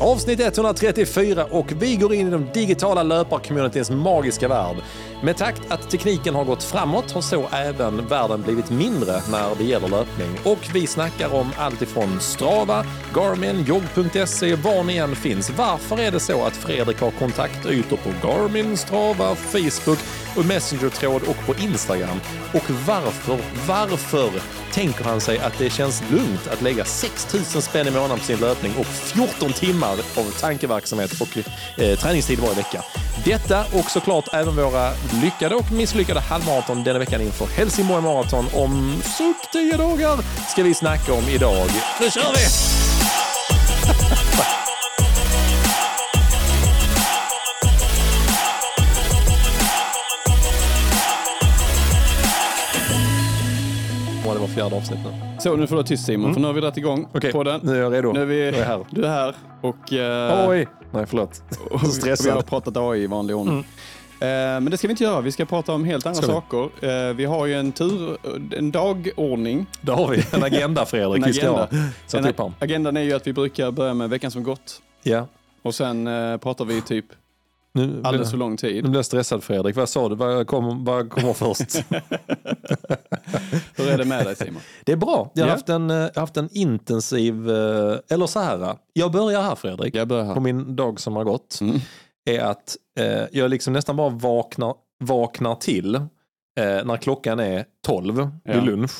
Avsnitt 0.00 0.40
134 0.40 1.44
och 1.50 1.72
vi 1.82 1.96
går 1.96 2.14
in 2.14 2.28
i 2.28 2.30
de 2.30 2.46
digitala 2.54 3.02
löparcommunityns 3.02 3.90
magiska 3.90 4.48
värld. 4.48 4.76
Med 5.22 5.36
takt 5.36 5.62
att 5.68 5.90
tekniken 5.90 6.34
har 6.34 6.44
gått 6.44 6.62
framåt 6.62 7.12
har 7.12 7.20
så 7.20 7.48
även 7.52 8.06
världen 8.06 8.42
blivit 8.42 8.70
mindre 8.70 9.20
när 9.30 9.54
det 9.58 9.64
gäller 9.64 9.88
löpning. 9.88 10.38
Och 10.44 10.58
vi 10.74 10.86
snackar 10.86 11.34
om 11.34 11.52
allt 11.56 11.82
ifrån 11.82 12.20
Strava, 12.20 12.84
Garmin, 13.14 13.64
jogg.se, 13.64 14.54
var 14.54 14.84
ni 14.84 14.96
än 14.96 15.16
finns. 15.16 15.50
Varför 15.50 15.98
är 15.98 16.10
det 16.10 16.20
så 16.20 16.44
att 16.44 16.56
Fredrik 16.56 17.00
har 17.00 17.10
kontaktytor 17.10 17.96
på 17.96 18.28
Garmin, 18.28 18.76
Strava, 18.76 19.34
Facebook 19.34 19.98
och 20.36 20.44
Messenger-tråd 20.44 21.22
och 21.22 21.46
på 21.46 21.54
Instagram? 21.62 22.20
Och 22.54 22.70
varför, 22.86 23.38
varför 23.66 24.30
tänker 24.72 25.04
han 25.04 25.20
sig 25.20 25.38
att 25.38 25.58
det 25.58 25.70
känns 25.70 26.02
lugnt 26.10 26.48
att 26.52 26.62
lägga 26.62 26.84
6 26.84 27.34
000 27.34 27.62
spänn 27.62 27.88
i 27.88 27.90
månaden 27.90 28.18
på 28.18 28.24
sin 28.24 28.38
löpning 28.38 28.72
och 28.78 28.86
14 28.86 29.52
timmar 29.52 29.92
av 29.92 30.40
tankeverksamhet 30.40 31.20
och 31.20 31.38
eh, 31.82 31.98
träningstid 31.98 32.38
varje 32.38 32.54
vecka? 32.54 32.82
Detta 33.24 33.64
och 33.72 33.90
såklart 33.90 34.28
även 34.32 34.56
våra 34.56 34.90
lyckade 35.12 35.54
och 35.54 35.72
misslyckade 35.72 36.20
halvmaraton 36.20 36.84
denna 36.84 36.98
veckan 36.98 37.20
inför 37.20 37.46
Helsingborg 37.46 38.02
Marathon 38.02 38.46
om 38.54 39.02
suck 39.04 39.50
10 39.52 39.76
dagar 39.76 40.18
ska 40.50 40.62
vi 40.62 40.74
snacka 40.74 41.12
om 41.12 41.24
idag. 41.28 41.66
Nu 42.00 42.10
kör 42.10 42.32
vi! 42.32 42.46
Ja, 54.26 54.34
det 54.34 54.40
var 54.40 54.46
fjärde 54.46 54.76
avsnitt 54.76 54.98
nu. 55.04 55.10
Så 55.40 55.56
nu 55.56 55.66
får 55.66 55.74
du 55.74 55.74
vara 55.76 55.86
tyst 55.86 56.06
Simon, 56.06 56.34
för 56.34 56.40
nu 56.40 56.46
har 56.46 56.54
vi 56.54 56.60
dragit 56.60 56.76
igång 56.76 57.08
Okej, 57.14 57.32
på 57.32 57.42
den. 57.44 57.60
nu 57.62 57.76
är 57.76 57.80
jag 57.82 57.92
redo. 57.92 58.12
Nu 58.12 58.22
är 58.22 58.26
vi, 58.26 58.36
Nu 58.36 58.48
är 58.48 58.58
jag 58.58 58.66
här. 58.66 58.86
Du 58.90 59.04
är 59.04 59.08
här 59.08 59.34
och, 59.60 59.92
eh, 59.92 60.48
Oj! 60.48 60.68
Nej, 60.92 61.06
förlåt. 61.06 61.42
och 61.70 61.82
vi, 62.06 62.14
vi 62.24 62.30
har 62.30 62.42
pratat 62.42 62.76
AI 62.76 63.02
i 63.02 63.06
vanlig 63.06 63.36
ordning. 63.36 63.58
Eh, 63.58 63.64
men 64.20 64.64
det 64.64 64.76
ska 64.76 64.88
vi 64.88 64.92
inte 64.92 65.04
göra. 65.04 65.20
Vi 65.20 65.32
ska 65.32 65.44
prata 65.44 65.72
om 65.72 65.84
helt 65.84 66.06
andra 66.06 66.22
saker. 66.22 66.70
Eh, 67.08 67.14
vi 67.14 67.24
har 67.24 67.46
ju 67.46 67.54
en 67.54 67.72
tur, 67.72 68.16
en 68.56 68.70
dagordning. 68.70 69.66
Då 69.80 69.92
har 69.92 70.08
vi 70.08 70.24
en 70.32 70.42
agenda, 70.44 70.86
Fredrik. 70.86 71.22
En 71.24 71.30
agenda. 71.30 71.68
Sätt 72.06 72.38
En, 72.40 72.52
agendan 72.58 72.96
är 72.96 73.00
ju 73.02 73.12
att 73.12 73.26
vi 73.26 73.32
brukar 73.32 73.70
börja 73.70 73.94
med 73.94 74.10
veckan 74.10 74.30
som 74.30 74.42
gått. 74.42 74.82
Ja. 75.02 75.26
Och 75.62 75.74
sen 75.74 76.06
eh, 76.06 76.36
pratar 76.36 76.64
vi 76.64 76.82
typ 76.82 77.04
Nu 77.72 78.00
alldeles 78.04 78.30
för 78.30 78.38
lång 78.38 78.50
nu 78.50 78.56
tid. 78.56 78.84
blir 78.84 78.94
jag 78.94 79.04
stressad, 79.04 79.42
Fredrik. 79.42 79.76
Vad 79.76 79.88
sa 79.88 80.08
du? 80.08 80.14
Vad 80.14 80.46
kommer, 80.46 81.08
kommer 81.08 81.32
först? 81.32 81.84
Hur 83.76 83.88
är 83.90 83.98
det 83.98 84.04
med 84.04 84.24
dig 84.24 84.36
Simon? 84.36 84.60
Det 84.84 84.92
är 84.92 84.96
bra. 84.96 85.30
Jag 85.34 85.42
har 85.44 85.48
Ja. 85.48 85.54
haft, 85.54 85.68
en, 85.68 85.90
eh, 85.90 85.96
jag 85.96 86.10
har 86.14 86.20
haft 86.20 86.36
en 86.36 86.48
intensiv... 86.52 87.50
eh, 87.50 87.96
Eller 88.08 88.26
så 88.26 88.40
här. 88.40 88.76
Jag 88.92 89.12
börjar 89.12 89.42
här, 89.42 89.54
Fredrik. 89.54 89.94
Jag 89.94 90.08
börjar 90.08 90.24
här. 90.24 90.34
På 90.34 90.40
min 90.40 90.76
dag 90.76 91.00
som 91.00 91.16
har 91.16 91.24
gått. 91.24 91.58
Mm. 91.60 91.80
Är 92.26 92.40
att 92.40 92.76
eh, 92.98 93.24
jag 93.32 93.50
liksom 93.50 93.72
nästan 93.72 93.96
bara 93.96 94.08
vaknar, 94.08 94.74
vaknar 95.04 95.54
till 95.54 95.94
eh, 95.94 96.04
när 96.56 96.96
klockan 96.96 97.40
är 97.40 97.64
12 97.86 98.28
Ja. 98.44 98.52
vid 98.54 98.62
lunch. 98.64 98.92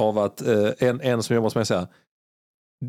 Av 0.00 0.18
att 0.18 0.42
eh, 0.46 0.68
en, 0.78 1.00
en 1.00 1.22
som 1.22 1.34
jobbar 1.36 1.46
hos 1.46 1.54
mig 1.54 1.66
säger 1.66 1.86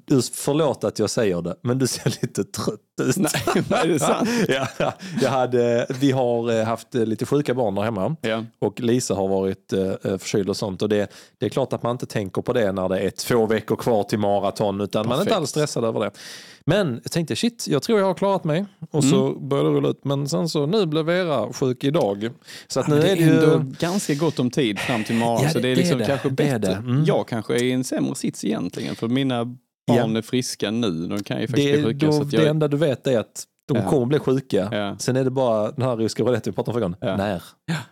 du, 0.06 0.22
förlåt 0.22 0.84
att 0.84 1.00
jag 1.00 1.10
säger 1.10 1.42
det, 1.42 1.56
men 1.62 1.80
du 1.80 1.88
ser 1.88 2.10
lite 2.22 2.44
trött 2.44 2.80
ut. 3.02 3.18
Nej, 3.18 3.32
nej, 3.70 3.88
det 3.88 3.94
är 3.94 4.00
sant. 4.00 4.30
ja, 4.80 4.94
jag 5.22 5.30
hade, 5.30 5.88
vi 5.90 6.12
har 6.12 6.52
eh, 6.52 6.66
haft 6.66 6.96
eh, 6.96 7.06
lite 7.06 7.26
sjuka 7.26 7.54
barn 7.54 7.76
där 7.76 7.82
hemma 7.82 8.16
Ja. 8.22 8.44
och 8.60 8.80
Lisa 8.80 9.14
har 9.16 9.28
varit 9.28 9.74
eh, 9.74 9.92
förkyld 10.18 10.50
och 10.50 10.58
sånt. 10.58 10.82
Och 10.82 10.90
det, 10.90 11.12
det 11.38 11.46
är 11.46 11.50
klart 11.50 11.74
att 11.74 11.84
man 11.84 11.92
inte 11.92 12.06
tänker 12.06 12.42
på 12.42 12.54
det 12.54 12.72
när 12.72 12.90
det 12.90 13.00
är 13.00 13.10
två 13.10 13.46
veckor 13.46 13.76
kvar 13.76 14.04
till 14.04 14.20
maraton 14.20 14.82
utan 14.82 15.08
man 15.08 15.18
är 15.18 15.22
inte 15.22 15.26
Perfekt. 15.30 15.38
alls 15.38 15.50
stressad 15.50 15.86
över 15.86 16.00
det. 16.00 16.12
Men 16.66 17.00
jag 17.04 17.12
tänkte 17.12 17.36
shit, 17.36 17.66
jag 17.70 17.84
tror 17.84 18.00
jag 18.00 18.06
har 18.06 18.14
klarat 18.14 18.44
mig. 18.44 18.66
Och 18.92 19.04
Mm. 19.04 19.12
så 19.16 19.40
började 19.40 19.70
det 19.70 19.76
rulla 19.76 19.90
ut. 19.90 20.06
Men 20.06 20.30
sen 20.30 20.50
så 20.50 20.66
nu 20.66 20.86
blev 20.86 21.06
Vera 21.06 21.54
sjuk 21.54 21.84
idag. 21.84 22.30
Så 22.68 22.80
att 22.80 22.88
nu 22.88 23.00
det 23.02 23.10
är 23.12 23.16
det 23.16 23.22
ju... 23.22 23.74
ganska 23.80 24.14
gott 24.14 24.40
om 24.40 24.52
tid 24.52 24.80
fram 24.80 25.04
till 25.04 25.16
imorgon. 25.16 25.44
Ja, 25.44 25.50
så 25.50 25.58
det- 25.60 25.62
det 25.62 25.72
är 25.72 25.76
liksom 25.76 26.00
det. 26.00 26.06
kanske 26.06 26.30
bättre. 26.30 26.72
Mm. 26.74 27.04
Jag 27.06 27.28
kanske 27.28 27.56
är 27.56 27.64
i 27.64 27.72
en 27.72 27.84
sämre 27.84 28.16
sits 28.16 28.46
egentligen. 28.46 28.96
För 28.96 29.08
mina 29.08 29.46
barn 29.88 30.16
är 30.16 30.22
friska 30.22 30.72
nu. 30.72 31.08
De 31.08 31.24
kan 31.24 31.42
ju 31.42 31.48
faktiskt 31.48 31.68
det, 31.68 31.78
bli 31.82 31.84
sjuka. 31.94 32.06
då, 32.06 32.12
så 32.12 32.22
att 32.22 32.32
det 32.32 32.38
jag, 32.38 32.48
enda 32.48 32.68
du 32.68 32.78
vet 32.78 33.08
är 33.08 33.20
att 33.20 33.44
de 33.74 33.84
Ja. 33.84 33.90
kommer 33.90 34.06
bli 34.06 34.20
sjuka. 34.20 34.70
Ja. 34.72 34.96
Sen 35.00 35.16
är 35.16 35.24
det 35.24 35.32
bara 35.32 35.72
den 35.72 35.86
här 35.86 35.98
ryska 35.98 36.24
roulette 36.24 36.50
vi 36.50 36.56
pratade 36.56 36.86
om 36.86 36.96
förra. 37.00 37.10
Ja. 37.12 37.18
När? 37.18 37.44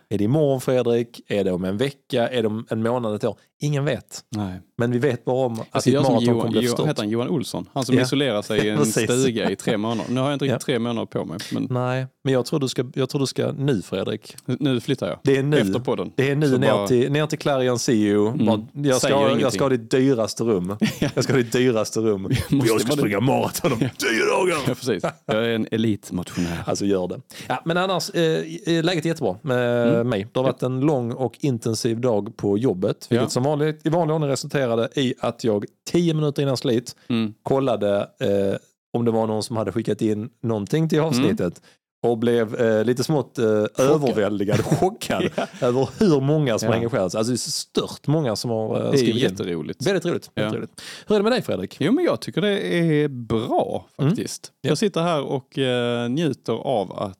Är 0.08 0.18
det 0.18 0.24
imorgon 0.24 0.60
Fredrik? 0.60 1.20
Är 1.28 1.44
det 1.44 1.52
om 1.52 1.64
en 1.64 1.76
vecka? 1.76 2.28
Är 2.28 2.42
det 2.42 2.48
om 2.48 2.66
en 2.70 2.82
månad, 2.82 3.14
ett 3.14 3.24
år? 3.24 3.36
Ingen 3.60 3.84
vet. 3.84 4.20
nej. 4.36 4.60
Men 4.78 4.90
vi 4.92 4.98
vet 4.98 5.24
bara 5.24 5.46
om 5.46 5.52
att 5.52 5.66
Alltså, 5.70 5.90
ditt 5.90 5.94
jag 5.94 6.02
maraton 6.02 6.24
Johan, 6.24 6.40
kommer 6.40 6.52
bli 6.52 6.68
förstört. 6.68 6.86
heter 6.88 7.02
han 7.02 7.10
Johan 7.10 7.28
Olsson? 7.28 7.68
Han 7.72 7.84
som 7.84 7.94
Ja. 7.96 8.02
isolerar 8.02 8.42
sig 8.42 8.66
i 8.66 8.70
en 8.70 8.86
stuga 8.86 9.50
i 9.50 9.56
tre 9.56 9.76
månader. 9.76 10.10
Nu 10.12 10.20
har 10.20 10.26
jag 10.26 10.34
inte 10.34 10.44
riktigt 10.44 10.62
Ja. 10.62 10.64
tre 10.66 10.78
månader 10.78 11.06
på 11.06 11.24
mig. 11.24 11.38
Men 11.52 11.66
Nej, 11.70 12.06
men 12.24 12.34
jag 12.34 12.46
tror, 12.46 12.60
du 12.60 12.68
ska, 12.68 12.84
jag 12.94 13.08
tror 13.08 13.20
du 13.20 13.26
ska 13.26 13.52
nu 13.52 13.82
Fredrik. 13.82 14.36
nu 14.46 14.80
flyttar 14.80 15.08
jag. 15.08 15.18
Det 15.24 15.36
är 15.36 15.42
nu. 15.42 15.58
Efter 15.58 15.78
podden. 15.80 16.12
Det 16.14 16.30
är 16.30 16.36
nu 16.36 16.48
Så 16.50 16.58
ner, 16.58 16.72
bara- 16.72 16.86
till, 16.88 17.12
ner 17.12 17.26
till 17.26 17.38
Clarion 17.38 17.78
CEO. 17.78 18.28
Mm. 18.28 18.46
Bara, 18.46 18.66
Jag, 18.72 18.96
ska, 19.00 19.38
jag 19.40 19.52
ska 19.52 19.64
ha 19.64 19.68
ditt 19.68 19.90
dyraste 19.90 20.44
rum. 20.44 20.76
Jag 21.14 21.24
ska 21.24 21.32
ha 21.32 21.38
ditt 21.38 21.52
dyraste 21.52 22.00
rum. 22.00 22.22
måste 22.22 22.72
jag 22.72 22.80
ska 22.80 22.92
springa 22.92 23.20
maraton 23.20 23.72
om 23.72 23.78
tio 23.78 23.88
Ja, 24.28 24.36
dagar. 24.38 24.74
precis. 24.74 25.02
Jag 25.26 25.36
är 25.44 25.48
en 25.48 25.66
elitmotionär. 25.72 26.62
Alltså 26.66 26.84
gör 26.84 27.08
det. 27.08 27.20
Ja, 27.48 27.62
men 27.64 27.76
annars, 27.76 28.10
eh, 28.10 28.44
läget 28.84 29.04
är 29.04 29.08
jättebra 29.08 29.36
med 29.42 30.06
mig. 30.06 30.26
Det 30.32 30.38
har 30.40 30.44
varit 30.44 30.62
en 30.62 30.80
lång 30.80 31.12
och 31.12 31.36
intensiv 31.40 32.00
dag 32.00 32.36
på 32.36 32.58
jobbet. 32.58 33.06
Vilket 33.10 33.22
Ja. 33.24 33.28
som 33.28 33.42
vanligt, 33.42 33.86
i 33.86 33.88
vanlig 33.88 34.14
ordning 34.14 34.30
resulterade 34.30 34.88
i 34.94 35.14
att 35.20 35.44
jag 35.44 35.64
tio 35.90 36.14
minuter 36.14 36.42
innan 36.42 36.56
slit 36.56 36.96
Mm. 37.08 37.34
kollade 37.42 37.96
eh, 38.00 38.56
om 38.92 39.04
det 39.04 39.10
var 39.10 39.26
någon 39.26 39.42
som 39.42 39.56
hade 39.56 39.72
skickat 39.72 40.02
in 40.02 40.30
någonting 40.42 40.88
till 40.88 41.00
avsnittet. 41.00 41.62
Och 42.02 42.18
blev 42.18 42.54
eh, 42.60 42.84
lite 42.84 43.04
smått 43.04 43.38
eh, 43.38 43.44
överväldigad, 43.78 44.60
chockad 44.64 45.22
över 45.60 45.88
hur 45.98 46.20
många 46.20 46.58
som 46.58 46.66
Ja. 46.66 46.72
har 46.72 46.76
engagerat 46.76 47.12
sig. 47.12 47.18
Alltså 47.18 47.32
det 47.32 47.36
är 47.36 47.50
stört 47.50 48.06
många 48.06 48.36
som 48.36 48.50
har 48.50 48.76
eh, 48.76 48.82
Det 48.82 48.88
är 48.88 48.96
skrivit 48.96 49.14
in. 49.16 49.30
jätteroligt. 49.30 49.86
Väldigt 49.86 50.06
roligt. 50.06 50.30
Väldigt 50.34 50.52
Ja. 50.54 50.58
roligt. 50.58 50.82
Hur 51.06 51.14
är 51.14 51.18
det 51.18 51.22
med 51.22 51.32
dig 51.32 51.42
Fredrik? 51.42 51.76
Jo, 51.80 51.92
men 51.92 52.04
jag 52.04 52.20
tycker 52.20 52.40
det 52.40 52.60
är 52.74 53.08
bra 53.08 53.86
faktiskt. 53.96 54.52
Ja. 54.60 54.68
Jag 54.68 54.78
sitter 54.78 55.00
här 55.02 55.22
och 55.22 55.58
eh, 55.58 56.08
njuter 56.08 56.52
av 56.52 56.92
att, 56.92 57.18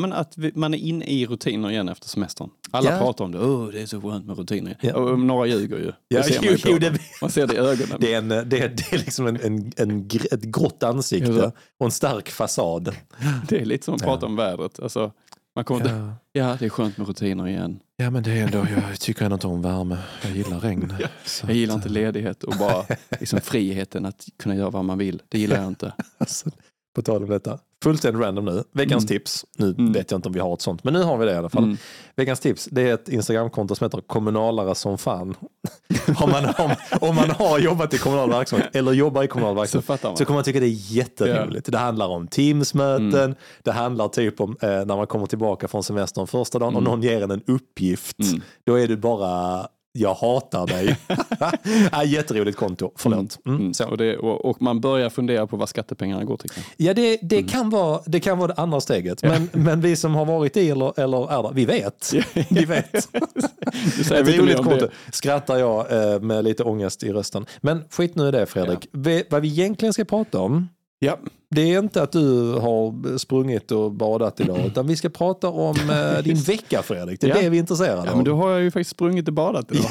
nej, 0.00 0.08
men 0.08 0.12
att 0.18 0.38
vi, 0.38 0.52
man 0.54 0.74
är 0.74 0.78
inne 0.78 1.04
i 1.04 1.26
rutiner 1.26 1.70
igen 1.70 1.88
efter 1.88 2.08
semestern. 2.08 2.50
Alla 2.70 2.90
Ja. 2.90 2.98
pratar 2.98 3.24
om 3.24 3.32
det. 3.32 3.38
Oh, 3.38 3.68
det 3.72 3.82
är 3.82 3.86
så 3.86 4.00
skönt 4.00 4.26
med 4.26 4.38
rutiner. 4.38 4.76
Ja. 4.80 4.94
Och 4.94 5.18
några 5.20 5.46
ljuger 5.46 5.76
ju. 5.78 5.92
Ja, 6.08 6.18
det 6.18 6.24
ser 6.24 6.34
man 6.42 6.44
ju 6.44 6.58
jo, 6.64 6.78
det-. 6.78 6.98
Man 7.20 7.30
ser 7.30 7.46
det 7.46 7.54
i 7.54 7.58
ögonen. 7.58 7.96
Det 8.00 8.14
är, 8.14 8.18
en, 8.18 8.28
det 8.28 8.36
är, 8.38 8.46
det 8.68 8.92
är 8.92 8.98
liksom 8.98 9.26
en, 9.26 9.36
en, 9.40 9.72
en, 9.76 10.06
ett 10.30 10.42
grått 10.42 10.82
ansikte 10.82 11.30
Ja. 11.32 11.52
och 11.78 11.86
en 11.86 11.92
stark 11.92 12.30
fasad. 12.30 12.96
Det 13.48 13.60
är 13.60 13.64
lite 13.64 13.84
som 13.84 13.94
att 13.94 14.00
Ja. 14.00 14.06
prata 14.06 14.26
om 14.26 14.36
vädret. 14.36 14.80
Alltså, 14.80 15.12
man 15.56 15.64
kommer 15.64 15.80
inte, 15.80 15.94
Ja. 15.94 16.14
ja, 16.50 16.56
det 16.58 16.64
är 16.64 16.68
skönt 16.68 16.98
med 16.98 17.06
rutiner 17.08 17.48
igen. 17.48 17.80
ja 17.96 18.10
men 18.10 18.22
det 18.22 18.30
är 18.32 18.44
ändå, 18.44 18.58
jag 18.90 19.00
tycker 19.00 19.24
ändå 19.24 19.34
inte 19.34 19.46
om 19.46 19.62
värme. 19.62 19.98
Jag 20.22 20.32
gillar 20.36 20.60
regn. 20.60 20.92
Så 21.24 21.46
Jag 21.46 21.56
gillar 21.56 21.74
inte 21.74 21.88
ledighet 21.88 22.44
och 22.44 22.54
bara 22.58 22.84
liksom 23.20 23.40
friheten 23.40 24.04
att 24.06 24.26
kunna 24.38 24.54
göra 24.54 24.70
vad 24.70 24.84
man 24.84 24.98
vill. 24.98 25.22
Det 25.28 25.38
gillar 25.38 25.56
jag 25.56 25.66
inte. 25.68 25.92
Alltså, 26.18 26.50
på 26.94 27.02
tal 27.02 27.22
om 27.22 27.28
detta. 27.28 27.58
Fullständigt 27.84 28.22
random 28.22 28.44
nu. 28.44 28.64
Veckans 28.72 29.04
Mm. 29.04 29.08
tips. 29.08 29.44
Nu 29.58 29.66
Mm. 29.78 29.92
vet 29.92 30.10
jag 30.10 30.18
inte 30.18 30.28
om 30.28 30.32
vi 30.32 30.40
har 30.40 30.54
ett 30.54 30.60
sånt, 30.60 30.84
men 30.84 30.92
nu 30.94 31.02
har 31.02 31.16
vi 31.16 31.26
det 31.26 31.32
i 31.32 31.36
alla 31.36 31.48
fall. 31.48 31.64
Mm. 31.64 31.76
Veckans 32.16 32.40
tips, 32.40 32.68
det 32.70 32.82
är 32.90 32.94
ett 32.94 33.08
Instagramkonto 33.08 33.74
som 33.74 33.84
heter 33.84 34.00
kommunalare 34.00 34.74
som 34.74 34.98
fan. 34.98 35.34
om, 36.20 36.30
man, 36.30 36.44
om, 36.58 36.70
om 37.00 37.14
man 37.16 37.30
har 37.30 37.58
jobbat 37.58 37.94
i 37.94 37.98
kommunal 37.98 38.30
verksamhet 38.30 38.76
eller 38.76 38.92
jobbar 38.92 39.22
i 39.22 39.26
kommunal 39.28 39.54
Så 39.54 39.60
verksamhet 39.78 40.02
man. 40.02 40.16
så 40.16 40.24
kommer 40.24 40.36
man 40.36 40.44
tycka 40.44 40.60
det 40.60 40.66
är 40.66 40.92
jätteroligt. 40.96 41.72
Det 41.72 41.78
handlar 41.78 42.08
om 42.08 42.26
Teamsmöten, 42.28 43.14
Mm. 43.14 43.34
det 43.62 43.72
handlar 43.72 44.08
typ 44.08 44.40
om 44.40 44.56
eh, 44.62 44.68
när 44.68 44.84
man 44.96 45.06
kommer 45.06 45.26
tillbaka 45.26 45.68
från 45.68 45.82
semestern 45.82 46.26
första 46.26 46.58
dagen 46.58 46.74
och 46.76 46.80
Mm. 46.82 46.90
någon 46.90 47.02
ger 47.02 47.22
en 47.22 47.30
en 47.30 47.42
uppgift. 47.46 48.20
Mm. 48.20 48.40
Då 48.66 48.74
är 48.80 48.88
du 48.88 48.96
bara, 48.96 49.66
jag 49.96 50.14
hatar 50.14 50.66
dig. 50.66 50.96
ja, 51.92 52.04
jätteroligt 52.04 52.58
konto, 52.58 52.90
förlåt. 52.96 53.38
Mm, 53.46 53.60
Mm. 53.60 53.74
så. 53.74 53.88
Och, 53.88 53.96
det, 53.96 54.16
och, 54.16 54.44
och 54.44 54.62
man 54.62 54.80
börjar 54.80 55.10
fundera 55.10 55.46
på 55.46 55.56
vad 55.56 55.68
skattepengarna 55.68 56.24
går 56.24 56.36
till. 56.36 56.50
Ja, 56.76 56.94
det, 56.94 57.18
det, 57.22 57.36
Mm. 57.36 57.48
kan 57.48 57.70
vara, 57.70 58.00
det 58.06 58.20
kan 58.20 58.38
vara 58.38 58.48
det 58.54 58.62
andra 58.62 58.80
steget. 58.80 59.22
Men, 59.22 59.48
men 59.52 59.80
vi 59.80 59.96
som 59.96 60.14
har 60.14 60.24
varit 60.24 60.56
i 60.56 60.70
eller, 60.70 61.00
eller 61.00 61.32
är 61.32 61.42
där, 61.42 61.52
vi 61.54 61.64
vet. 61.64 62.12
Vi 62.50 62.64
vet. 62.64 62.94
Ett 62.94 64.38
roligt 64.38 64.56
konto. 64.56 64.88
Skrattar 65.12 65.56
jag 65.58 66.12
eh, 66.14 66.20
med 66.20 66.44
lite 66.44 66.62
ångest 66.62 67.02
i 67.02 67.12
rösten. 67.12 67.46
Men 67.60 67.84
skit 67.90 68.14
nu 68.14 68.28
i 68.28 68.30
det 68.30 68.46
Fredrik. 68.46 68.88
Vi, 68.92 69.24
vad 69.30 69.42
vi 69.42 69.48
egentligen 69.48 69.92
ska 69.92 70.04
prata 70.04 70.40
om, 70.40 70.68
Ja, 70.98 71.18
det 71.54 71.72
är 71.74 71.78
inte 71.78 72.02
att 72.02 72.12
du 72.12 72.52
har 72.52 73.18
sprungit 73.18 73.70
och 73.72 73.92
badat 73.92 74.40
idag, 74.40 74.58
utan 74.66 74.86
vi 74.86 74.96
ska 74.96 75.08
prata 75.08 75.48
om 75.48 75.76
eh, 75.90 76.22
din 76.24 76.36
vecka 76.36 76.82
Fredrik. 76.82 77.20
Det 77.20 77.26
är 77.26 77.28
Ja. 77.36 77.40
det 77.42 77.48
vi 77.48 77.56
är 77.56 77.60
intresserade 77.60 78.02
ja 78.04 78.10
av. 78.10 78.16
men 78.16 78.24
då 78.24 78.34
har 78.36 78.50
jag 78.50 78.62
ju 78.62 78.70
faktiskt 78.70 78.90
sprungit 78.90 79.28
och 79.28 79.34
badat 79.34 79.72
idag. 79.72 79.90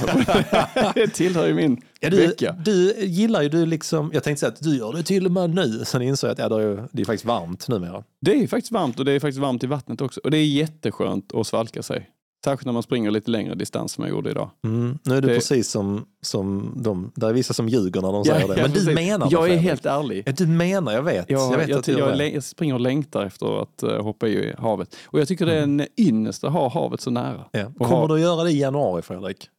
det 0.95 1.07
tillhör 1.07 1.47
ju 1.47 1.53
min 1.53 1.81
Ja, 1.99 2.09
du, 2.09 2.27
vecka. 2.27 2.55
du 2.65 2.93
gillar 3.05 3.41
ju 3.41 3.49
du 3.49 3.65
liksom, 3.65 4.11
jag 4.13 4.23
tänkte 4.23 4.39
säga 4.39 4.51
att 4.51 4.61
du 4.63 4.77
gör 4.77 4.93
det 4.93 5.03
till 5.03 5.25
och 5.25 5.31
med 5.31 5.49
nu. 5.49 5.81
Sen 5.85 6.01
insåg 6.01 6.27
jag 6.27 6.31
att 6.33 6.39
ja, 6.39 6.49
det, 6.49 6.55
är, 6.63 6.67
ju- 6.67 6.81
det 6.91 7.01
är 7.01 7.05
faktiskt 7.05 7.25
varmt 7.25 7.67
numera. 7.67 8.03
Det 8.21 8.43
är 8.43 8.47
faktiskt 8.47 8.71
varmt 8.71 8.99
och 8.99 9.05
det 9.05 9.11
är 9.11 9.19
faktiskt 9.19 9.39
varmt 9.41 9.63
i 9.63 9.67
vattnet 9.67 10.01
också. 10.01 10.21
Och 10.23 10.31
det 10.31 10.37
är 10.37 10.45
jätteskönt 10.45 11.33
att 11.33 11.47
svalka 11.47 11.83
sig. 11.83 12.09
Särskilt 12.43 12.65
när 12.65 12.73
man 12.73 12.83
springer 12.83 13.11
lite 13.11 13.31
längre 13.31 13.55
distans 13.55 13.91
som 13.91 14.03
jag 14.03 14.11
gjorde 14.11 14.31
idag. 14.31 14.49
Mm. 14.65 14.99
Nu 15.03 15.15
är 15.17 15.21
det, 15.21 15.27
Det- 15.27 15.33
precis 15.35 15.69
som, 15.69 16.05
som 16.21 16.73
de, 16.83 17.11
där 17.15 17.29
är 17.29 17.33
vissa 17.33 17.53
som 17.53 17.69
ljuger 17.69 18.01
när 18.01 18.11
de 18.11 18.23
Ja, 18.25 18.33
säger 18.33 18.47
det. 18.47 18.61
Men 18.61 18.71
du 18.71 18.73
precis. 18.79 18.95
menar 18.95 19.25
det 19.29 19.31
Jag 19.33 19.49
är 19.49 19.57
helt 19.57 19.85
ärlig. 19.85 20.23
Ja, 20.25 20.31
du 20.31 20.47
menar, 20.47 20.91
jag 20.91 21.03
vet. 21.03 21.29
Jag, 21.29 21.53
jag 21.53 21.57
vet 21.57 21.67
jag, 21.69 21.79
att 21.79 21.85
du 21.85 21.91
jag, 21.91 22.09
jag, 22.11 22.17
det. 22.17 22.29
jag 22.29 22.43
springer 22.43 22.73
och 22.73 22.79
längtar 22.79 23.25
efter 23.25 23.61
att 23.61 23.83
eh, 23.83 24.01
hoppa 24.03 24.27
i 24.27 24.53
havet. 24.57 24.95
Och 25.05 25.19
jag 25.19 25.27
tycker 25.27 25.45
det 25.45 25.53
är 25.55 25.63
Mm. 25.63 25.79
en 25.79 25.87
ynnest 26.07 26.43
att 26.43 26.53
ha 26.53 26.69
havet 26.69 27.01
så 27.01 27.11
nära. 27.11 27.45
Ja. 27.51 27.71
Kommer 27.77 27.89
ha- 27.95 28.07
du 28.07 28.13
att 28.13 28.19
göra 28.19 28.43
det 28.43 28.51
i 28.51 28.59
januari 28.59 29.01
Fredrik? 29.01 29.49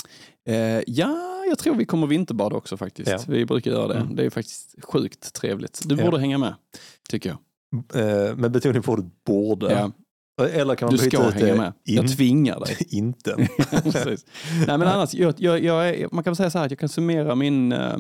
Eh, 0.49 0.55
ja, 0.87 1.17
jag 1.49 1.59
tror 1.59 1.75
vi 1.75 1.85
kommer 1.85 2.07
vinterbada 2.07 2.57
också 2.57 2.77
faktiskt. 2.77 3.11
Ja. 3.11 3.19
Vi 3.29 3.47
brukar 3.47 3.71
göra 3.71 3.89
det. 3.89 3.95
Mm. 3.95 4.17
Det 4.17 4.25
är 4.27 4.31
faktiskt 4.31 4.75
sjukt 4.85 5.33
trevligt. 5.35 5.83
Du 5.85 5.97
borde 5.97 6.19
hänga 6.19 6.39
med, 6.39 6.55
tycker 7.11 7.29
jag. 7.31 7.39
Eh, 8.31 8.37
med 8.37 8.51
betoning 8.51 8.83
på 8.83 8.93
ordet 8.93 9.05
borde. 9.27 9.93
Eller 10.43 10.75
kan 10.75 10.87
man 10.87 10.97
du 10.97 11.05
byta 11.05 11.17
ska 11.17 11.29
ut 11.29 11.35
hänga 11.35 11.55
med. 11.57 11.73
in- 11.85 11.95
Jag 11.97 12.09
tvingar 12.17 12.61
dig. 12.61 12.77
inte. 12.91 13.37
Nej, 14.67 14.79
men 14.79 14.83
annars, 14.83 15.15
jag, 15.15 15.35
jag, 15.39 15.65
jag 15.65 16.13
man 16.13 16.25
kan 16.25 16.31
väl 16.31 16.37
säga 16.37 16.51
så 16.51 16.59
här 16.59 16.65
att 16.65 16.71
jag 16.71 16.79
kan 16.81 16.89
summera 16.89 17.35
min, 17.35 17.73
eh, 17.73 17.97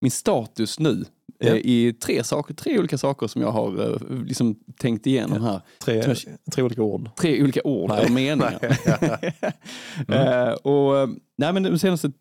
min 0.00 0.10
status 0.10 0.78
nu 0.78 1.04
Ja. 1.42 1.54
i 1.56 1.92
tre, 1.92 2.24
saker, 2.24 2.54
tre 2.54 2.78
olika 2.78 2.98
saker 2.98 3.26
som 3.26 3.42
jag 3.42 3.50
har 3.50 3.90
eh, 3.92 4.22
liksom 4.24 4.56
tänkt 4.78 5.06
igenom 5.06 5.42
här. 5.42 5.60
Tre, 5.84 6.14
tre 6.52 6.62
olika 6.64 6.82
ord. 6.82 7.10
Tre 7.16 7.42
olika 7.42 7.60
ord 7.64 7.88
Nej. 7.90 8.04
och 8.04 8.10
meningar. 8.10 8.58
Mm. 10.08 10.54
Och, 10.62 11.08
nej, 11.38 11.52
men 11.52 11.62
de 11.62 11.78
senaste 11.78 12.12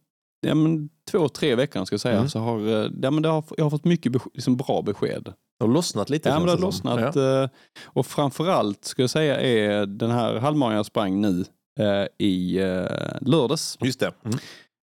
ja, 0.41 0.55
men 0.55 0.89
två, 1.11 1.29
tre 1.29 1.55
veckorna 1.55 1.85
ska 1.85 1.93
jag 1.93 2.01
säga, 2.01 2.15
Mm. 2.17 2.29
så 2.29 2.39
har, 2.39 2.59
eh, 2.67 2.91
ja, 3.01 3.11
men 3.11 3.25
har 3.25 3.43
jag 3.57 3.65
har 3.65 3.69
fått 3.69 3.85
mycket 3.85 4.11
bes- 4.11 4.29
liksom 4.33 4.57
bra 4.57 4.81
besked. 4.81 5.23
Det 5.59 5.65
har 5.65 5.73
lossnat 5.73 6.09
lite. 6.09 6.29
Ja, 6.29 6.35
men 6.35 6.45
det 6.45 6.51
har 6.51 6.57
som. 6.57 6.65
lossnat. 6.65 7.15
Ja. 7.15 7.43
eh, 7.43 7.49
Och 7.85 8.05
framförallt 8.05 8.85
ska 8.85 9.03
jag 9.03 9.09
säga 9.09 9.41
är 9.41 9.85
den 9.85 10.11
här 10.11 10.35
halvmaran 10.35 10.75
jag 10.75 10.85
sprang 10.85 11.21
nu 11.21 11.45
eh, 11.79 12.05
i 12.27 12.57
eh, 12.59 12.85
lördags. 13.21 13.77
Just 13.81 13.99
det. 13.99 14.11
Mm. 14.25 14.37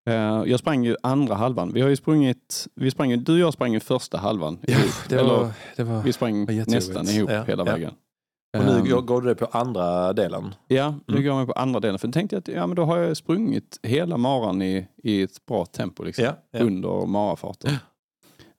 Eh, 0.09 0.49
Jag 0.51 0.59
sprang 0.59 0.85
ju 0.85 0.95
andra 1.03 1.35
halvan. 1.35 1.73
Vi 1.73 1.81
har 1.81 1.89
ju 1.89 1.95
sprungit, 1.95 2.67
vi 2.75 2.91
sprang, 2.91 3.23
du 3.23 3.33
och 3.33 3.39
jag 3.39 3.53
sprang 3.53 3.73
ju 3.73 3.79
första 3.79 4.17
halvan. 4.17 4.59
Ja, 4.67 4.77
det 5.09 5.15
Eller, 5.15 5.29
var, 5.29 5.51
det 5.75 5.83
var... 5.83 6.01
vi 6.01 6.13
sprang 6.13 6.45
var 6.45 6.71
nästan 6.71 7.07
ihop 7.09 7.29
Ja, 7.31 7.43
hela 7.43 7.63
vägen. 7.63 7.91
Och 8.59 8.65
nu 8.65 8.91
Ehm, 8.91 9.05
går 9.05 9.21
du 9.21 9.27
det 9.27 9.35
på 9.35 9.45
andra 9.45 10.13
delen. 10.13 10.55
Ja, 10.67 10.95
nu 11.07 11.13
Mm. 11.17 11.23
går 11.29 11.37
jag 11.39 11.47
på 11.47 11.53
andra 11.53 11.79
delen. 11.79 11.99
För 11.99 12.07
då 12.07 12.11
tänkte 12.11 12.35
jag 12.35 12.39
att 12.41 12.47
ja, 12.47 12.67
men 12.67 12.75
då 12.75 12.83
har 12.85 12.97
jag 12.97 13.17
sprungit 13.17 13.79
hela 13.83 14.17
maran 14.17 14.61
i, 14.61 14.87
i 15.03 15.21
ett 15.21 15.45
bra 15.45 15.65
tempo 15.65 16.03
liksom, 16.03 16.25
Ja, 16.25 16.31
ja. 16.51 16.59
under 16.59 17.05
marafarten. 17.05 17.71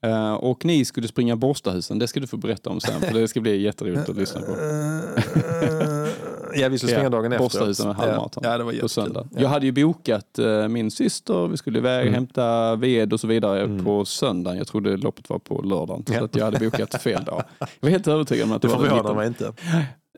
Eh, 0.02 0.34
och 0.34 0.64
ni 0.64 0.84
skulle 0.84 1.08
springa 1.08 1.36
Borstahusen, 1.36 1.98
det 1.98 2.08
ska 2.08 2.20
du 2.20 2.26
få 2.26 2.36
berätta 2.36 2.70
om 2.70 2.80
sen 2.80 3.00
för 3.00 3.14
det 3.20 3.28
ska 3.28 3.40
bli 3.40 3.62
jätteroligt 3.62 4.08
att 4.08 4.16
lyssna 4.16 4.40
på. 4.40 4.46
ja, 6.60 6.68
vi 6.68 6.78
skulle 6.78 6.92
springa 6.92 7.10
dagen 7.10 7.32
efter. 7.32 7.44
Borstahusen 7.44 7.86
med 7.86 7.96
halvmaraton 7.96 8.42
Ja, 8.44 8.50
ja, 8.52 8.58
det 8.58 8.64
var 8.64 8.72
På 8.72 8.88
söndag. 8.88 9.28
Ja. 9.32 9.40
Jag 9.40 9.48
hade 9.48 9.66
ju 9.66 9.72
bokat 9.72 10.38
eh, 10.38 10.68
min 10.68 10.90
syster, 10.90 11.46
vi 11.48 11.56
skulle 11.56 11.78
iväg 11.78 12.02
Mm. 12.02 12.14
hämta 12.14 12.76
ved 12.76 13.12
och 13.12 13.20
så 13.20 13.26
vidare 13.26 13.62
Mm. 13.62 13.84
på 13.84 14.04
söndagen. 14.04 14.58
Jag 14.58 14.66
trodde 14.66 14.96
loppet 14.96 15.28
var 15.30 15.38
på 15.38 15.62
lördagen. 15.62 16.04
Så 16.08 16.24
att 16.24 16.36
jag 16.36 16.44
hade 16.44 16.58
bokat 16.70 17.02
fel 17.02 17.24
dag. 17.24 17.42
Jag 17.58 17.66
var 17.80 17.90
helt 17.90 18.08
övertygad 18.08 18.44
om 18.46 18.52
att 18.52 18.62
det 18.62 18.68
Det 18.68 18.74
var 18.74 18.80
förvånar 18.80 19.02
19. 19.02 19.16
mig 19.16 19.26
inte. 19.26 19.52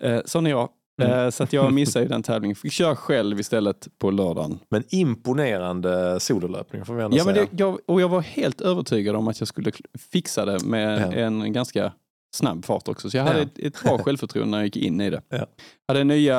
Eh, 0.01 0.21
sån 0.25 0.47
är 0.47 0.51
jag. 0.51 0.69
Mm. 1.03 1.19
Eh, 1.25 1.31
så 1.31 1.43
att 1.43 1.53
jag 1.53 1.73
missade 1.73 2.05
den 2.07 2.23
tävlingen. 2.23 2.55
Fick 2.55 2.73
köra 2.73 2.97
själv 2.97 3.41
istället 3.41 3.89
på 3.99 4.11
lördagen. 4.11 4.59
Men 4.71 4.85
imponerande 4.89 6.21
sololöpning 6.21 6.85
får 6.85 6.95
vi 6.95 7.03
ändå 7.03 7.17
Ja, 7.17 7.25
men 7.25 7.35
säga. 7.35 7.47
det, 7.51 7.59
jag, 7.63 7.79
och 7.87 8.01
jag 8.01 8.09
var 8.09 8.21
helt 8.21 8.61
övertygad 8.61 9.17
om 9.17 9.29
att 9.29 9.41
jag 9.41 9.49
skulle 9.49 9.73
fixa 10.13 10.45
det 10.45 10.65
med 10.65 11.01
Ja. 11.01 11.13
en 11.13 11.53
ganska 11.53 11.93
snabb 12.35 12.65
fart 12.65 12.89
också. 12.89 13.11
Så 13.11 13.17
jag 13.17 13.25
hade 13.25 13.39
Ja. 13.39 13.45
ett, 13.45 13.59
ett 13.59 13.83
bra 13.83 13.99
självförtroende 14.05 14.51
när 14.51 14.59
jag 14.59 14.65
gick 14.67 14.77
in 14.77 15.01
i 15.01 15.11
det. 15.11 15.23
Ja. 15.29 15.47
Hade 15.89 16.05
nya, 16.05 16.37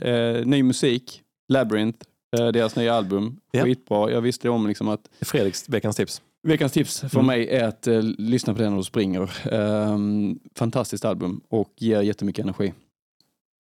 eh, 0.00 0.46
ny 0.46 0.62
musik, 0.62 1.22
Labyrinth, 1.48 1.98
eh, 2.38 2.46
deras 2.48 2.76
nya 2.76 2.94
album. 2.94 3.40
Ja. 3.52 3.64
Skitbra. 3.64 4.10
Jag 4.10 4.20
visste 4.20 4.48
om 4.48 4.66
liksom 4.66 4.88
att 4.88 5.08
Fredriks 5.20 5.68
veckans 5.68 5.96
tips. 5.96 6.22
veckans 6.42 6.72
tips 6.72 7.00
för 7.00 7.14
Mm. 7.16 7.26
mig 7.26 7.48
är 7.48 7.64
att 7.68 7.86
eh, 7.86 8.02
lyssna 8.02 8.54
på 8.54 8.62
den 8.62 8.70
när 8.72 8.78
du 8.78 8.84
springer. 8.84 9.30
Ehm, 9.54 10.38
fantastiskt 10.54 11.04
album 11.04 11.40
och 11.48 11.72
ger 11.76 12.00
jättemycket 12.02 12.42
energi. 12.42 12.72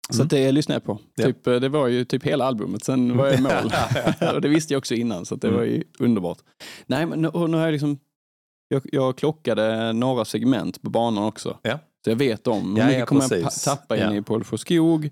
Så 0.10 0.22
Mm. 0.22 0.28
det 0.28 0.52
lyssnar 0.52 0.76
jag 0.76 0.84
på. 0.84 1.00
Ja. 1.16 1.26
Typ, 1.26 1.48
eh, 1.48 1.56
det 1.56 1.70
var 1.70 1.88
ju 1.88 2.06
typ 2.06 2.24
hela 2.24 2.46
albumet, 2.46 2.84
sen 2.84 3.18
var 3.18 3.26
jag 3.28 3.40
i 3.40 3.42
mål. 3.42 3.52
och 4.36 4.42
det 4.42 4.48
visste 4.48 4.74
jag 4.74 4.78
också 4.80 4.94
innan, 4.96 5.26
så 5.26 5.36
det 5.36 5.48
Mm. 5.48 5.60
var 5.60 5.66
ju 5.66 5.84
underbart. 6.00 6.38
Nej, 6.86 7.06
men 7.06 7.22
nu, 7.22 7.30
nu 7.34 7.58
har 7.58 7.64
jag 7.66 7.72
liksom, 7.72 7.98
jag, 8.68 8.82
jag 8.84 9.18
klockade 9.18 9.94
några 9.94 10.26
segment 10.26 10.82
på 10.82 10.90
banan 10.90 11.24
också. 11.24 11.58
Ja. 11.62 11.80
Så 12.04 12.12
jag 12.12 12.16
vet 12.16 12.48
om 12.48 12.76
hur 12.76 12.82
Ja, 12.82 12.86
mycket 12.86 13.00
ja, 13.00 13.06
kommer 13.06 13.36
jag 13.36 13.52
tappa 13.52 13.98
in 13.98 14.18
i 14.18 14.22
Pålsjö 14.22 14.58
skog, 14.58 15.10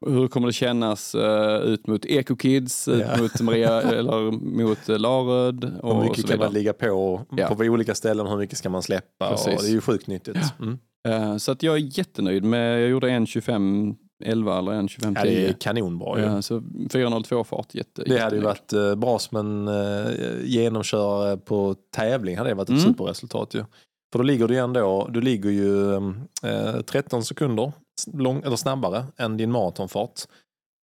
och 0.00 0.12
hur 0.12 0.28
kommer 0.28 0.46
det 0.46 0.52
kännas 0.52 1.14
eh, 1.14 1.56
ut 1.56 1.86
mot 1.86 2.04
Eco-Kids, 2.04 2.88
ut 2.88 3.20
mot 3.20 3.40
Maria, 3.40 3.82
eller 3.98 4.30
mot 4.30 4.88
uh, 4.88 4.98
Laröd 4.98 5.78
och 5.82 5.96
Hur 5.96 6.02
mycket 6.02 6.20
så 6.20 6.28
kan 6.28 6.38
man 6.38 6.52
ligga 6.52 6.72
på 6.72 7.20
på 7.56 7.62
olika 7.62 7.94
ställen? 7.94 8.26
Hur 8.26 8.36
mycket 8.36 8.58
ska 8.58 8.68
man 8.68 8.82
släppa? 8.82 9.30
Och 9.30 9.38
det 9.46 9.66
är 9.66 9.70
ju 9.70 9.80
sjukt 9.80 10.06
nyttigt. 10.06 10.38
Mm. 10.60 10.78
Eh, 11.08 11.36
Så 11.36 11.52
att 11.52 11.62
jag 11.62 11.74
är 11.76 11.98
jättenöjd 11.98 12.44
med, 12.44 12.82
jag 12.82 12.88
gjorde 12.88 13.10
en 13.10 13.26
25 13.26 13.94
11 14.24 14.58
eller 14.58 14.72
en 14.72 14.88
25 14.88 15.14
Ja, 15.16 15.22
det 15.24 15.30
10. 15.30 15.48
är 15.48 15.52
kanonbra 15.52 16.18
ju. 16.18 16.24
Ja, 16.24 16.42
så 16.42 16.62
402 16.92 17.44
fart, 17.44 17.74
jätte, 17.74 18.02
Det 18.06 18.18
hade 18.18 18.36
ju 18.36 18.42
varit 18.42 18.72
eh, 18.72 18.94
bra 18.94 19.18
som 19.18 19.36
en 19.38 19.68
eh, 19.68 20.12
genomkörare 20.44 21.36
på 21.36 21.74
tävling. 21.96 22.36
hade 22.38 22.50
det 22.50 22.54
varit 22.54 22.68
ett 22.70 22.82
Mm. 22.82 22.92
superresultat 22.94 23.54
ju. 23.54 23.64
För 24.12 24.18
då 24.18 24.22
ligger 24.22 24.48
du 24.48 24.54
ju 24.54 24.60
ändå, 24.60 25.08
du 25.12 25.20
ligger 25.20 25.50
ju 25.50 25.94
eh, 26.42 26.80
13 26.86 27.24
sekunder 27.24 27.72
lång, 28.12 28.42
eller 28.44 28.56
snabbare 28.56 29.04
än 29.16 29.36
din 29.36 29.52
maratonfart. 29.52 30.20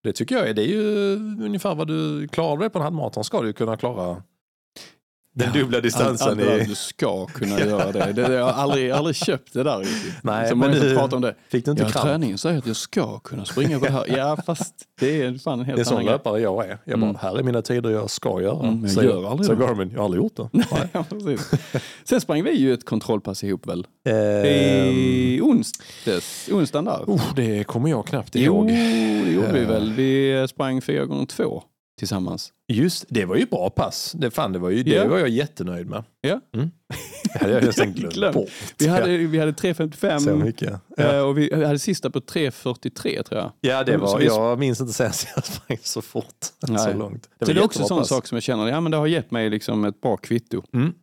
Det 0.04 0.14
tycker 0.14 0.36
jag 0.36 0.50
är, 0.50 0.54
det 0.54 0.62
är 0.64 0.68
ju 0.68 1.14
ungefär 1.46 1.76
vad 1.76 1.88
du 1.88 2.28
klarar 2.28 2.58
det 2.64 2.70
på 2.70 2.80
en 2.80 2.84
halvmaraton 2.84 3.24
ska 3.24 3.42
du 3.42 3.54
kunna 3.54 3.78
klara 3.78 4.24
den 5.36 5.52
Ja, 5.54 5.60
dubbla 5.60 5.80
distansen 5.82 6.38
det 6.38 6.44
där, 6.46 6.62
i... 6.62 6.66
du 6.66 6.76
ska 6.76 7.26
kunna 7.26 7.60
göra 7.66 7.92
det. 7.92 8.14
det 8.14 8.34
jag 8.34 8.44
har 8.46 8.52
aldrig, 8.64 8.92
aldrig 8.92 9.16
köpt 9.16 9.54
det 9.54 9.64
där 9.64 9.80
riktigt. 9.80 10.14
Nej, 10.24 10.50
så 10.50 10.56
men 10.56 10.70
många 10.80 10.94
pratar 10.96 11.16
om 11.18 11.22
det. 11.22 11.36
Fick 11.50 11.66
du 11.66 11.72
inte 11.72 11.84
Ja, 11.84 11.90
kramp? 11.90 12.06
träningen 12.06 12.38
säger 12.38 12.58
att 12.58 12.68
jag 12.68 12.76
ska 12.76 13.20
kunna 13.20 13.46
springa 13.46 13.80
på 13.80 13.86
det 13.86 13.92
här. 13.92 14.06
Ja, 14.18 14.38
fast 14.46 14.74
det 15.00 15.22
är 15.22 15.38
fan 15.38 15.60
en 15.60 15.66
helt 15.66 15.76
Det 15.78 15.82
är 15.82 15.84
sån 15.84 15.94
annan 15.98 16.06
löpare 16.12 16.42
jag 16.42 16.66
är. 16.66 16.78
Jag 16.86 17.00
bara, 17.00 17.10
Mm. 17.10 17.18
här 17.22 17.40
är 17.40 17.44
mina 17.44 17.62
tider 17.62 17.90
jag 17.90 18.10
ska 18.10 18.42
göra. 18.42 18.68
Mm, 18.68 18.82
jag 18.82 18.92
Säger- 18.92 19.10
gör 19.10 19.32
aldrig 19.32 19.50
det. 19.60 19.66
Garmin, 19.66 19.90
jag 19.92 19.98
har 20.00 20.06
aldrig 20.06 20.24
gjort 20.24 20.36
det. 20.36 20.50
Nej. 20.52 20.90
Ja. 20.92 21.06
Sen 22.04 22.22
sprang 22.22 22.44
vi 22.44 22.52
ju 22.52 22.74
ett 22.74 22.86
kontrollpass 22.86 23.44
ihop 23.44 23.68
väl? 23.68 23.88
Ehm, 24.10 24.46
I 24.46 25.40
onsdags, 25.44 26.50
onsdagen 26.52 26.86
där. 26.86 27.04
oh, 27.08 27.22
det 27.36 27.64
kommer 27.64 27.90
jag 27.90 28.08
knappt 28.08 28.36
Jo, 28.36 28.42
ihåg. 28.56 28.68
det 28.68 29.32
gjorde 29.32 29.52
vi 29.52 29.66
väl. 29.66 29.94
Vi 29.94 30.46
sprang 30.50 30.82
fyra 30.82 31.06
gånger 31.06 31.26
två 31.26 31.64
tillsammans. 32.00 32.52
Just 32.68 33.06
det 33.10 33.26
var 33.26 33.36
ju 33.36 33.46
bra 33.46 33.70
pass. 33.70 34.12
Det, 34.18 34.32
fan, 34.32 34.54
det, 34.54 34.60
var, 34.60 34.70
ju, 34.70 34.84
det 34.84 34.92
Ja. 34.92 35.08
var 35.08 35.20
jag 35.20 35.30
jättenöjd 35.30 35.88
med. 35.90 36.04
Ja. 36.22 36.40
Mm. 36.56 36.72
Det 37.34 37.40
hade 37.40 37.54
jag 37.54 37.64
nästan 37.66 37.94
glömt 37.94 38.14
Glömt. 38.14 38.34
bort. 38.36 38.50
Vi 38.78 38.88
hade, 38.88 39.18
vi 39.18 39.40
hade 39.40 39.52
Så 39.54 39.58
3.55 39.68 40.44
mycket. 40.44 40.70
eh, 40.72 40.78
Ja, 40.98 41.22
och 41.24 41.38
vi 41.38 41.66
hade 41.66 41.80
sista 41.80 42.10
på 42.10 42.20
3.43 42.20 43.24
tror 43.24 43.42
jag. 43.42 43.52
ja 43.62 43.84
det 43.84 43.92
så 43.94 43.98
var, 44.00 44.20
vi- 44.20 44.26
jag 44.26 44.60
minns 44.60 44.82
inte 44.82 44.94
senast 44.94 45.28
jag 45.36 45.46
sprang 45.46 45.78
så 45.82 46.02
fort. 46.02 46.26
Nej. 46.68 46.78
Så 46.80 46.94
långt. 46.94 47.30
Det, 47.40 47.46
var 47.46 47.54
det 47.54 47.60
är 47.60 47.64
också 47.66 47.80
jättebra 47.80 47.88
sån 47.88 47.98
pass. 48.00 48.10
sak 48.10 48.28
som 48.28 48.36
jag 48.36 48.44
känner, 48.44 48.68
ja 48.68 48.82
men 48.82 48.92
det 48.92 48.98
har 48.98 49.08
gett 49.08 49.32
mig 49.32 49.50
liksom 49.50 49.86
ett 49.86 50.02
bra 50.02 50.18
kvitto. 50.18 50.64
Mm. 50.74 50.94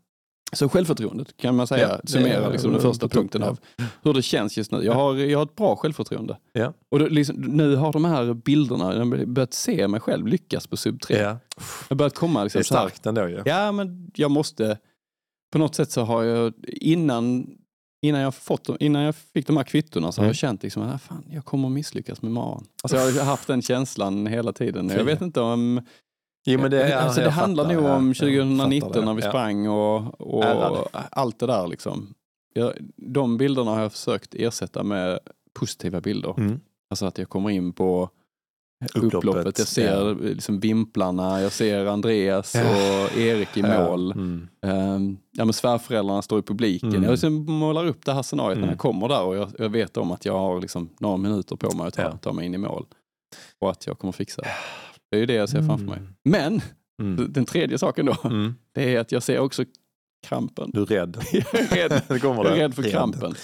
Så 0.53 0.69
självförtroendet 0.69 1.37
kan 1.37 1.57
man 1.57 1.67
säga, 1.67 1.89
Ja, 1.89 2.01
det 2.03 2.09
summera 2.11 2.47
är- 2.47 2.53
liksom 2.53 2.73
den 2.73 2.81
första 2.81 3.09
punkten 3.09 3.43
av 3.43 3.59
hur 4.03 4.15
det 4.15 4.23
känns 4.23 4.57
just 4.59 4.73
nu. 4.73 4.83
Jag 4.85 4.93
har, 4.93 5.15
jag 5.17 5.39
har 5.39 5.45
ett 5.47 5.57
bra 5.57 5.77
självförtroende. 5.77 6.39
Ja. 6.53 6.73
Och 6.91 6.99
då, 6.99 7.07
liksom, 7.07 7.37
nu 7.37 7.75
har 7.77 7.93
de 7.93 8.05
här 8.05 8.35
bilderna, 8.35 8.93
jag 8.95 8.99
har 9.07 9.25
börjat 9.27 9.55
se 9.55 9.89
mig 9.89 10.01
själv 10.01 10.27
lyckas 10.27 10.67
på 10.67 10.77
sub 10.77 11.01
3. 11.01 11.17
Ja. 11.17 11.23
Jag 11.23 11.39
har 11.89 11.97
börjat 11.97 12.15
komma 12.15 12.39
Det 12.41 12.45
liksom 12.45 12.59
är 12.59 12.63
så 12.63 12.75
här, 12.75 12.81
starkt 12.89 13.07
ändå 13.07 13.29
ju. 13.29 13.43
Ja, 13.45 13.73
men 13.73 14.11
jag 14.15 14.31
måste... 14.31 14.79
På 15.53 15.59
något 15.59 15.75
sätt 15.75 15.91
så 15.91 16.03
har 16.03 16.23
jag 16.25 16.53
innan, 16.67 17.47
innan, 18.03 18.21
jag, 18.21 18.35
fått, 18.35 18.69
innan 18.81 19.03
jag 19.03 19.15
fick 19.15 19.47
de 19.47 19.57
här 19.57 19.65
kvittona 19.65 20.13
så 20.13 20.21
har 20.21 20.25
Mm. 20.25 20.29
jag 20.29 20.37
känt 20.37 20.63
liksom, 20.63 20.83
ah, 20.83 20.99
fan, 20.99 21.25
jag 21.31 21.45
kommer 21.45 21.69
att 21.69 21.73
misslyckas 21.75 22.23
med 22.23 22.33
maran. 22.33 22.65
Alltså 22.83 22.97
jag 22.97 23.13
har 23.13 23.25
haft 23.25 23.47
den 23.47 23.63
känslan 23.63 24.27
hela 24.27 24.53
tiden. 24.53 24.89
Jag 24.89 25.05
vet 25.05 25.21
inte 25.21 25.41
om... 25.41 25.81
Jo, 26.45 26.61
men 26.61 26.71
det, 26.71 26.83
är- 26.83 26.97
alltså, 26.97 27.21
det 27.21 27.31
handlar 27.31 27.65
fattar, 27.65 27.75
nog 27.77 27.85
ja. 27.85 27.97
om 27.97 28.07
Jag 28.09 28.17
2019 28.17 28.89
fattar 28.89 29.01
det. 29.01 29.07
när 29.07 29.15
vi 29.15 29.23
Ja. 29.23 29.29
sprang 29.29 29.69
och, 29.69 30.21
och 30.21 30.45
allt 31.11 31.39
det 31.39 31.47
där. 31.47 31.67
Liksom. 31.67 32.15
Jag, 32.55 32.73
de 32.97 33.37
bilderna 33.37 33.71
har 33.71 33.81
jag 33.81 33.93
försökt 33.93 34.35
ersätta 34.35 34.83
med 34.83 35.19
positiva 35.53 36.01
bilder. 36.01 36.35
Mm. 36.39 36.61
Alltså 36.91 37.07
att 37.07 37.19
jag 37.19 37.29
kommer 37.29 37.51
in 37.51 37.73
på 37.73 38.09
Upploppet, 38.95 39.15
upploppet. 39.15 39.59
Jag 39.59 39.69
ser 39.69 40.07
ja. 40.07 40.13
liksom 40.21 40.61
vimplarna, 40.61 41.41
jag 41.43 41.53
ser 41.53 41.87
Andreas 41.87 42.55
Ja. 42.55 42.61
och 43.05 43.17
Erik 43.19 43.57
i 43.57 43.61
Ja. 43.61 43.85
mål. 43.89 44.13
Mm. 44.13 44.49
Um, 44.63 45.19
ja, 45.33 45.45
men 45.45 45.53
svärföräldrarna 45.53 46.23
står 46.23 46.39
i 46.39 46.43
publiken. 46.43 46.89
Mm. 46.89 47.03
Jag 47.03 47.11
liksom 47.11 47.35
målar 47.45 47.87
upp 47.87 48.05
det 48.05 48.13
här 48.13 48.23
scenariot 48.23 48.57
när 48.57 48.63
Mm. 48.63 48.71
jag 48.71 48.79
kommer 48.79 49.09
där 49.09 49.23
och 49.23 49.37
jag, 49.37 49.51
jag 49.59 49.69
vet 49.69 49.97
om 49.97 50.11
att 50.11 50.25
jag 50.25 50.39
har 50.39 50.61
liksom 50.61 50.89
några 51.01 51.17
minuter 51.17 51.57
på 51.57 51.77
mig 51.77 51.87
att 51.87 51.95
ta, 51.95 52.03
Ja. 52.03 52.17
ta 52.17 52.33
mig 52.33 52.47
in 52.47 52.55
i 52.55 52.59
mål. 52.59 52.87
Och 53.59 53.71
att 53.71 53.87
jag 53.87 53.99
kommer 53.99 54.13
fixa 54.13 54.43
det. 54.43 54.49
Det 55.11 55.17
är 55.17 55.21
ju 55.21 55.27
det 55.27 55.35
jag 55.35 55.49
ser 55.49 55.63
framför 55.63 55.87
mig. 55.87 55.99
Mm. 55.99 56.15
Men 56.25 56.61
Mm. 57.03 57.33
den 57.33 57.45
tredje 57.45 57.79
saken 57.79 58.07
då, 58.07 58.17
Mm. 58.25 58.55
det 58.75 58.95
är 58.97 59.01
att 59.01 59.13
jag 59.13 59.23
ser 59.23 59.39
också 59.39 59.65
krampen. 60.27 60.71
Du 60.75 60.83
är 60.83 60.87
rädd. 60.87 61.17
Jag 61.33 61.55
är 61.55 61.89
rädd, 61.89 62.03
Det 62.09 62.19
kommer 62.21 62.45
jag 62.45 62.53
är 62.53 62.57
rädd 62.57 62.75
för 62.75 62.83
krampen. 62.83 63.35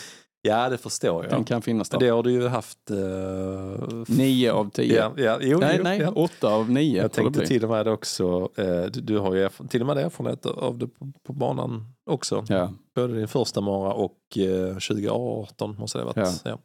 Ja, 0.42 0.68
det 0.68 0.78
förstår 0.78 1.24
jag. 1.24 1.32
Den 1.32 1.44
kan 1.44 1.62
finnas 1.62 1.88
där. 1.88 1.98
Det 1.98 2.08
har 2.08 2.22
du 2.22 2.32
ju 2.32 2.48
haft... 2.48 2.78
Uh, 2.90 4.04
Nio 4.06 4.52
av 4.52 4.70
tio. 4.70 4.96
ja, 4.96 5.12
ja, 5.16 5.38
jo, 5.42 5.58
nej, 5.58 5.74
jo, 5.78 5.82
nej, 5.84 5.98
ja. 6.00 6.10
åtta 6.10 6.48
av 6.48 6.70
nio. 6.70 7.02
Jag 7.02 7.12
tänkte 7.12 7.46
till 7.46 7.64
och 7.64 7.70
med 7.70 7.88
också, 7.88 8.48
eh, 8.56 8.82
du, 8.92 9.00
du 9.00 9.18
har 9.18 9.34
ju 9.34 9.48
till 9.68 9.80
och 9.80 9.86
med 9.86 9.98
erfarenhet 9.98 10.46
av 10.46 10.78
det 10.78 10.86
på, 10.88 11.12
på 11.26 11.32
banan 11.32 11.84
också. 12.10 12.44
Ja. 12.48 12.72
Både 12.94 13.14
din 13.14 13.28
första 13.28 13.60
Mara 13.60 13.92
och 13.92 14.18
eh, 14.38 14.68
2018 14.74 15.76
måste 15.78 15.98
det 15.98 16.04
ha 16.04 16.12
varit. 16.12 16.40
Ja. 16.44 16.50
Ja. 16.50 16.58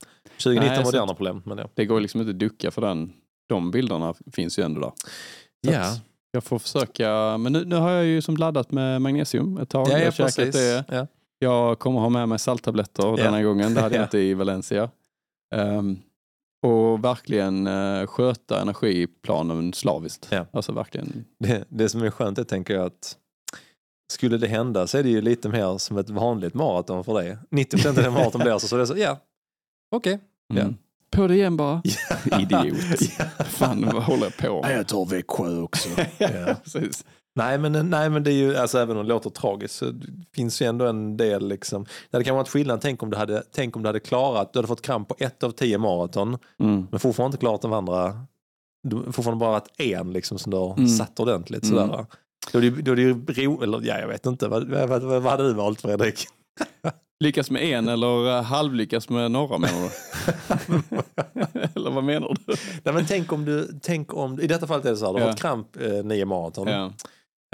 2019 0.43 0.75
Nej, 0.75 0.83
var 0.85 0.91
det 0.91 1.01
andra 1.01 1.15
problem. 1.15 1.41
Men 1.45 1.57
ja. 1.57 1.69
Det 1.73 1.85
går 1.85 1.99
liksom 1.99 2.21
inte 2.21 2.31
att 2.31 2.39
ducka 2.39 2.71
för 2.71 2.81
den. 2.81 3.13
De 3.51 3.71
bilderna 3.71 4.13
finns 4.31 4.59
ju 4.59 4.63
ändå 4.63 4.81
där. 4.81 4.91
Så 5.65 5.71
Ja. 5.71 5.97
Jag 6.31 6.43
får 6.43 6.59
försöka, 6.59 7.37
men 7.37 7.53
nu, 7.53 7.65
nu 7.65 7.75
har 7.75 7.91
jag 7.91 8.05
ju 8.05 8.21
som 8.21 8.37
laddat 8.37 8.71
med 8.71 9.01
magnesium 9.01 9.57
ett 9.57 9.69
tag. 9.69 9.87
Ja, 9.87 9.91
jag 9.91 10.01
ja, 10.01 10.05
har 10.05 10.11
precis. 10.11 10.55
det. 10.55 10.83
Ja. 10.87 11.07
Jag 11.39 11.79
kommer 11.79 11.99
ha 11.99 12.09
med 12.09 12.29
mig 12.29 12.39
salttabletter 12.39 13.03
Ja. 13.03 13.15
denna 13.15 13.43
gången. 13.43 13.73
Det 13.73 13.81
hade 13.81 13.95
jag 13.95 13.99
Ja. 14.01 14.05
inte 14.05 14.19
i 14.19 14.33
Valencia. 14.33 14.89
Ehm, 15.55 15.99
och 16.65 17.03
verkligen 17.05 17.67
uh, 17.67 18.07
sköta 18.07 18.61
energiplanen 18.61 19.73
slaviskt. 19.73 20.27
Ja. 20.31 20.45
Alltså 20.53 20.71
verkligen. 20.71 21.25
Det, 21.39 21.65
det 21.69 21.89
som 21.89 22.03
är 22.03 22.11
skönt 22.11 22.37
är 22.37 22.43
tänker 22.43 22.73
jag 22.73 22.85
att 22.85 23.17
skulle 24.13 24.37
det 24.37 24.47
hända 24.47 24.87
så 24.87 24.97
är 24.97 25.03
det 25.03 25.09
ju 25.09 25.21
lite 25.21 25.49
mer 25.49 25.77
som 25.77 25.97
ett 25.97 26.09
vanligt 26.09 26.53
maraton 26.53 27.03
för 27.03 27.13
dig. 27.13 27.37
90% 27.51 27.87
av 27.89 27.95
det 27.95 28.09
maraton 28.11 28.41
blir 28.41 28.57
så, 28.57 28.67
så 28.67 28.75
det 28.75 28.81
är 28.81 28.85
så, 28.85 28.97
ja, 28.97 29.17
okej. 29.95 30.19
Mm. 30.53 30.67
Ja. 30.67 30.73
På 31.11 31.27
det 31.27 31.35
igen 31.35 31.57
bara. 31.57 31.81
Idiot. 32.39 32.77
Ja. 33.19 33.25
Fan 33.43 33.89
vad 33.93 34.03
håller 34.03 34.23
jag 34.23 34.37
på 34.37 34.61
med? 34.61 34.77
jag 34.77 34.87
tar 34.87 35.05
Växjö 35.05 35.61
också. 35.61 35.89
ja. 36.17 36.55
Precis. 36.63 37.05
Nej 37.35 37.57
men, 37.57 37.89
nej 37.89 38.09
men 38.09 38.23
det 38.23 38.31
är 38.31 38.35
ju, 38.35 38.57
alltså 38.57 38.77
även 38.79 38.97
om 38.97 39.03
det 39.03 39.09
låter 39.09 39.29
tragiskt 39.29 39.75
så 39.75 39.85
det 39.85 40.07
finns 40.35 40.61
ju 40.61 40.65
ändå 40.65 40.85
en 40.85 41.17
del 41.17 41.47
liksom. 41.47 41.83
Det 41.83 41.89
hade 42.17 42.23
kanske 42.23 42.37
varit 42.37 42.49
skillnad, 42.49 42.81
tänk 42.81 43.03
om 43.03 43.09
du 43.09 43.17
hade, 43.17 43.43
tänk 43.51 43.75
om 43.75 43.81
du 43.83 43.89
hade 43.89 43.99
klarat, 43.99 44.53
du 44.53 44.59
hade 44.59 44.67
fått 44.67 44.81
kramp 44.81 45.07
på 45.07 45.15
ett 45.19 45.43
av 45.43 45.51
tio 45.51 45.77
maraton 45.77 46.37
Mm. 46.59 46.87
men 46.91 46.99
fortfarande 46.99 47.35
inte 47.35 47.37
klarat 47.45 47.61
de 47.61 47.73
andra. 47.73 48.25
Du 48.87 49.03
fortfarande 49.11 49.39
bara 49.39 49.51
varit 49.51 49.79
en 49.81 50.13
liksom 50.13 50.39
som 50.39 50.51
du 50.51 50.57
har 50.57 50.73
Mm. 50.73 50.87
satt 50.87 51.19
ordentligt 51.19 51.63
Mm. 51.63 51.77
sådär. 51.77 52.05
Ju- 52.65 52.81
då 52.81 52.91
är 52.91 52.95
det 52.95 53.01
ju 53.01 53.25
ro, 53.27 53.61
eller 53.63 53.81
ja 53.83 53.99
jag 53.99 54.07
vet 54.07 54.25
inte, 54.25 54.47
vad, 54.47 54.69
vad, 54.69 54.89
vad, 54.89 55.01
vad 55.21 55.31
hade 55.31 55.43
du 55.43 55.53
valt 55.53 55.81
Fredrik? 55.81 56.27
Lyckas 57.21 57.51
med 57.51 57.63
en 57.63 57.87
eller 57.87 58.37
eh, 58.37 58.43
halvlyckas 58.43 59.09
med 59.09 59.31
några 59.31 59.57
menar 59.57 59.81
du? 59.81 59.89
eller 61.75 61.91
vad 61.91 62.03
menar 62.03 62.35
du? 62.45 62.53
nej 62.83 62.93
men 62.93 63.05
tänk 63.05 63.31
om 63.33 63.45
du, 63.45 63.79
tänk 63.81 64.13
om, 64.13 64.39
i 64.39 64.47
detta 64.47 64.67
fallet 64.67 64.85
är 64.85 64.89
det 64.91 64.97
så 64.97 65.05
här, 65.05 65.13
du 65.13 65.19
har 65.19 65.27
Ja. 65.27 65.31
fått 65.33 65.41
kramp 65.41 65.81
eh, 65.81 66.03
nio 66.03 66.25
maraton. 66.25 66.67
Ja. 66.67 66.85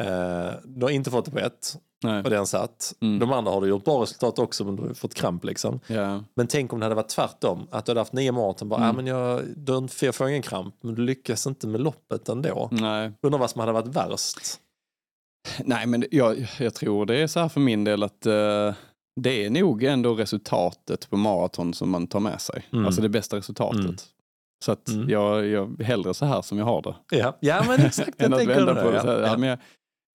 Eh, 0.05 0.51
du 0.65 0.85
har 0.85 0.89
inte 0.89 1.11
fått 1.11 1.25
det 1.25 1.31
på 1.31 1.39
ett 1.39 1.77
Nej. 2.03 2.23
och 2.23 2.29
den 2.29 2.45
satt. 2.47 2.93
Mm. 3.01 3.19
De 3.19 3.31
andra 3.33 3.51
har 3.51 3.61
du 3.61 3.67
gjort 3.67 3.85
bra 3.85 4.01
resultat 4.01 4.39
också 4.39 4.65
men 4.65 4.75
du 4.75 4.81
har 4.87 4.93
fått 4.93 5.13
kramp 5.13 5.43
liksom. 5.43 5.79
Ja. 5.87 6.23
Men 6.35 6.47
tänk 6.47 6.73
om 6.73 6.79
det 6.79 6.85
hade 6.85 6.95
varit 6.95 7.09
tvärtom. 7.09 7.67
Att 7.71 7.85
du 7.85 7.89
hade 7.89 7.99
haft 8.01 8.13
nio 8.13 8.31
maraton. 8.31 8.69
Bara, 8.69 8.77
Mm. 8.83 8.89
ah, 8.89 8.93
men 8.93 9.07
jag, 9.07 9.41
du, 9.55 9.71
har 9.71 9.77
inte- 9.79 10.05
jag 10.05 10.15
får 10.15 10.29
ingen 10.29 10.41
kramp. 10.41 10.75
Men 10.81 10.95
du 10.95 11.01
lyckas 11.01 11.47
inte 11.47 11.67
med 11.67 11.81
loppet 11.81 12.29
ändå. 12.29 12.69
Nej. 12.71 13.11
Undrar 13.21 13.39
vad 13.39 13.49
som 13.49 13.59
hade 13.59 13.71
varit 13.71 13.87
värst. 13.95 14.39
Nej, 15.63 15.87
men 15.87 16.05
jag, 16.11 16.47
jag 16.59 16.73
tror 16.73 17.05
det 17.05 17.15
är 17.17 17.27
så 17.27 17.39
här 17.39 17.49
för 17.49 17.59
min 17.59 17.83
del 17.83 18.03
att 18.03 18.25
eh, 18.25 18.73
det 19.17 19.45
är 19.45 19.49
nog 19.49 19.83
ändå 19.83 20.13
resultatet 20.13 21.09
på 21.09 21.17
maraton 21.17 21.73
som 21.73 21.89
man 21.89 22.07
tar 22.07 22.19
med 22.19 22.41
sig. 22.41 22.65
Mm. 22.73 22.85
Alltså 22.85 23.01
det 23.01 23.09
bästa 23.09 23.37
resultatet. 23.37 23.79
Mm. 23.81 23.95
Så 24.65 24.71
att 24.71 24.89
Mm. 24.89 25.09
jag, 25.09 25.47
jag 25.47 25.81
hellre 25.83 26.13
så 26.13 26.25
här 26.25 26.41
som 26.41 26.57
jag 26.57 26.65
har 26.65 26.81
det. 26.81 27.17
Ja, 27.17 27.37
ja 27.39 27.63
men 27.67 27.79
exakt. 27.85 28.09
Jag 28.17 28.25
än 28.25 28.33
att 28.33 28.45
vända 28.47 28.73
det. 28.73 28.81
på 28.83 28.91
det. 28.91 29.01
Ja, 29.05 29.13
ja. 29.21 29.27
ja. 29.27 29.37
Men 29.37 29.49
jag, 29.49 29.59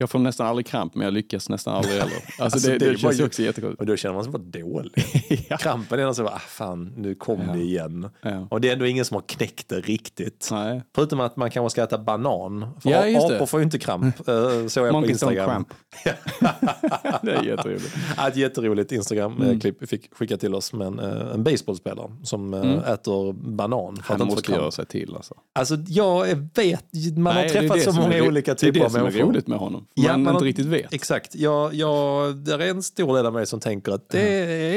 jag 0.02 0.10
får 0.10 0.18
nästan 0.18 0.46
aldrig 0.46 0.66
kramp 0.66 0.94
men 0.94 1.04
jag 1.04 1.14
lyckas 1.14 1.48
nästan 1.48 1.74
aldrig 1.74 1.94
heller. 2.00 2.14
Alltså, 2.38 2.42
Alltså, 2.42 2.68
det, 2.70 2.78
det 2.78 2.84
det, 2.86 2.90
är 2.92 2.96
känns 2.96 3.20
ju 3.20 3.24
också 3.24 3.42
jättekul. 3.42 3.74
Och 3.78 3.86
då 3.86 3.96
känner 3.96 4.14
man 4.14 4.24
sig 4.24 4.32
bara 4.32 4.42
dålig. 4.42 4.92
ja. 5.48 5.56
Krampen 5.56 6.00
är 6.00 6.12
så 6.12 6.22
bara, 6.22 6.34
ah, 6.34 6.38
fan 6.38 6.92
nu 6.96 7.14
kom 7.14 7.40
Ja. 7.46 7.52
det 7.52 7.60
igen. 7.60 8.08
Ja. 8.22 8.46
Och 8.50 8.60
det 8.60 8.68
är 8.68 8.72
ändå 8.72 8.86
ingen 8.86 9.04
som 9.04 9.14
har 9.14 9.22
knäckt 9.22 9.68
det 9.68 9.80
riktigt. 9.80 10.48
Nej. 10.50 10.82
Förutom 10.94 11.20
att 11.20 11.36
man 11.36 11.50
kanske 11.50 11.70
ska 11.70 11.82
äta 11.82 11.98
banan. 11.98 12.66
För 12.80 12.90
Ja, 12.90 13.26
apor 13.34 13.46
får 13.46 13.60
ju 13.60 13.64
inte 13.64 13.78
kramp. 13.78 14.28
eh, 14.28 14.66
Såg 14.66 14.86
jag 14.86 14.92
på 14.92 15.06
Instagram. 15.06 15.48
cramp. 15.50 15.68
det 17.22 17.32
är 17.32 17.42
jätteroligt. 17.42 17.96
Ett 18.28 18.36
jätteroligt 18.36 18.92
Mm. 18.92 18.98
Instagram-klipp 19.00 19.76
vi 19.82 19.86
fick 19.86 20.14
skicka 20.14 20.36
till 20.36 20.54
oss 20.54 20.72
med 20.72 20.86
en, 20.86 20.98
eh, 20.98 21.34
en 21.34 21.44
baseballspelare 21.44 22.10
som 22.22 22.54
eh, 22.54 22.60
Mm. 22.60 22.78
äter 22.78 23.32
banan. 23.32 23.96
För 23.96 24.02
att 24.02 24.08
Han 24.08 24.18
få 24.18 24.24
måste 24.34 24.42
kramp. 24.42 24.60
göra 24.60 24.70
sig 24.70 24.86
till 24.86 25.14
alltså. 25.16 25.34
Alltså 25.52 25.76
jag 25.86 26.26
vet, 26.54 26.84
man 27.16 27.34
Nej, 27.34 27.42
har 27.42 27.48
träffat 27.48 27.82
så 27.82 27.92
som 27.92 28.02
är 28.02 28.08
många 28.08 28.18
ro- 28.20 28.26
olika 28.28 28.50
Det 28.54 28.62
är 28.62 28.66
typer 28.66 28.80
det 28.80 28.86
av 28.86 28.90
som 28.90 29.00
är 29.00 29.04
människor. 29.04 29.28
roligt 29.28 29.46
med 29.46 29.58
honom. 29.58 29.86
Ja, 29.94 30.12
man 30.12 30.22
man 30.22 30.30
inte 30.34 30.42
har- 30.42 30.46
riktigt 30.46 30.66
vet. 30.66 30.92
Exakt, 30.92 31.34
jag, 31.34 31.74
jag, 31.74 32.36
där 32.36 32.58
är 32.58 32.70
en 32.70 32.82
stor 32.82 33.16
del 33.16 33.26
av 33.26 33.32
mig 33.32 33.46
som 33.46 33.60
tänker 33.60 33.92
att 33.92 34.08
det 34.08 34.20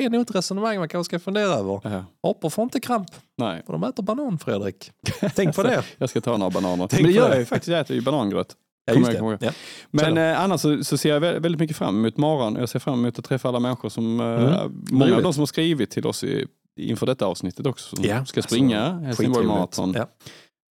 är 0.05 0.09
nog 0.09 0.21
ett 0.21 0.35
resonemang 0.35 0.79
man 0.79 0.89
kanske 0.89 1.09
ska 1.09 1.19
fundera 1.23 1.45
över. 1.53 1.81
Ja. 1.83 2.05
Apor 2.23 2.49
får 2.49 2.63
inte 2.63 2.79
kramp, 2.79 3.07
Nej, 3.37 3.63
för 3.65 3.73
de 3.73 3.83
äter 3.83 4.03
banan 4.03 4.37
Fredrik. 4.39 4.91
Tänk 5.35 5.55
på 5.55 5.63
det. 5.63 5.83
jag 5.97 6.09
ska 6.09 6.21
ta 6.21 6.37
några 6.37 6.49
bananer. 6.51 6.87
Tänk 6.87 7.01
Men 7.01 7.11
det 7.11 7.17
gör 7.17 7.23
det. 7.29 7.29
jag 7.35 7.39
ju 7.39 7.45
faktiskt. 7.45 7.67
Jag 7.67 7.79
äter 7.79 7.95
ju 7.95 8.01
banangröt. 8.01 8.55
Ja, 8.87 8.93
det. 8.95 9.37
Ja. 9.45 9.51
Men 9.91 10.17
eh, 10.17 10.41
annars 10.43 10.61
så, 10.61 10.83
så 10.83 10.97
ser 10.97 11.09
jag 11.09 11.21
vä- 11.23 11.39
väldigt 11.39 11.59
mycket 11.59 11.77
fram 11.77 11.95
emot 11.99 12.17
morgon. 12.17 12.55
Jag 12.55 12.69
ser 12.69 12.79
fram 12.79 12.93
emot 12.99 13.19
att 13.19 13.25
träffa 13.25 13.49
alla 13.49 13.59
människor 13.59 13.89
som, 13.89 14.19
eh, 14.19 14.25
Mm. 14.25 14.83
många 14.91 15.15
av 15.15 15.23
de 15.23 15.33
som 15.33 15.41
har 15.41 15.45
skrivit 15.47 15.89
till 15.91 16.07
oss 16.07 16.23
i, 16.23 16.45
inför 16.79 17.05
detta 17.05 17.25
avsnittet 17.25 17.65
också, 17.65 17.95
som 17.95 18.05
Ja, 18.05 18.25
ska 18.25 18.39
alltså, 18.39 18.41
springa 18.55 18.93
Helsingborg 18.99 19.45
Skitroligt. 19.47 19.77
Marathon. 19.77 19.95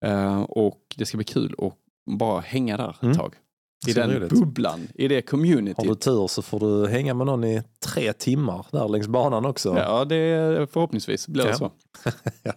Ja. 0.01 0.07
Eh, 0.09 0.41
och 0.41 0.79
det 0.95 1.05
ska 1.05 1.17
bli 1.17 1.25
kul 1.25 1.55
att 1.57 1.73
bara 2.19 2.39
hänga 2.41 2.77
där 2.77 2.95
Mm. 3.01 3.11
ett 3.11 3.17
tag. 3.17 3.33
I 3.87 3.93
Så 3.93 3.99
den 3.99 4.11
roligt. 4.11 4.29
bubblan, 4.29 4.87
i 4.95 5.07
det 5.07 5.21
communityt. 5.21 5.77
Har 5.77 5.85
du 5.85 5.95
tur 5.95 6.27
så 6.27 6.41
får 6.41 6.59
du 6.59 6.87
hänga 6.87 7.13
med 7.13 7.25
någon 7.25 7.43
i 7.43 7.63
tre 7.85 8.13
timmar 8.13 8.65
där 8.71 8.87
längs 8.87 9.07
banan 9.07 9.45
också. 9.45 9.75
Ja, 9.77 10.05
det 10.05 10.15
förhoppningsvis 10.73 11.27
blir 11.27 11.43
det 11.43 11.49
Ja. 11.49 11.55
så. 11.55 11.71
Ja. 12.43 12.51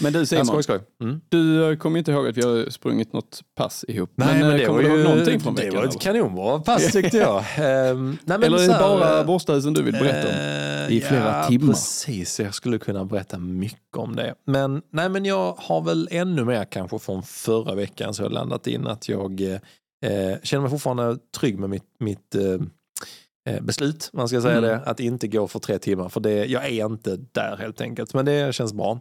Men 0.00 0.12
du 0.12 0.18
Ja, 0.18 0.26
Simon, 0.26 0.46
skoj, 0.46 0.62
skoj. 0.62 0.80
Mm. 1.02 1.20
du 1.28 1.70
eh, 1.70 1.76
kommer 1.76 1.98
inte 1.98 2.10
ihåg 2.12 2.28
att 2.28 2.36
vi 2.36 2.42
har 2.42 2.70
sprungit 2.70 3.12
något 3.12 3.40
pass 3.56 3.84
ihop. 3.88 4.10
Nej, 4.14 4.28
men, 4.28 4.38
men 4.40 4.50
eh, 4.50 4.56
det 4.56 4.60
var 4.60 4.66
kommer 4.66 4.82
du 4.82 4.88
ihåg 4.88 4.98
ju 4.98 5.04
någonting 5.04 5.40
från 5.40 5.54
det 5.54 5.60
veckan? 5.62 5.76
var 5.76 5.82
eller? 5.82 5.92
ett 5.94 6.00
kanonbra 6.00 6.58
pass 6.60 6.92
tyckte 6.92 7.16
jag. 7.16 7.44
Ehm, 7.58 8.18
nej, 8.24 8.38
men 8.38 8.42
Eller 8.42 8.58
är 8.58 8.68
det 8.68 8.78
bara 8.80 9.24
Borstahusen 9.24 9.74
du 9.74 9.82
vill 9.82 9.92
berätta 9.92 10.28
om? 10.28 10.34
Eh, 10.34 10.96
i 10.96 11.00
flera 11.00 11.38
ja, 11.42 11.48
timmar. 11.48 11.72
Precis, 11.72 12.40
jag 12.40 12.54
skulle 12.54 12.78
kunna 12.78 13.04
berätta 13.04 13.38
mycket 13.38 13.96
om 13.96 14.16
det. 14.16 14.34
Men, 14.46 14.82
nej, 14.92 15.08
men 15.08 15.24
jag 15.24 15.54
har 15.58 15.80
väl 15.82 16.08
ännu 16.10 16.44
mer 16.44 16.64
kanske 16.64 16.98
från 16.98 17.22
förra 17.22 17.74
veckan 17.74 18.14
så 18.14 18.22
jag 18.22 18.32
landat 18.32 18.66
in 18.66 18.86
att 18.86 19.08
jag 19.08 19.58
eh, 20.04 20.40
känner 20.42 20.60
mig 20.62 20.70
fortfarande 20.70 21.18
trygg 21.38 21.58
med 21.58 21.70
mitt, 21.70 21.84
mitt 21.98 22.34
eh, 22.34 23.54
eh, 23.54 23.60
beslut, 23.62 24.10
man 24.12 24.28
ska 24.28 24.40
säga 24.40 24.58
Mm. 24.58 24.70
det, 24.70 24.76
att 24.76 25.00
inte 25.00 25.28
gå 25.28 25.48
för 25.48 25.58
tre 25.58 25.78
timmar. 25.78 26.08
För 26.08 26.20
det, 26.20 26.44
jag 26.46 26.66
är 26.66 26.86
inte 26.86 27.16
där 27.32 27.56
helt 27.56 27.80
enkelt, 27.80 28.14
men 28.14 28.24
det 28.24 28.54
känns 28.54 28.72
bra. 28.72 29.00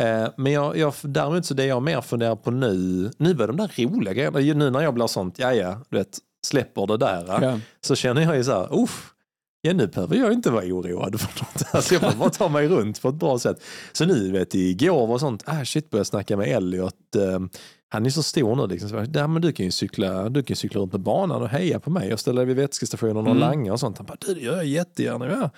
Eh, 0.00 0.28
men 0.36 0.52
jag, 0.52 0.76
jag, 0.76 0.94
däremot 1.02 1.46
så 1.46 1.54
det 1.54 1.64
jag 1.66 1.82
mer 1.82 2.00
funderar 2.00 2.36
på 2.36 2.50
nu, 2.50 3.10
nu 3.18 3.30
är 3.30 3.46
de 3.46 3.56
där 3.56 3.86
roliga 3.86 4.14
grejerna, 4.14 4.38
nu 4.58 4.70
när 4.70 4.80
jag 4.80 4.94
blir 4.94 5.06
sånt, 5.06 5.38
ja 5.38 5.54
ja, 5.54 5.78
du 5.88 5.96
vet, 5.98 6.18
släpper 6.46 6.86
det 6.86 6.96
där. 6.96 7.24
Ja. 7.42 7.58
Så 7.80 7.94
känner 7.94 8.22
jag 8.22 8.36
ju 8.36 8.44
så 8.44 8.52
här, 8.52 8.82
uff, 8.82 9.10
ja 9.62 9.72
nu 9.72 9.86
behöver 9.86 10.16
jag 10.16 10.32
inte 10.32 10.50
vara 10.50 10.64
oroad 10.64 11.20
för 11.20 11.40
något. 11.42 11.74
Alltså 11.74 11.94
jag 11.94 12.00
behöver 12.00 12.18
bara 12.18 12.30
ta 12.30 12.48
mig 12.48 12.68
runt 12.68 13.02
på 13.02 13.08
ett 13.08 13.14
bra 13.14 13.38
sätt. 13.38 13.62
Så 13.92 14.04
nu 14.04 14.32
vet 14.32 14.54
jag, 14.54 14.62
igår 14.62 15.06
var 15.06 15.18
sånt, 15.18 15.42
ah 15.46 15.64
shit 15.64 15.90
började 15.90 16.04
snacka 16.04 16.36
med 16.36 16.48
Elliot. 16.48 16.94
Han 17.92 18.06
är 18.06 18.10
så 18.10 18.22
stor 18.22 18.56
nu 18.56 18.66
liksom. 18.66 18.88
Så, 18.90 18.96
jag, 18.96 19.08
ja, 19.16 19.26
men 19.26 19.42
du 19.42 19.52
kan 19.52 19.66
ju 19.66 19.72
cykla, 19.72 20.28
du 20.28 20.42
kan 20.42 20.56
cykla 20.56 20.80
runt 20.80 20.92
på 20.92 20.98
banan 20.98 21.42
och 21.42 21.48
heja 21.48 21.80
på 21.80 21.90
mig 21.90 22.12
och 22.12 22.20
ställa 22.20 22.36
dig 22.40 22.46
vid 22.46 22.56
vätskestationen 22.56 23.16
och 23.16 23.26
Mm. 23.26 23.38
langa 23.38 23.72
och 23.72 23.80
sånt. 23.80 23.98
Han 23.98 24.06
bara, 24.06 24.16
du 24.26 24.34
det 24.34 24.40
gör 24.40 24.56
jag 24.56 24.64
jättegärna. 24.66 25.26
Ja. 25.30 25.50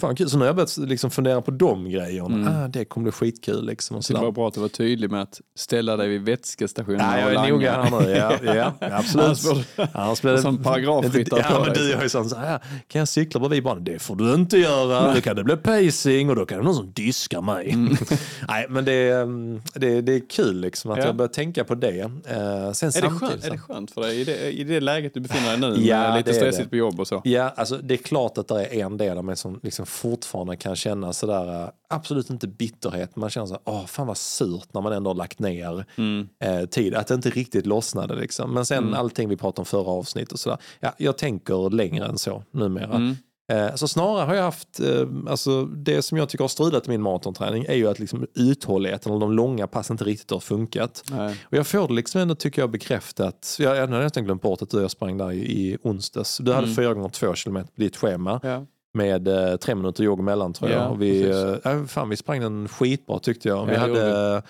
Fan 0.00 0.16
kul. 0.16 0.30
Så 0.30 0.36
nu 0.36 0.42
har 0.42 0.46
jag 0.46 0.56
börjat 0.56 0.76
liksom 0.76 1.10
fundera 1.10 1.42
på 1.42 1.50
de 1.50 1.90
grejerna. 1.90 2.34
Mm. 2.34 2.64
Ah, 2.64 2.68
det 2.68 2.84
kommer 2.84 3.02
bli 3.04 3.12
skitkul 3.12 3.66
liksom. 3.66 3.96
Och 3.96 4.04
Så 4.04 4.12
det 4.12 4.18
var 4.20 4.32
bra 4.32 4.48
att 4.48 4.54
du 4.54 4.60
var 4.60 4.68
tydlig 4.68 5.10
med 5.10 5.22
att 5.22 5.40
ställa 5.56 5.96
dig 5.96 6.08
vid 6.08 6.22
vätskestationen 6.22 7.00
Ja, 7.00 7.18
jag 7.18 7.24
och 7.26 7.30
är 7.30 7.34
langa. 7.34 7.50
noga 7.52 7.72
här 7.82 8.00
nu. 8.00 8.10
Ja, 8.46 8.54
ja, 8.54 8.72
absolut. 8.98 9.66
Annars 9.92 10.22
blir 10.22 10.32
det 10.32 10.38
Som 10.42 10.62
paragrafryttare 10.62 11.44
Ja, 11.50 11.62
men 11.64 11.74
du 11.74 11.92
är 11.92 12.02
ju 12.02 12.08
sån 12.08 12.28
så 12.30 12.36
här, 12.36 12.58
kan 12.88 12.98
jag 12.98 13.08
cykla 13.08 13.40
bredvid 13.40 13.62
banan? 13.64 13.84
Det 13.84 13.98
får 14.02 14.16
du 14.16 14.34
inte 14.34 14.58
göra. 14.58 15.14
Då 15.14 15.20
kan 15.20 15.36
det 15.36 15.44
bli 15.44 15.56
pacing 15.56 16.30
och 16.30 16.36
då 16.36 16.46
kan 16.46 16.58
det 16.58 16.64
någon 16.64 16.74
som 16.74 16.92
diskar 16.92 17.40
mig. 17.42 17.76
Nej, 18.48 18.66
men 18.68 18.84
det 18.84 18.92
är, 18.92 19.22
mm, 19.22 19.60
det, 19.74 19.88
är, 19.96 20.02
det 20.02 20.12
är 20.12 20.28
kul 20.30 20.60
liksom 20.60 20.90
att 20.90 20.98
Ja. 20.98 21.04
jag 21.04 21.16
börjar 21.16 21.28
tänka 21.28 21.64
på 21.64 21.75
det. 21.76 22.00
Eh, 22.00 22.72
sen 22.72 22.88
Är 22.88 23.02
det, 23.02 23.10
skönt, 23.10 23.44
är 23.44 23.50
det 23.50 23.58
skönt 23.58 23.90
för 23.90 24.00
dig 24.00 24.20
i 24.20 24.24
det, 24.24 24.50
i 24.52 24.64
det 24.64 24.80
läget 24.80 25.14
du 25.14 25.20
befinner 25.20 25.56
dig 25.56 25.70
nu? 25.70 25.76
Ja, 25.86 26.16
lite 26.16 26.34
stressigt 26.34 26.70
på 26.70 26.76
jobb 26.76 27.00
och 27.00 27.08
så? 27.08 27.20
Ja, 27.24 27.52
alltså 27.56 27.76
det 27.76 27.94
är 27.94 27.98
klart 27.98 28.38
att 28.38 28.48
det 28.48 28.66
är 28.66 28.84
en 28.84 28.96
del 28.96 29.18
av 29.18 29.24
mig 29.24 29.36
som 29.36 29.60
liksom 29.62 29.86
fortfarande 29.86 30.56
kan 30.56 30.76
känna 30.76 31.12
sådär, 31.12 31.62
eh, 31.64 31.68
absolut 31.88 32.30
inte 32.30 32.48
bitterhet, 32.48 33.16
man 33.16 33.30
känner 33.30 33.46
så 33.46 33.58
åh 33.64 33.86
fan 33.86 34.06
vad 34.06 34.16
surt 34.16 34.68
när 34.74 34.80
man 34.80 34.92
ändå 34.92 35.10
har 35.10 35.14
lagt 35.14 35.38
ner 35.38 35.84
Mm. 35.96 36.28
eh, 36.44 36.64
tid, 36.66 36.94
att 36.94 37.06
det 37.06 37.14
inte 37.14 37.30
riktigt 37.30 37.66
lossnade 37.66 38.14
liksom. 38.14 38.54
Men 38.54 38.66
sen 38.66 38.78
Mm. 38.84 38.94
allting 38.94 39.28
vi 39.28 39.36
pratade 39.36 39.60
om 39.60 39.66
förra 39.66 39.90
avsnitt 39.90 40.32
och 40.32 40.38
sådär, 40.38 40.58
ja, 40.80 40.92
jag 40.98 41.18
tänker 41.18 41.70
längre 41.70 42.06
än 42.06 42.18
så 42.18 42.42
numera. 42.50 42.94
Mm. 42.94 43.16
Eh, 43.52 43.74
Så 43.74 43.88
snarare 43.88 44.26
har 44.26 44.34
jag 44.34 44.42
haft, 44.42 44.80
eh, 44.80 45.06
alltså 45.28 45.64
det 45.64 46.02
som 46.02 46.18
jag 46.18 46.28
tycker 46.28 46.44
har 46.44 46.48
strulat 46.48 46.86
i 46.86 46.90
min 46.90 47.02
maratonträning 47.02 47.64
är 47.68 47.74
ju 47.74 47.88
att 47.88 47.98
liksom 47.98 48.26
uthålligheten 48.34 49.12
och 49.12 49.20
de 49.20 49.32
långa 49.32 49.66
passen 49.66 49.94
inte 49.94 50.04
riktigt 50.04 50.30
har 50.30 50.40
funkat. 50.40 51.04
Nej. 51.10 51.36
Och 51.44 51.56
jag 51.56 51.66
får 51.66 51.88
det 51.88 51.94
liksom 51.94 52.20
ändå 52.20 52.34
tycker 52.34 52.62
jag 52.62 52.70
bekräftat, 52.70 53.56
jag, 53.58 53.76
har 53.76 53.86
nästan 53.86 54.24
glömt 54.24 54.42
bort 54.42 54.62
att 54.62 54.70
du 54.70 54.76
och 54.76 54.82
jag 54.82 54.90
sprang 54.90 55.18
där 55.18 55.32
i, 55.32 55.36
i 55.38 55.78
onsdags. 55.82 56.38
Du 56.38 56.52
hade 56.52 56.64
Mm. 56.66 56.76
fyra 56.76 56.94
gånger 56.94 57.08
två 57.08 57.34
kilometer 57.34 57.68
på 57.74 57.80
ditt 57.80 57.96
schema. 57.96 58.40
Ja. 58.42 58.66
med 58.94 59.28
eh, 59.28 59.56
tre 59.56 59.74
minuter 59.74 60.04
jogg 60.04 60.20
emellan 60.20 60.52
tror 60.52 60.70
jag. 60.70 60.82
Ja, 60.82 60.94
vi, 60.94 61.30
eh, 61.64 61.84
fan, 61.86 62.08
vi 62.08 62.16
sprang 62.16 62.40
den 62.40 62.68
skitbra 62.68 63.18
tyckte 63.18 63.48
jag. 63.48 63.66
Vi, 63.66 63.72
Ja, 63.74 63.78
hade, 63.80 64.42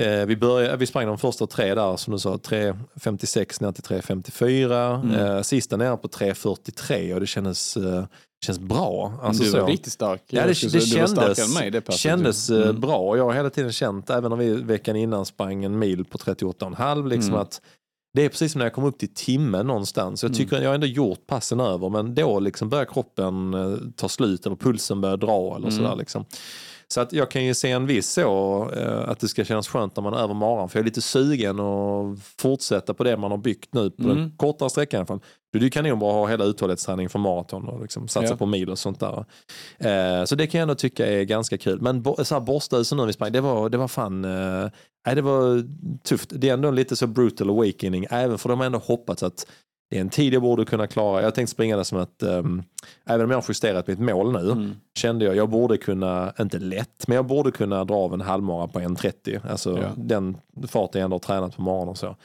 eh, 0.00 0.26
vi, 0.26 0.36
började, 0.36 0.76
vi 0.76 0.86
sprang 0.86 1.06
de 1.06 1.18
första 1.18 1.46
tre 1.46 1.74
där, 1.74 1.96
som 1.96 2.12
du 2.12 2.18
sa, 2.18 2.36
3.56 2.36 3.62
ner 3.62 3.72
till 3.72 3.84
3.54. 3.84 5.00
Mm. 5.02 5.14
Eh, 5.36 5.42
sista 5.42 5.76
nere 5.76 5.96
på 5.96 6.08
3.43 6.08 7.14
och 7.14 7.20
det 7.20 7.26
kändes, 7.26 7.76
eh, 7.76 8.04
kändes 8.46 8.60
bra. 8.68 9.12
Alltså, 9.22 9.42
du 9.44 9.50
var 9.50 9.60
så. 9.60 9.66
riktigt 9.66 9.92
stark. 9.92 10.22
Ja, 10.30 10.40
det, 10.42 10.48
det 10.48 10.54
kändes, 10.54 11.38
än 11.38 11.52
mig 11.54 11.70
det 11.70 11.92
kändes 11.92 12.50
eh, 12.50 12.62
Mm. 12.62 12.80
bra. 12.80 12.96
Och 12.98 13.18
jag 13.18 13.24
har 13.24 13.32
hela 13.32 13.50
tiden 13.50 13.72
känt, 13.72 14.10
även 14.10 14.32
om 14.32 14.38
vi 14.38 14.54
veckan 14.54 14.96
innan 14.96 15.26
sprang 15.26 15.64
en 15.64 15.78
mil 15.78 16.04
på 16.04 16.18
38,5, 16.18 17.08
liksom 17.08 17.30
Mm. 17.34 17.42
att 17.42 17.60
det 18.12 18.24
är 18.24 18.28
precis 18.28 18.52
som 18.52 18.58
när 18.58 18.66
jag 18.66 18.72
kom 18.72 18.84
upp 18.84 18.98
till 18.98 19.14
timmen 19.14 19.66
någonstans. 19.66 20.22
Jag 20.22 20.34
tycker 20.34 20.60
jag 20.60 20.68
har 20.70 20.74
ändå 20.74 20.86
gjort 20.86 21.26
passen 21.26 21.60
över 21.60 21.88
men 21.88 22.14
då 22.14 22.40
liksom 22.40 22.68
börjar 22.68 22.84
kroppen 22.84 23.54
eh, 23.54 23.76
ta 23.96 24.08
slut 24.08 24.46
eller 24.46 24.56
pulsen 24.56 25.00
börjar 25.00 25.16
dra 25.16 25.56
eller 25.56 25.68
Mm. 25.68 25.76
sådär. 25.78 25.96
Liksom. 25.96 26.24
Så 26.94 27.00
att 27.00 27.12
jag 27.12 27.30
kan 27.30 27.44
ju 27.44 27.54
se 27.54 27.70
en 27.70 27.86
viss 27.86 28.10
så 28.12 28.70
eh, 28.76 29.08
att 29.08 29.20
det 29.20 29.28
ska 29.28 29.44
kännas 29.44 29.68
skönt 29.68 29.96
när 29.96 30.02
man 30.02 30.14
är 30.14 30.18
över 30.18 30.34
maran 30.34 30.68
för 30.68 30.78
jag 30.78 30.82
är 30.82 30.84
lite 30.84 31.00
sugen 31.02 31.60
att 31.60 32.18
fortsätta 32.38 32.94
på 32.94 33.04
det 33.04 33.16
man 33.16 33.30
har 33.30 33.38
byggt 33.38 33.74
nu 33.74 33.90
på 33.90 34.02
den 34.02 34.10
Mm. 34.18 34.30
kortare 34.36 34.70
sträckan 34.70 34.98
i 34.98 35.00
alla 35.00 35.06
fall. 35.06 35.20
Det 35.52 35.58
är 35.58 35.62
ju 35.62 35.70
kanonbra 35.70 36.08
att 36.08 36.14
ha 36.14 36.26
hela 36.26 36.44
uthållighetsträning 36.44 37.08
för 37.08 37.18
maraton 37.18 37.68
och 37.68 37.82
liksom 37.82 38.08
satsa 38.08 38.32
Ja. 38.32 38.36
på 38.36 38.46
mil 38.46 38.70
och 38.70 38.78
sånt 38.78 39.00
där. 39.00 39.24
Eh, 39.78 40.24
så 40.24 40.34
det 40.34 40.46
kan 40.46 40.58
jag 40.58 40.62
ändå 40.62 40.74
tycka 40.74 41.06
är 41.06 41.22
ganska 41.24 41.58
kul. 41.58 41.80
Men 41.80 42.02
bo, 42.02 42.24
så 42.24 42.34
här 42.34 42.40
borsthusen 42.40 42.98
nu 42.98 43.06
vi 43.06 43.12
sprang, 43.12 43.32
det 43.32 43.40
var, 43.40 43.68
det 43.68 43.78
var 43.78 43.88
fan, 43.88 44.24
eh, 44.24 45.14
det 45.14 45.22
var 45.22 45.64
tufft. 46.04 46.30
Det 46.34 46.48
är 46.48 46.52
ändå 46.54 46.68
en 46.68 46.74
lite 46.74 46.96
så 46.96 47.06
brutal 47.06 47.50
awakening, 47.50 48.06
även 48.10 48.38
för 48.38 48.48
de 48.48 48.58
har 48.58 48.66
ändå 48.66 48.78
hoppats 48.78 49.22
att 49.22 49.46
det 49.90 49.96
är 49.96 50.00
en 50.00 50.08
tid 50.10 50.34
jag 50.34 50.42
borde 50.42 50.64
kunna 50.64 50.86
klara. 50.86 51.22
Jag 51.22 51.34
tänkte 51.34 51.50
springa 51.52 51.76
det 51.76 51.84
som 51.84 51.98
att, 51.98 52.22
um, 52.22 52.62
även 53.06 53.24
om 53.24 53.30
jag 53.30 53.38
har 53.38 53.44
justerat 53.48 53.86
mitt 53.86 53.98
mål 54.00 54.32
nu, 54.32 54.50
Mm. 54.50 54.72
kände 54.98 55.24
jag 55.24 55.36
jag 55.36 55.48
borde 55.50 55.76
kunna, 55.76 56.32
inte 56.40 56.58
lätt, 56.58 57.04
men 57.08 57.14
jag 57.16 57.26
borde 57.26 57.50
kunna 57.50 57.84
dra 57.84 57.94
av 57.94 58.14
en 58.14 58.20
halvmara 58.20 58.68
på 58.68 58.80
1.30. 58.80 59.40
Alltså 59.50 59.78
Ja. 59.78 59.88
den 59.96 60.36
farten 60.68 60.98
jag 61.00 61.04
ändå 61.04 61.14
har 61.14 61.20
tränat 61.20 61.56
på 61.56 61.62
morgonen 61.62 61.88
och 61.88 61.98
så. 61.98 62.16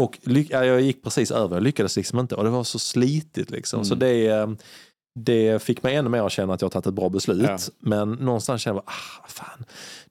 Och 0.00 0.18
jag 0.50 0.80
gick 0.80 1.02
precis 1.04 1.30
över, 1.30 1.56
jag 1.56 1.62
lyckades 1.62 1.96
liksom 1.96 2.18
inte 2.18 2.34
och 2.34 2.44
det 2.44 2.50
var 2.50 2.64
så 2.64 2.78
slitigt 2.78 3.50
liksom. 3.50 3.76
Mm. 3.78 3.84
Så 3.84 3.94
det, 3.94 4.26
eh, 4.26 4.48
det 5.20 5.62
fick 5.62 5.82
mig 5.82 5.94
ännu 5.96 6.08
mer 6.10 6.22
att 6.22 6.32
känna 6.32 6.54
att 6.54 6.60
jag 6.60 6.66
har 6.66 6.70
tagit 6.70 6.86
ett 6.86 6.94
bra 6.94 7.08
beslut. 7.08 7.42
Ja. 7.48 7.58
Men 7.78 8.12
någonstans 8.12 8.62
kände 8.62 8.82
jag, 8.86 8.92
ah, 8.94 9.28
fan, 9.28 9.64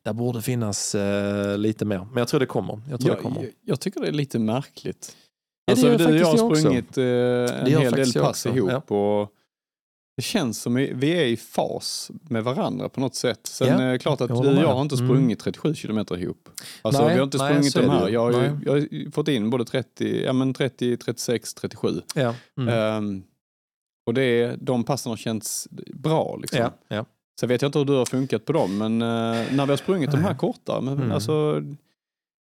där 0.03 0.13
borde 0.13 0.41
finnas 0.41 0.95
eh, 0.95 1.57
lite 1.57 1.85
mer. 1.85 1.97
Men 2.11 2.17
jag 2.17 2.27
tror 2.27 2.39
det 2.39 2.45
kommer. 2.45 2.81
Jag 2.89 2.99
tror 2.99 3.09
det 3.09 3.15
Jag, 3.15 3.23
kommer. 3.23 3.41
jag, 3.41 3.51
jag 3.65 3.79
tycker 3.79 4.01
det 4.01 4.07
är 4.07 4.11
lite 4.11 4.39
märkligt. 4.39 5.15
Ja, 5.65 5.75
det 5.75 5.81
Alltså, 5.81 5.87
gör 5.87 5.97
du 5.97 6.05
och 6.05 6.15
jag 6.15 6.25
har 6.37 6.55
sprungit 6.55 6.97
eh, 6.97 7.03
en 7.05 7.81
hel 7.81 7.91
del 7.93 8.13
pass 8.13 8.45
ihop. 8.45 8.91
Och 8.91 9.33
det 10.17 10.21
känns 10.23 10.61
som 10.61 10.73
vi 10.75 11.11
är 11.17 11.25
i 11.25 11.37
fas 11.37 12.11
med 12.29 12.43
varandra 12.43 12.89
på 12.89 12.99
något 12.99 13.15
sätt. 13.15 13.39
Sen 13.47 13.67
Ja, 13.67 13.81
är 13.81 13.91
det 13.91 13.99
klart 13.99 14.21
att 14.21 14.27
du 14.27 14.33
och 14.33 14.45
jag 14.63 14.73
har 14.73 14.81
inte 14.81 14.95
Mm. 14.95 15.07
sprungit 15.07 15.39
37 15.39 15.75
kilometer 15.75 16.17
ihop. 16.17 16.49
Alltså 16.81 17.01
Nej, 17.01 17.11
vi 17.13 17.17
har 17.19 17.23
inte 17.23 17.39
sprungit 17.39 17.73
de 17.75 17.89
här. 17.89 18.09
Jag 18.09 18.21
har, 18.21 18.31
ju, 18.43 18.59
jag 18.65 18.71
har 18.73 19.11
fått 19.11 19.27
in 19.27 19.49
både 19.49 19.65
30, 19.65 20.23
ja, 20.25 20.33
men 20.33 20.53
30 20.53 20.97
36, 20.97 21.53
37. 21.53 22.01
Ja. 22.15 22.35
Mm. 22.57 22.73
Ehm, 22.73 23.23
och 24.07 24.13
det 24.13 24.55
de 24.61 24.83
passen 24.83 25.09
har 25.09 25.17
känts 25.17 25.67
bra. 25.93 26.37
Liksom. 26.41 26.59
ja, 26.59 26.71
ja. 26.87 27.05
Sen 27.39 27.49
vet 27.49 27.61
jag 27.61 27.69
inte 27.69 27.79
hur 27.79 27.85
du 27.85 27.93
har 27.93 28.05
funkat 28.05 28.45
på 28.45 28.53
dem, 28.53 28.77
men 28.77 29.01
eh, 29.01 29.07
när 29.53 29.65
vi 29.65 29.71
har 29.71 29.77
sprungit 29.77 30.11
de 30.11 30.17
här 30.23 30.35
korta, 30.35 30.81
men, 30.81 30.93
Mm. 30.93 31.11
alltså, 31.11 31.31
när 31.51 31.61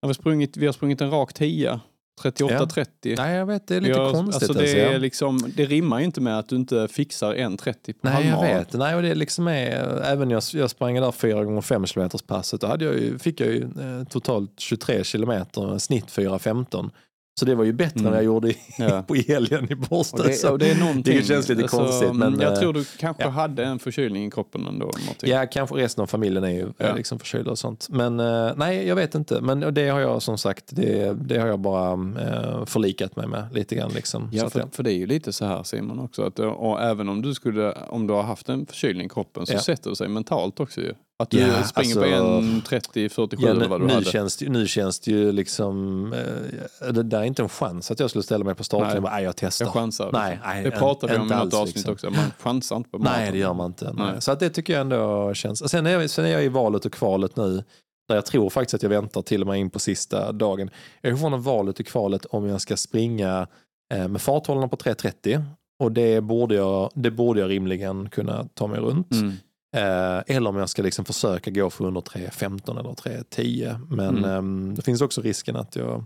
vi, 0.03 0.07
har 0.09 0.13
sprungit, 0.13 0.57
vi 0.57 0.67
har 0.67 0.73
sprungit 0.73 1.01
en 1.01 1.11
rak 1.11 1.33
10, 1.35 1.81
38-30. 2.19 3.15
Nej, 3.17 3.37
jag 3.37 3.47
vet, 3.47 3.67
det 3.67 3.77
är 3.77 3.81
lite 3.81 3.99
Jag- 3.99 4.13
konstigt. 4.15 4.35
Alltså 4.51 4.53
det, 4.63 4.81
är 4.81 4.85
alltså. 4.87 4.99
liksom, 5.01 5.53
det 5.57 5.65
rimmar 5.67 5.99
ju 5.99 6.05
inte 6.05 6.21
med 6.21 6.39
att 6.39 6.49
du 6.49 6.57
inte 6.57 6.89
fixar 6.89 7.35
en 7.35 7.57
30 7.57 7.93
på 7.93 7.99
Nej, 8.03 8.13
jag 8.15 8.21
halvmaran. 8.37 8.59
vet. 8.59 8.73
Nej, 8.73 8.95
och 8.95 9.03
det 9.03 9.15
liksom 9.15 9.49
är, 9.49 10.03
även 10.05 10.31
jag, 10.31 10.43
jag 10.53 10.71
sprang 10.71 10.95
där 10.95 11.13
4 11.13 11.45
gånger 11.45 11.61
5 11.61 11.85
km 11.87 12.09
passet. 12.27 12.61
Då 12.61 12.67
hade 12.67 12.85
jag 12.85 12.95
ju, 12.95 13.19
fick 13.19 13.41
jag 13.41 13.49
ju 13.49 13.63
eh, 13.63 14.05
totalt 14.11 14.53
23 14.61 15.05
kilometer, 15.05 15.79
snitt 15.79 16.07
4.15. 16.07 16.91
Så 17.39 17.45
det 17.45 17.55
var 17.55 17.65
ju 17.65 17.73
bättre 17.73 18.01
Mm. 18.01 18.07
än 18.13 18.15
jag 18.17 18.25
gjorde 18.25 18.49
i, 18.51 18.57
Ja. 18.79 19.03
på 19.09 19.15
helgen 19.15 19.73
i 19.73 19.75
Båstad. 19.75 20.23
Och 20.23 20.29
det, 20.29 20.45
och 20.51 20.59
det 20.59 20.71
är 20.71 20.79
någonting. 20.79 21.17
det 21.17 21.23
känns 21.25 21.49
lite 21.49 21.63
konstigt, 21.63 22.13
men, 22.15 22.41
jag 22.41 22.53
eh, 22.53 22.59
tror 22.59 22.73
du 22.73 22.85
kanske 22.99 23.23
ja. 23.23 23.29
hade 23.29 23.65
en 23.65 23.79
förkylning 23.79 24.27
i 24.27 24.31
kroppen 24.31 24.67
ändå. 24.67 24.87
Martin. 24.87 25.31
Ja, 25.31 25.47
kanske 25.47 25.77
resten 25.77 26.03
av 26.03 26.07
familjen 26.07 26.45
är 26.45 26.49
ju 26.51 26.73
Ja. 26.79 26.95
liksom 26.95 27.19
förkylda 27.19 27.51
och 27.51 27.59
sånt. 27.59 27.87
Men 27.91 28.21
eh, 28.21 28.51
nej, 28.57 28.89
jag 28.89 28.97
vet 28.97 29.15
inte. 29.15 29.41
Men 29.41 29.75
det 29.75 29.89
har 29.89 30.01
jag 30.01 30.23
som 30.23 30.39
sagt, 30.39 30.65
det, 30.69 31.13
det 31.13 31.39
har 31.39 31.47
jag 31.49 31.61
bara 31.61 31.93
eh, 31.93 32.65
förlikat 32.65 33.17
mig 33.17 33.27
med 33.27 33.45
lite 33.53 33.75
grann. 33.75 33.91
Liksom. 33.95 34.29
Ja, 34.33 34.51
för, 34.51 34.65
för 34.73 34.83
det 34.83 34.93
är 34.93 34.97
ju 34.97 35.07
lite 35.07 35.33
så 35.33 35.45
här 35.45 35.63
Simon 35.63 35.99
också. 35.99 36.23
Att, 36.23 36.39
och 36.39 36.83
även 36.83 37.09
om 37.09 37.23
du, 37.23 37.35
skulle, 37.35 37.73
om 37.73 38.07
du 38.07 38.15
har 38.15 38.23
haft 38.23 38.49
en 38.49 38.67
förkylning 38.67 39.07
i 39.07 39.09
kroppen 39.09 39.47
så 39.47 39.53
Ja. 39.53 39.59
sätter 39.61 39.91
det 39.91 39.97
sig 39.97 40.09
mentalt 40.09 40.61
också 40.61 40.81
ju. 40.81 40.95
Att 41.23 41.31
du 41.31 41.39
Ja, 41.39 41.65
springer 41.65 41.97
alltså- 41.97 42.01
på 42.01 42.07
en 42.07 42.63
30, 42.63 43.09
47 43.09 43.43
Ja, 43.47 43.51
eller 43.51 43.61
nu, 43.61 43.69
vad 43.69 43.81
du 43.81 43.87
nu, 43.87 43.93
hade. 43.93 44.05
känns 44.07 44.41
nu 44.41 44.67
känns 44.67 45.01
det 45.01 45.11
ju 45.11 45.33
liksom, 45.33 46.13
eh, 46.13 46.93
det 46.93 47.03
där 47.03 47.19
är 47.21 47.25
inte 47.25 47.43
en 47.43 47.49
chans 47.49 47.91
att 47.91 48.01
jag 48.01 48.11
skulle 48.11 48.23
ställa 48.23 48.45
mig 48.45 48.55
på 48.55 48.65
starten 48.65 48.89
Nej. 48.89 48.97
och 48.99 49.03
"Nej, 49.03 49.25
jag 49.25 49.37
testar. 49.37 49.67
Jag 49.67 49.73
chansar. 49.73 50.11
Nej, 50.13 50.39
nej, 50.45 50.65
det 50.65 50.71
pratar 50.71 51.09
vi 51.09 51.17
om 51.17 51.27
i 51.33 51.35
något 51.35 51.55
avsnitt 51.55 51.77
liksom. 51.77 51.93
också. 51.93 52.11
Man 52.11 52.33
chansar 52.39 52.77
inte 52.77 52.91
på 52.91 52.99
Nej, 52.99 53.05
maraton. 53.13 53.33
det 53.33 53.39
gör 53.39 53.55
man 53.55 53.67
inte. 53.67 53.85
Nej. 53.85 54.07
Nej. 54.13 54.23
Så 54.23 54.33
att 54.33 54.41
det 54.41 54.51
tycker 54.51 54.73
jag 54.73 54.81
ändå 54.81 55.35
känns. 55.35 55.71
Sen 55.71 55.87
är, 55.87 55.91
jag, 55.91 56.11
sen 56.11 56.25
är 56.25 56.29
jag 56.29 56.45
i 56.45 56.49
valet 56.49 56.85
och 56.85 56.93
kvalet 56.93 57.37
nu. 57.37 57.65
Där 58.09 58.15
jag 58.15 58.27
tror 58.27 58.51
faktiskt 58.51 58.75
att 58.75 58.83
jag 58.83 58.91
väntar 58.91 59.23
till 59.23 59.41
och 59.41 59.47
med 59.47 59.59
in 59.61 59.71
på 59.71 59.79
sista 59.79 60.33
dagen. 60.33 60.71
Jag 61.01 61.11
är 61.11 61.15
fortfarande 61.15 61.39
valet 61.39 61.81
och 61.81 61.87
kvalet 61.87 62.25
om 62.25 62.47
jag 62.47 62.61
ska 62.61 62.77
springa 62.77 63.47
eh, 63.95 64.09
med 64.09 64.21
farthållarna 64.23 64.69
på 64.69 64.77
3.30. 64.77 65.45
Och 65.83 65.93
det 65.93 66.21
borde, 66.21 66.55
jag, 66.55 66.91
det 66.95 67.11
borde 67.11 67.41
jag 67.41 67.51
rimligen 67.51 68.09
kunna 68.11 68.49
ta 68.55 68.67
mig 68.67 68.81
runt. 68.81 69.13
Mm. 69.13 69.33
Eh, 69.77 70.37
eller 70.37 70.51
om 70.51 70.57
jag 70.57 70.69
ska 70.69 70.83
liksom 70.83 71.05
försöka 71.05 71.51
gå 71.51 71.71
för 71.71 71.85
under 71.85 72.01
3.15 72.01 72.79
eller 72.81 72.91
3.10. 72.95 73.79
Men 73.91 74.09
Mm. 74.19 74.25
ehm, 74.31 74.75
det 74.75 74.83
finns 74.83 75.01
också 75.01 75.21
risken 75.21 75.57
att, 75.57 75.77
jag, 75.77 76.05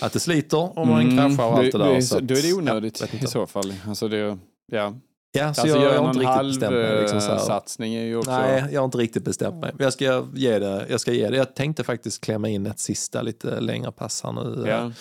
att 0.00 0.12
det 0.12 0.20
sliter 0.20 0.78
om 0.78 0.88
man 0.88 1.00
Mm, 1.00 1.16
kraschar 1.16 1.50
och 1.52 1.58
allt 1.58 1.72
det 1.72 1.78
där. 1.78 1.86
är- 1.96 2.00
så 2.00 2.16
att- 2.16 2.28
Då 2.28 2.34
är 2.34 2.42
det 2.42 2.52
onödigt 2.52 3.14
i 3.22 3.26
så 3.26 3.46
fall. 3.46 3.74
Alltså 3.86 4.08
det, 4.08 4.38
ja. 4.72 4.94
Ja, 5.32 5.54
så 5.54 5.60
Alltså 5.60 5.76
jag, 5.78 5.94
jag 5.94 6.00
har 6.02 6.08
inte 6.08 6.20
riktigt 6.20 6.48
bestämt 6.50 6.72
mig. 6.74 7.00
Liksom, 7.00 7.20
så 7.20 7.28
halvsatsning 7.28 7.94
är 7.94 8.02
ju 8.04 8.16
också... 8.16 8.30
Nej, 8.30 8.64
jag 8.72 8.80
har 8.80 8.84
inte 8.84 8.98
riktigt 8.98 9.24
bestämt 9.24 9.56
mig. 9.56 9.72
Jag 9.78 9.92
ska 9.92 10.24
ge 10.34 10.58
det. 10.58 10.86
Jag, 10.90 11.00
ska 11.00 11.12
ge 11.12 11.30
det. 11.30 11.36
jag 11.36 11.54
tänkte 11.54 11.84
faktiskt 11.84 12.20
klämma 12.24 12.48
in 12.48 12.66
ett 12.66 12.78
sista 12.78 13.22
lite 13.22 13.60
längre 13.60 13.92
pass 13.92 14.22
här 14.22 14.32
nu. 14.32 14.62
eh, 14.64 14.70
Ja, 14.70 14.92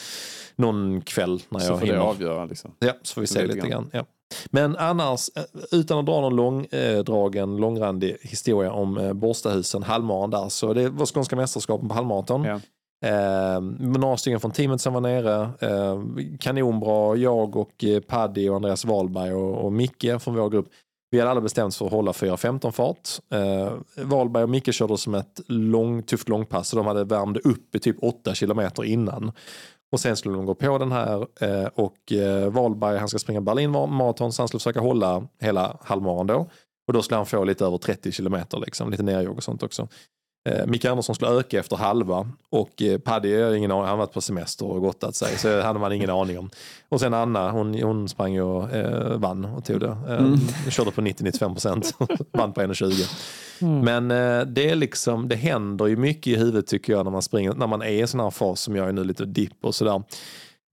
Någon 0.56 1.02
kväll 1.02 1.42
när 1.50 1.60
så 1.60 1.66
jag 1.66 1.80
får 1.80 1.86
det 1.86 1.92
hinner. 1.94 2.06
avgöra 2.06 2.46
liksom. 2.46 2.72
Ja, 2.80 2.94
så 3.02 3.14
får 3.14 3.22
vi 3.22 3.28
se 3.28 3.42
Lite 3.42 3.54
lite 3.56 3.68
grann. 3.68 3.70
grann. 3.70 3.90
Ja. 3.94 4.06
Men 4.50 4.76
annars, 4.76 5.30
eh, 5.36 5.44
utan 5.72 6.00
att 6.00 6.06
dra 6.06 6.22
någon 6.22 6.36
långdragen, 6.36 7.58
långrandig 7.58 8.18
historia 8.22 8.72
om 8.72 8.98
eh, 8.98 9.14
Borstahusen, 9.14 9.84
halvmaran 9.84 10.30
där, 10.30 10.50
så 10.50 10.74
det 10.74 10.90
var 10.90 11.06
skånska 11.06 11.36
mästerskapen 11.36 11.90
på 11.90 11.96
halvmaraton. 11.96 12.44
Ja. 12.44 12.60
Eh, 13.06 13.62
några 13.80 14.18
stycken 14.18 14.40
från 14.40 14.52
teamet 14.52 14.82
som 14.82 14.94
var 14.94 15.02
nere. 15.02 15.50
Eh, 15.60 16.02
kanonbra, 16.40 17.16
jag 17.16 17.56
och 17.56 17.84
eh, 17.84 18.00
Paddy 18.00 18.50
och 18.50 18.56
Andreas 18.56 18.86
Wahlberg 18.86 19.34
och, 19.34 19.66
och 19.66 19.74
Micke 19.74 20.22
från 20.22 20.36
vår 20.36 20.50
grupp. 20.50 20.68
Vi 21.10 21.20
hade 21.20 21.32
alla 21.32 21.42
bestämt 21.42 21.76
för 21.76 21.86
att 21.86 21.92
hålla 21.92 22.12
4.15 22.12 22.72
fart. 22.72 23.10
Eh, 23.32 23.74
Wahlberg 24.06 24.44
och 24.44 24.50
Micke 24.50 24.74
körde 24.74 24.98
som 24.98 25.16
ett 25.16 25.42
lång, 25.48 26.04
tufft 26.04 26.30
långpass 26.30 26.70
så 26.70 26.78
de 26.78 26.86
hade 26.86 27.04
värmde 27.04 27.40
upp 27.40 27.76
i 27.76 27.80
typ 27.80 27.96
8 28.02 28.36
kilometer 28.36 28.84
innan. 28.84 29.32
Och 29.92 30.00
sen 30.00 30.18
skulle 30.18 30.36
de 30.36 30.46
gå 30.46 30.56
på 30.56 30.78
den 30.78 30.92
här 30.92 31.28
eh, 31.42 31.70
och 31.76 32.12
eh, 32.12 32.50
Wahlberg 32.50 32.98
han 32.98 33.10
ska 33.10 33.20
springa 33.20 33.42
Berlin 33.42 33.72
maraton 33.72 34.34
så 34.34 34.42
han 34.42 34.48
skulle 34.48 34.60
försöka 34.60 34.80
hålla 34.80 35.28
hela 35.42 35.78
halvmaran 35.82 36.28
då. 36.28 36.50
Och 36.88 36.94
då 36.94 37.02
skulle 37.02 37.18
han 37.18 37.26
få 37.26 37.44
lite 37.44 37.66
över 37.66 37.78
30 37.78 38.12
kilometer, 38.12 38.60
liksom, 38.60 38.92
lite 38.92 39.04
nerjogg 39.04 39.38
och 39.38 39.44
sånt 39.44 39.64
också. 39.64 39.88
Eh, 40.48 40.66
Micke 40.66 40.86
Andersson 40.86 41.16
skulle 41.16 41.32
öka 41.32 41.60
efter 41.60 41.76
halva 41.76 42.28
och 42.50 42.82
eh, 42.82 42.98
Paddy, 42.98 43.30
jag 43.30 43.48
har 43.48 43.54
ingen 43.54 43.72
aning, 43.72 43.86
han 43.86 43.98
varit 43.98 44.14
på 44.14 44.22
semester 44.22 44.66
och 44.66 44.82
gottat 44.82 45.16
sig 45.16 45.38
så 45.38 45.48
det 45.48 45.64
hade 45.64 45.80
man 45.80 45.92
ingen 45.92 46.10
aning 46.22 46.40
om. 46.40 46.50
Och 46.90 47.00
sen 47.00 47.14
Anna, 47.14 47.52
hon, 47.52 47.82
hon 47.82 48.10
sprang 48.10 48.42
och 48.42 48.72
eh, 48.72 49.18
vann 49.18 49.46
och 49.46 49.66
tog 49.66 49.80
det. 49.80 49.98
Eh, 50.08 50.18
Mm. 50.18 50.40
Körde 50.70 50.92
på 50.92 51.02
90-95 51.02 51.54
procent, 51.54 51.94
vann 52.32 52.54
på 52.54 52.62
1,20. 52.62 53.84
Men 53.84 54.12
eh, 54.12 54.42
det 54.46 54.70
är 54.70 54.76
liksom, 54.76 55.28
det 55.28 55.36
händer 55.36 55.88
ju 55.88 55.96
mycket 55.98 56.28
i 56.28 56.36
huvudet 56.36 56.68
tycker 56.68 56.94
jag 56.94 57.04
när 57.04 57.12
man 57.12 57.22
springer, 57.22 57.54
när 57.54 57.68
man 57.68 57.82
är 57.82 57.90
i 57.90 58.02
en 58.02 58.08
sån 58.08 58.20
här 58.20 58.30
fas 58.30 58.62
som 58.62 58.76
jag 58.76 58.88
är 58.88 58.92
nu, 58.94 59.04
lite 59.04 59.26
dipp 59.26 59.66
och 59.66 59.76
sådär. 59.76 60.04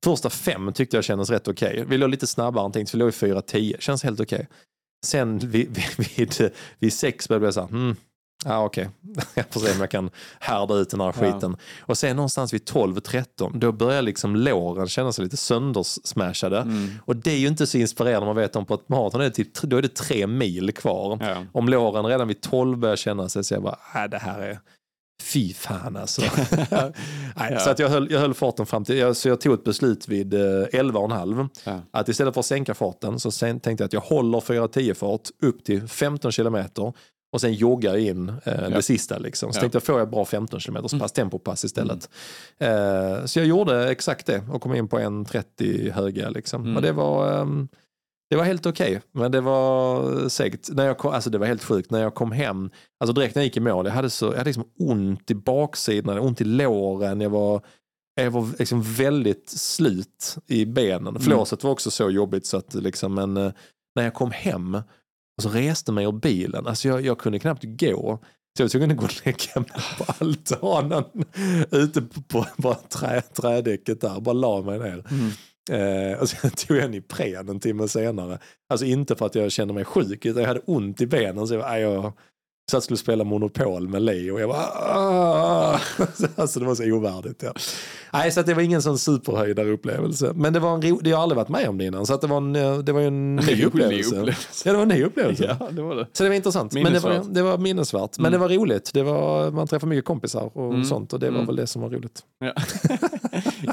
Första 0.05 0.31
fem 0.31 0.73
tyckte 0.73 0.97
jag 0.97 1.05
kändes 1.05 1.31
rätt 1.31 1.49
okej. 1.49 1.85
Vi 1.89 1.99
låg 1.99 2.11
lite 2.11 2.27
snabbare 2.27 2.65
än 2.67 2.73
tänkt, 2.73 2.95
vi 2.95 2.99
låg 2.99 3.09
i 3.09 3.13
4.10, 3.13 3.81
känns 3.81 4.03
helt 4.05 4.21
okej. 4.21 4.49
Sen 5.07 5.39
vid, 5.39 5.51
vid, 5.99 6.17
vid, 6.17 6.51
vid 6.79 6.93
sex 6.93 7.29
började 7.29 7.47
jag 7.47 7.55
säga, 7.55 7.67
hmm, 7.67 7.97
ja 8.45 8.65
okej, 8.65 8.89
jag 9.35 9.45
får 9.51 9.61
se 9.61 9.73
om 9.73 9.81
jag 9.81 9.91
kan 9.91 10.11
härda 10.41 10.75
ut 10.75 10.91
den 10.91 11.01
här 11.01 11.07
Ja. 11.07 11.33
skiten. 11.33 11.57
Och 11.81 11.99
sen 11.99 12.17
någonstans 12.17 12.55
vid 12.55 12.65
12-13, 12.65 13.59
då 13.59 13.73
börjar 13.73 14.03
liksom 14.03 14.37
låren 14.37 14.89
känna 14.89 15.13
sig 15.13 15.25
lite 15.25 15.37
söndersmashade. 15.37 16.59
Mm. 16.59 16.91
Och 17.05 17.17
det 17.17 17.31
är 17.31 17.39
ju 17.39 17.47
inte 17.47 17.67
så 17.67 17.79
inspirerande 17.79 18.21
om 18.21 18.27
man 18.27 18.37
vet 18.37 18.57
om 18.57 18.67
på 18.67 18.75
ett 18.75 18.89
maraton 18.89 19.21
är 19.21 19.25
det 19.25 19.31
typ, 19.31 19.63
då 19.63 19.77
är 19.77 19.83
det 19.83 19.95
tre 19.95 20.27
mil 20.27 20.73
kvar. 20.75 21.19
Ja. 21.21 21.45
Om 21.53 21.69
låren 21.69 22.07
redan 22.07 22.29
vid 22.29 22.41
12 22.41 22.79
börjar 22.79 22.97
känna 22.97 23.29
sig 23.29 23.45
så 23.45 23.55
jag 23.55 23.63
bara, 23.63 23.79
äh, 24.05 24.11
det 24.11 24.19
här 24.19 24.41
är 24.41 24.59
Fy 25.23 25.55
fan 25.55 25.97
alltså. 25.97 26.23
Nej, 27.37 27.61
Så 27.61 27.71
att 27.71 27.79
jag, 27.79 27.89
höll, 27.89 28.11
jag 28.13 28.21
höll 28.21 28.35
farten 28.35 28.67
fram 28.67 28.85
till, 28.85 28.97
jag, 28.97 29.17
så 29.17 29.29
jag 29.29 29.41
tog 29.41 29.55
ett 29.55 29.65
beslut 29.65 30.09
vid 30.09 30.35
eh, 30.35 30.39
11,5. 30.39 31.49
Ja. 31.65 31.81
Att 31.91 32.09
istället 32.09 32.35
för 32.35 32.41
att 32.41 32.47
sänka 32.47 32.75
farten 32.75 33.21
så 33.21 33.31
sen, 33.31 33.61
tänkte 33.61 33.83
jag 33.83 33.87
att 33.87 33.93
jag 33.93 34.01
håller 34.01 34.41
410 34.41 34.95
fart 34.95 35.21
upp 35.43 35.65
till 35.65 35.89
15 35.89 36.33
kilometer 36.33 36.93
och 37.35 37.41
sen 37.41 37.55
joggar 37.55 37.97
in 37.97 38.29
eh, 38.45 38.69
det 38.71 38.83
sista. 38.83 39.19
Liksom. 39.19 39.53
Så 39.53 39.57
Ja. 39.57 39.61
tänkte 39.61 39.77
jag, 39.77 39.83
får 39.83 39.99
jag 39.99 40.11
bra 40.11 40.25
15 40.25 40.61
kilometers 40.61 41.01
pass, 41.01 41.13
tempopass 41.13 41.65
istället. 41.65 42.11
Eh, 42.59 43.25
så 43.25 43.39
jag 43.39 43.47
gjorde 43.47 43.91
exakt 43.91 44.27
det 44.27 44.43
och 44.53 44.63
kom 44.63 44.75
in 44.75 44.89
på 44.89 44.99
1.30 44.99 45.91
höga. 45.91 46.31
Liksom. 46.31 46.63
Mm. 46.63 46.77
Och 46.77 46.83
det 46.83 46.93
var, 46.93 47.41
ehm, 47.41 47.69
det 48.31 48.37
var 48.37 48.45
helt 48.45 48.67
okej, 48.67 49.01
men 49.13 49.33
det 49.33 49.41
var 49.41 50.29
segt. 50.29 50.69
När 50.73 50.87
jag 50.87 50.99
kom, 50.99 51.13
alltså 51.13 51.31
det 51.31 51.39
var 51.39 51.47
helt 51.47 51.65
sjukt, 51.65 51.91
när 51.91 52.03
jag 52.03 52.15
kom 52.15 52.33
hem, 52.33 52.71
alltså 53.01 53.13
direkt 53.15 53.35
när 53.35 53.43
jag 53.43 53.47
gick 53.47 53.57
i 53.57 53.61
mål, 53.61 53.87
jag 53.87 53.93
hade, 53.93 54.11
så, 54.11 54.27
jag 54.27 54.33
hade 54.33 54.45
liksom 54.45 54.65
ont 54.79 55.31
i 55.31 55.35
baksidan, 55.35 56.17
jag 56.17 56.25
ont 56.25 56.41
i 56.41 56.45
låren, 56.45 57.21
jag 57.21 57.31
var, 57.31 57.61
jag 58.15 58.31
var 58.31 58.49
liksom 58.59 58.83
väldigt 58.83 59.49
slut 59.49 60.37
i 60.47 60.65
benen. 60.67 61.21
Flåset 61.21 61.65
var 61.65 61.71
också 61.71 61.91
så 61.91 62.11
jobbigt 62.11 62.47
så 62.47 62.57
att 62.57 62.75
liksom, 62.75 63.15
men 63.15 63.37
eh, 63.37 63.53
när 63.97 64.05
jag 64.05 64.15
kom 64.15 64.31
hem 64.31 64.79
och 65.37 65.43
så 65.43 65.49
reste 65.49 65.93
mig 65.93 66.05
ur 66.05 66.13
bilen, 66.13 66.67
alltså 66.67 66.89
jag, 66.89 67.05
jag 67.05 67.19
kunde 67.19 67.39
knappt 67.39 67.65
gå. 67.65 68.19
Så 68.57 68.63
jag 68.63 68.65
var 68.65 68.71
tvungen 68.71 68.91
att 68.91 68.97
gå 68.97 69.05
och 69.05 69.27
lägga 69.27 69.61
mig 69.61 69.83
på 69.99 70.05
altanen 70.19 71.05
ute 71.71 72.03
på, 72.03 72.23
på, 72.23 72.47
på 72.63 72.75
trä, 72.75 73.21
trädäcket 73.21 74.01
där, 74.01 74.21
bara 74.21 74.33
la 74.33 74.63
mig 74.63 74.79
ner. 74.79 75.05
Eh, 75.71 76.19
och 76.19 76.29
sen 76.29 76.51
tog 76.57 76.77
jag 76.77 76.85
en 76.85 76.95
Ipren 76.95 77.49
en 77.49 77.61
timme 77.61 77.89
senare. 77.89 78.39
Alltså 78.69 78.87
inte 78.87 79.17
för 79.17 79.27
att 79.27 79.35
jag 79.35 79.53
kände 79.53 79.75
mig 79.75 79.85
sjuk, 79.85 80.27
utan 80.27 80.43
jag 80.43 80.49
hade 80.49 80.61
ont 80.61 81.01
i 81.01 81.07
benen. 81.07 81.47
Så 81.47 81.55
jag, 81.55 81.65
aj, 81.67 81.81
jag 81.81 82.13
satt 82.71 82.77
och 82.79 82.83
skulle 82.85 82.97
spela 82.97 83.25
Monopol 83.25 83.89
med 83.89 84.03
Leo 84.03 84.35
och 84.35 84.41
jag 84.41 84.49
bara... 84.49 84.59
"Ah." 84.59 85.81
alltså 86.37 86.61
det 86.61 86.67
var 86.67 86.75
så 86.75 86.85
ovärdigt. 86.93 87.43
Ja. 87.43 87.53
Nej, 88.13 88.31
så 88.33 88.41
att 88.41 88.47
det 88.47 88.55
var 88.55 88.63
ingen 88.63 88.83
sån 88.83 88.99
superhöjdarupplevelse. 88.99 90.33
Men 90.35 90.53
det 90.53 90.61
var 90.61 90.75
en 90.75 90.83
ro, 90.83 91.01
det 91.03 91.11
har 91.11 91.17
jag 91.17 91.23
aldrig 91.23 91.37
varit 91.37 91.49
med 91.49 91.69
om 91.69 91.79
det 91.79 91.85
innan. 91.85 92.07
Så 92.07 92.15
att 92.15 92.21
det 92.21 92.27
var 92.27 92.37
en, 92.37 92.57
eh, 92.57 92.79
det 92.79 92.93
var 92.93 93.01
en 93.01 93.37
ny 93.37 93.65
upplevelse. 93.65 94.17
upplevelse. 94.17 94.63
Ja, 94.69 94.73
det 94.73 94.77
var 94.77 94.83
en 94.83 94.89
ny 94.89 95.05
upplevelse. 95.05 95.57
Ja, 95.61 95.69
det 95.71 95.83
var 95.83 95.97
det. 95.97 96.07
Så 96.13 96.23
det 96.23 96.29
var 96.29 96.37
intressant. 96.37 96.73
Men 96.73 96.93
det 96.93 97.01
var, 97.01 97.25
det 97.35 97.43
var 97.43 97.59
minnesvärt. 97.59 98.19
Men 98.19 98.33
det 98.33 98.39
var 98.39 98.49
roligt. 98.49 98.91
Det 98.95 99.03
var, 99.03 99.51
man 99.51 99.67
träffade 99.69 99.91
mycket 99.91 100.05
kompisar 100.05 100.51
och 100.59 100.71
Mm. 100.75 100.85
sånt. 100.85 101.13
Och 101.13 101.21
det 101.21 101.27
var 101.31 101.35
Mm. 101.35 101.47
väl 101.47 101.57
det 101.57 101.67
som 101.67 101.83
var 101.83 101.91
roligt. 101.91 102.21
Ja. 102.41 102.53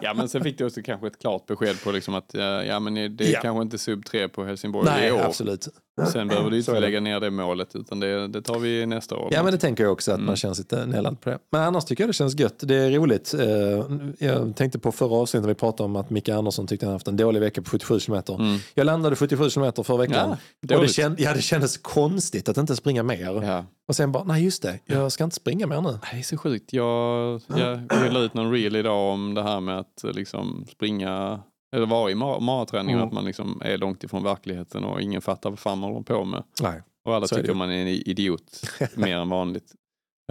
ja, 0.02 0.14
men 0.14 0.30
sen 0.30 0.44
fick 0.44 0.58
du 0.58 0.66
också 0.66 0.82
kanske 0.86 1.08
ett 1.08 1.20
klart 1.22 1.46
besked 1.46 1.84
på 1.84 1.92
liksom 1.92 2.16
att 2.16 2.36
eh, 2.36 2.44
ja, 2.44 2.80
men 2.80 2.94
det 2.94 3.24
är 3.28 3.32
Ja. 3.34 3.40
kanske 3.42 3.62
inte 3.62 3.78
sub 3.78 4.06
3 4.06 4.28
på 4.30 4.44
Helsingborg 4.46 4.86
Nej, 4.90 5.08
i 5.10 5.12
år. 5.12 5.20
absolut. 5.22 5.68
Sen 6.12 6.28
behöver 6.28 6.50
du 6.50 6.58
inte 6.58 6.80
lägga 6.80 7.00
ner 7.00 7.20
det 7.20 7.30
målet 7.32 7.76
utan 7.76 8.00
det, 8.00 8.28
det 8.28 8.42
tar 8.42 8.60
vi 8.60 8.86
nästa 8.86 9.16
år. 9.16 9.30
Ja 9.32 9.44
men 9.44 9.52
det 9.52 9.58
tänker 9.58 9.84
jag 9.84 9.94
också 9.94 10.12
att 10.12 10.16
Mm. 10.18 10.26
man 10.28 10.36
känns 10.36 10.58
lite 10.58 10.86
nälad 10.86 11.22
på 11.22 11.30
det. 11.30 11.40
Men 11.52 11.62
annars 11.62 11.86
tycker 11.86 12.04
jag 12.04 12.10
det 12.10 12.14
känns 12.14 12.40
gött. 12.40 12.56
Det 12.60 12.76
är 12.76 12.92
roligt. 12.92 13.34
Eh, 13.34 14.28
Jag 14.28 14.56
tänkte 14.56 14.80
på 14.80 14.92
förra 14.92 15.16
avsnittet 15.16 15.42
när 15.44 15.48
vi 15.54 15.60
pratade 15.60 15.86
om 15.86 15.96
att 15.96 16.10
Micke 16.10 16.30
Andersson 16.30 16.68
tyckte 16.68 16.86
han 16.86 16.94
haft 16.94 17.08
en 17.08 17.18
dålig 17.18 17.40
vecka 17.40 17.62
på 17.62 17.70
77 17.70 18.00
kilometer. 18.00 18.36
Mm. 18.36 18.58
Jag 18.74 18.86
landade 18.86 19.16
77 19.16 19.50
kilometer 19.50 19.84
förra 19.84 19.98
veckan. 19.98 20.36
Ja, 20.68 20.76
och 20.76 20.82
det, 20.82 20.88
känd, 20.88 21.20
ja, 21.20 21.34
det 21.34 21.42
kändes 21.42 21.78
konstigt 21.78 22.50
att 22.50 22.58
inte 22.58 22.76
springa 22.76 23.04
mer. 23.04 23.44
Ja. 23.44 23.66
Och 23.88 23.96
sen 23.96 24.12
bara, 24.12 24.24
nej 24.24 24.44
just 24.44 24.62
det, 24.64 24.80
jag 24.86 25.12
ska 25.12 25.24
inte 25.24 25.36
springa 25.36 25.68
mer 25.68 25.82
nu. 25.82 26.00
Det 26.12 26.18
är 26.20 26.24
så 26.24 26.38
sjukt. 26.38 26.74
Jag, 26.74 27.42
jag, 27.48 27.82
jag 27.90 28.14
la 28.14 28.20
ut 28.20 28.34
någon 28.34 28.52
reel 28.52 28.76
idag 28.76 29.14
om 29.14 29.34
det 29.34 29.44
här 29.44 29.60
med 29.60 29.80
att 29.80 30.04
liksom 30.16 30.66
springa 30.72 31.40
eller 31.76 31.86
mar- 31.86 32.40
maraträning 32.40 32.96
Mm. 32.96 33.08
att 33.08 33.14
man 33.14 33.26
liksom 33.26 33.62
är 33.66 33.78
långt 33.78 34.04
ifrån 34.04 34.24
verkligheten 34.24 34.84
och 34.84 35.02
ingen 35.02 35.22
fattar 35.22 35.50
vad 35.50 35.60
fan 35.60 35.80
man 35.80 35.90
håller 35.92 36.04
på 36.04 36.26
med. 36.26 36.44
Nej. 36.62 36.82
Och 37.06 37.16
alla 37.16 37.28
Så 37.28 37.36
är 37.36 37.38
det 37.38 37.44
tycker 37.44 37.54
ju. 37.54 37.58
man 37.58 37.70
är 37.72 37.82
en 37.82 37.88
idiot 37.88 38.62
mer 38.96 39.18
än 39.18 39.30
vanligt. 39.30 39.74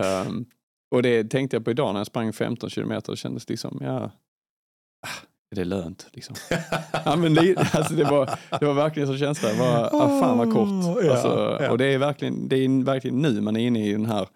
Ehm, 0.03 0.45
och 0.95 1.03
det 1.03 1.25
tänkte 1.25 1.57
jag 1.57 1.65
på 1.65 1.71
idag 1.71 1.93
när 1.93 2.01
jag 2.01 2.07
sprang 2.07 2.33
15 2.33 2.71
kilometer 2.71 3.13
och 3.13 3.19
kändes 3.19 3.49
liksom, 3.49 3.79
ja, 3.81 4.11
ah, 5.07 5.09
är 5.53 5.57
det 5.57 5.65
lönt 5.65 6.09
liksom? 6.13 6.37
ja, 7.05 7.17
men 7.17 7.35
det, 7.35 7.57
alltså 7.75 7.95
det, 7.95 8.05
var, 8.05 8.31
det 8.61 8.67
var 8.67 8.75
verkligen 8.75 9.09
så 9.09 9.17
känsla, 9.17 9.49
det 9.49 9.59
var, 9.59 9.85
ah, 9.93 10.21
fan 10.21 10.39
vad 10.39 10.53
kort. 10.53 10.69
Oh, 10.69 11.05
ja, 11.07 11.13
Alltså, 11.13 11.59
ja. 11.61 11.71
Och 11.71 11.79
det 11.79 11.85
är, 11.85 11.99
verkligen, 11.99 12.49
det 12.49 12.57
är 12.57 12.85
verkligen 12.85 13.23
nu 13.23 13.41
man 13.41 13.57
är 13.57 13.61
inne 13.67 13.87
i 13.87 13.93
den 13.93 14.07
här 14.07 14.29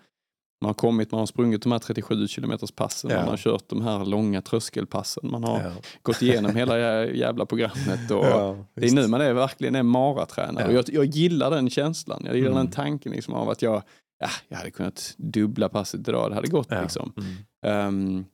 man 0.65 0.69
har 0.69 0.75
kommit, 0.75 1.11
man 1.13 1.19
har 1.19 1.27
sprungit 1.27 1.63
de 1.63 1.73
här 1.73 1.79
37 1.79 2.29
kilometers 2.29 2.71
passen, 2.73 3.11
Ja. 3.11 3.17
man 3.17 3.29
har 3.29 3.37
kört 3.37 3.69
de 3.69 3.83
här 3.83 4.05
långa 4.05 4.43
tröskelpassen, 4.43 5.31
man 5.31 5.45
har 5.45 5.61
Ja. 5.61 5.71
gått 6.03 6.23
igenom 6.23 6.57
hela 6.57 6.79
jä- 6.79 7.13
jävla 7.15 7.47
programmet. 7.47 8.11
Och 8.11 8.25
Ja, 8.27 8.57
det 8.75 8.87
är 8.87 8.95
nu 8.95 9.07
man 9.07 9.21
är 9.21 9.33
verkligen 9.33 9.75
är 9.75 9.83
maratränare. 9.83 10.67
Och 10.67 10.73
jag, 10.73 10.85
jag 10.93 11.05
gillar 11.05 11.51
den 11.51 11.71
känslan, 11.71 12.23
jag 12.27 12.35
gillar 12.37 12.51
Mm. 12.51 12.65
den 12.65 12.73
tanken 12.73 13.13
liksom 13.13 13.35
av 13.35 13.51
att 13.51 13.63
jag, 13.63 13.83
ja, 14.19 14.29
jag 14.49 14.57
hade 14.59 14.71
kunnat 14.71 15.15
dubbla 15.17 15.69
passet 15.69 16.09
idag, 16.09 16.31
det 16.31 16.35
hade 16.35 16.49
gått 16.49 16.71
liksom. 16.83 17.13
Mm. 17.17 17.35
Ehm, 17.67 18.25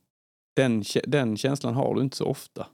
den, 0.55 0.83
den 1.07 1.37
känslan 1.37 1.73
har 1.73 1.95
du 1.95 2.01
inte 2.01 2.17
så 2.17 2.25
ofta. 2.25 2.67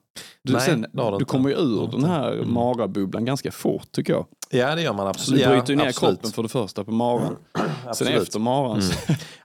Du, 0.44 0.54
Nej, 0.54 0.62
sen, 0.62 0.86
du 1.20 1.26
kommer 1.26 1.50
ju 1.50 1.56
ur 1.56 1.88
den 1.92 2.04
här 2.04 2.32
Mm. 2.34 2.54
marabubblan 2.54 3.26
ganska 3.26 3.52
fort 3.52 3.92
tycker 3.92 4.14
jag. 4.14 4.26
Ja 4.50 4.76
det 4.76 4.82
gör 4.82 4.94
man 4.94 5.06
Så 5.06 5.10
absolut. 5.10 5.44
du 5.44 5.50
bryter 5.50 5.70
ju 5.70 5.76
ner 5.76 5.88
absolut. 5.88 6.16
kroppen 6.16 6.32
för 6.32 6.44
det 6.44 6.50
första 6.50 6.84
på 6.84 6.92
maran. 6.92 7.36
Sen 7.96 8.08
efter 8.08 8.40
maran 8.40 8.82
så, 8.82 8.94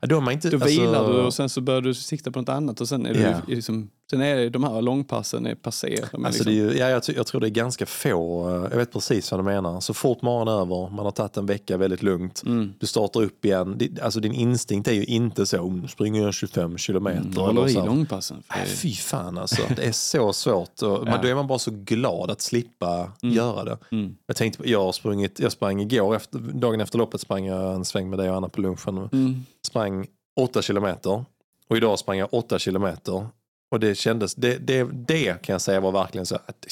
Ja, 0.00 0.06
då 0.08 0.30
inte, 0.32 0.50
då 0.50 0.56
alltså- 0.56 0.80
vilar 0.80 1.08
du 1.12 1.20
och 1.20 1.34
sen 1.34 1.48
så 1.48 1.60
börjar 1.60 1.80
du 1.80 1.94
sikta 1.94 2.30
på 2.30 2.38
något 2.38 2.48
annat 2.48 2.80
och 2.80 2.88
sen 2.88 3.06
är, 3.06 3.14
Ja. 3.14 3.40
du, 3.46 3.54
liksom, 3.54 3.90
sen 4.12 4.20
är 4.20 4.50
de 4.50 4.64
här 4.64 4.82
långpassen 4.82 5.46
är 5.46 5.54
passé. 5.54 6.04
De 6.12 6.22
är 6.22 6.26
Alltså 6.26 6.44
liksom, 6.44 6.44
det 6.44 6.52
är 6.52 6.72
ju, 6.74 6.78
ja, 6.78 6.88
jag, 6.88 7.02
jag 7.16 7.26
tror 7.26 7.40
det 7.40 7.46
är 7.46 7.50
ganska 7.50 7.86
få, 7.86 8.48
eh, 8.48 8.54
jag 8.70 8.76
vet 8.76 8.92
precis 8.92 9.30
vad 9.30 9.40
du 9.40 9.44
menar. 9.44 9.80
Så 9.80 9.94
fort 9.94 10.22
morgonen 10.22 10.54
är 10.54 10.60
över, 10.60 10.90
man 10.90 11.04
har 11.04 11.10
tagit 11.10 11.36
en 11.36 11.46
vecka 11.46 11.76
väldigt 11.76 12.02
lugnt, 12.02 12.42
mm. 12.46 12.72
du 12.78 12.86
startar 12.86 13.22
upp 13.22 13.44
igen. 13.44 13.74
Det- 13.78 14.00
Alltså 14.02 14.20
din 14.20 14.32
instinkt 14.32 14.88
är 14.88 14.92
ju 14.92 15.04
inte 15.04 15.46
så, 15.46 15.58
"Oh, 15.58 15.72
nu 15.74 15.88
springer 15.88 16.22
jag 16.22 16.34
25 16.34 16.78
kilometer. 16.78 17.20
Mm, 17.20 17.32
eller 17.32 17.42
håller 17.44 17.68
i 17.68 17.74
långpassen. 17.74 18.42
För 18.52 18.60
det- 18.60 18.66
fy 18.66 18.92
fan 18.94 19.38
alltså. 19.38 19.62
Det 19.76 19.82
är 19.86 19.92
så 19.92 20.32
svårt. 20.32 20.82
Och, 20.82 21.00
men 21.04 21.12
Ja. 21.12 21.18
då 21.22 21.28
är 21.28 21.34
man 21.34 21.46
bara 21.46 21.58
så 21.58 21.70
glad 21.74 22.30
att 22.30 22.40
slippa 22.40 23.12
göra 23.22 23.64
det. 23.64 23.78
Mm. 23.92 24.16
Jag 24.26 24.36
tänkte, 24.36 24.70
jag 24.70 24.84
har 24.84 24.92
sprungit, 24.92 25.40
jag 25.40 25.52
sprang 25.52 25.80
igår, 25.80 26.16
efter, 26.16 26.38
dagen 26.38 26.80
efter 26.80 26.98
loppet 26.98 27.20
sprang 27.20 27.44
jag 27.46 27.74
en 27.74 27.84
sväng 27.84 28.10
med 28.10 28.18
dig 28.18 28.30
och 28.30 28.36
Anna 28.36 28.48
på 28.48 28.60
lunchen. 28.60 29.08
Mm. 29.12 29.44
Sprang 29.66 30.06
8 30.40 30.62
kilometer 30.62 31.24
och 31.68 31.76
idag 31.76 31.98
sprang 31.98 32.18
jag 32.18 32.28
8 32.32 32.58
kilometer. 32.58 33.26
Och 33.72 33.80
det 33.80 33.94
kändes, 33.94 34.34
det, 34.34 34.58
det, 34.58 34.84
det 34.92 35.42
kan 35.42 35.52
jag 35.54 35.60
säga 35.60 35.80
var 35.80 35.92
verkligen 35.92 36.26
så 36.26 36.34
att 36.34 36.66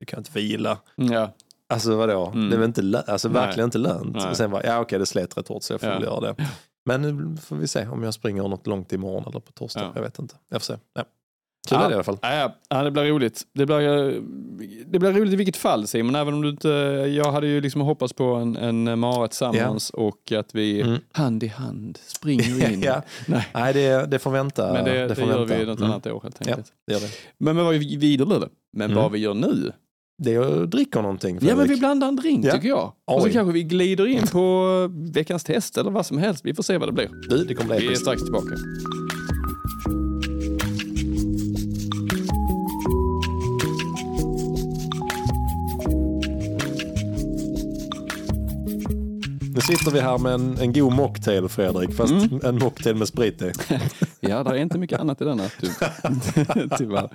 du 0.00 0.06
kan 0.06 0.18
inte 0.20 0.30
vila. 0.34 0.78
Ja. 0.96 1.34
Alltså 1.68 1.96
vadå, 1.96 2.26
Mm. 2.26 2.50
det 2.50 2.56
väl 2.56 2.66
inte, 2.66 3.04
alltså, 3.06 3.28
Nej. 3.28 3.46
verkligen 3.46 3.64
inte 3.66 3.78
lönt. 3.78 4.16
Nej. 4.16 4.30
Och 4.30 4.36
sen 4.36 4.50
var 4.50 4.62
ja 4.64 4.80
okej 4.80 4.98
det 4.98 5.06
slet 5.06 5.36
rätt 5.38 5.48
hårt 5.48 5.62
så 5.62 5.72
jag 5.72 5.80
får 5.80 5.88
Ja. 5.88 5.94
väl 5.94 6.04
göra 6.04 6.20
det. 6.20 6.48
Men 6.84 7.02
nu 7.02 7.36
får 7.36 7.56
vi 7.56 7.68
se 7.68 7.86
om 7.88 8.02
jag 8.02 8.14
springer 8.14 8.42
något 8.42 8.66
långt 8.66 8.92
imorgon 8.92 9.24
eller 9.28 9.40
på 9.40 9.52
torsdag. 9.52 9.80
Ja. 9.82 9.92
Jag 9.94 10.02
vet 10.02 10.18
inte. 10.18 10.34
Jag 10.48 10.62
får 10.62 10.74
se. 10.74 10.78
Ja. 10.94 11.04
Kul 11.68 11.78
Ja. 11.80 11.86
det 11.88 11.90
i 11.92 11.94
alla 11.94 12.04
fall. 12.04 12.18
Ja, 12.22 12.34
ja. 12.34 12.54
ja, 12.68 12.82
det 12.82 12.90
blir 12.90 13.04
roligt. 13.04 13.42
Det 13.54 13.66
blir, 13.66 13.80
eh, 13.80 14.22
det 14.86 14.98
blir 14.98 15.12
roligt 15.12 15.32
i 15.32 15.36
vilket 15.36 15.56
fall 15.56 15.86
Simon, 15.86 16.14
även 16.14 16.34
om 16.34 16.42
du 16.42 16.48
inte... 16.48 16.68
Jag 17.16 17.32
hade 17.32 17.46
ju 17.46 17.60
liksom 17.60 17.80
hoppats 17.80 18.12
på 18.12 18.24
en, 18.24 18.56
en 18.56 18.98
mara 18.98 19.28
tillsammans 19.28 19.90
och 19.90 20.32
att 20.32 20.54
vi 20.54 20.80
Mm. 20.80 20.98
hand 21.12 21.42
i 21.42 21.46
hand 21.46 21.98
springer 22.06 22.72
in. 22.72 22.82
Ja. 22.86 23.02
Nej. 23.26 23.48
Nej 23.54 23.72
det, 23.72 24.06
det 24.06 24.18
får 24.18 24.30
vänta. 24.30 24.72
Men 24.72 24.84
det, 24.84 25.06
det, 25.08 25.14
får 25.14 25.24
gör 25.24 25.38
vänta. 25.38 25.56
vi 25.58 25.64
något 25.66 25.78
Mm. 25.78 25.90
annat 25.90 26.06
år 26.06 26.20
helt 26.22 26.36
Ja, 26.40 26.46
enkelt. 26.50 26.72
det 26.86 26.92
gör 26.92 27.00
det. 27.00 27.08
Men 27.38 27.56
vad 27.56 27.74
vi 27.74 27.96
vidare 27.96 28.48
Men 28.76 28.90
Mm. 28.90 29.02
vad 29.02 29.12
vi 29.12 29.18
gör 29.18 29.34
nu? 29.34 29.72
Det 30.22 30.34
är 30.34 30.62
att 30.62 30.70
dricka 30.70 31.02
någonting 31.02 31.34
Ja 31.40 31.46
men 31.46 31.56
Fredrik. 31.56 31.76
vi 31.76 31.80
blandar 31.80 32.08
en 32.08 32.16
drink 32.16 32.44
Ja. 32.44 32.52
tycker 32.52 32.68
jag. 32.68 32.92
Och 33.06 33.20
så 33.20 33.26
Oj. 33.26 33.32
kanske 33.32 33.52
vi 33.52 33.62
glider 33.62 34.06
in 34.06 34.26
på 34.32 34.66
veckans 35.14 35.44
test 35.44 35.78
eller 35.78 35.90
vad 35.90 36.06
som 36.06 36.18
helst. 36.18 36.44
Vi 36.44 36.54
får 36.54 36.62
se 36.62 36.78
vad 36.78 36.88
det 36.88 36.92
blir. 36.92 37.10
Du, 37.28 37.44
det 37.44 37.54
kommer 37.54 37.76
bli 37.76 37.86
Vi 37.86 37.92
är 37.92 37.96
strax 37.96 38.22
tillbaka. 38.22 38.54
Nu 49.56 49.62
sitter 49.62 49.90
vi 49.90 50.00
här 50.00 50.18
med 50.18 50.32
en, 50.32 50.58
en 50.58 50.72
god 50.72 50.92
mocktail 50.92 51.48
Fredrik, 51.48 51.94
fast 51.94 52.12
Mm. 52.12 52.40
en 52.44 52.58
mocktail 52.58 52.96
med 52.96 53.08
sprit 53.08 53.42
i. 53.42 53.52
Ja, 54.20 54.42
det 54.44 54.50
är 54.50 54.54
inte 54.54 54.78
mycket 54.78 55.00
annat 55.00 55.20
i 55.20 55.24
denna, 55.24 55.48
typ. 55.48 55.72
tyvärr. 56.78 57.10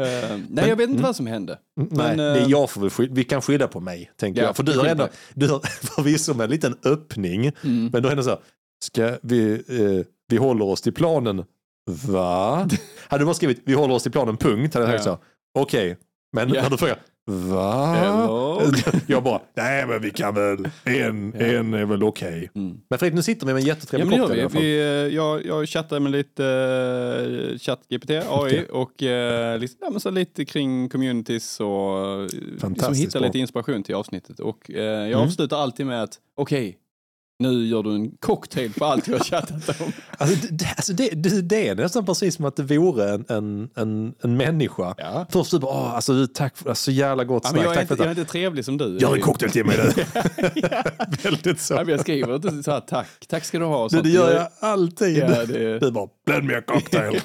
Eh, 0.00 0.38
nej, 0.48 0.68
jag 0.68 0.76
vet 0.76 0.90
inte 0.90 1.02
vad 1.02 1.16
som 1.16 1.26
hände. 1.26 1.58
Nej, 1.76 1.88
Men, 1.90 2.16
det 2.16 2.24
är 2.24 2.36
eh, 2.36 2.46
jag 2.50 2.70
får 2.70 2.90
skylla, 2.90 3.14
vi 3.14 3.24
kan 3.24 3.42
skylla 3.42 3.68
på 3.68 3.80
mig, 3.80 4.10
tänker 4.16 4.40
Ja, 4.40 4.46
jag. 4.46 4.56
För 4.56 4.62
vi 4.62 4.72
du 4.72 4.78
har 4.78 4.86
ändå, 4.86 5.08
du 5.34 5.48
har 5.48 5.60
förvisso 5.96 6.34
med 6.34 6.44
en 6.44 6.50
liten 6.50 6.76
öppning, 6.84 7.52
Mm. 7.64 7.90
men 7.92 8.02
då 8.02 8.08
är 8.08 8.16
det 8.16 8.22
så 8.22 8.30
här, 8.30 8.38
ska 8.84 9.16
vi, 9.22 9.52
eh, 9.52 10.06
vi 10.28 10.36
håller 10.36 10.64
oss 10.64 10.80
till 10.82 10.94
planen, 10.94 11.44
va? 11.90 12.68
hade 13.08 13.22
du 13.22 13.24
bara 13.26 13.34
skrivit, 13.34 13.62
vi 13.64 13.74
håller 13.74 13.94
oss 13.94 14.02
till 14.02 14.12
planen, 14.12 14.36
punkt, 14.36 14.74
hade 14.74 14.86
jag 14.86 14.94
Ja. 14.94 15.02
så, 15.02 15.18
okej, 15.58 15.96
men 16.32 16.48
Ja. 16.54 16.62
när 16.62 16.70
du 16.70 16.76
frågar, 16.76 16.98
va? 17.26 17.96
Eller? 17.96 19.00
jag 19.06 19.22
bara, 19.22 19.40
nej 19.54 19.86
men 19.86 20.02
vi 20.02 20.10
kan 20.10 20.34
väl, 20.34 20.68
en, 20.84 21.34
Ja. 21.38 21.46
en 21.46 21.74
är 21.74 21.84
väl 21.84 22.02
okej. 22.02 22.50
Mm. 22.54 22.80
Men 22.90 22.98
Fredrik, 22.98 23.14
nu 23.14 23.22
sitter 23.22 23.46
vi 23.46 23.52
med 23.52 23.60
en 23.60 23.66
Ja, 23.66 23.74
jättetrevlig 23.74 24.10
det 24.18 24.18
cocktail 24.18 24.38
i 24.38 24.42
alla 24.42 24.50
fall. 24.50 24.62
vi. 24.62 24.78
eh, 24.78 25.14
jag, 25.14 25.46
jag 25.46 25.68
chattar 25.68 26.00
med 26.00 26.12
lite 26.12 26.42
uh, 27.52 27.58
ChatGPT, 27.58 28.10
AI 28.10 28.66
och 28.70 29.02
uh, 29.02 29.58
lite, 29.58 29.74
ja, 29.80 29.90
men 29.90 30.00
så 30.00 30.10
lite 30.10 30.44
kring 30.44 30.88
communities 30.88 31.60
och 31.60 31.66
uh, 31.68 32.22
liksom 32.22 32.58
Fantastiskt 32.60 33.00
hitta 33.02 33.18
bra. 33.18 33.26
lite 33.26 33.38
inspiration 33.38 33.82
till 33.82 33.94
avsnittet. 33.94 34.40
Och 34.40 34.70
eh, 34.70 34.76
jag 34.84 35.06
Mm. 35.06 35.20
avslutar 35.20 35.56
alltid 35.56 35.86
med 35.86 36.02
att 36.02 36.18
okej, 36.36 36.76
Nu 37.38 37.66
gör 37.66 37.82
du 37.82 37.94
en 37.94 38.10
cocktail 38.10 38.72
på 38.72 38.84
allt 38.84 39.08
vi 39.08 39.12
har 39.12 39.20
chattat 39.20 39.80
om. 39.80 39.92
Alltså, 40.18 40.46
det, 40.50 40.66
alltså 40.76 40.92
det, 40.92 41.08
det, 41.10 41.42
det 41.42 41.68
är 41.68 41.74
nästan 41.74 42.06
precis 42.06 42.34
som 42.34 42.44
att 42.44 42.56
det 42.56 42.62
vore 42.62 43.10
en, 43.14 43.24
en, 43.28 43.70
en, 43.74 44.14
en 44.22 44.36
människa. 44.36 44.94
Ja. 44.98 45.26
Först 45.30 45.50
du 45.50 45.58
bara, 45.58 45.72
åh, 45.72 45.94
alltså, 45.94 46.12
du, 46.12 46.26
tack 46.26 46.56
för 46.56 46.74
så 46.74 46.90
jävla 46.90 47.24
gott 47.24 47.42
Ja, 47.44 47.50
snack. 47.50 47.64
jag, 47.64 47.72
är 47.72 47.76
tack 47.76 47.88
för 47.88 47.94
inte, 47.94 48.04
jag 48.04 48.12
är 48.16 48.18
inte 48.20 48.32
trevlig 48.32 48.64
som 48.64 48.76
du. 48.78 48.98
Gör 48.98 49.14
en 49.14 49.20
cocktail 49.20 49.52
till 49.52 49.64
mig 49.66 49.76
du. 49.76 50.04
Väldigt 51.30 51.60
så. 51.60 51.74
Ja, 51.74 51.78
men 51.80 51.88
jag 51.88 52.00
skriver 52.00 52.34
inte 52.36 52.62
så 52.62 52.70
här 52.70 52.80
tack, 52.80 53.06
tack 53.28 53.44
ska 53.44 53.58
du 53.58 53.64
ha. 53.64 53.84
och 53.84 53.90
Det, 53.90 54.02
det 54.02 54.08
gör 54.10 54.34
jag 54.34 54.48
alltid. 54.60 55.16
Ja, 55.18 55.44
det- 55.46 55.78
Du 55.78 55.90
bara, 55.90 56.08
blend 56.26 56.44
me 56.44 56.54
a 56.54 56.62
cocktail. 56.66 57.20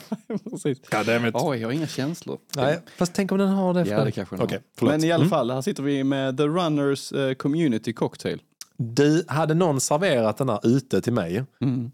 Precis. 0.51 0.77
God 0.91 1.05
damn 1.05 1.25
it. 1.25 1.35
Oj, 1.37 1.57
jag 1.57 1.67
har 1.67 1.73
inga 1.73 1.87
känslor. 1.87 2.37
Nej, 2.55 2.79
fast 2.97 3.13
tänk 3.13 3.31
om 3.31 3.37
den 3.37 3.47
har 3.49 3.73
det. 3.73 3.85
Ja, 3.89 4.03
det 4.03 4.11
kanske 4.11 4.35
den 4.35 4.45
Okej, 4.45 4.59
har. 4.79 4.87
Men 4.87 5.03
i 5.03 5.11
alla 5.11 5.21
Mm. 5.23 5.29
fall, 5.29 5.51
här 5.51 5.61
sitter 5.61 5.83
vi 5.83 6.03
med 6.03 6.37
The 6.37 6.43
Runners 6.43 7.11
eh, 7.11 7.33
Community 7.33 7.93
Cocktail. 7.93 8.39
Du, 8.81 9.23
hade 9.27 9.53
någon 9.53 9.81
serverat 9.81 10.37
den 10.37 10.49
här 10.49 10.59
ute 10.63 11.01
till 11.01 11.13
mig 11.13 11.43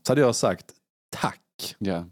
så 0.04 0.12
hade 0.12 0.22
jag 0.22 0.36
sagt 0.36 0.66
tack. 1.16 1.76
Ja. 1.78 2.06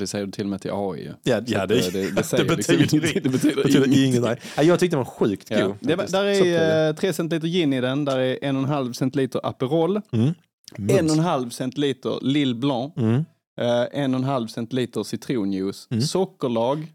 Det 0.00 0.06
säger 0.06 0.26
du 0.26 0.32
till 0.32 0.44
och 0.44 0.50
med 0.50 0.60
till 0.60 0.70
AI. 0.74 1.12
Ja, 1.22 1.40
ja 1.46 1.66
det, 1.66 1.86
eh, 1.86 1.92
det, 1.92 2.14
det, 2.14 2.30
det 2.30 2.44
liksom 2.44 2.46
betyder, 2.46 3.20
det 3.20 3.28
betyder, 3.28 3.56
det 3.56 3.62
betyder 3.62 3.86
ingenting. 3.86 4.04
inget. 4.04 4.22
Nej. 4.22 4.40
Ja, 4.56 4.62
jag 4.62 4.80
tyckte 4.80 4.96
den 4.96 5.04
var 5.04 5.10
sjukt 5.12 5.50
Ja. 5.50 5.66
god. 5.66 5.76
Det, 5.80 5.96
där 6.12 6.24
är 6.24 6.88
eh, 6.88 6.94
3 6.94 7.12
centiliter 7.12 7.48
gin 7.48 7.72
i 7.72 7.80
den, 7.80 8.04
där 8.04 8.18
är 8.18 8.36
1,5 8.36 8.92
centiliter 8.92 9.40
Aperol, 9.46 10.00
Mm. 10.12 10.34
Mums. 10.78 10.92
1,5 10.92 11.50
centiliter 11.50 12.18
Lille 12.22 12.54
Blanc, 12.54 12.92
Mm. 12.96 13.14
eh, 13.60 13.64
1,5 13.92 14.46
centiliter 14.46 15.02
citronjuice, 15.02 15.86
Mm. 15.90 16.02
sockerlag 16.02 16.92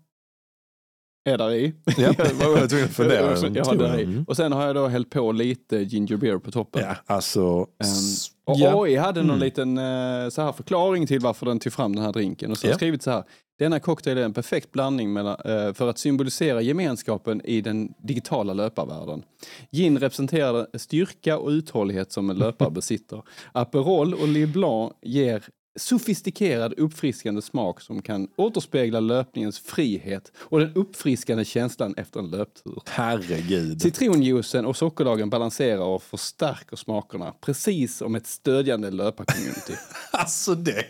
är 1.25 1.38
där 1.38 1.51
i. 1.51 1.73
Ja, 1.97 2.13
jag 2.39 2.49
var 2.49 2.67
tvungen 2.67 2.86
att 2.86 2.91
fundera. 2.91 3.38
Jag, 3.53 3.65
har 3.65 3.75
där 3.75 3.99
i. 3.99 4.03
Mm. 4.03 4.23
Och 4.27 4.36
sen 4.38 4.51
har 4.51 4.65
jag 4.65 4.75
då 4.75 4.88
hällt 4.88 5.09
på 5.09 5.31
lite 5.31 5.77
ginger 5.77 6.17
beer 6.17 6.38
på 6.38 6.51
toppen. 6.51 6.81
Ja, 6.86 6.95
alltså... 7.15 7.67
S- 7.83 8.27
och 8.45 8.55
ja. 8.59 8.83
AI 8.83 8.95
hade 8.95 9.21
någon 9.21 9.29
Mm. 9.29 9.39
liten 9.39 9.77
eh, 9.77 10.29
så 10.29 10.41
här 10.41 10.51
förklaring 10.51 11.07
till 11.07 11.19
varför 11.19 11.45
den 11.45 11.59
tog 11.59 11.73
fram 11.73 11.95
den 11.95 12.05
här 12.05 12.13
drinken. 12.13 12.51
Och 12.51 12.57
så 12.57 12.67
har 12.67 12.71
Ja. 12.71 12.75
skrivit 12.77 13.03
så 13.03 13.12
här. 13.12 13.23
Denna 13.59 13.79
cocktail 13.79 14.17
är 14.17 14.21
en 14.23 14.33
perfekt 14.33 14.71
blandning 14.71 15.13
mellan, 15.13 15.36
eh, 15.45 15.73
för 15.73 15.89
att 15.89 15.97
symbolisera 15.99 16.62
gemenskapen 16.62 17.41
i 17.45 17.62
den 17.62 17.93
digitala 18.03 18.53
löparvärlden. 18.53 19.23
Gin 19.71 19.97
representerar 19.99 20.67
styrka 20.77 21.38
och 21.38 21.49
uthållighet 21.49 22.12
som 22.12 22.29
en 22.29 22.38
löpare 22.38 22.71
besitter. 22.71 23.21
Aperol 23.51 24.13
och 24.13 24.27
Lille 24.27 24.47
Blanc 24.47 24.93
ger 25.01 25.43
sofistikerad 25.75 26.73
uppfriskande 26.77 27.41
smak 27.41 27.81
som 27.81 28.01
kan 28.01 28.27
återspegla 28.36 28.99
löpningens 28.99 29.59
frihet 29.59 30.31
och 30.38 30.59
den 30.59 30.73
uppfriskande 30.75 31.45
känslan 31.45 31.93
efter 31.97 32.19
en 32.19 32.29
löptur. 32.29 32.81
Herregud. 32.86 33.81
Citronjuicen 33.81 34.65
och 34.65 34.77
sockerlagen 34.77 35.29
balanserar 35.29 35.83
och 35.83 36.03
förstärker 36.03 36.75
smakerna, 36.75 37.33
precis 37.41 37.97
som 37.97 38.15
ett 38.15 38.27
stödjande 38.27 38.91
löparcommunity. 38.91 39.73
Alltså 40.12 40.55
det, 40.55 40.86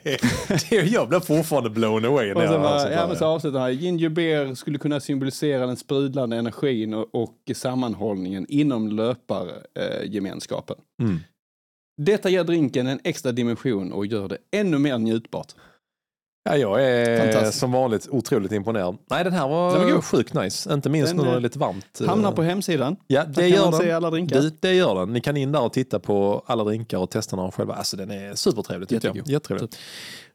det 0.69 0.76
jag 0.76 1.10
blir 1.10 1.19
fortfarande 1.19 1.69
blown 1.69 2.06
away 2.06 2.28
när 2.28 2.36
och 2.36 2.41
sen 2.41 2.80
sånt 2.80 2.91
ja, 2.91 3.08
men 3.08 3.17
så 3.17 3.26
avslutar 3.26 3.60
han, 3.60 3.76
ginger 3.76 4.10
beer 4.10 4.56
skulle 4.56 4.78
kunna 4.78 5.00
symbolisera 5.00 5.67
den 5.67 5.78
sprudlande 5.78 6.38
energin 6.38 6.93
och, 6.93 7.15
och 7.15 7.52
sammanhållningen 7.56 8.46
inom 8.50 8.88
löpargemenskapen. 8.88 10.76
Mm. 11.02 11.19
Detta 11.98 12.30
ger 12.30 12.44
drinken 12.44 12.88
en 12.88 13.00
extra 13.04 13.32
dimension 13.32 13.92
och 13.92 14.06
gör 14.06 14.28
det 14.28 14.38
ännu 14.52 14.78
mer 14.78 14.98
njutbart. 14.98 15.54
Ja, 16.50 16.58
jag 16.58 16.84
är 16.84 17.52
som 17.52 17.72
vanligt 17.72 18.08
otroligt 18.12 18.52
imponerad. 18.52 18.98
Nej, 19.10 19.24
den 19.24 19.34
här 19.34 19.48
var, 19.48 19.80
Den 19.80 19.94
var 19.94 20.02
sjukt 20.02 20.34
nice. 20.34 20.74
Inte 20.74 20.90
minst 20.90 21.08
Den, 21.10 21.18
nu 21.18 21.24
när 21.24 21.30
det 21.30 21.36
är 21.36 21.38
eh, 21.38 21.42
lite 21.44 21.60
varmt. 21.60 22.02
Hamnar 22.08 22.32
på 22.32 22.44
hemsidan. 22.44 22.96
Ja, 23.08 23.26
det 23.26 23.48
gör 23.48 23.64
man 23.72 23.74
se 23.80 23.86
den. 23.86 23.96
alla 23.96 24.10
drinkar. 24.10 24.42
Du, 24.42 24.52
det 24.60 24.74
gör 24.74 24.96
den. 24.96 25.14
Ni 25.14 25.22
kan 25.22 25.38
in 25.38 25.52
där 25.52 25.62
och 25.62 25.74
titta 25.74 26.00
på 26.00 26.44
alla 26.46 26.64
drinkar 26.64 26.98
och 26.98 27.10
testa 27.10 27.36
den 27.36 27.52
själva. 27.52 27.74
Alltså 27.74 27.98
den 27.98 28.12
är 28.12 28.36
supertrevlig 28.36 28.90
tycker 28.90 29.08
jag. 29.08 29.28
Jättetrevlig. 29.28 29.70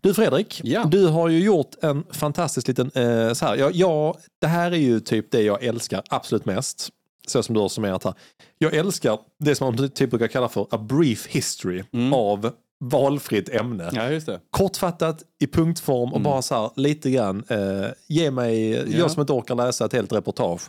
Du 0.03 0.15
Fredrik, 0.15 0.61
Ja. 0.65 0.85
du 0.85 1.07
har 1.07 1.29
ju 1.29 1.39
gjort 1.45 1.71
en 1.83 2.05
fantastisk 2.11 2.69
liten, 2.69 2.91
eh, 2.95 3.33
så 3.33 3.47
här, 3.47 3.57
ja, 3.57 3.71
ja, 3.73 4.17
det 4.41 4.47
här 4.47 4.71
är 4.73 4.77
ju 4.77 5.01
typ 5.01 5.31
det 5.31 5.43
jag 5.43 5.65
älskar 5.65 6.03
absolut 6.11 6.45
mest. 6.45 6.89
Så 7.29 7.43
som 7.43 7.55
du 7.55 7.61
har 7.61 7.69
summerat 7.69 8.05
här. 8.05 8.15
Jag 8.59 8.75
älskar 8.75 9.19
det 9.39 9.55
som 9.55 9.77
man 9.77 9.89
typ 9.91 10.11
brukar 10.11 10.27
kalla 10.29 10.49
för 10.49 10.67
a 10.71 10.79
brief 10.79 11.27
history 11.27 11.85
Mm. 11.93 12.13
av 12.13 12.51
valfritt 12.85 13.49
ämne. 13.49 13.91
Ja. 13.93 14.39
Kortfattat 14.51 15.23
i 15.41 15.47
punktform 15.47 16.13
och 16.13 16.21
bara 16.21 16.43
så 16.43 16.55
här 16.55 16.71
lite 16.77 17.11
grann, 17.11 17.45
eh, 17.49 17.87
ge 18.09 18.31
mig, 18.31 18.71
jag 18.99 19.11
som 19.11 19.21
inte 19.21 19.33
orkar 19.33 19.55
läsa 19.55 19.85
ett 19.85 19.93
helt 19.93 20.13
reportage, 20.13 20.63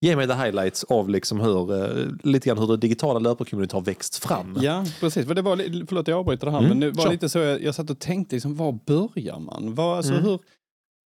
ge 0.00 0.16
mig 0.16 0.26
the 0.28 0.32
highlights 0.34 0.84
av 0.84 1.08
liksom 1.10 1.40
hur, 1.40 1.82
eh, 1.84 2.06
lite 2.22 2.48
grann 2.48 2.58
hur 2.58 2.66
det 2.66 2.76
digitala 2.76 3.18
löparcommunityt 3.18 3.72
har 3.72 3.80
växt 3.80 4.16
fram. 4.24 4.58
Ja, 4.62 4.84
precis. 5.00 5.26
För 5.26 5.34
det 5.34 5.42
var, 5.42 5.56
förlåt 5.86 6.08
jag 6.08 6.18
avbryter 6.18 6.46
det 6.46 6.52
här, 6.52 6.58
Mm, 6.58 6.68
men 6.70 6.80
det 6.80 6.90
var 6.90 7.04
kör. 7.04 7.10
lite 7.12 7.28
så 7.28 7.38
jag, 7.38 7.62
jag 7.62 7.74
satt 7.74 7.90
och 7.90 7.98
tänkte, 7.98 8.36
liksom, 8.36 8.56
var 8.56 8.72
börjar 8.86 9.38
man? 9.38 9.74
Var, 9.74 9.96
alltså, 9.96 10.12
Mm. 10.12 10.24
hur, 10.24 10.38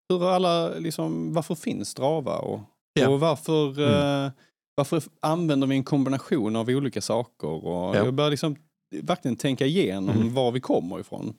hur 0.09 0.29
alla, 0.29 0.69
liksom, 0.69 1.33
varför 1.33 1.55
finns 1.55 1.89
Strava? 1.89 2.37
Och, 2.37 2.59
Ja. 2.93 3.09
och 3.09 3.19
varför, 3.19 3.79
Mm. 3.79 4.25
eh, 4.25 4.31
varför 4.75 5.03
använder 5.19 5.67
vi 5.67 5.75
en 5.75 5.83
kombination 5.83 6.55
av 6.55 6.69
olika 6.69 7.01
saker? 7.01 7.47
Och 7.47 7.95
Ja. 7.95 8.05
Jag 8.05 8.13
började 8.13 8.31
liksom 8.31 8.55
verkligen 9.01 9.35
tänka 9.37 9.65
igenom 9.65 10.15
Mm. 10.15 10.33
var 10.33 10.51
vi 10.51 10.59
kommer 10.59 10.99
ifrån. 10.99 11.21
Mm. 11.21 11.35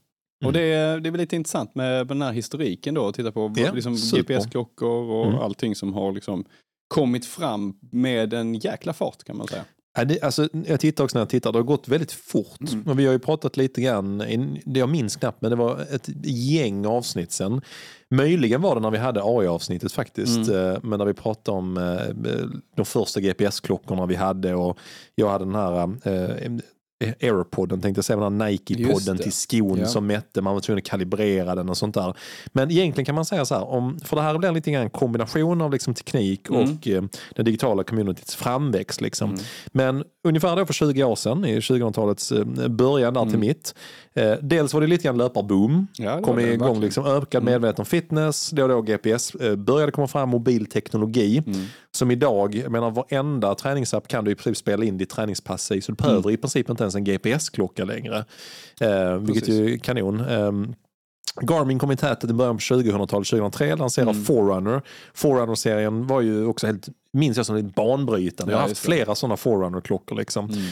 Och 0.46 0.52
det, 0.52 0.60
är- 0.60 1.00
det 1.00 1.08
är 1.08 1.10
väl 1.10 1.20
lite 1.20 1.36
intressant 1.36 1.74
med 1.74 2.06
den 2.06 2.22
här 2.22 2.32
historiken 2.32 2.94
då, 2.94 3.06
att 3.08 3.14
titta 3.14 3.32
på 3.32 3.52
Ja, 3.56 3.72
liksom. 3.72 3.94
GPS-klockor 4.16 5.10
och 5.10 5.26
Mm. 5.26 5.38
allting 5.38 5.74
som 5.74 5.94
har 5.94 6.12
liksom 6.12 6.44
kommit 6.88 7.26
fram 7.26 7.74
med 7.92 8.34
en 8.34 8.54
jäkla 8.54 8.92
fart 8.92 9.24
kan 9.24 9.36
man 9.36 9.46
säga. 9.48 9.64
Ja, 9.94 10.04
det, 10.04 10.22
alltså, 10.22 10.48
jag 10.66 10.80
tittar 10.80 11.04
också 11.04 11.18
när 11.18 11.20
jag 11.20 11.28
tittar, 11.28 11.52
det 11.52 11.58
har 11.58 11.64
gått 11.64 11.88
väldigt 11.88 12.12
fort. 12.12 12.60
Mm. 12.72 12.82
Och 12.88 12.98
vi 12.98 13.06
har 13.06 13.12
ju 13.12 13.18
pratat 13.18 13.56
lite 13.56 13.80
grann, 13.80 14.22
jag 14.64 14.88
minns 14.88 15.16
knappt, 15.16 15.42
men 15.42 15.50
det 15.50 15.56
var 15.56 15.80
ett 15.94 16.08
gäng 16.24 16.86
avsnitt 16.86 17.32
sen. 17.32 17.60
Möjligen 18.10 18.60
var 18.62 18.74
det 18.74 18.80
när 18.80 18.90
vi 18.90 18.98
hade 18.98 19.20
AI-avsnittet 19.24 19.92
faktiskt, 19.92 20.48
Mm. 20.48 20.70
eh, 20.72 20.78
men 20.82 20.98
när 20.98 21.06
vi 21.06 21.14
pratade 21.14 21.58
om 21.58 21.76
eh, 21.76 22.40
de 22.76 22.84
första 22.86 23.20
GPS-klockorna 23.20 24.06
vi 24.06 24.14
hade 24.14 24.54
och 24.54 24.78
jag 25.14 25.28
hade 25.30 25.44
den 25.44 25.54
här 25.54 25.82
eh, 26.04 26.52
Airpodden 27.20 27.80
tänkte 27.80 27.98
jag 27.98 28.04
säga, 28.04 28.20
den 28.20 28.42
Nike-podden 28.42 29.18
till 29.18 29.32
skon 29.32 29.78
Ja. 29.78 29.86
som 29.86 30.06
mätte, 30.06 30.40
man 30.42 30.54
var 30.54 30.60
tvungen 30.60 30.78
att 30.78 30.84
kalibrera 30.84 31.54
den 31.54 31.68
och 31.68 31.76
sånt 31.76 31.94
där. 31.94 32.14
Men 32.52 32.70
egentligen 32.70 33.04
kan 33.06 33.14
man 33.14 33.24
säga 33.24 33.44
så 33.44 33.54
här, 33.54 33.64
om, 33.68 34.00
för 34.04 34.16
det 34.16 34.22
här 34.22 34.38
blir 34.38 34.52
lite 34.52 34.70
grann 34.70 34.82
en 34.82 34.90
kombination 34.90 35.60
av 35.60 35.72
liksom 35.72 35.94
teknik 35.94 36.48
Mm. 36.48 36.62
och 36.62 36.88
eh, 36.88 37.02
den 37.36 37.44
digitala 37.44 37.84
communityts 37.84 38.34
framväxt. 38.36 39.00
Liksom. 39.00 39.30
Mm. 39.30 39.42
Men 39.72 40.04
ungefär 40.24 40.56
då 40.56 40.66
för 40.66 40.72
20 40.72 41.04
år 41.04 41.16
sedan, 41.16 41.44
i 41.44 41.60
2000-talets 41.60 42.32
eh, 42.32 42.44
början 42.68 43.14
där 43.14 43.20
till 43.22 43.28
Mm. 43.34 43.40
mitt. 43.40 43.74
Eh, 44.14 44.32
dels 44.42 44.74
var 44.74 44.80
det 44.80 44.86
lite 44.86 45.04
grann 45.04 45.16
löparboom. 45.18 45.86
Ja, 45.98 46.20
kom 46.22 46.36
det 46.36 46.42
igång 46.42 46.58
verkligen. 46.58 46.80
liksom 46.80 47.06
ökad 47.06 47.42
Mm. 47.42 47.52
medveten 47.52 47.84
fitness. 47.84 48.50
Då 48.50 48.62
och 48.62 48.68
då 48.68 48.82
GPS 48.82 49.34
eh, 49.34 49.56
började 49.56 49.92
komma 49.92 50.08
fram 50.08 50.28
mobilteknologi. 50.28 51.42
Mm. 51.46 51.66
Som 51.90 52.10
idag, 52.10 52.54
jag 52.54 52.72
menar 52.72 52.90
varenda 52.90 53.54
träningsapp 53.54 54.08
kan 54.08 54.24
du 54.24 54.30
i 54.30 54.34
princip 54.34 54.56
spela 54.56 54.84
in 54.84 54.98
ditt 54.98 55.10
träningspass 55.10 55.70
i. 55.72 55.80
Så 55.80 55.92
du 55.92 55.96
behöver 55.96 56.30
i 56.30 56.36
princip 56.36 56.70
inte 56.70 56.82
ens 56.84 56.94
en 56.94 57.04
GPS-klocka 57.04 57.84
längre. 57.84 58.24
Eh, 58.80 59.14
vilket 59.16 59.44
Precis. 59.44 59.60
ju 59.60 59.74
är 59.74 59.78
kanon. 59.78 60.20
Ehm, 60.20 60.74
Garmin 61.42 61.78
kom 61.78 61.90
i 61.92 61.96
tätet 61.96 62.30
i 62.30 62.32
början 62.32 62.56
på 62.56 62.60
2000-talet, 62.60 63.26
2003, 63.28 63.74
lanserade 63.76 64.10
Mm. 64.10 64.24
Forerunner. 64.24 64.82
Forerunner-serien 65.14 66.06
var 66.06 66.20
ju 66.20 66.46
också 66.46 66.66
helt, 66.66 66.88
minns 67.12 67.36
jag 67.36 67.46
som 67.46 67.56
lite 67.56 67.68
banbrytande. 67.76 68.52
Ja, 68.52 68.56
jag 68.58 68.62
har 68.62 68.68
haft 68.68 68.80
flera 68.80 69.14
sådana 69.14 69.36
Forerunner-klockor 69.36 70.16
liksom. 70.16 70.44
Mm. 70.50 70.62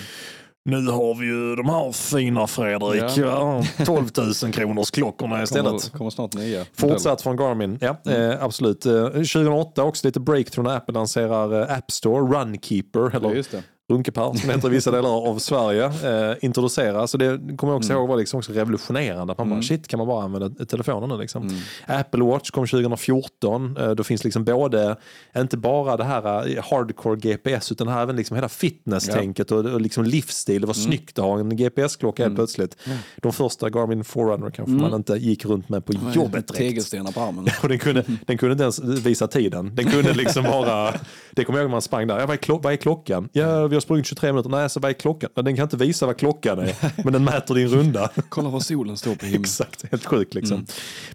Nu 0.64 0.86
har 0.86 1.14
vi 1.14 1.26
ju 1.26 1.56
de 1.56 1.66
här 1.68 1.92
fina 1.92 2.46
Fredrik, 2.46 3.16
ja. 3.16 3.62
12 3.86 4.08
000 4.42 4.52
kronors 4.52 4.90
klockorna 4.90 5.42
istället. 5.42 5.64
Kommer, 5.66 5.78
kommer 5.98 6.10
snart 6.10 6.34
nya. 6.34 6.64
Fortsatt 6.76 7.22
från 7.22 7.36
Garmin, 7.36 7.78
ja 7.80 7.96
Mm. 8.06 8.30
eh, 8.30 8.44
absolut. 8.44 8.86
Eh, 8.86 9.04
2008 9.08 9.82
också 9.84 10.06
lite 10.06 10.20
breakthrough 10.20 10.68
när 10.70 10.76
Apple 10.76 10.94
lanserar 10.94 11.60
eh, 11.70 11.76
App 11.78 11.90
Store, 11.90 12.38
Runkeeper, 12.38 13.00
Ja, 13.00 13.10
eller 13.18 13.34
det. 13.50 13.62
Runkepar 13.90 14.34
som 14.34 14.50
heter 14.50 14.68
i 14.68 14.70
vissa 14.70 14.90
delar 14.90 15.28
av 15.28 15.38
Sverige, 15.38 15.84
eh, 15.86 16.36
introduceras. 16.40 17.10
Så 17.10 17.16
det 17.18 17.38
kommer 17.56 17.72
jag 17.72 17.76
också 17.78 17.90
Mm. 17.92 18.00
ihåg 18.00 18.08
var 18.08 18.16
liksom 18.16 18.38
också 18.38 18.52
revolutionerande. 18.52 19.32
Att 19.32 19.38
man 19.38 19.48
bara, 19.48 19.54
Mm. 19.54 19.62
shit 19.62 19.88
kan 19.88 19.98
man 19.98 20.06
bara 20.06 20.24
använda 20.24 20.64
telefonen 20.64 21.08
nu 21.08 21.18
liksom. 21.18 21.42
Mm. 21.42 21.56
Apple 21.86 22.24
Watch 22.24 22.50
kom 22.50 22.66
2014. 22.66 23.76
Eh, 23.76 23.90
Då 23.90 24.04
finns 24.04 24.24
liksom 24.24 24.44
både, 24.44 24.96
inte 25.36 25.56
bara 25.56 25.96
det 25.96 26.04
här 26.04 26.48
eh, 26.56 26.64
hardcore 26.70 27.16
GPS, 27.16 27.72
utan 27.72 27.88
här 27.88 28.02
även 28.02 28.16
liksom 28.16 28.34
hela 28.36 28.48
fitness-tänket 28.48 29.50
och, 29.52 29.58
och 29.64 29.80
liksom 29.80 30.04
livsstil. 30.04 30.60
Det 30.60 30.66
var 30.66 30.74
Mm. 30.74 30.84
snyggt 30.86 31.18
att 31.18 31.24
ha 31.24 31.38
en 31.38 31.56
GPS-klocka 31.56 32.22
helt 32.22 32.28
Mm. 32.30 32.36
plötsligt. 32.36 32.76
De 33.16 33.32
första 33.32 33.68
Garmin 33.70 34.04
Forerunner 34.04 34.50
kanske 34.50 34.70
Mm. 34.72 34.82
man 34.82 34.94
inte 34.94 35.14
gick 35.14 35.44
runt 35.44 35.68
med 35.68 35.84
på 35.84 35.92
jobbet 35.92 36.32
direkt. 36.48 36.58
Tegelstenar 36.58 37.12
på 37.12 37.20
armen. 37.20 37.46
Och 37.62 37.68
den 37.68 37.78
kunde, 37.78 38.04
den 38.26 38.38
kunde 38.38 38.52
inte 38.52 38.62
ens 38.62 38.78
visa 38.80 39.26
tiden. 39.28 39.74
Den 39.74 39.90
kunde 39.90 40.14
liksom 40.14 40.44
bara, 40.52 40.94
det 41.30 41.44
kommer 41.44 41.58
jag 41.58 41.62
ihåg 41.64 41.70
när 41.70 41.74
man 41.74 41.82
sprang 41.82 42.06
där. 42.06 42.18
Ja, 42.20 42.26
vad, 42.26 42.36
är 42.48 42.62
vad 42.62 42.72
är 42.72 42.76
klockan? 42.76 43.28
Ja, 43.32 43.66
vi 43.66 43.79
har 43.80 43.82
sprungit 43.82 44.06
23 44.06 44.32
minuter. 44.32 44.50
Nej, 44.50 44.70
så 44.70 44.80
vad 44.80 44.88
är 44.90 44.92
klockan? 44.92 45.30
Den 45.34 45.56
kan 45.56 45.62
inte 45.62 45.76
visa 45.76 46.06
vad 46.06 46.16
klockan 46.16 46.58
är, 46.58 46.74
men 47.04 47.12
den 47.12 47.24
mäter 47.24 47.54
din 47.54 47.68
runda. 47.68 48.10
Kolla 48.28 48.48
var 48.48 48.60
solen 48.60 48.96
står 48.96 49.14
på 49.14 49.24
himlen. 49.26 49.40
Exakt, 49.40 49.84
helt 49.90 50.04
sjukt 50.04 50.34
liksom. 50.34 50.54
Mm. 50.56 50.66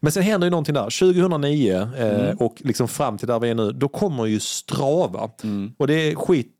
Men 0.02 0.12
sen 0.12 0.24
händer 0.24 0.48
ju 0.48 0.52
någonting 0.52 0.76
där. 0.76 1.00
2009 1.00 1.90
eh, 1.98 2.26
Mm. 2.26 2.38
och 2.38 2.56
liksom 2.64 2.88
fram 2.88 3.18
till 3.18 3.28
där 3.28 3.40
vi 3.40 3.50
är 3.50 3.56
nu, 3.56 3.72
då 3.72 3.88
kommer 3.88 4.26
ju 4.26 4.40
Strava. 4.40 5.30
Mm. 5.44 5.72
Och 5.78 5.88
det 5.88 5.94
är 5.94 6.16
skit 6.16 6.52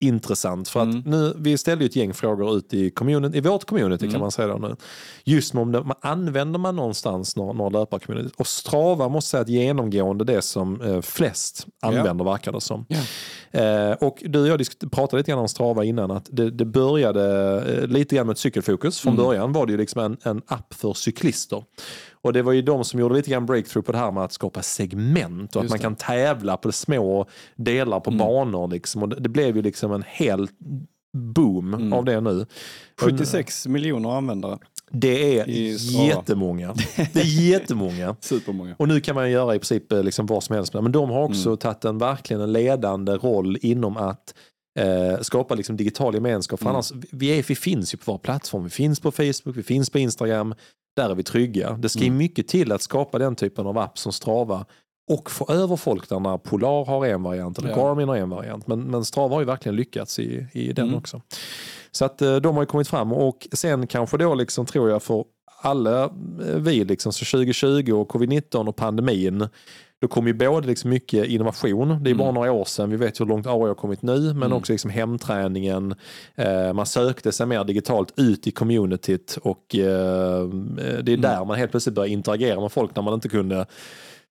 intressant. 0.00 0.68
För 0.68 0.80
att 0.80 0.86
Mm. 0.86 1.02
nu, 1.06 1.34
vi 1.36 1.58
ställde 1.58 1.84
ju 1.84 1.88
ett 1.88 1.96
gäng 1.96 2.14
frågor 2.14 2.56
ut 2.56 2.74
i, 2.74 2.90
community, 2.90 3.38
i 3.38 3.40
vårt 3.40 3.64
community 3.64 4.04
Mm. 4.04 4.12
kan 4.12 4.20
man 4.20 4.30
säga 4.30 4.56
nu. 4.56 4.76
Just 5.24 5.54
om 5.54 5.72
det, 5.72 5.82
man 5.84 5.96
använder 6.00 6.58
man 6.58 6.76
någonstans 6.76 7.36
några, 7.36 7.52
några 7.52 7.78
löparcommunity. 7.80 8.34
Och 8.38 8.46
Strava 8.46 9.08
måste 9.08 9.30
säga 9.30 9.40
att 9.40 9.48
genomgående 9.48 10.24
det 10.24 10.42
som 10.42 10.80
eh, 10.80 11.00
flest 11.00 11.66
använder 11.82 12.24
verkar 12.24 12.52
det 12.52 12.60
som. 12.60 12.86
Ja. 12.88 12.98
Eh, 13.60 13.92
och 13.92 14.22
du 14.26 14.40
och 14.40 14.48
jag 14.48 14.90
pratade 14.92 15.16
lite 15.20 15.30
grann 15.30 15.40
om 15.40 15.48
Strava 15.48 15.84
innan. 15.84 16.10
att 16.10 16.28
Det, 16.32 16.50
det 16.50 16.64
började 16.64 17.56
eh, 17.82 17.86
lite 17.86 18.16
grann 18.16 18.26
med 18.26 18.32
ett 18.32 18.38
cykelfokus. 18.38 19.00
Från 19.00 19.12
Mm. 19.12 19.24
början 19.24 19.52
var 19.52 19.66
det 19.66 19.72
ju 19.72 19.78
liksom 19.78 20.00
en, 20.02 20.16
en 20.22 20.42
app 20.46 20.74
för 20.74 20.94
cyklister. 20.94 21.62
Och 22.22 22.32
det 22.32 22.42
var 22.42 22.52
ju 22.52 22.62
de 22.62 22.84
som 22.84 23.00
gjorde 23.00 23.14
lite 23.14 23.30
grann 23.30 23.46
breakthrough 23.46 23.86
på 23.86 23.92
det 23.92 23.98
här 23.98 24.10
med 24.12 24.24
att 24.24 24.32
skapa 24.32 24.62
segment 24.62 25.56
och 25.56 25.62
att 25.62 25.68
man 25.68 25.78
det. 25.78 25.82
kan 25.82 25.96
tävla 25.96 26.56
på 26.56 26.72
små 26.72 27.26
delar 27.56 28.00
på 28.00 28.10
Mm. 28.10 28.18
banor. 28.18 28.68
Liksom. 28.68 29.02
Och 29.02 29.08
det, 29.08 29.28
blev 29.28 29.56
ju 29.56 29.62
liksom 29.62 29.92
en 29.92 30.04
hel 30.06 30.48
boom 31.16 31.74
Mm. 31.74 31.92
av 31.92 32.04
det 32.04 32.20
nu. 32.20 32.46
76 33.00 33.66
miljoner 33.66 34.10
användare. 34.16 34.58
Det 34.90 35.38
är 35.38 35.48
jättemånga. 36.08 36.74
Det 37.12 37.20
är 37.20 37.42
jättemånga. 37.50 38.16
Supermånga. 38.20 38.74
Och 38.78 38.88
nu 38.88 39.00
kan 39.00 39.14
man 39.14 39.30
göra 39.30 39.54
i 39.54 39.58
princip 39.58 39.92
eh, 39.92 40.02
liksom 40.02 40.26
vad 40.26 40.42
som 40.42 40.56
helst. 40.56 40.74
Men 40.74 40.92
de 40.92 41.10
har 41.10 41.22
också 41.24 41.48
Mm. 41.48 41.56
tagit 41.58 41.84
en 41.84 41.98
verkligen 41.98 42.40
en 42.42 42.52
ledande 42.52 43.12
roll 43.12 43.58
inom 43.62 43.96
att 43.96 44.34
eh, 44.78 45.20
skapa 45.20 45.54
liksom 45.54 45.76
digital 45.76 46.14
gemenskap. 46.14 46.58
För 46.60 46.66
Mm. 46.66 46.74
annars, 46.74 46.92
vi, 47.12 47.38
är, 47.38 47.42
vi 47.48 47.54
finns 47.54 47.94
ju 47.94 47.98
på 47.98 48.12
vår 48.12 48.18
plattform. 48.18 48.64
Vi 48.64 48.70
finns 48.70 49.00
på 49.00 49.10
Facebook, 49.10 49.56
vi 49.56 49.62
finns 49.62 49.90
på 49.90 49.98
Instagram. 49.98 50.54
Där 50.98 51.10
är 51.10 51.14
vi 51.14 51.22
trygga. 51.22 51.72
Det 51.72 51.88
ska 51.88 52.00
ju 52.00 52.06
Mm. 52.06 52.18
mycket 52.18 52.48
till 52.48 52.72
att 52.72 52.82
skapa 52.82 53.18
den 53.18 53.36
typen 53.36 53.66
av 53.66 53.78
app 53.78 53.98
som 53.98 54.12
Strava 54.12 54.66
och 55.10 55.30
få 55.30 55.52
över 55.52 55.76
folk 55.76 56.08
där 56.08 56.20
när 56.20 56.38
Polar 56.38 56.84
har 56.84 57.06
en 57.06 57.22
variant 57.22 57.58
eller 57.58 57.68
Ja. 57.70 57.76
Garmin 57.76 58.08
har 58.08 58.16
en 58.16 58.30
variant. 58.30 58.66
Men, 58.66 58.80
men 58.80 59.04
Strava 59.04 59.34
har 59.34 59.40
ju 59.40 59.46
verkligen 59.46 59.76
lyckats 59.76 60.18
i, 60.18 60.46
i 60.52 60.72
den 60.72 60.86
Mm. 60.86 60.98
också. 60.98 61.20
Så 61.90 62.04
att 62.04 62.22
eh, 62.22 62.36
de 62.36 62.54
har 62.56 62.62
ju 62.62 62.66
kommit 62.66 62.88
fram 62.88 63.12
och 63.12 63.48
sen 63.52 63.86
kanske 63.86 64.16
då 64.18 64.34
liksom 64.34 64.66
tror 64.66 64.90
jag 64.90 65.02
för 65.02 65.24
alla 65.62 66.04
eh, 66.04 66.10
vi 66.56 66.84
liksom 66.84 67.12
så 67.12 67.24
2020 67.24 67.92
och 67.92 68.10
covid-19 68.12 68.68
och 68.68 68.76
pandemin 68.76 69.48
då 70.00 70.08
kom 70.08 70.26
ju 70.26 70.32
både 70.32 70.66
liksom 70.66 70.90
mycket 70.90 71.26
innovation, 71.26 71.98
det 72.02 72.10
är 72.10 72.14
bara 72.14 72.22
Mm. 72.28 72.34
några 72.34 72.52
år 72.52 72.64
sedan, 72.64 72.90
vi 72.90 72.96
vet 72.96 73.20
hur 73.20 73.26
långt 73.26 73.46
AI 73.46 73.52
har 73.52 73.74
kommit 73.74 74.02
nu, 74.02 74.20
men 74.20 74.42
Mm. 74.42 74.52
också 74.52 74.72
liksom 74.72 74.90
hemträningen, 74.90 75.94
eh, 76.34 76.72
man 76.72 76.86
sökte 76.86 77.32
sig 77.32 77.46
mer 77.46 77.64
digitalt 77.64 78.12
ut 78.16 78.46
i 78.46 78.50
communityt 78.50 79.38
och 79.42 79.74
eh, 79.74 80.48
det 80.78 80.82
är 80.82 81.08
Mm. 81.08 81.20
där 81.20 81.44
man 81.44 81.58
helt 81.58 81.70
plötsligt 81.70 81.94
började 81.94 82.12
interagera 82.12 82.60
med 82.60 82.72
folk 82.72 82.96
när 82.96 83.02
man 83.02 83.14
inte 83.14 83.28
kunde 83.28 83.66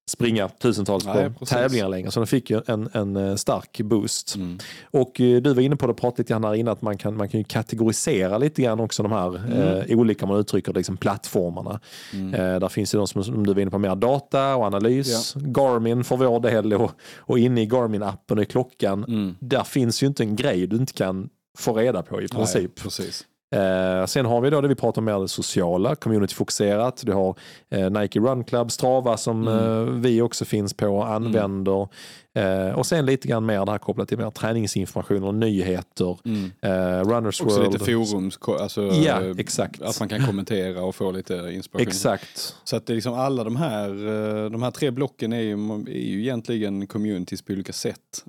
springa 0.09 0.49
tusentals 0.49 1.05
Nej, 1.05 1.29
på 1.39 1.45
tävlingar 1.45 1.89
längre. 1.89 2.11
Så 2.11 2.19
den 2.19 2.27
fick 2.27 2.49
ju 2.49 2.61
en, 2.67 2.89
en 2.93 3.15
eh, 3.15 3.35
stark 3.35 3.81
boost. 3.81 4.35
Mm. 4.35 4.57
Och 4.91 5.21
eh, 5.21 5.41
du 5.41 5.53
var 5.53 5.61
inne 5.61 5.75
på 5.75 5.87
det 5.87 5.91
och 5.91 5.97
pratade 5.97 6.21
lite 6.21 6.33
grann 6.33 6.43
här 6.43 6.55
innan 6.55 6.71
att 6.73 6.81
man 6.81 6.97
kan, 6.97 7.17
man 7.17 7.29
kan 7.29 7.39
ju 7.39 7.43
kategorisera 7.43 8.37
lite 8.37 8.61
grann 8.61 8.79
också 8.79 9.03
de 9.03 9.11
här 9.11 9.27
Mm. 9.37 9.51
eh, 9.91 9.97
olika, 9.99 10.25
man 10.25 10.39
uttrycker 10.39 10.73
det, 10.73 10.79
liksom 10.79 10.97
plattformarna. 10.97 11.79
Mm. 12.13 12.33
Eh, 12.33 12.59
där 12.59 12.67
finns 12.69 12.93
ju 12.93 12.97
de 12.97 13.07
som, 13.07 13.23
som 13.23 13.45
du 13.47 13.53
var 13.53 13.61
inne 13.61 13.71
på, 13.71 13.77
mer 13.79 13.95
data 13.95 14.55
och 14.55 14.63
analys. 14.65 15.33
Garmin 15.35 16.03
för 16.03 16.17
vår 16.17 16.39
del 16.39 16.73
och, 16.73 16.91
och 17.17 17.39
inne 17.39 17.61
i 17.61 17.65
Garmin-appen 17.65 18.37
och 18.37 18.41
i 18.41 18.45
klockan, 18.45 19.03
Mm. 19.03 19.35
där 19.39 19.63
finns 19.63 20.03
ju 20.03 20.07
inte 20.07 20.23
en 20.23 20.35
grej 20.35 20.67
du 20.67 20.75
inte 20.75 20.93
kan 20.93 21.29
få 21.57 21.73
reda 21.73 22.01
på 22.03 22.21
i 22.21 22.27
princip. 22.27 22.61
Nej, 22.61 22.83
precis. 22.83 23.25
Eh, 23.55 24.05
sen 24.05 24.25
har 24.25 24.41
vi 24.41 24.49
då 24.49 24.61
det 24.61 24.67
vi 24.67 24.75
pratar 24.75 25.01
om 25.01 25.05
mer 25.05 25.19
det 25.19 25.27
sociala, 25.27 25.95
communityfokuserat. 25.95 27.01
Du 27.05 27.13
har 27.13 27.35
eh, 27.69 27.89
Nike 27.89 28.19
Run 28.19 28.43
Club, 28.43 28.71
Strava 28.71 29.17
som 29.17 29.47
Mm. 29.47 29.87
eh, 29.87 29.93
vi 29.93 30.21
också 30.21 30.45
finns 30.45 30.73
på 30.73 30.87
och 30.87 31.07
använder. 31.09 31.87
Eh, 32.35 32.69
och 32.79 32.85
sen 32.85 33.05
lite 33.05 33.27
grann 33.27 33.45
mer 33.45 33.65
det 33.65 33.71
här 33.71 33.77
kopplat 33.79 34.07
till 34.07 34.17
mer 34.17 34.29
träningsinformation 34.29 35.23
och 35.23 35.35
nyheter. 35.35 36.17
Mm. 36.25 36.51
Eh, 36.61 37.09
Runners 37.09 37.41
Också 37.41 37.59
World. 37.59 37.73
lite 37.73 37.85
forums, 37.85 38.39
alltså, 38.59 38.81
Ja, 38.81 39.21
exakt. 39.37 39.81
att 39.81 39.99
man 39.99 40.09
kan 40.09 40.25
kommentera 40.25 40.83
och 40.83 40.95
få 40.95 41.11
lite 41.11 41.33
inspiration. 41.53 41.87
Exakt. 41.87 42.55
Så 42.63 42.75
att 42.75 42.85
det 42.85 42.93
är 42.93 42.95
liksom 42.95 43.13
alla 43.13 43.43
de 43.43 43.55
här, 43.55 43.89
eh, 43.89 44.49
de 44.49 44.63
här 44.63 44.71
tre 44.71 44.91
blocken 44.91 45.33
är 45.33 45.41
ju, 45.41 45.53
är 45.87 45.89
ju 46.07 46.21
egentligen 46.21 46.87
communities 46.87 47.41
på 47.41 47.53
olika 47.53 47.73
sätt. 47.73 48.23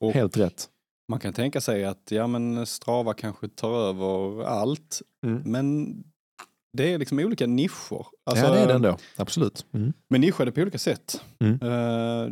Och 0.00 0.12
Helt 0.12 0.36
rätt. 0.36 0.68
Man 1.08 1.18
kan 1.20 1.32
tänka 1.32 1.60
sig 1.60 1.84
att 1.84 2.08
ja, 2.10 2.26
men 2.26 2.66
Strava 2.66 3.14
kanske 3.14 3.48
tar 3.48 3.88
över 3.88 4.44
allt, 4.44 5.02
Mm. 5.26 5.42
men 5.44 5.96
det 6.76 6.92
är 6.94 6.98
liksom 6.98 7.18
olika 7.18 7.46
nischer. 7.46 8.06
Alltså, 8.26 8.44
ja, 8.46 8.52
det 8.52 8.58
är 8.60 8.66
det 8.66 8.74
ändå. 8.74 8.96
Absolut. 9.16 9.66
Mm. 9.74 9.92
Men 10.10 10.20
nischade 10.20 10.52
på 10.52 10.60
olika 10.60 10.78
sätt. 10.78 11.20
Mm. 11.40 11.58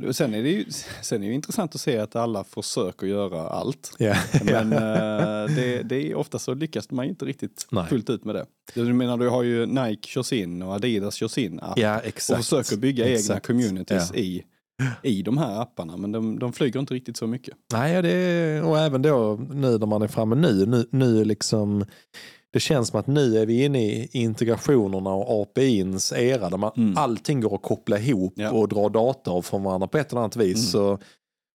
Och 0.08 0.16
sen, 0.16 0.34
är 0.34 0.42
det 0.42 0.50
ju, 0.50 0.64
sen 1.02 1.22
är 1.22 1.28
det 1.28 1.34
intressant 1.34 1.74
att 1.74 1.80
se 1.80 1.98
att 1.98 2.16
alla 2.16 2.44
försöker 2.44 3.06
göra 3.06 3.48
allt. 3.48 3.92
Ja. 3.98 4.16
Men 4.44 4.72
eh, 4.72 5.56
det, 5.56 5.82
det 5.82 6.10
är 6.10 6.14
ofta 6.14 6.38
så 6.38 6.54
lyckas 6.54 6.90
man 6.90 7.04
inte 7.04 7.24
riktigt 7.24 7.66
Nej. 7.70 7.86
fullt 7.88 8.10
ut 8.10 8.24
med 8.24 8.34
det. 8.34 8.46
Du 8.74 8.92
menar, 8.92 9.18
du 9.18 9.28
har 9.28 9.42
ju 9.42 9.66
Nike 9.66 10.08
kör 10.08 10.22
sin 10.22 10.62
och 10.62 10.74
Adidas 10.74 11.14
kör 11.14 11.28
sin 11.28 11.60
app 11.60 11.78
ja, 11.78 11.98
och 11.98 12.06
exakt. 12.06 12.44
försöker 12.44 12.76
bygga 12.76 13.04
egna 13.04 13.18
Exakt. 13.18 13.46
communities 13.46 14.10
Ja. 14.14 14.18
i, 14.20 14.42
i 15.02 15.22
de 15.22 15.38
här 15.38 15.60
apparna. 15.62 15.96
Men 15.96 16.12
de, 16.12 16.38
de 16.38 16.52
flyger 16.52 16.80
inte 16.80 16.94
riktigt 16.94 17.16
så 17.16 17.26
mycket. 17.26 17.54
Nej, 17.72 18.02
det 18.02 18.10
är, 18.12 18.64
och 18.64 18.78
även 18.78 19.02
då 19.02 19.40
nu 19.50 19.78
när 19.78 19.86
man 19.86 20.02
är 20.02 20.08
framme 20.08 20.34
nu, 20.36 20.66
nu, 20.66 20.86
nu 20.90 21.24
liksom 21.24 21.84
det 22.52 22.60
känns 22.60 22.88
som 22.88 23.00
att 23.00 23.06
nu 23.06 23.38
är 23.38 23.46
vi 23.46 23.64
inne 23.64 23.82
i 23.84 24.08
integrationerna 24.12 25.10
och 25.10 25.42
APIns 25.42 26.12
era 26.12 26.50
där 26.50 26.56
man, 26.56 26.72
Mm. 26.76 26.96
allting 26.96 27.40
går 27.40 27.54
att 27.54 27.62
koppla 27.62 27.98
ihop 27.98 28.32
Ja. 28.36 28.50
och 28.50 28.68
dra 28.68 28.88
data 28.88 29.30
av 29.30 29.42
från 29.42 29.62
varandra 29.62 29.88
på 29.88 29.98
ett 29.98 30.10
eller 30.10 30.20
annat 30.20 30.36
vis. 30.36 30.56
Mm. 30.56 30.66
Så, 30.66 30.96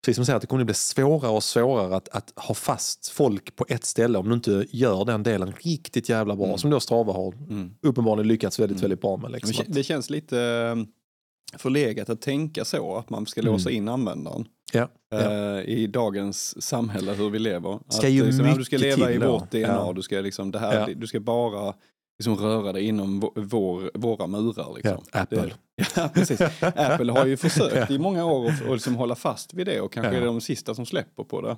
precis 0.07 0.17
som 0.17 0.23
du 0.23 0.27
säger, 0.27 0.37
att 0.37 0.41
det 0.41 0.47
kommer 0.47 0.63
att 0.63 0.67
bli 0.67 0.75
svårare 0.75 1.33
och 1.33 1.43
svårare 1.43 1.97
att, 1.97 2.09
att 2.09 2.33
ha 2.37 2.55
fast 2.55 3.09
folk 3.09 3.57
på 3.57 3.65
ett 3.69 3.85
ställe 3.85 4.19
om 4.19 4.29
du 4.29 4.35
inte 4.35 4.67
gör 4.71 5.05
den 5.05 5.23
delen 5.23 5.53
riktigt 5.61 6.09
jävla 6.09 6.37
bra. 6.37 6.47
Mm. 6.47 6.59
Som 6.59 6.71
då 6.71 6.81
Strava 6.81 7.13
har 7.13 7.33
Mm. 7.51 7.71
uppenbarligen 7.87 8.29
lyckats 8.29 8.59
väldigt, 8.61 8.77
Mm. 8.79 8.83
väldigt 8.83 9.01
bra 9.01 9.17
med. 9.17 9.31
Det, 9.31 9.35
Liksom. 9.47 9.65
det 9.69 9.83
känns 9.83 10.11
lite 10.11 10.37
förlegat 11.59 12.11
att 12.11 12.21
tänka 12.21 12.65
så, 12.65 12.97
att 12.97 13.11
man 13.11 13.27
ska 13.27 13.43
låsa 13.43 13.71
Mm. 13.71 13.83
in 13.83 13.89
användaren. 13.89 14.49
Ja, 14.73 14.89
ja. 15.11 15.19
eh, 15.19 15.61
i 15.65 15.87
dagens 15.87 16.63
samhälle 16.63 17.13
hur 17.13 17.31
vi 17.31 17.39
lever. 17.39 17.79
Ska 17.89 18.07
att, 18.07 18.13
ju 18.13 18.25
liksom, 18.27 18.55
du 18.59 18.65
ska 18.65 18.77
leva 18.77 19.11
i 19.11 19.19
då. 19.19 19.33
vårt 19.33 19.51
DNA, 19.51 19.61
Ja. 19.61 19.93
du, 19.97 20.03
ska 20.03 20.21
liksom, 20.21 20.51
det 20.51 20.59
här, 20.59 20.95
du 20.97 21.07
ska 21.07 21.21
bara 21.21 21.75
liksom, 22.19 22.37
röra 22.37 22.73
dig 22.73 22.85
inom 22.85 23.21
vår, 23.21 23.33
vår, 23.37 23.91
våra 23.95 24.27
murar. 24.27 24.73
Liksom. 24.77 25.03
Ja, 25.13 25.21
Apple. 25.21 25.43
Det, 25.77 25.87
ja, 25.97 26.11
precis. 26.15 26.41
Apple 26.61 27.13
har 27.13 27.27
ju 27.27 27.37
försökt 27.47 27.91
i 27.91 27.99
många 27.99 28.25
år 28.25 28.49
att 28.51 28.71
liksom 28.73 28.95
hålla 28.95 29.15
fast 29.15 29.55
vid 29.55 29.67
det 29.67 29.81
och 29.81 29.93
kanske 29.93 30.17
är 30.17 30.21
det 30.21 30.27
de 30.27 30.41
sista 30.41 30.75
som 30.75 30.87
släpper 30.87 31.25
på 31.25 31.41
det. 31.41 31.57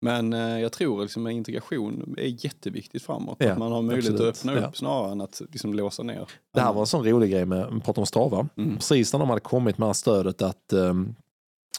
Men 0.00 0.32
eh, 0.32 0.60
jag 0.60 0.72
tror 0.72 1.02
liksom 1.02 1.26
att 1.26 1.32
integration 1.32 2.14
är 2.18 2.44
jätteviktigt 2.44 3.02
framåt. 3.02 3.36
Ja, 3.40 3.52
att 3.52 3.58
man 3.58 3.72
har 3.72 3.82
möjlighet 3.82 4.20
absolut. 4.20 4.34
att 4.34 4.38
öppna 4.38 4.52
upp 4.52 4.60
Ja. 4.62 4.72
snarare 4.72 5.12
än 5.12 5.20
att 5.20 5.42
liksom, 5.52 5.74
låsa 5.74 6.02
ner. 6.02 6.26
Det 6.54 6.60
här 6.60 6.72
var 6.72 6.80
en 6.80 6.86
sån 6.86 7.04
rolig 7.04 7.30
grej 7.30 7.44
med, 7.46 7.84
prata 7.84 8.00
om 8.00 8.06
Strava. 8.06 8.48
Mm. 8.56 8.76
Precis 8.76 9.12
när 9.12 9.20
de 9.20 9.28
hade 9.28 9.40
kommit 9.40 9.78
med 9.78 9.84
det 9.84 9.88
här 9.88 9.92
stödet 9.94 10.42
att 10.42 10.72
um, 10.72 11.14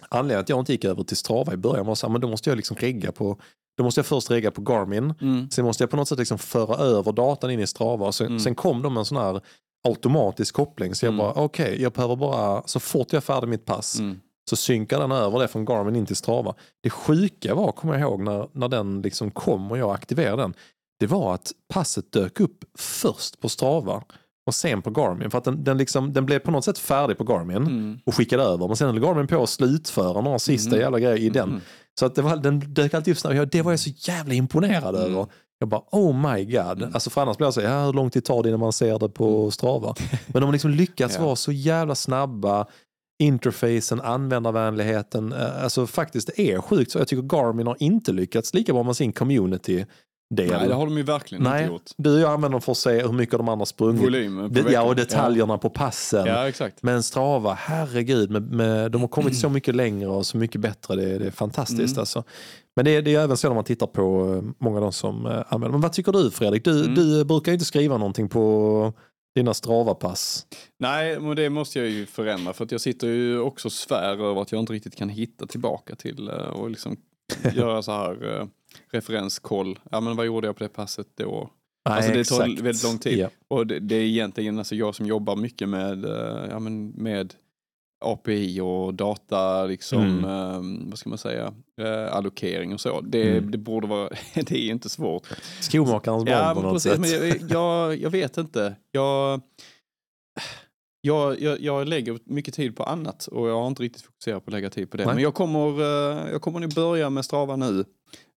anledningen 0.10 0.42
att 0.42 0.50
jag 0.50 0.60
inte 0.60 0.72
gick 0.72 0.86
över 0.86 1.04
till 1.04 1.18
Strava 1.18 1.54
i 1.54 1.58
början 1.58 1.86
var 1.86 1.94
att 2.16 2.22
då 2.22 2.28
måste 2.30 2.50
jag 2.50 2.58
liksom 2.58 2.78
regga 2.78 3.12
på 3.12 3.38
då 3.78 3.84
måste 3.84 4.00
jag 4.00 4.06
först 4.06 4.32
regga 4.32 4.52
på 4.52 4.62
Garmin. 4.62 5.14
Mm. 5.22 5.50
Sen 5.50 5.66
måste 5.66 5.84
jag 5.84 5.90
på 5.92 5.98
något 5.98 6.08
sätt 6.08 6.20
liksom 6.20 6.38
föra 6.38 6.76
över 6.76 7.12
datan 7.12 7.52
in 7.52 7.60
i 7.60 7.68
Strava. 7.68 8.12
Sen, 8.12 8.28
Mm. 8.28 8.40
sen 8.40 8.56
kom 8.56 8.82
de 8.82 8.94
med 8.94 9.00
en 9.02 9.06
sån 9.06 9.18
här 9.18 9.42
automatisk 9.84 10.56
koppling. 10.56 10.96
Så 10.96 11.06
jag 11.06 11.14
Mm. 11.14 11.18
bara, 11.18 11.34
okej, 11.44 11.82
jag 11.82 11.92
behöver 11.92 12.16
bara, 12.16 12.64
så 12.66 12.80
fort 12.80 13.08
jag 13.14 13.18
är 13.18 13.22
färdig 13.22 13.48
mitt 13.48 13.66
pass 13.66 14.00
Mm. 14.00 14.20
Så 14.50 14.56
synkar 14.56 15.00
den 15.00 15.12
över 15.12 15.40
det 15.40 15.48
från 15.48 15.66
Garmin 15.66 15.96
in 15.96 16.06
till 16.06 16.16
Strava. 16.16 16.54
Det 16.84 16.90
sjuka 16.90 17.56
var, 17.56 17.72
kommer 17.72 17.94
jag 17.94 18.02
ihåg, 18.02 18.20
när, 18.22 18.48
när 18.54 18.68
den 18.68 19.02
liksom 19.02 19.32
kom 19.32 19.72
och 19.72 19.78
jag 19.78 19.92
aktiverade 19.92 20.42
den. 20.42 20.54
Det 21.00 21.08
var 21.08 21.34
att 21.34 21.52
passet 21.74 22.12
dök 22.12 22.40
upp 22.40 22.58
först 22.78 23.40
på 23.42 23.50
Strava 23.50 24.04
och 24.48 24.56
sen 24.56 24.82
på 24.82 24.90
Garmin. 24.90 25.32
För 25.32 25.38
att 25.38 25.44
den, 25.44 25.64
den, 25.64 25.78
liksom, 25.78 26.14
den 26.14 26.26
blev 26.26 26.40
på 26.40 26.52
något 26.52 26.66
sätt 26.66 26.78
färdig 26.78 27.18
på 27.18 27.24
Garmin 27.24 27.58
Mm. 27.58 28.00
och 28.06 28.16
skickade 28.16 28.44
över. 28.44 28.68
Men 28.68 28.76
sen 28.76 28.88
höll 28.90 29.00
Garmin 29.00 29.28
på 29.28 29.44
att 29.44 29.50
slutföra 29.50 30.22
några 30.22 30.40
sista 30.40 30.70
Mm. 30.70 30.82
jävla 30.82 31.00
grejer 31.00 31.18
i 31.18 31.30
den. 31.30 31.50
Mm. 31.50 31.62
Så 32.00 32.06
att 32.06 32.16
det 32.16 32.22
var, 32.22 32.36
den 32.38 32.60
dök 32.74 32.94
alltid 32.94 33.12
upp 33.12 33.18
snabbt. 33.18 33.52
Det 33.52 33.62
var 33.62 33.72
jag 33.72 33.80
så 33.80 33.90
jävla 33.96 34.34
imponerad 34.34 34.96
Mm. 34.96 35.02
över. 35.12 35.26
Jag 35.60 35.70
bara, 35.70 35.82
oh 35.92 36.34
my 36.34 36.46
god. 36.46 36.82
Mm. 36.82 36.94
Alltså 36.94 37.10
för 37.10 37.22
annars 37.22 37.38
blir 37.38 37.48
jag 37.48 37.54
så 37.54 37.62
ja, 37.62 37.86
hur 37.86 37.94
lång 37.94 38.10
tid 38.10 38.26
tar 38.26 38.44
det 38.44 38.50
innan 38.50 38.60
man 38.60 38.74
ser 38.74 39.00
det 39.00 39.10
på 39.10 39.52
Strava? 39.52 39.96
Men 40.28 40.42
de 40.42 40.44
har 40.44 40.52
liksom 40.52 40.72
lyckats 40.72 41.16
Ja. 41.18 41.26
vara 41.26 41.36
så 41.36 41.52
jävla 41.52 41.96
snabba. 41.96 42.66
Interfacen, 43.20 44.02
användarvänligheten. 44.02 45.34
eh, 45.34 45.64
Alltså 45.64 45.88
faktiskt 45.88 46.30
det 46.36 46.42
är 46.52 46.62
sjukt. 46.62 46.92
Så 46.92 46.98
jag 47.00 47.08
tycker 47.08 47.24
Garmin 47.38 47.68
har 47.68 47.78
inte 47.80 48.12
lyckats 48.12 48.54
lika 48.54 48.74
bra 48.74 48.84
med 48.84 48.96
sin 48.96 49.14
community-del. 49.14 49.86
Nej, 50.52 50.68
det 50.68 50.74
har 50.74 50.86
de 50.86 50.98
ju 50.98 51.04
verkligen 51.04 51.44
Nej. 51.44 51.62
inte 51.62 51.74
gjort. 51.74 51.92
Du 51.98 52.14
och 52.14 52.20
jag 52.20 52.32
använder 52.32 52.50
dem 52.52 52.62
för 52.62 52.72
att 52.72 52.78
se 52.78 53.02
hur 53.02 53.12
mycket 53.12 53.38
de 53.38 53.50
andra 53.50 53.66
sprungit. 53.66 54.04
Volym 54.04 54.48
Det, 54.54 54.72
ja, 54.72 54.82
och 54.84 54.96
detaljerna 54.96 55.58
på 55.58 55.70
passen. 55.70 56.26
Ja, 56.26 56.34
ja 56.34 56.48
exakt. 56.48 56.84
Men 56.84 57.04
Strava, 57.04 57.54
herregud, 57.54 58.32
med, 58.32 58.52
med, 58.52 58.92
de 58.92 59.02
har 59.02 59.08
kommit 59.08 59.38
så 59.40 59.50
mycket 59.60 59.76
längre 59.76 60.08
och 60.10 60.26
så 60.26 60.38
mycket 60.38 60.62
bättre. 60.62 60.96
Det, 60.96 61.04
är- 61.16 61.20
det 61.20 61.26
är 61.28 61.32
fantastiskt 61.32 61.94
Mm. 61.94 62.00
alltså. 62.00 62.24
Men 62.76 62.86
det, 62.86 62.92
är- 62.96 63.02
det 63.02 63.16
är 63.16 63.20
även 63.20 63.38
så 63.38 63.48
när 63.48 63.56
man 63.56 63.64
tittar 63.64 63.88
på 63.88 64.34
eh, 64.36 64.52
många 64.66 64.76
av 64.78 64.82
de 64.82 64.92
som 64.94 65.26
eh, 65.26 65.32
använder. 65.50 65.70
Men 65.72 65.82
vad 65.82 65.94
tycker 65.94 66.12
du 66.12 66.32
Fredrik? 66.32 66.64
Du, 66.66 66.80
Mm. 66.84 66.96
du 66.96 67.26
brukar 67.26 67.52
inte 67.52 67.66
skriva 67.66 67.98
någonting 67.98 68.30
på 68.30 68.94
dina 69.36 69.54
Strava-pass. 69.54 70.46
Nej, 70.78 71.20
men 71.20 71.36
det 71.36 71.50
måste 71.50 71.80
jag 71.80 71.90
ju 71.90 72.06
förändra 72.06 72.54
för 72.54 72.66
att 72.66 72.72
jag 72.72 72.82
sitter 72.82 73.08
ju 73.08 73.40
också 73.40 73.68
och 73.68 73.72
svär 73.72 74.12
över 74.12 74.42
att 74.42 74.52
jag 74.52 74.60
inte 74.60 74.74
riktigt 74.74 74.96
kan 74.96 75.10
hitta 75.10 75.48
tillbaka 75.48 75.96
till 75.96 76.28
eh, 76.28 76.36
och 76.36 76.70
liksom 76.70 76.98
göra 77.54 77.82
så 77.82 77.92
här 77.92 78.40
eh, 78.40 78.48
referenskoll. 78.92 79.80
Ja 79.92 80.00
men 80.00 80.16
vad 80.16 80.26
gjorde 80.26 80.48
jag 80.48 80.58
på 80.58 80.64
det 80.64 80.70
passet 80.70 81.08
då? 81.16 81.50
Nej, 81.90 81.96
Alltså, 81.96 82.12
det 82.12 82.24
tar 82.24 82.44
exakt. 82.44 82.60
väldigt 82.62 82.84
lång 82.84 82.98
tid. 82.98 83.18
Ja. 83.20 83.30
Och 83.48 83.68
det, 83.68 83.80
det 83.80 83.96
är 83.96 84.02
egentligen 84.02 84.58
alltså 84.58 84.76
jag 84.76 84.96
som 84.96 85.06
jobbar 85.06 85.36
mycket 85.36 85.70
med, 85.70 86.06
eh, 86.06 86.48
ja, 86.50 86.60
men 86.60 86.90
med 86.90 87.34
API 88.02 88.60
och 88.62 88.94
data, 88.94 89.66
liksom, 89.66 90.02
Mm. 90.04 90.24
eh, 90.84 90.90
vad 90.90 91.00
ska 91.00 91.10
man 91.10 91.18
säga, 91.18 91.54
eh, 91.82 92.16
allokering 92.16 92.74
och 92.74 92.82
så. 92.82 93.02
Det, 93.02 93.38
Mm. 93.38 93.52
det 93.52 93.58
borde 93.58 93.88
vara, 93.88 94.10
det 94.34 94.52
är 94.52 94.72
inte 94.72 94.90
svårt. 94.90 95.28
Skomakarens 95.62 96.26
barn 96.26 96.34
Ja, 96.34 96.52
på 96.56 96.62
något 96.62 96.74
precis, 96.74 96.92
sätt. 96.92 97.00
men 97.00 97.10
jag, 97.12 97.38
jag, 97.52 97.98
jag 98.02 98.10
vet 98.10 98.38
inte. 98.38 98.76
Jag, 98.92 99.42
jag, 101.02 101.42
jag, 101.42 101.62
jag 101.62 101.88
lägger 101.88 102.20
mycket 102.24 102.54
tid 102.54 102.76
på 102.76 102.84
annat 102.84 103.28
och 103.28 103.50
jag 103.50 103.56
har 103.60 103.68
inte 103.68 103.84
riktigt 103.84 104.04
fokuserat 104.20 104.46
på 104.46 104.50
att 104.50 104.54
lägga 104.54 104.70
tid 104.70 104.92
på 104.92 104.98
det. 104.98 105.06
Nej. 105.06 105.14
Men 105.16 105.24
jag 105.24 105.34
kommer, 105.34 105.82
eh, 105.82 106.32
jag 106.32 106.42
kommer 106.42 106.60
nu 106.60 106.68
börja 106.68 107.10
med 107.10 107.26
Strava 107.26 107.56
nu 107.56 107.86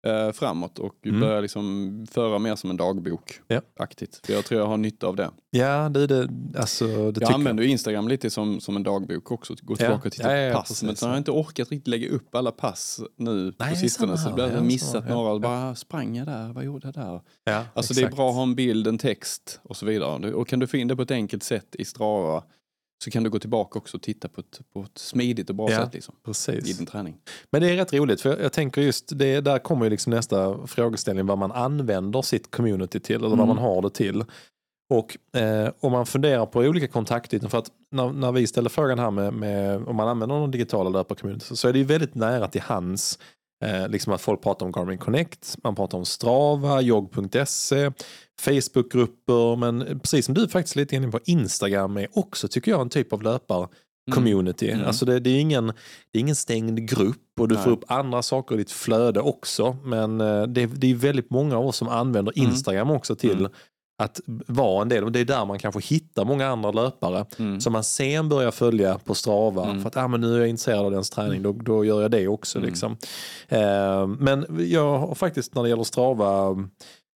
eh, 0.07 0.33
framåt 0.33 0.79
och 0.79 0.95
Mm. 1.07 1.21
börja 1.21 1.41
liksom 1.41 2.07
föra 2.11 2.39
mer 2.39 2.57
som 2.57 2.71
en 2.71 2.77
dagbok 2.77 3.41
Ja. 3.49 3.61
aktigt. 3.79 4.21
För 4.27 4.33
jag 4.33 4.45
tror 4.45 4.61
jag 4.61 4.67
har 4.69 4.77
nytta 4.77 5.07
av 5.07 5.17
det. 5.17 5.31
Ja, 5.51 5.89
det, 5.89 6.07
det, 6.07 6.29
alltså, 6.59 6.87
det 6.87 6.93
Jag 7.03 7.15
tycker 7.15 7.33
använder 7.35 7.65
Instagram 7.65 8.09
lite 8.09 8.31
som, 8.31 8.61
som 8.61 8.77
en 8.77 8.83
dagbok 8.83 9.31
också. 9.33 9.55
Gå 9.63 9.77
tillbaka 9.77 10.09
och 10.09 10.13
titta 10.13 10.31
Ja, 10.31 10.37
ja, 10.37 10.43
ja, 10.47 10.53
på 10.53 10.59
pass. 10.61 10.69
precis. 10.69 10.83
men 10.83 10.97
sen 10.97 11.09
har 11.09 11.17
jag 11.17 11.21
inte 11.21 11.31
orkat 11.31 11.71
riktigt 11.71 11.89
lägga 11.89 12.09
upp 12.09 12.35
alla 12.35 12.51
pass 12.51 13.01
nu 13.17 13.53
Nej, 13.59 13.71
på 13.71 13.77
sistone. 13.77 14.19
Så 14.19 14.31
jag 14.37 14.51
Ja, 14.51 14.55
har 14.55 14.61
missat. 14.65 15.05
Ja, 15.09 15.15
några. 15.15 15.29
ja. 15.29 15.35
Och 15.35 15.41
bara, 15.41 15.75
sprang 15.75 16.17
jag 16.17 16.27
där? 16.27 16.53
Vad 16.53 16.65
gjorde 16.65 16.87
jag 16.87 16.95
där? 16.95 17.21
Ja, 17.45 17.65
Alltså 17.75 17.95
det 17.95 18.03
är 18.03 18.11
bra 18.11 18.29
att 18.29 18.35
ha 18.35 18.43
en 18.43 18.55
bild, 18.55 18.87
en 18.87 18.99
text 18.99 19.61
och 19.63 19.77
så 19.77 19.87
vidare. 19.87 20.35
Och 20.35 20.49
kan 20.49 20.59
du 20.59 20.67
få 20.67 20.77
in 20.77 20.89
det 20.89 20.97
på 20.97 21.03
ett 21.03 21.11
enkelt 21.11 21.43
sätt 21.43 21.77
i 21.79 21.85
Strava 21.85 22.43
så 23.03 23.11
kan 23.11 23.23
du 23.23 23.31
gå 23.31 23.39
tillbaka 23.39 23.79
också 23.79 23.97
och 23.97 24.03
titta 24.03 24.29
på 24.29 24.41
ett, 24.41 24.61
på 24.73 24.83
ett 24.83 24.99
smidigt 24.99 25.49
och 25.51 25.57
bra 25.57 25.71
Ja, 25.71 25.85
sätt 25.85 25.95
liksom, 25.95 26.15
i 26.15 26.25
Precis. 26.27 26.77
din 26.79 26.87
träning. 26.87 27.17
Men 27.51 27.63
det 27.63 27.71
är 27.71 27.77
rätt 27.77 27.93
roligt 27.93 28.21
för 28.21 28.31
jag, 28.31 28.41
jag 28.41 28.53
tänker 28.53 28.83
just 28.83 29.19
det, 29.19 29.41
där 29.41 29.59
kommer 29.59 29.85
ju 29.87 29.91
liksom 29.91 30.11
nästa 30.11 30.67
frågeställning 30.67 31.27
vad 31.27 31.39
man 31.39 31.53
använder 31.53 32.23
sitt 32.23 32.51
community 32.51 33.01
till 33.01 33.17
eller 33.17 33.29
vad 33.29 33.39
Mm. 33.39 33.49
man 33.49 33.59
har 33.59 33.83
det 33.83 33.91
till. 33.91 34.25
Och 34.95 35.37
eh, 35.41 35.71
om 35.81 35.93
man 35.93 36.07
funderar 36.07 36.47
på 36.47 36.59
olika 36.61 36.89
kontaktytor, 36.89 37.49
för 37.49 37.59
att 37.59 37.71
när, 37.91 38.13
när 38.13 38.33
vi 38.33 38.47
ställer 38.47 38.69
frågan 38.71 38.99
här 38.99 39.11
med, 39.11 39.33
med 39.35 39.89
om 39.89 39.97
man 39.97 40.09
använder 40.09 40.37
de 40.37 40.51
digitala 40.51 40.91
löparcommunity 40.91 41.57
så, 41.57 41.69
är 41.69 41.73
det 41.73 41.79
ju 41.79 41.85
väldigt 41.85 42.15
nära 42.15 42.49
till 42.49 42.61
hands 42.61 43.19
eh, 43.63 43.89
liksom 43.89 44.13
att 44.13 44.21
folk 44.21 44.43
pratar 44.43 44.67
om 44.67 44.73
Garmin 44.73 44.99
Connect, 44.99 45.57
man 45.65 45.75
pratar 45.75 45.99
om 45.99 46.05
Strava, 46.05 46.81
jogg.se, 46.81 47.91
Facebookgrupper, 48.41 49.57
men 49.57 50.01
precis 50.01 50.27
som 50.27 50.35
du 50.35 50.49
faktiskt 50.49 50.77
lite 50.77 50.97
inne 50.97 51.09
på, 51.09 51.21
Instagram 51.25 51.97
är 51.97 52.09
också 52.13 52.49
tycker 52.49 52.71
jag 52.71 52.81
en 52.81 52.89
typ 52.89 53.13
av 53.13 53.23
löpar 53.23 53.69
community. 54.11 54.71
Mm. 54.71 54.87
Alltså 54.87 55.05
det, 55.05 55.21
det, 55.21 55.31
är 55.31 55.41
ingen, 55.41 55.67
det 56.13 56.19
är 56.19 56.21
ingen 56.21 56.37
stängd 56.37 56.89
grupp 56.89 57.41
och 57.41 57.49
du 57.49 57.55
Nej. 57.55 57.65
får 57.65 57.71
upp 57.71 57.85
andra 57.87 58.23
saker 58.23 58.55
i 58.55 58.59
ditt 58.59 58.71
flöde 58.71 59.21
också. 59.21 59.77
Men 59.85 60.21
eh, 60.21 60.43
det, 60.43 60.67
det 60.67 60.91
är 60.91 60.95
väldigt 60.95 61.31
många 61.31 61.57
av 61.57 61.67
oss 61.67 61.77
som 61.77 61.89
använder 61.89 62.33
Mm. 62.37 62.51
Instagram 62.51 62.91
också 62.91 63.17
till 63.17 63.39
Mm. 63.39 63.53
Att 64.03 64.21
vara 64.47 64.83
en 64.83 64.89
del. 64.89 65.05
Och 65.05 65.13
det 65.13 65.21
är 65.21 65.25
där 65.25 65.45
man 65.45 65.59
kanske 65.59 65.81
hittar 65.81 66.25
många 66.25 66.47
andra 66.49 66.71
löpare 66.71 67.25
Mm. 67.39 67.61
som 67.61 67.73
man 67.73 67.85
sen 67.85 68.29
börjar 68.29 68.51
följa 68.51 68.99
på 69.05 69.15
Strava. 69.15 69.65
Mm. 69.65 69.81
För 69.83 69.89
att 69.89 69.97
ah, 69.97 70.09
men 70.09 70.21
nu 70.21 70.35
är 70.35 70.39
jag 70.39 70.49
intresserad 70.49 70.85
av 70.85 70.91
dens 70.91 71.11
träning, 71.11 71.43
då, 71.43 71.53
då 71.53 71.85
gör 71.85 72.03
jag 72.03 72.11
det 72.11 72.29
också. 72.29 72.59
Mm. 72.59 72.69
Liksom. 72.71 72.97
Eh, 73.49 74.07
men 74.07 74.67
jag 74.71 74.99
har 74.99 75.15
faktiskt 75.15 75.55
när 75.55 75.63
det 75.63 75.69
gäller 75.69 75.85
Strava 75.85 76.57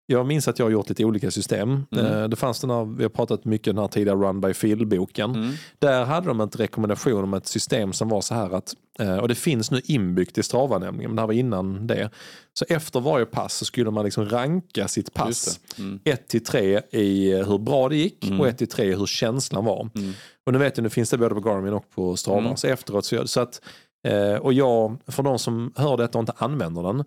jag 0.07 0.27
minns 0.27 0.49
att 0.49 0.59
jag 0.59 0.67
har 0.67 0.71
gjort 0.71 0.89
lite 0.89 1.05
olika 1.05 1.31
system. 1.31 1.87
Mm. 1.93 2.07
Eh, 2.07 2.29
Det 2.29 2.37
fanns 2.37 2.61
den 2.61 2.71
här, 2.71 2.85
vi 2.97 3.03
har 3.03 3.11
pratat 3.11 3.45
mycket 3.45 3.75
den 3.75 3.79
här 3.79 3.89
tidigare 3.89 4.17
Run 4.19 4.41
by 4.41 4.55
Phil-boken. 4.55 5.35
Mm. 5.35 5.53
Där 5.79 6.05
hade 6.05 6.27
de 6.29 6.41
en 6.41 6.49
rekommendation 6.49 7.25
om 7.25 7.35
ett 7.35 7.47
system 7.47 7.93
som 7.93 8.09
var 8.09 8.21
så 8.21 8.35
här 8.35 8.51
att, 8.55 8.75
eh, 8.99 9.17
och 9.17 9.29
det 9.29 9.35
finns 9.35 9.71
nu 9.71 9.81
inbyggt 9.85 10.39
i 10.39 10.43
Strava 10.43 10.79
nämligen, 10.79 11.11
men 11.11 11.17
det 11.17 11.23
här 11.23 11.27
var 11.27 11.35
innan 11.35 11.87
det. 11.87 12.11
Så 12.59 12.65
efter 12.69 13.01
varje 13.01 13.27
pass 13.27 13.55
så 13.55 13.65
skulle 13.65 13.91
man 13.91 14.05
liksom 14.05 14.29
ranka 14.29 14.89
sitt 14.89 15.15
pass. 15.15 15.29
Just 15.29 15.77
det. 15.77 15.83
Mm. 15.83 16.01
1 16.05 16.29
till 16.29 16.45
3 16.45 16.81
i 16.91 17.33
hur 17.35 17.59
bra 17.59 17.89
det 17.89 17.97
gick 17.97 18.25
Mm. 18.27 18.41
och 18.41 18.47
1 18.49 18.59
till 18.59 18.69
3 18.69 18.97
hur 18.97 19.07
känslan 19.07 19.65
var. 19.65 19.91
Mm. 19.95 20.13
Och 20.47 20.53
nu 20.53 20.59
vet 20.59 20.77
jag, 20.77 20.83
nu 20.83 20.91
finns 20.91 21.11
det 21.11 21.19
både 21.19 21.35
på 21.35 21.41
Garmin 21.41 21.73
och 21.73 21.91
på 21.91 22.17
Strava. 22.17 22.41
Mm. 22.41 22.57
Så 22.57 22.67
efteråt 22.67 23.05
så, 23.05 23.27
så 23.27 23.41
att, 23.41 23.61
eh, 24.09 24.35
och 24.35 24.53
jag, 24.53 24.97
för 25.07 25.23
de 25.23 25.39
som 25.39 25.73
hör 25.77 25.97
detta 25.97 26.19
och 26.19 26.23
inte 26.23 26.33
använder 26.37 26.83
den, 26.83 27.05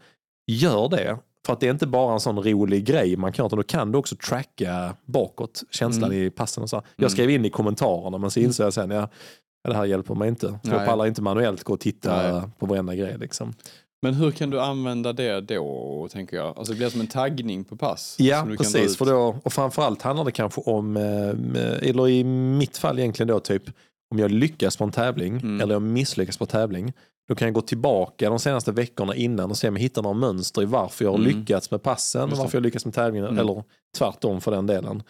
gör 0.47 0.89
det. 0.89 1.17
För 1.45 1.53
att 1.53 1.59
det 1.59 1.67
är 1.67 1.71
inte 1.71 1.87
bara 1.87 2.13
en 2.13 2.19
sån 2.19 2.43
rolig 2.43 2.85
grej 2.85 3.17
man 3.17 3.31
kan 3.31 3.43
göra, 3.43 3.47
utan 3.47 3.57
då 3.57 3.63
kan 3.63 3.91
du 3.91 3.97
också 3.97 4.15
tracka 4.15 4.95
bakåt 5.05 5.63
känslan 5.71 6.11
Mm. 6.11 6.23
i 6.23 6.29
passen. 6.29 6.63
Och 6.63 6.69
så. 6.69 6.81
Jag 6.95 7.11
skrev 7.11 7.29
in 7.29 7.45
i 7.45 7.49
kommentarerna 7.49 8.17
men 8.17 8.31
så 8.31 8.39
insåg 8.39 8.65
jag 8.65 8.73
sen, 8.73 8.89
ja, 8.91 9.09
det 9.67 9.73
här 9.75 9.85
hjälper 9.85 10.15
mig 10.15 10.29
inte. 10.29 10.59
Jag 10.63 10.85
pallar 10.85 11.05
inte 11.07 11.21
manuellt 11.21 11.63
gå 11.63 11.73
och 11.73 11.79
titta 11.79 12.31
Nej. 12.31 12.41
på 12.59 12.65
varenda 12.65 12.95
grej. 12.95 13.15
Liksom. 13.19 13.53
Men 14.01 14.13
hur 14.13 14.31
kan 14.31 14.49
du 14.49 14.61
använda 14.61 15.13
det 15.13 15.41
då, 15.41 16.07
tänker 16.11 16.37
jag? 16.37 16.57
Alltså 16.57 16.73
det 16.73 16.77
blir 16.77 16.89
som 16.89 17.01
en 17.01 17.07
taggning 17.07 17.63
på 17.63 17.75
pass. 17.75 18.15
Ja, 18.19 18.47
precis. 18.57 18.97
För 18.97 19.05
då, 19.05 19.35
och 19.43 19.53
framförallt 19.53 20.01
handlar 20.01 20.25
det 20.25 20.31
kanske 20.31 20.61
om, 20.61 20.97
eh, 20.97 21.89
eller 21.89 22.07
i 22.09 22.23
mitt 22.23 22.77
fall 22.77 22.99
egentligen 22.99 23.27
då 23.27 23.39
typ, 23.39 23.63
om 24.11 24.19
jag 24.19 24.31
lyckas 24.31 24.77
på 24.77 24.83
en 24.83 24.91
tävling 24.91 25.33
Mm. 25.37 25.61
eller 25.61 25.75
jag 25.75 25.81
misslyckas 25.81 26.37
på 26.37 26.45
tävling. 26.45 26.93
Då 27.29 27.35
kan 27.35 27.45
jag 27.47 27.53
gå 27.55 27.61
tillbaka 27.61 28.29
de 28.29 28.39
senaste 28.39 28.71
veckorna 28.71 29.15
innan 29.15 29.49
och 29.49 29.57
se 29.57 29.67
om 29.67 29.75
jag 29.75 29.81
hittar 29.81 30.01
några 30.01 30.17
mönster 30.17 30.61
i 30.61 30.65
varför 30.65 31.05
jag 31.05 31.11
har 31.11 31.17
Mm. 31.19 31.37
lyckats 31.37 31.71
med 31.71 31.83
passen 31.83 32.31
och 32.31 32.37
varför 32.37 32.57
jag 32.57 32.63
lyckas 32.63 32.85
med 32.85 32.93
tävlingen. 32.93 33.27
Mm. 33.27 33.39
Eller 33.39 33.63
tvärtom 33.97 34.41
för 34.41 34.51
den 34.51 34.67
delen. 34.67 35.03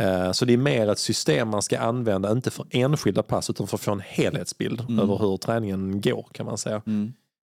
Eh, 0.00 0.32
Så 0.32 0.44
det 0.44 0.52
är 0.52 0.56
mer 0.56 0.88
ett 0.88 0.98
system 0.98 1.48
man 1.48 1.62
ska 1.62 1.78
använda, 1.78 2.32
inte 2.32 2.50
för 2.50 2.66
enskilda 2.70 3.22
pass 3.22 3.50
utan 3.50 3.66
för 3.66 3.76
att 3.76 3.80
få 3.80 3.92
en 3.92 4.00
helhetsbild 4.00 4.80
Mm. 4.80 4.98
över 4.98 5.18
hur 5.18 5.36
träningen 5.36 6.00
går 6.00 6.26
kan 6.32 6.46
man 6.46 6.58
säga. 6.58 6.82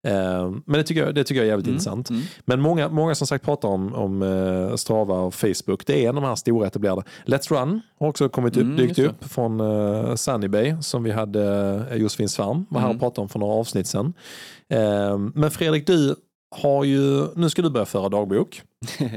Eh, 0.05 0.50
Men 0.66 0.78
det 0.78 0.82
tycker 0.82 1.05
jag, 1.07 1.14
det 1.14 1.24
tycker 1.24 1.40
jag 1.40 1.44
är 1.46 1.48
jävligt 1.50 1.66
Mm. 1.66 1.74
intressant. 1.74 2.11
Mm. 2.11 2.22
Men 2.44 2.61
många, 2.61 2.88
många 2.88 3.14
som 3.14 3.26
sagt 3.26 3.44
pratar 3.44 3.68
om, 3.68 3.94
om 3.94 4.22
eh, 4.22 4.76
Strava 4.76 5.14
och 5.14 5.34
Facebook. 5.34 5.86
Det 5.86 6.05
är 6.05 6.09
en 6.09 6.16
av 6.16 6.22
de 6.22 6.28
här 6.28 6.34
stora 6.36 6.66
etablerade. 6.66 7.02
Let's 7.26 7.52
Run 7.61 7.80
har 8.00 8.09
också 8.09 8.28
kommit 8.28 8.57
upp, 8.57 8.62
Mm, 8.62 8.76
dykt 8.76 8.98
upp 8.98 9.24
från 9.24 9.61
uh, 9.61 10.14
Sunny 10.14 10.48
Bay 10.48 10.74
som 10.80 11.02
vi 11.02 11.11
hade 11.11 11.40
uh, 11.90 11.96
Josefin 11.96 12.28
Svärm 12.28 12.66
var 12.68 12.80
här 12.80 12.88
och 12.88 12.90
Mm. 12.94 13.00
pratade 13.00 13.20
om 13.20 13.28
för 13.28 13.38
några 13.38 13.55
avsnitt 13.55 13.86
sedan. 13.86 14.12
Eh, 14.68 15.18
men 15.34 15.50
Fredrik, 15.50 15.86
du 15.86 16.14
har 16.55 16.84
ju, 16.84 17.26
nu 17.36 17.50
ska 17.50 17.62
du 17.62 17.70
börja 17.70 17.86
föra 17.86 18.09
dagbok. 18.09 18.62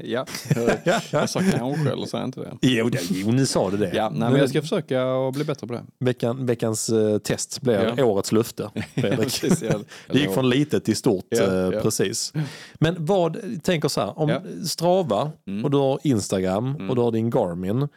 ja, 0.03 0.25
ja, 0.83 1.01
jag 1.11 1.29
sa 1.29 1.39
kanske 1.39 1.91
eller 1.91 2.05
sa 2.05 2.17
jag 2.17 2.27
inte 2.27 2.39
det? 2.39 2.57
Jo, 2.61 2.89
det, 2.89 2.99
jo, 3.09 3.31
nu 3.31 3.45
sa 3.45 3.69
du 3.69 3.77
det. 3.77 3.91
Ja, 3.95 4.09
nej, 4.09 4.29
men 4.31 4.39
jag 4.39 4.49
ska 4.49 4.61
försöka 4.61 5.11
att 5.27 5.33
bli 5.33 5.43
bättre 5.43 5.67
på 5.67 5.73
det. 5.73 5.83
Veckan, 5.99 6.45
veckans 6.45 6.89
eh, 6.89 7.17
test 7.17 7.61
blev 7.61 7.93
Ja. 7.97 8.05
årets 8.05 8.31
löfte. 8.31 8.69
Fredrik. 8.95 9.19
Precis, 9.19 9.61
jag- 9.63 9.83
Det 10.11 10.19
gick 10.19 10.31
från 10.31 10.49
litet 10.49 10.85
till 10.85 10.95
stort, 10.95 11.25
Ja, 11.29 11.73
eh, 11.73 11.81
precis. 11.81 12.33
Men 12.79 12.95
vad, 13.05 13.37
tänker 13.63 13.87
så 13.89 14.01
här, 14.01 14.19
om. 14.19 14.31
Strava 14.65 15.31
Mm. 15.47 15.65
och 15.65 15.71
du 15.71 15.77
har 15.77 15.99
Instagram 16.03 16.65
Mm. 16.75 16.89
och 16.89 16.95
du 16.95 17.01
har 17.01 17.11
din 17.11 17.29
Garmin. 17.29 17.87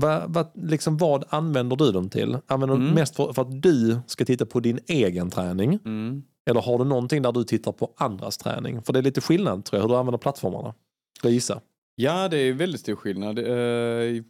Vad, 0.00 0.22
vad, 0.34 0.46
liksom, 0.54 0.96
vad 0.96 1.24
använder 1.28 1.76
du 1.76 1.92
dem 1.92 2.08
till? 2.10 2.38
Använder 2.46 2.76
du 2.76 2.82
Mm. 2.82 2.94
mest 2.94 3.16
för, 3.16 3.32
för 3.32 3.42
att 3.42 3.62
du 3.62 3.98
ska 4.06 4.24
titta 4.24 4.46
på 4.46 4.60
din 4.60 4.78
egen 4.88 5.30
träning? 5.30 5.78
Mm. 5.84 6.22
Eller 6.50 6.60
har 6.60 6.78
du 6.78 6.84
någonting 6.84 7.22
där 7.22 7.32
du 7.32 7.44
tittar 7.44 7.72
på 7.72 7.92
andras 7.96 8.38
träning? 8.38 8.82
För 8.82 8.92
det 8.92 8.98
är 8.98 9.02
lite 9.02 9.20
skillnad 9.20 9.64
tror 9.64 9.78
jag, 9.78 9.82
hur 9.82 9.88
du 9.94 9.96
använder 9.98 10.18
plattformarna. 10.18 10.74
Jag 11.22 11.32
gissa? 11.32 11.60
Ja, 11.94 12.28
det 12.28 12.38
är 12.38 12.52
väldigt 12.52 12.80
stor 12.80 12.96
skillnad. 12.96 13.38
Eh, 13.38 14.22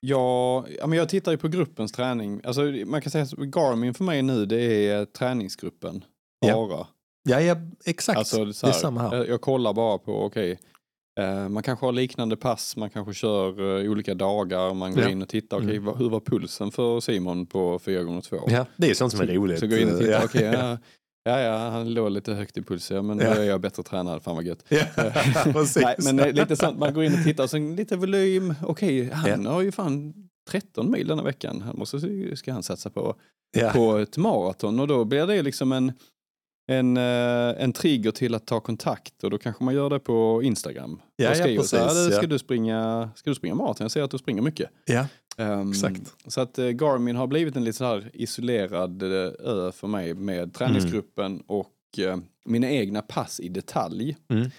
ja, 0.00 0.64
men 0.86 0.92
jag 0.98 1.08
tittar 1.08 1.32
ju 1.32 1.38
på 1.38 1.48
gruppens 1.48 1.92
träning. 1.92 2.40
Alltså, 2.44 2.62
man 2.86 3.00
kan 3.02 3.10
säga 3.10 3.24
att 3.24 3.32
Garmin 3.32 3.94
för 3.94 4.04
mig 4.04 4.22
nu, 4.22 4.46
det 4.46 4.62
är 4.88 5.04
träningsgruppen. 5.04 6.04
Ja. 6.46 6.54
Bara. 6.68 6.86
Ja, 7.28 7.40
ja 7.40 7.56
exakt. 7.84 8.18
Alltså, 8.18 8.52
så 8.52 8.66
det 8.66 8.72
är 8.72 8.74
samma 8.74 9.00
här. 9.00 9.16
Jag, 9.16 9.28
jag 9.28 9.40
kollar 9.40 9.72
bara 9.72 9.98
på, 9.98 10.24
okej, 10.24 10.58
eh, 11.20 11.48
man 11.48 11.62
kanske 11.62 11.86
har 11.86 11.92
liknande 11.92 12.36
pass, 12.36 12.76
man 12.76 12.90
kanske 12.90 13.14
kör 13.14 13.78
eh, 13.84 13.90
olika 13.90 14.14
dagar, 14.14 14.74
man 14.74 14.94
går 14.94 15.02
Ja. 15.04 15.08
in 15.10 15.22
och 15.22 15.28
tittar, 15.28 15.56
okej, 15.56 15.76
Mm. 15.76 15.96
hur 15.96 16.08
var 16.10 16.20
pulsen 16.20 16.70
för 16.70 17.00
Simon 17.00 17.46
på 17.46 17.78
4x2? 17.78 18.40
Ja, 18.46 18.66
det 18.76 18.90
är 18.90 18.94
sånt 18.94 19.12
som 19.12 19.20
är 19.20 19.26
roligt. 19.26 19.58
Så 19.60 19.66
går 19.66 19.78
jag 19.78 19.88
in 19.88 19.94
och 19.94 19.98
tittar, 20.00 20.12
Ja. 20.12 20.20
okej, 20.24 20.42
ja, 20.42 20.78
ja, 21.28 21.40
ja, 21.40 21.56
han 21.70 21.94
låg 21.94 22.10
lite 22.10 22.32
högt 22.34 22.56
i 22.56 22.62
puls, 22.62 22.90
ja, 22.90 23.02
men 23.02 23.18
Ja. 23.18 23.34
då 23.34 23.40
är 23.40 23.44
jag 23.44 23.60
bättre 23.60 23.82
tränad, 23.82 24.22
fan 24.22 24.36
vad 24.36 24.44
gött. 24.44 24.64
Ja, 24.68 24.84
precis. 25.52 25.82
Nej, 25.82 26.14
men 26.14 26.34
lite 26.34 26.56
sånt, 26.56 26.78
man 26.78 26.94
går 26.94 27.04
in 27.04 27.14
och 27.14 27.24
tittar 27.24 27.44
och 27.44 27.50
sen 27.50 27.76
lite 27.76 27.96
volym. 27.96 28.54
Okej, 28.62 29.10
han 29.10 29.46
har 29.46 29.62
ju 29.62 29.72
fan 29.72 30.14
13 30.50 30.90
mil 30.90 31.06
denna 31.06 31.22
veckan. 31.22 31.60
Han 31.60 31.78
måste, 31.78 32.00
ska 32.36 32.52
han 32.52 32.62
satsa 32.62 32.90
på, 32.90 33.14
ja. 33.58 33.70
på 33.70 33.96
ett 33.96 34.16
maraton 34.16 34.80
och 34.80 34.88
då 34.88 35.04
blir 35.04 35.26
det 35.26 35.42
liksom 35.42 35.72
en, 35.72 35.92
en, 36.68 36.96
eh, 36.96 37.62
en 37.62 37.72
trigger 37.72 38.10
till 38.10 38.34
att 38.34 38.46
ta 38.46 38.60
kontakt 38.60 39.24
och 39.24 39.30
då 39.30 39.38
kanske 39.38 39.64
man 39.64 39.74
gör 39.74 39.90
det 39.90 39.98
på 39.98 40.40
Instagram. 40.42 41.00
Ja, 41.16 41.30
och 41.30 41.36
ja, 41.36 41.40
skriver 41.40 41.62
så 41.62 41.76
här, 41.76 41.84
precis, 41.84 42.14
ska, 42.14 42.22
ja. 42.22 42.28
du 42.28 42.38
springa, 42.38 43.10
ska 43.16 43.30
du 43.30 43.34
springa 43.34 43.54
maraton? 43.54 43.84
Jag 43.84 43.90
ser 43.90 44.02
att 44.02 44.10
du 44.10 44.18
springer 44.18 44.42
mycket. 44.42 44.70
ja. 44.84 45.06
Ehm, 45.38 45.70
Exakt. 45.70 46.14
Så 46.26 46.40
att 46.40 46.58
eh, 46.58 46.66
Garmin 46.66 47.16
har 47.16 47.26
blivit 47.26 47.56
en 47.56 47.64
lite 47.64 47.78
så 47.78 47.84
här 47.84 48.10
isolerad 48.14 49.02
eh, 49.02 49.08
ö 49.38 49.72
för 49.72 49.86
mig 49.86 50.14
med 50.14 50.54
träningsgruppen 50.54 51.42
och 51.46 51.74
eh, 51.98 52.16
mina 52.44 52.70
egna 52.70 53.02
pass 53.02 53.40
i 53.40 53.48
detalj. 53.48 54.16
Mm. 54.28 54.50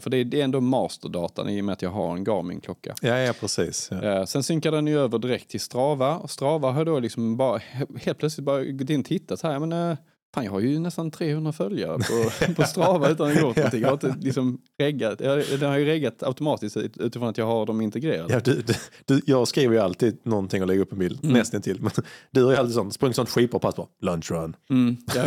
För 0.00 0.10
det 0.10 0.16
är, 0.16 0.24
det 0.24 0.40
är 0.40 0.44
ändå 0.44 0.60
masterdatan 0.60 1.48
i 1.48 1.60
och 1.60 1.64
med 1.64 1.72
att 1.72 1.82
jag 1.82 1.90
har 1.90 2.16
en 2.16 2.24
Garmin-klocka. 2.24 2.94
ja, 3.02 3.18
ja, 3.18 3.32
precis. 3.40 3.88
Ja. 4.02 4.26
Sen 4.26 4.42
synkar 4.42 4.72
den 4.72 4.86
ju 4.86 4.98
över 4.98 5.18
direkt 5.18 5.50
till 5.50 5.60
Strava 5.60 6.16
och 6.16 6.30
Strava 6.30 6.70
har 6.70 6.84
då 6.84 6.98
liksom 7.00 7.36
bara 7.36 7.58
he- 7.58 7.98
helt 7.98 8.18
plötsligt 8.18 8.44
bara 8.44 8.64
gått 8.64 8.90
in 8.90 9.00
och 9.00 9.06
tittat 9.06 9.42
här. 9.42 9.58
Men, 9.58 9.96
Fan, 10.34 10.44
jag 10.44 10.52
har 10.52 10.60
ju 10.60 10.78
nästan 10.78 11.10
300 11.10 11.52
följare 11.52 11.98
på, 11.98 12.30
på 12.54 12.62
Strava 12.64 13.08
utan 13.08 13.26
att 13.28 13.34
ha 13.34 13.40
gjort 13.42 13.56
någonting. 13.56 13.80
Jag 13.80 13.88
har 13.88 13.92
inte 13.92 14.14
liksom 14.20 14.58
reggat, 14.78 15.20
jag, 15.20 15.44
den 15.60 15.70
har 15.70 15.78
ju 15.78 15.84
reggat 15.84 16.22
automatiskt 16.22 16.76
ut- 16.76 16.96
utifrån 16.96 17.28
att 17.28 17.38
jag 17.38 17.46
har 17.46 17.66
dem 17.66 17.80
integrerade. 17.80 18.32
Ja, 18.34 18.40
du, 18.40 18.62
du, 19.04 19.20
jag 19.26 19.48
skriver 19.48 19.74
ju 19.74 19.80
alltid 19.80 20.18
någonting 20.22 20.62
och 20.62 20.68
lägger 20.68 20.80
upp 20.82 20.92
en 20.92 20.98
bild, 20.98 21.18
Mm. 21.24 21.36
nästan 21.36 21.62
till. 21.62 21.80
Men 21.82 21.90
du 22.30 22.42
har 22.44 22.50
ju 22.52 22.56
alltid 22.58 22.74
sånt, 22.74 22.94
sprungit 22.94 23.16
sånt 23.16 23.28
skidpass 23.28 23.74
på 23.74 23.88
lunch 24.02 24.30
run. 24.30 24.56
Mm. 24.70 24.96
Ja, 25.14 25.24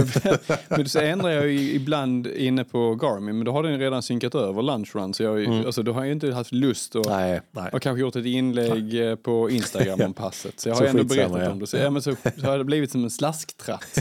men 0.70 0.90
så 0.90 1.00
ändrar 1.00 1.30
jag 1.30 1.48
ju 1.48 1.74
ibland 1.74 2.28
inne 2.28 2.64
på 2.64 2.96
Garmin, 2.96 3.36
men 3.38 3.46
då 3.46 3.52
har 3.52 3.64
den 3.64 3.80
redan 3.80 4.04
synkat 4.04 4.36
över 4.36 4.62
lunch 4.62 4.96
run. 4.96 5.14
Så 5.14 5.24
jag, 5.24 5.30
har 5.30 5.38
ju- 5.38 5.66
alltså, 5.66 5.84
då 5.84 5.92
har 5.94 6.00
jag 6.02 6.08
ju 6.08 6.14
inte 6.14 6.32
haft 6.34 6.52
lust 6.52 6.96
att 6.96 7.06
Nej, 7.06 7.42
nej. 7.52 7.70
Har 7.72 7.80
kanske 7.80 8.02
gjort 8.02 8.16
ett 8.16 8.26
inlägg 8.26 9.10
eh, 9.10 9.16
på 9.16 9.50
Instagram 9.50 10.02
om 10.02 10.14
passet. 10.24 10.60
Så 10.60 10.70
jag 10.70 10.76
har 10.76 10.82
Så 10.82 10.88
ändå 10.88 11.04
berättat 11.04 11.42
ja. 11.44 11.52
om 11.52 11.60
det. 11.60 11.68
Så, 11.68 11.78
ja, 11.78 11.90
men 11.90 12.02
så, 12.02 12.16
så 12.38 12.46
har 12.46 12.58
det 12.58 12.64
blivit 12.64 12.92
som 12.92 13.04
en 13.04 13.10
slasktratt, 13.10 13.98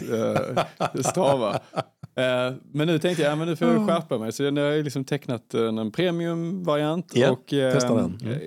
Strava. 1.03 1.61
Eh, 2.17 2.55
men 2.73 2.87
nu 2.87 2.99
tänkte 2.99 3.23
jag, 3.23 3.33
ja, 3.33 3.37
men 3.37 3.49
nu 3.49 3.57
får 3.57 3.69
jag 3.69 3.89
skärpa 3.89 4.19
mig. 4.19 4.33
Så 4.33 4.51
nu 4.51 4.61
har 4.61 4.69
jag 4.69 4.85
liksom 4.85 5.05
tecknat 5.05 5.55
eh, 5.55 5.63
en 5.67 5.91
premiumvariant. 5.91 7.13
Ja, 7.15 7.31
och, 7.31 7.53
eh, 7.53 7.73
testa 7.73 7.95
den. 7.95 8.19
Mm. 8.23 8.39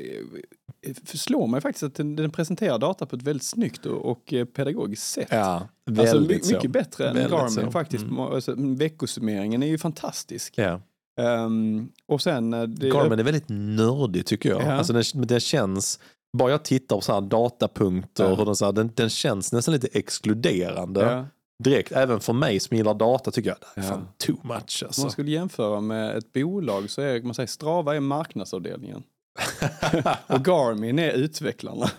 förslår 1.05 1.47
mig 1.47 1.61
faktiskt 1.61 1.83
att 1.83 1.95
den, 1.95 2.15
den 2.15 2.31
presenterar 2.31 2.79
data 2.79 3.05
på 3.05 3.15
ett 3.15 3.21
väldigt 3.23 3.43
snyggt 3.43 3.85
och, 3.85 4.05
och 4.11 4.33
pedagogiskt 4.55 5.07
sätt. 5.13 5.27
Ja, 5.31 5.67
Alltså, 5.89 6.03
väldigt 6.03 6.37
my, 6.37 6.43
så. 6.49 6.53
mycket 6.55 6.71
bättre 6.71 7.07
än 7.09 7.15
Väldigt 7.15 7.31
Garmin 7.31 7.49
så. 7.65 7.71
faktiskt. 7.71 8.03
Mm. 8.03 8.19
Alltså, 8.19 8.55
veckosummeringen 8.57 9.63
är 9.63 9.67
ju 9.67 9.77
fantastisk. 9.77 10.53
Ja. 10.57 10.81
Ehm, 11.21 11.89
och 12.07 12.21
sen... 12.21 12.51
Det, 12.51 12.89
Garmin 12.89 13.19
är 13.19 13.23
väldigt 13.23 13.49
nördig 13.49 14.25
tycker 14.25 14.49
jag. 14.49 14.61
Ja. 14.61 14.71
Alltså 14.73 14.93
den, 15.13 15.39
känns, 15.39 15.99
bara 16.37 16.51
jag 16.51 16.63
tittar 16.63 16.95
på 16.95 17.01
så 17.01 17.13
här 17.13 17.21
datapunkter, 17.21 18.23
Ja. 18.23 18.35
hur 18.35 18.45
den, 18.45 18.55
så 18.55 18.65
här, 18.65 18.71
den, 18.71 18.91
den 18.95 19.09
känns 19.09 19.53
nästan 19.53 19.73
lite 19.73 19.87
exkluderande. 19.87 21.01
ja. 21.01 21.25
Direkt, 21.63 21.91
även 21.91 22.19
för 22.19 22.33
mig 22.33 22.59
som 22.59 22.77
gillar 22.77 22.93
data 22.93 23.31
tycker 23.31 23.49
jag 23.49 23.57
det 23.75 23.81
är 23.81 23.85
Ja. 23.85 23.89
fan 23.89 24.07
too 24.17 24.35
much. 24.43 24.79
Om 24.83 24.87
Alltså. 24.87 25.01
man 25.01 25.11
skulle 25.11 25.31
jämföra 25.31 25.81
med 25.81 26.17
ett 26.17 26.33
bolag 26.33 26.89
så 26.89 27.01
är 27.01 27.21
man 27.21 27.33
säger 27.33 27.47
Strava 27.47 27.95
är 27.95 27.99
marknadsavdelningen. 27.99 29.03
och 30.27 30.45
Garmin 30.45 30.99
är 30.99 31.11
utvecklarna. 31.11 31.89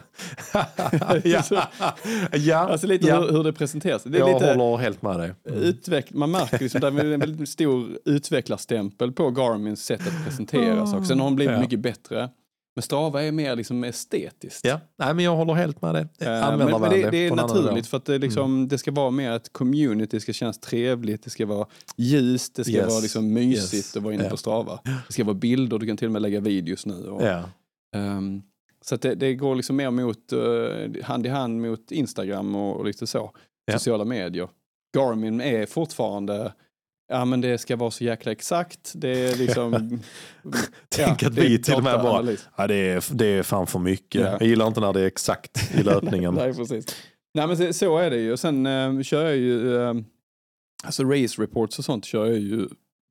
ja. 1.25 1.43
ja. 2.33 2.57
Alltså 2.59 2.87
lite 2.87 3.07
ja. 3.07 3.21
hur, 3.21 3.33
hur 3.33 3.45
det 3.45 3.53
presenteras. 3.53 4.03
Det 4.05 4.19
är 4.19 4.21
jag 4.21 4.33
lite 4.43 4.47
håller 4.53 4.77
helt 4.77 5.03
med 5.03 5.19
dig. 5.19 5.35
utveck- 5.45 6.11
man 6.15 6.31
märker 6.31 6.59
liksom 6.59 6.81
där 6.81 7.01
är 7.01 7.13
en 7.13 7.21
väldigt 7.21 7.49
stor 7.49 7.99
utvecklarstämpel 8.05 9.13
på 9.13 9.31
Garmins 9.31 9.85
sätt 9.85 10.01
att 10.07 10.25
presentera 10.25 10.87
saker. 10.87 11.05
Sen 11.05 11.21
har 11.21 11.27
de 11.27 11.37
blivit 11.37 11.55
Ja. 11.55 11.61
mycket 11.61 11.81
bättre. 11.81 12.31
Men 12.77 12.83
Strava 12.83 13.23
är 13.23 13.33
mer 13.33 13.57
liksom 13.57 13.85
estetiskt. 13.85 14.65
Ja, 14.65 14.81
Nej, 14.99 15.15
men 15.15 15.25
jag 15.25 15.37
håller 15.37 15.55
helt 15.55 15.83
med 15.83 15.95
dig. 15.95 16.03
Eh, 16.21 16.57
Men, 16.57 16.59
men 16.81 16.91
det, 16.91 17.11
det 17.11 17.27
är 17.27 17.35
naturligt 17.35 17.87
för 17.87 17.97
att 17.97 18.05
det, 18.05 18.19
liksom, 18.19 18.69
det 18.69 18.79
ska 18.79 18.91
vara 18.93 19.11
mer 19.11 19.31
ett 19.33 19.53
community, 19.53 20.17
det 20.17 20.21
ska 20.21 20.33
kännas 20.33 20.59
trevligt, 20.59 21.23
det 21.25 21.31
ska 21.31 21.47
vara 21.47 21.67
ljust, 21.97 22.55
det 22.55 22.65
ska 22.65 22.73
Yes. 22.73 22.89
vara 22.91 23.01
liksom 23.01 23.33
mysigt 23.33 23.75
Yes. 23.75 23.97
att 23.97 24.03
vara 24.03 24.15
inne 24.15 24.25
Ja. 24.25 24.31
på 24.31 24.37
Strava. 24.37 24.81
Det 25.07 25.13
ska 25.13 25.25
vara 25.25 25.35
bilder, 25.35 25.79
du 25.79 25.87
kan 25.87 25.97
till 25.97 26.07
och 26.09 26.13
med 26.13 26.23
lägga 26.23 26.41
videos 26.41 26.87
nu. 26.87 27.09
Och, 27.09 27.23
Ja. 27.23 27.43
ehm, 27.97 28.43
så 28.85 28.97
det, 28.97 29.15
det 29.15 29.35
går 29.35 29.55
liksom 29.55 29.77
mer 29.77 29.91
mot, 29.91 30.33
eh, 30.33 31.05
hand 31.05 31.27
i 31.27 31.29
hand 31.29 31.61
mot 31.61 31.93
Instagram 31.93 32.55
och, 32.57 32.77
och 32.77 32.85
lite 32.85 33.07
så, 33.07 33.31
Ja. 33.67 33.73
sociala 33.79 34.05
medier. 34.05 34.49
Garmin 34.97 35.41
är 35.41 35.67
fortfarande 35.67 36.53
Ja 37.09 37.25
men 37.25 37.41
det 37.41 37.59
ska 37.59 37.77
vara 37.77 37.91
så 37.91 38.05
jäkla 38.05 38.33
exakt. 38.33 38.93
Det 38.95 39.29
är 39.29 39.37
liksom... 39.37 39.73
Tänk 40.89 41.23
ja, 41.23 41.29
att 41.29 41.35
vi 41.35 41.63
till 41.63 41.75
och 41.75 41.83
med 41.83 42.01
bara, 42.01 42.37
ja, 42.57 42.67
det, 42.67 42.75
är, 42.75 43.15
det 43.15 43.27
är 43.27 43.43
fan 43.43 43.67
för 43.67 43.79
mycket. 43.79 44.21
Ja. 44.21 44.37
Jag 44.41 44.43
gillar 44.43 44.67
inte 44.67 44.81
när 44.81 44.93
det 44.93 45.01
är 45.01 45.07
exakt 45.07 45.71
i 45.75 45.83
löpningen. 45.83 46.35
Nej, 46.39 46.55
precis. 46.55 46.87
Nej, 47.35 47.47
men 47.47 47.75
så, 47.75 47.99
är 47.99 48.11
det 48.11 48.17
ju. 48.17 48.37
Sen 48.37 48.67
eh, 48.67 49.03
kör 49.03 49.25
jag 49.25 49.37
ju, 49.37 49.83
eh, 49.83 49.95
alltså 50.85 51.05
race 51.05 51.43
reports 51.43 51.79
och 51.79 51.85
sånt 51.85 52.05
kör 52.05 52.27
jag 52.27 52.39
ju 52.39 52.69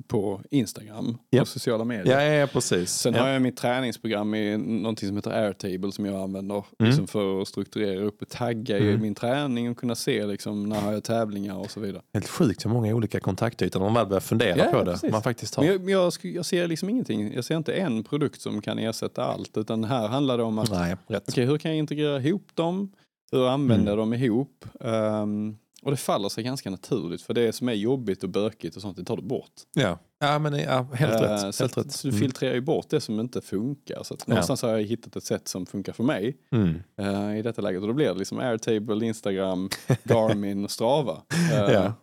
på 0.07 0.41
Instagram 0.51 1.17
Ja. 1.29 1.41
och 1.41 1.47
sociala 1.47 1.83
medier. 1.83 2.21
ja, 2.21 2.33
ja, 2.33 2.47
precis. 2.47 2.89
Sen 2.91 3.13
ja. 3.13 3.21
har 3.21 3.29
jag 3.29 3.41
mitt 3.41 3.57
träningsprogram 3.57 4.35
i 4.35 4.57
någonting 4.57 5.07
som 5.07 5.15
heter 5.15 5.31
Airtable 5.31 5.91
som 5.91 6.05
jag 6.05 6.15
använder 6.21 6.63
liksom 6.79 7.07
för 7.07 7.41
att 7.41 7.47
strukturera 7.47 7.99
upp 8.01 8.21
och 8.21 8.29
tagga 8.29 8.77
i 8.77 8.87
Mm. 8.89 9.01
min 9.01 9.15
träning 9.15 9.69
och 9.69 9.77
kunna 9.77 9.95
se 9.95 10.25
liksom, 10.25 10.69
när 10.69 10.81
har 10.81 10.93
jag 10.93 11.03
tävlingar 11.03 11.55
och 11.57 11.71
så 11.71 11.79
vidare. 11.79 12.01
Helt 12.13 12.27
sjukt 12.27 12.65
hur 12.65 12.69
många 12.69 12.95
olika 12.95 13.19
kontaktytor 13.19 13.79
man 13.79 13.93
väl 13.93 14.07
börjar 14.07 14.21
fundera 14.21 14.57
Ja, 14.57 14.63
på 14.71 14.77
ja, 14.77 14.83
det. 14.83 14.91
precis. 14.91 15.11
Man 15.11 15.23
faktiskt 15.23 15.55
har. 15.55 15.63
Men 15.63 15.87
jag, 15.87 15.89
jag, 15.89 16.13
jag 16.21 16.45
ser 16.45 16.67
liksom 16.67 16.89
ingenting, 16.89 17.33
jag 17.33 17.45
ser 17.45 17.57
inte 17.57 17.73
en 17.73 18.03
produkt 18.03 18.41
som 18.41 18.61
kan 18.61 18.79
ersätta 18.79 19.23
allt 19.25 19.57
utan 19.57 19.83
här 19.83 20.07
handlar 20.07 20.37
det 20.37 20.43
om 20.43 20.59
att 20.59 20.71
Nej, 20.71 20.95
rätt. 21.07 21.23
Okej, 21.29 21.45
hur 21.45 21.57
kan 21.57 21.71
jag 21.71 21.77
integrera 21.77 22.19
ihop 22.21 22.47
dem? 22.53 22.91
Hur 23.31 23.47
använder 23.47 23.75
Mm. 23.75 23.87
jag 23.87 23.97
dem 23.97 24.13
ihop? 24.13 24.65
Ehm, 24.81 25.57
och 25.85 25.91
det 25.91 25.97
faller 25.97 26.29
sig 26.29 26.43
ganska 26.43 26.69
naturligt 26.69 27.21
för 27.21 27.33
det 27.33 27.53
som 27.53 27.69
är 27.69 27.73
jobbigt 27.73 28.23
och 28.23 28.29
bökigt 28.29 28.75
och 28.75 28.81
sånt, 28.81 28.97
det 28.97 29.03
tar 29.03 29.15
du 29.15 29.21
bort. 29.23 29.51
Ja, 29.75 29.99
ja 30.19 30.39
men 30.39 30.53
ja, 30.59 30.81
helt 30.93 31.13
Eh, 31.13 31.19
rätt. 31.21 31.55
Så, 31.55 31.63
Helt 31.63 31.77
rätt. 31.77 31.91
så 31.91 32.07
du 32.07 32.19
filtrerar 32.19 32.53
ju 32.53 32.61
bort 32.61 32.89
det 32.89 33.01
som 33.01 33.19
inte 33.19 33.41
funkar. 33.41 34.03
Så 34.03 34.13
att 34.13 34.27
någonstans 34.27 34.61
har 34.61 34.69
jag 34.69 34.83
hittat 34.83 35.15
ett 35.15 35.23
sätt 35.23 35.47
som 35.47 35.65
funkar 35.65 35.93
för 35.93 36.03
mig 36.03 36.37
Mm. 36.51 36.83
eh, 36.99 37.37
i 37.39 37.41
detta 37.41 37.61
läget. 37.61 37.81
Och 37.81 37.87
då 37.87 37.93
blir 37.93 38.07
det 38.07 38.13
liksom 38.13 38.39
Airtable, 38.39 39.05
Instagram, 39.05 39.69
Garmin 40.03 40.63
och 40.65 40.71
Strava. 40.71 41.21
Eh, 41.53 41.71
Ja. 41.73 41.93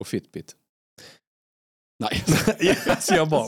Och 0.00 0.06
Fitbit. 0.06 0.54
Nej, 2.00 2.24
yes, 2.60 3.10
jag 3.10 3.28
bara 3.28 3.44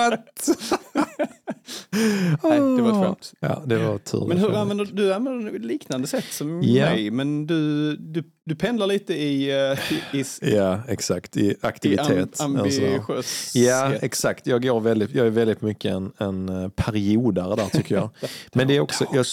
what? 0.00 0.48
Nej 2.42 2.60
det 2.76 2.82
var 2.82 2.90
ett 2.90 3.06
skämt. 3.06 3.32
Ja, 3.40 3.62
det 3.66 3.78
var 3.78 3.98
tur. 3.98 4.24
Men 4.28 4.38
hur 4.38 4.54
använder 4.54 4.84
du 4.92 5.14
använder 5.14 5.58
liknande 5.58 6.06
sätt 6.06 6.24
som 6.30 6.62
Ja. 6.62 6.84
mig, 6.90 7.10
men 7.10 7.46
du, 7.46 7.96
du, 7.96 8.24
du 8.44 8.54
pendlar 8.54 8.86
lite 8.86 9.14
i, 9.14 9.50
eh, 9.50 9.92
i, 10.14 10.20
i, 10.20 10.24
Ja, 10.56 10.80
exakt. 10.88 11.36
I 11.36 11.40
i 11.40 11.56
aktivitet. 11.60 12.40
am, 12.40 12.56
och 12.60 12.72
sådär. 12.72 12.94
ambitiös. 12.94 13.52
Ja, 13.54 13.92
exakt. 13.94 14.46
Jag, 14.46 14.62
går 14.62 14.80
väldigt, 14.80 15.14
jag 15.14 15.26
är 15.26 15.30
väldigt 15.30 15.62
mycket 15.62 15.92
en, 15.92 16.12
en 16.18 16.48
eh, 16.48 16.68
periodare 16.68 17.56
där 17.56 17.66
tycker 17.68 17.94
jag. 17.94 18.10
Men 18.52 18.68
det 18.68 18.76
är 18.76 18.80
också, 18.80 19.04
jag, 19.12 19.26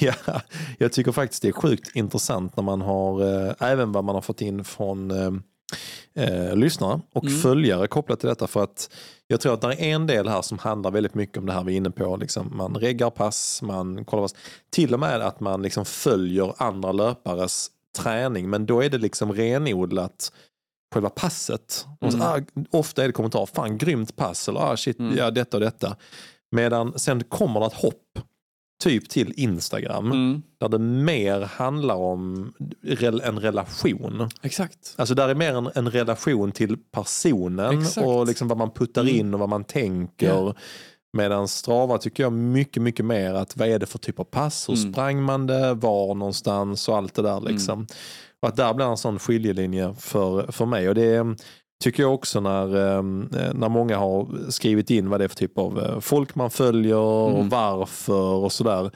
ja, 0.26 0.40
jag 0.78 0.92
tycker 0.92 1.12
faktiskt 1.12 1.42
det 1.42 1.48
är 1.48 1.52
sjukt 1.52 1.96
intressant 1.96 2.56
när 2.56 2.64
man 2.64 2.80
har, 2.80 3.46
eh, 3.48 3.54
även 3.60 3.92
vad 3.92 4.04
man 4.04 4.14
har 4.14 4.22
fått 4.22 4.40
in 4.40 4.64
från 4.64 5.10
eh, 6.16 6.56
lyssnare 6.56 7.00
och 7.14 7.24
Mm. 7.24 7.38
följare 7.38 7.86
kopplat 7.86 8.20
till 8.20 8.28
detta. 8.28 8.46
För 8.46 8.62
att 8.62 8.90
jag 9.32 9.40
tror 9.40 9.54
att 9.54 9.60
det 9.60 9.68
är 9.68 9.82
en 9.94 10.06
del 10.06 10.28
här 10.28 10.42
som 10.42 10.58
handlar 10.58 10.90
väldigt 10.90 11.14
mycket 11.14 11.38
om 11.38 11.46
det 11.46 11.52
här 11.52 11.64
vi 11.64 11.72
är 11.72 11.76
inne 11.76 11.90
på. 11.90 12.16
Liksom, 12.16 12.56
man 12.56 12.74
reggar 12.76 13.10
pass, 13.10 13.62
man 13.62 14.04
kollar 14.04 14.22
pass. 14.22 14.34
Till 14.70 14.94
och 14.94 15.00
med 15.00 15.20
att 15.20 15.40
man 15.40 15.62
liksom 15.62 15.84
följer 15.84 16.54
andra 16.56 16.92
löpares 16.92 17.70
träning. 17.98 18.50
Men 18.50 18.66
då 18.66 18.82
är 18.82 18.90
det 18.90 18.98
liksom 18.98 19.32
renodlat 19.32 20.32
själva 20.94 21.10
passet. 21.10 21.86
Och 22.00 22.12
så, 22.12 22.18
Mm. 22.18 22.28
ah, 22.28 22.38
ofta 22.78 23.02
är 23.02 23.06
det 23.06 23.12
kommentarer, 23.12 23.46
fan 23.46 23.78
grymt 23.78 24.16
pass, 24.16 24.48
eller 24.48 24.60
ah, 24.60 24.76
shit, 24.76 24.98
Mm. 24.98 25.16
ja 25.16 25.30
detta 25.30 25.56
och 25.56 25.60
detta. 25.60 25.96
Medan 26.50 26.98
sen 26.98 27.24
kommer 27.24 27.60
det 27.60 27.66
ett 27.66 27.74
hopp, 27.74 28.18
typ 28.82 29.08
till 29.08 29.32
Instagram, 29.36 30.06
Mm, 30.12 30.42
där 30.60 30.68
det 30.68 30.78
mer 30.78 31.40
handlar 31.40 31.94
om 31.96 32.52
en 33.22 33.40
relation. 33.40 34.28
exakt. 34.42 34.94
Alltså 34.96 35.14
där 35.14 35.28
är 35.28 35.34
mer 35.34 35.54
en, 35.54 35.70
en 35.74 35.90
relation 35.90 36.52
till 36.52 36.76
personen 36.92 37.80
Exakt. 37.82 38.06
och 38.06 38.26
liksom 38.26 38.48
vad 38.48 38.58
man 38.58 38.70
puttar 38.70 39.02
Mm. 39.02 39.14
in 39.16 39.34
och 39.34 39.40
vad 39.40 39.48
man 39.48 39.64
tänker. 39.64 40.26
Ja. 40.28 40.54
Medan 41.16 41.48
Strava 41.48 41.98
tycker 41.98 42.22
jag 42.22 42.32
mycket, 42.32 42.82
mycket 42.82 43.04
mer 43.04 43.34
att 43.34 43.56
vad 43.56 43.68
är 43.68 43.78
det 43.78 43.86
för 43.86 43.98
typ 43.98 44.20
av 44.20 44.24
pass, 44.24 44.68
hur 44.68 44.76
Mm. 44.76 44.92
sprang 44.92 45.22
man 45.22 45.46
det, 45.46 45.74
var 45.74 46.14
någonstans 46.14 46.88
och 46.88 46.96
allt 46.96 47.14
det 47.14 47.22
där 47.22 47.40
liksom. 47.40 47.86
Och 48.42 48.48
att 48.48 48.56
där 48.56 48.74
blir 48.74 48.86
en 48.86 48.96
sån 48.96 49.18
skiljelinje 49.18 49.94
för, 49.98 50.52
för 50.52 50.66
mig. 50.66 50.88
Och 50.88 50.94
det 50.94 51.04
är, 51.04 51.36
tycker 51.82 52.02
jag 52.02 52.14
också 52.14 52.40
när, 52.40 52.96
eh, 52.96 53.02
när 53.54 53.68
många 53.68 53.96
har 53.98 54.50
skrivit 54.50 54.90
in 54.90 55.08
vad 55.10 55.20
det 55.20 55.24
är 55.24 55.28
för 55.28 55.36
typ 55.36 55.58
av 55.58 55.80
eh, 55.82 56.00
folk 56.00 56.34
man 56.34 56.50
följer 56.50 56.96
och 56.96 57.30
Mm. 57.34 57.48
varför 57.48 58.34
och 58.34 58.52
sådär. 58.52 58.90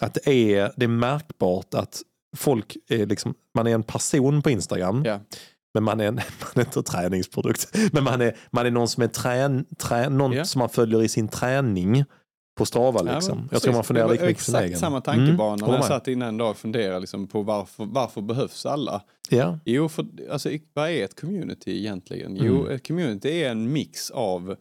Att 0.00 0.14
det 0.14 0.28
är, 0.28 0.72
det 0.76 0.84
är 0.84 0.88
märkbart 0.88 1.74
att 1.74 2.02
folk 2.36 2.76
är 2.88 3.06
liksom, 3.06 3.34
man 3.54 3.66
är 3.66 3.74
en 3.74 3.82
person 3.82 4.42
på 4.42 4.50
Instagram. 4.50 5.02
Ja. 5.06 5.20
Men 5.74 5.82
man 5.82 6.00
är, 6.00 6.04
en, 6.08 6.14
man 6.40 6.52
är 6.54 6.60
inte 6.60 6.78
en 6.80 6.84
träningsprodukt. 6.84 7.76
Men 7.92 8.04
man 8.04 8.20
är, 8.20 8.36
man 8.50 8.66
är 8.66 8.70
någon 8.70 8.88
som 8.88 9.02
är 9.02 9.08
trän, 9.08 9.64
trä, 9.78 10.08
någon 10.08 10.32
Ja. 10.32 10.44
som 10.44 10.58
man 10.58 10.68
följer 10.68 11.02
i 11.02 11.08
sin 11.08 11.28
träning 11.28 12.04
på 12.58 12.66
Strava. 12.66 13.00
Ja, 13.06 13.14
Liksom. 13.14 13.38
men 13.38 13.48
jag 13.52 13.62
tror 13.62 13.72
man 13.74 13.84
funderar 13.84 14.08
lite 14.10 14.26
mycket 14.26 14.38
på 14.38 14.44
sin 14.44 14.54
Exakt 14.54 14.66
egen. 14.66 14.78
samma 14.78 14.96
Mm, 14.96 15.02
tankebana 15.02 15.50
håller 15.50 15.66
när 15.66 15.74
jag 15.74 15.84
satt 15.84 16.08
innan 16.08 16.28
en 16.28 16.36
dag 16.36 16.50
och 16.50 16.56
funderade 16.56 17.00
liksom 17.00 17.26
på 17.26 17.42
varför, 17.42 17.84
varför 17.84 18.20
behövs 18.20 18.66
alla? 18.66 19.02
Ja. 19.28 19.58
Jo, 19.64 19.88
för, 19.88 20.06
alltså, 20.30 20.50
vad 20.74 20.90
är 20.90 21.04
ett 21.04 21.20
community 21.20 21.78
egentligen? 21.78 22.36
Jo, 22.42 22.60
Mm. 22.60 22.74
ett 22.74 22.86
community 22.86 23.28
är 23.42 23.50
en 23.50 23.72
mix 23.72 24.10
av 24.10 24.56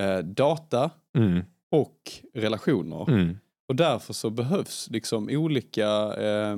eh, 0.00 0.18
data 0.18 0.90
Mm, 1.18 1.44
och 1.72 1.98
relationer. 2.34 3.10
mm. 3.10 3.38
Och 3.68 3.76
därför 3.76 4.12
så 4.12 4.30
behövs 4.30 4.88
liksom 4.90 5.28
olika 5.32 5.86
eh, 6.14 6.56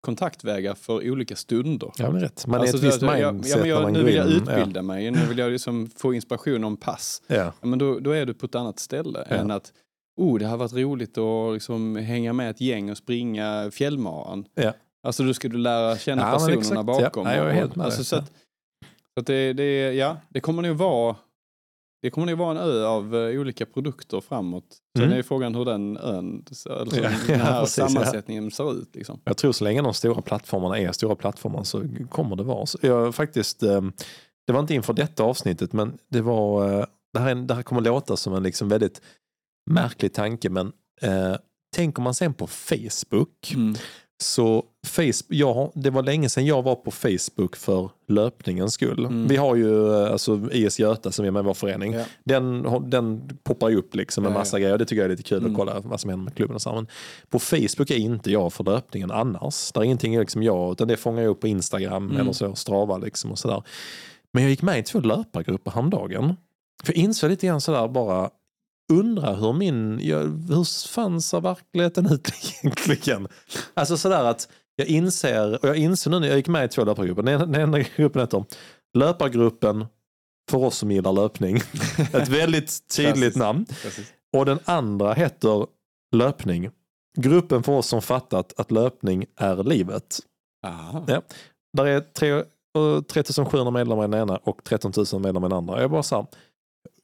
kontaktvägar 0.00 0.74
för 0.74 1.10
olika 1.10 1.36
stunder. 1.36 1.92
Ja, 1.96 2.10
men 2.10 2.20
rätt. 2.20 2.46
Man 2.46 2.60
Alltså, 2.60 2.76
är 2.76 2.78
ett 2.78 2.84
visst 2.84 3.02
att 3.02 3.20
jag- 3.20 3.34
mindset 3.34 3.52
ja, 3.56 3.60
men 3.60 3.68
jag, 3.70 3.92
Nu 3.92 4.02
vill 4.02 4.14
jag 4.14 4.26
utbilda 4.28 4.82
mig, 4.82 5.10
nu 5.10 5.18
vill 5.28 5.38
jag 5.38 5.52
liksom 5.52 5.90
få 5.96 6.14
inspiration 6.14 6.64
om 6.64 6.76
pass. 6.76 7.22
Ja. 7.26 7.34
Ja. 7.36 7.52
Ja, 7.60 7.66
men 7.66 7.78
då, 7.78 7.98
då 8.00 8.10
är 8.10 8.26
du 8.26 8.34
på 8.34 8.46
ett 8.46 8.54
annat 8.54 8.78
ställe 8.78 9.26
Ja. 9.30 9.36
än 9.36 9.50
att 9.50 9.72
oh, 10.16 10.38
det 10.38 10.46
har 10.46 10.56
varit 10.56 10.72
roligt 10.72 11.18
att 11.18 11.54
liksom 11.54 11.96
hänga 11.96 12.32
med 12.32 12.50
ett 12.50 12.60
gäng 12.60 12.90
och 12.90 12.96
springa 12.96 13.70
fjällmaran. 13.72 14.44
Ja. 14.54 14.72
Alltså 15.02 15.22
då 15.22 15.34
ska 15.34 15.48
du 15.48 15.58
lära 15.58 15.98
känna 15.98 16.22
Ja, 16.22 16.32
personerna 16.32 16.58
exakt. 16.60 16.76
Ja. 16.76 16.82
bakom. 16.82 17.26
Ja, 17.26 17.44
med 17.44 17.78
alltså, 17.80 18.04
så 18.04 18.16
att, 18.16 18.32
Så 19.14 19.20
att 19.20 19.26
det, 19.26 19.52
det, 19.52 19.92
ja, 19.92 20.16
det 20.28 20.40
kommer 20.40 20.62
nog 20.62 20.76
vara 20.76 21.16
det 22.02 22.10
kommer 22.10 22.26
nog 22.26 22.38
vara 22.38 22.50
en 22.50 22.56
ö 22.56 22.84
av 22.86 23.16
eh, 23.16 23.40
olika 23.40 23.66
produkter 23.66 24.20
framåt. 24.20 24.64
Sen 24.98 25.04
Mm. 25.06 25.18
är 25.18 25.22
frågan 25.22 25.54
hur 25.54 25.64
den 25.64 25.96
ön, 25.96 26.44
alltså 26.48 26.68
Ja, 26.68 26.84
den 26.84 27.04
här 27.40 27.54
ja, 27.54 27.60
precis, 27.60 27.78
ja. 27.78 27.88
sammansättningen 27.88 28.50
ser 28.50 28.72
ut. 28.72 28.94
Liksom. 28.94 29.20
Jag 29.24 29.36
tror 29.36 29.52
så 29.52 29.64
länge 29.64 29.82
de 29.82 29.94
stora 29.94 30.22
plattformarna 30.22 30.78
är 30.78 30.92
stora 30.92 31.14
plattformar 31.16 31.62
så 31.62 31.82
kommer 32.10 32.36
det 32.36 32.42
vara 32.42 32.66
så. 32.66 32.78
Jag 32.82 33.14
faktiskt, 33.14 33.62
eh, 33.62 33.80
det 34.46 34.52
var 34.52 34.60
inte 34.60 34.74
inför 34.74 34.92
detta 34.92 35.22
avsnittet 35.22 35.72
men 35.72 35.98
det 36.10 36.20
var, 36.20 36.72
eh, 36.80 36.84
det 37.12 37.18
här, 37.20 37.34
det 37.34 37.54
här 37.54 37.62
kommer 37.62 37.80
låta 37.82 38.16
som 38.16 38.34
en 38.34 38.42
liksom 38.42 38.68
väldigt 38.68 39.00
märklig 39.66 40.12
tanke 40.14 40.50
men 40.50 40.72
eh, 41.02 41.34
tänker 41.76 42.02
man 42.02 42.14
sen 42.14 42.34
på 42.34 42.46
Facebook 42.46 43.52
Mm. 43.54 43.74
så 44.22 44.64
Facebook, 44.86 45.26
jag, 45.28 45.72
det 45.74 45.90
var 45.90 46.02
länge 46.02 46.28
sedan 46.28 46.46
jag 46.46 46.62
var 46.62 46.74
på 46.74 46.90
Facebook 46.90 47.56
för 47.56 47.90
löpningens 48.08 48.74
skull. 48.74 49.04
Mm. 49.04 49.26
Vi 49.28 49.36
har 49.36 49.54
ju 49.56 49.92
eh, 50.02 50.12
alltså 50.12 50.48
IS 50.52 50.78
Göta 50.80 51.12
som 51.12 51.24
är 51.24 51.30
med 51.30 51.40
i 51.40 51.44
vår 51.44 51.54
förening. 51.54 51.92
Ja. 51.92 52.04
Den, 52.24 52.66
den 52.90 53.38
poppar 53.42 53.68
ju 53.68 53.76
upp 53.76 53.94
liksom 53.94 54.22
med 54.24 54.30
Ja, 54.30 54.34
ja. 54.34 54.38
massa 54.38 54.58
grejer. 54.60 54.78
Det 54.78 54.84
tycker 54.84 55.02
jag 55.02 55.04
är 55.06 55.10
lite 55.16 55.22
kul 55.22 55.38
Mm. 55.38 55.50
att 55.52 55.56
kolla 55.58 55.80
vad 55.80 56.00
som 56.00 56.10
händer 56.10 56.24
med 56.24 56.34
klubben 56.34 56.54
och 56.54 56.62
så. 56.62 56.74
Men 56.74 56.86
på 57.28 57.38
Facebook 57.38 57.90
är 57.90 57.96
inte 57.96 58.30
jag 58.30 58.52
för 58.52 58.64
löpningen 58.64 59.10
annars. 59.10 59.72
Det 59.72 59.80
är 59.80 59.84
ingenting 59.84 60.18
liksom 60.18 60.42
jag, 60.42 60.72
utan 60.72 60.88
det 60.88 60.96
fångar 60.96 61.22
jag 61.22 61.30
upp 61.30 61.40
på 61.40 61.48
Instagram 61.48 62.04
Mm. 62.10 62.20
eller 62.20 62.32
så, 62.32 62.54
Strava 62.54 62.98
liksom 62.98 63.30
och 63.32 63.38
sådär. 63.38 63.62
Men 64.32 64.42
jag 64.42 64.50
gick 64.50 64.62
med 64.62 64.78
i 64.78 64.82
två 64.82 65.00
löpargrupper 65.00 65.70
häromdagen. 65.70 66.36
För 66.84 66.92
jag 66.92 67.04
insåg 67.04 67.30
lite 67.30 67.46
grann 67.46 67.60
sådär 67.60 67.88
bara, 67.88 68.30
undrar 68.92 69.36
hur 69.36 69.52
min, 69.52 70.00
jag, 70.02 70.22
hur 70.48 70.88
fan 70.88 71.22
ser 71.22 71.40
verkligheten 71.40 72.06
ut 72.06 72.28
egentligen? 72.62 73.28
Alltså 73.74 73.96
sådär 73.96 74.24
att 74.24 74.48
jag 74.76 74.86
inser, 74.86 75.62
och 75.62 75.68
jag 75.68 75.76
inser 75.76 76.10
nu 76.10 76.20
när 76.20 76.28
jag 76.28 76.36
gick 76.36 76.48
med 76.48 76.64
i 76.64 76.68
två 76.68 76.84
löpargrupper, 76.84 77.22
den, 77.22 77.54
ena 77.54 77.78
gruppen 77.96 78.20
heter 78.20 78.44
Löpargruppen 78.94 79.86
för 80.50 80.58
oss 80.58 80.78
som 80.78 80.90
gillar 80.90 81.12
löpning. 81.12 81.56
Ett 82.12 82.28
väldigt 82.28 82.88
tydligt 82.96 83.36
namn. 83.36 83.66
Precis. 83.82 84.12
Och 84.36 84.46
den 84.46 84.58
andra 84.64 85.12
heter 85.12 85.66
Löpning. 86.16 86.70
Gruppen 87.18 87.62
för 87.62 87.72
oss 87.72 87.86
som 87.86 88.02
fattat 88.02 88.52
att 88.60 88.70
löpning 88.70 89.26
är 89.36 89.62
livet. 89.62 90.18
Aha. 90.66 91.04
Ja. 91.06 91.22
Där 91.76 91.86
är 91.86 92.00
tre, 92.00 92.30
eh, 92.30 93.02
3700 93.12 93.70
medlemmar 93.70 94.04
i 94.04 94.08
den 94.08 94.20
ena 94.20 94.36
och 94.36 94.64
13 94.64 94.92
000 94.96 95.22
medlemmar 95.22 95.48
i 95.48 95.50
den 95.50 95.58
andra. 95.58 95.80
Jag 95.80 95.90
bara 95.90 96.02
så 96.02 96.16
här, 96.16 96.26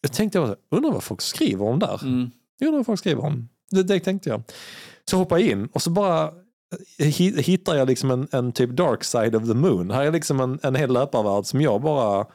jag 0.01 0.13
tänkte, 0.13 0.39
jag 0.39 0.57
undrar 0.71 0.91
vad 0.93 1.03
folk 1.03 1.21
skriver 1.21 1.65
om 1.65 1.79
där. 1.79 2.03
Mm. 2.03 2.31
Jag 2.59 2.67
undrar 2.67 2.79
vad 2.79 2.87
folk 2.87 2.99
skriver 2.99 3.25
om. 3.25 3.49
Det, 3.71 3.83
det 3.83 4.01
tänkte 4.01 4.29
jag. 4.29 4.43
Så 5.11 5.17
hoppar 5.17 5.39
jag 5.39 5.49
in 5.49 5.67
och 5.73 5.83
så 5.83 5.91
bara 5.91 6.25
eh, 6.99 7.07
hi- 7.07 7.41
hittar 7.43 7.75
jag 7.77 7.89
liksom 7.89 8.11
en, 8.11 8.29
en 8.33 8.53
typ 8.53 8.71
dark 8.71 9.05
side 9.05 9.35
of 9.35 9.49
the 9.49 9.55
moon. 9.55 9.91
Här 9.91 10.05
är 10.05 10.13
liksom 10.13 10.41
en, 10.41 10.59
en 10.63 10.75
hel 10.75 10.93
löparvärld 10.93 11.47
som 11.47 11.61
jag 11.61 11.81
bara, 11.83 12.27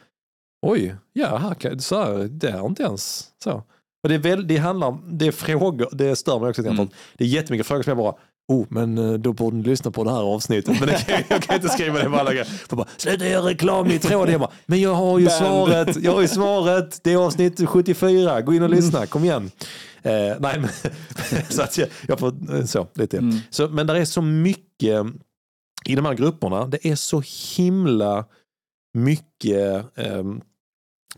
oj, 0.61 0.95
ja, 1.13 1.38
här 1.38 1.53
kan, 1.53 1.80
så 1.80 2.03
här, 2.03 2.18
det 2.32 2.49
är 2.49 2.66
inte 2.66 2.84
ens 2.84 3.28
så. 3.43 3.63
Och 4.03 4.09
det, 4.09 4.16
är 4.16 4.20
väl, 4.20 4.47
det 4.47 4.57
handlar 4.57 4.97
det 5.07 5.28
är 5.28 5.32
frågor, 5.32 5.89
det 5.91 6.16
stör 6.16 6.39
mig 6.39 6.49
också 6.49 6.61
Mm. 6.61 6.88
Det 7.18 7.24
är 7.24 7.28
jättemycket 7.28 7.68
frågor 7.68 7.84
som 7.84 7.89
jag 7.89 7.97
bara, 7.97 8.16
oh, 8.47 8.65
men 8.69 8.97
eh, 8.97 9.13
då 9.13 9.33
borde 9.33 9.57
ni 9.57 9.63
lyssna 9.63 9.91
på 9.91 10.03
det 10.03 10.11
här 10.11 10.21
avsnittet. 10.21 10.79
Men 10.79 10.89
kan, 10.89 11.23
jag 11.27 11.43
kan 11.43 11.55
inte 11.55 11.69
skriva 11.69 11.99
det 11.99 12.09
på 12.09 12.15
alla 12.15 12.31
grejer. 12.31 12.45
För 12.45 12.75
bara, 12.75 12.87
Sluta 12.97 13.27
göra 13.27 13.45
reklam 13.45 13.91
i 13.91 13.99
tråden. 13.99 14.31
Jag 14.31 14.41
bara, 14.41 14.51
men 14.65 14.81
jag 14.81 14.93
har 14.93 15.19
ju 15.19 15.25
Band. 15.25 15.37
svaret, 15.37 16.03
jag 16.03 16.11
har 16.11 16.21
ju 16.21 16.27
svaret. 16.27 16.99
Det 17.03 17.13
är 17.13 17.17
avsnitt 17.17 17.69
74, 17.69 18.41
gå 18.41 18.53
in 18.53 18.63
och 18.63 18.69
lyssna, 18.69 19.05
kom 19.05 19.23
igen. 19.23 19.51
Eh, 20.01 20.35
nej, 20.39 20.59
men, 20.59 20.69
så 21.49 21.61
att 21.61 21.77
jag, 21.77 21.87
jag 22.07 22.19
får 22.19 22.55
eh, 22.55 22.65
så 22.65 22.87
lite. 22.93 23.17
Mm. 23.17 23.37
Så, 23.49 23.67
men 23.67 23.87
det 23.87 23.99
är 23.99 24.05
så 24.05 24.21
mycket 24.21 25.05
i 25.85 25.95
de 25.95 26.05
här 26.05 26.13
grupperna. 26.13 26.67
Det 26.67 26.87
är 26.87 26.95
så 26.95 27.23
himla 27.57 28.25
mycket 28.93 29.85
eh, 29.97 30.23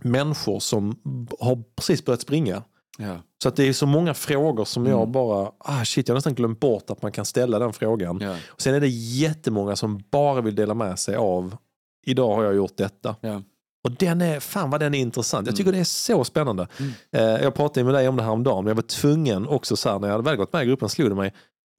människor 0.01 0.59
som 0.59 0.99
har 1.39 1.63
precis 1.75 2.05
börjat 2.05 2.21
springa. 2.21 2.63
Ja. 2.97 3.15
Så 3.43 3.49
att 3.49 3.55
det 3.55 3.63
är 3.67 3.73
så 3.73 3.85
många 3.85 4.13
frågor 4.13 4.65
som 4.65 4.85
jag 4.85 4.99
Mm. 4.99 5.11
bara, 5.11 5.51
ah 5.59 5.85
shit 5.85 6.07
jag 6.07 6.13
har 6.13 6.17
nästan 6.17 6.35
glömt 6.35 6.59
bort 6.59 6.89
att 6.89 7.01
man 7.01 7.11
kan 7.11 7.25
ställa 7.25 7.59
den 7.59 7.73
frågan. 7.73 8.19
Ja. 8.21 8.35
Och 8.47 8.61
sen 8.61 8.75
är 8.75 8.79
det 8.79 8.87
jättemånga 8.87 9.75
som 9.75 10.03
bara 10.11 10.41
vill 10.41 10.55
dela 10.55 10.73
med 10.73 10.99
sig 10.99 11.15
av, 11.15 11.57
idag 12.05 12.35
har 12.35 12.43
jag 12.43 12.55
gjort 12.55 12.77
detta. 12.77 13.15
Ja. 13.21 13.41
Och 13.83 13.91
den 13.91 14.21
är, 14.21 14.39
fan 14.39 14.69
vad 14.69 14.79
den 14.79 14.93
är 14.95 14.99
intressant. 14.99 15.47
Jag 15.47 15.51
Mm. 15.51 15.57
tycker 15.57 15.71
det 15.71 15.79
är 15.79 15.83
så 15.83 16.23
spännande. 16.23 16.67
Mm. 16.79 16.91
Eh, 17.11 17.43
jag 17.43 17.55
pratade 17.55 17.83
med 17.83 17.93
dig 17.93 18.07
om 18.07 18.15
det 18.15 18.23
här 18.23 18.31
om 18.31 18.43
dagen, 18.43 18.63
men 18.63 18.69
jag 18.71 18.75
var 18.75 18.81
tvungen 18.81 19.47
också 19.47 19.75
så 19.75 19.89
här, 19.89 19.99
när 19.99 20.07
jag 20.07 20.13
hade 20.13 20.23
väl 20.23 20.35
gått 20.35 20.53
med 20.53 20.63
i 20.63 20.65
gruppen 20.65 20.89
slog 20.89 21.09
det 21.09 21.15
mig, 21.15 21.33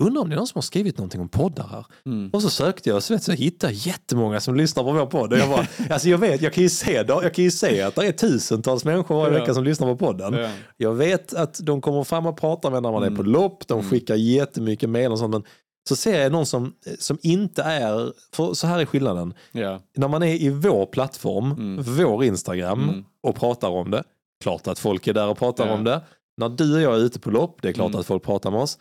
undrar 0.05 0.23
om 0.23 0.29
det 0.29 0.35
är 0.35 0.37
någon 0.37 0.47
som 0.47 0.57
har 0.59 0.63
skrivit 0.63 0.99
någonting 0.99 1.21
om 1.21 1.29
poddar 1.29 1.67
här. 1.69 1.87
Mm. 2.07 2.31
Och 2.33 2.43
så 2.43 2.51
sökte 2.51 2.89
jag 2.89 2.97
och 2.97 3.03
så, 3.05 3.15
vet, 3.15 3.23
så 3.23 3.33
hittade 3.33 3.73
jag 3.73 3.79
jättemånga 3.87 4.41
som 4.41 4.55
lyssnar 4.55 4.83
på 4.85 4.93
vår 4.93 5.07
podd. 5.07 5.33
Och 5.33 5.39
jag, 5.39 5.49
bara, 5.49 5.67
alltså 5.91 6.09
jag 6.09 6.19
vet, 6.19 6.43
jag 6.43 6.53
kan 6.53 6.63
ju 6.63 6.69
se, 6.71 6.93
jag 7.09 7.35
kan 7.35 7.45
ju 7.45 7.51
se 7.51 7.83
att 7.83 7.95
det 7.95 8.07
är 8.07 8.13
tusentals 8.13 8.85
människor 8.85 9.15
varje 9.17 9.33
Ja. 9.35 9.41
vecka 9.41 9.55
som 9.55 9.65
lyssnar 9.65 9.87
på 9.87 9.97
podden. 9.97 10.35
Ja. 10.35 10.51
Jag 10.77 10.95
vet 10.95 11.35
att 11.35 11.61
de 11.63 11.81
kommer 11.81 12.05
fram 12.05 12.27
och 12.27 12.37
pratar 12.41 12.71
med 12.71 12.83
när 12.83 12.93
man 12.93 13.03
är 13.03 13.07
Mm. 13.07 13.17
på 13.17 13.23
lopp, 13.23 13.67
de 13.67 13.79
Mm. 13.79 13.91
skickar 13.91 14.15
jättemycket 14.15 14.91
mejl 14.91 15.13
och 15.13 15.19
sånt. 15.19 15.31
Men 15.33 15.43
så 15.89 15.97
ser 15.97 16.21
jag 16.23 16.33
någon 16.33 16.47
som, 16.47 16.73
som 16.99 17.19
inte 17.23 17.63
är, 17.63 18.13
för 18.35 18.55
så 18.55 18.67
här 18.67 18.79
är 18.81 18.85
skillnaden. 18.87 19.35
Ja. 19.53 19.81
När 19.97 20.09
man 20.09 20.23
är 20.23 20.35
i 20.43 20.49
vår 20.51 20.87
plattform, 20.87 21.51
Mm. 21.53 21.83
vår 21.83 22.25
Instagram 22.25 22.83
Mm. 22.83 23.05
och 23.23 23.37
pratar 23.37 23.69
om 23.69 23.91
det, 23.91 24.03
klart 24.43 24.67
att 24.67 24.79
folk 24.79 25.07
är 25.07 25.15
där 25.15 25.27
och 25.29 25.39
pratar 25.39 25.69
om 25.73 25.85
det. 25.85 26.01
När 26.37 26.49
du 26.49 26.75
och 26.75 26.81
jag 26.83 26.95
är 26.95 26.99
ute 26.99 27.21
på 27.21 27.31
lopp, 27.31 27.59
det 27.63 27.69
är 27.69 27.73
klart 27.73 27.89
Mm. 27.89 28.01
att 28.01 28.07
folk 28.07 28.23
pratar 28.23 28.51
med 28.51 28.61
oss. 28.61 28.79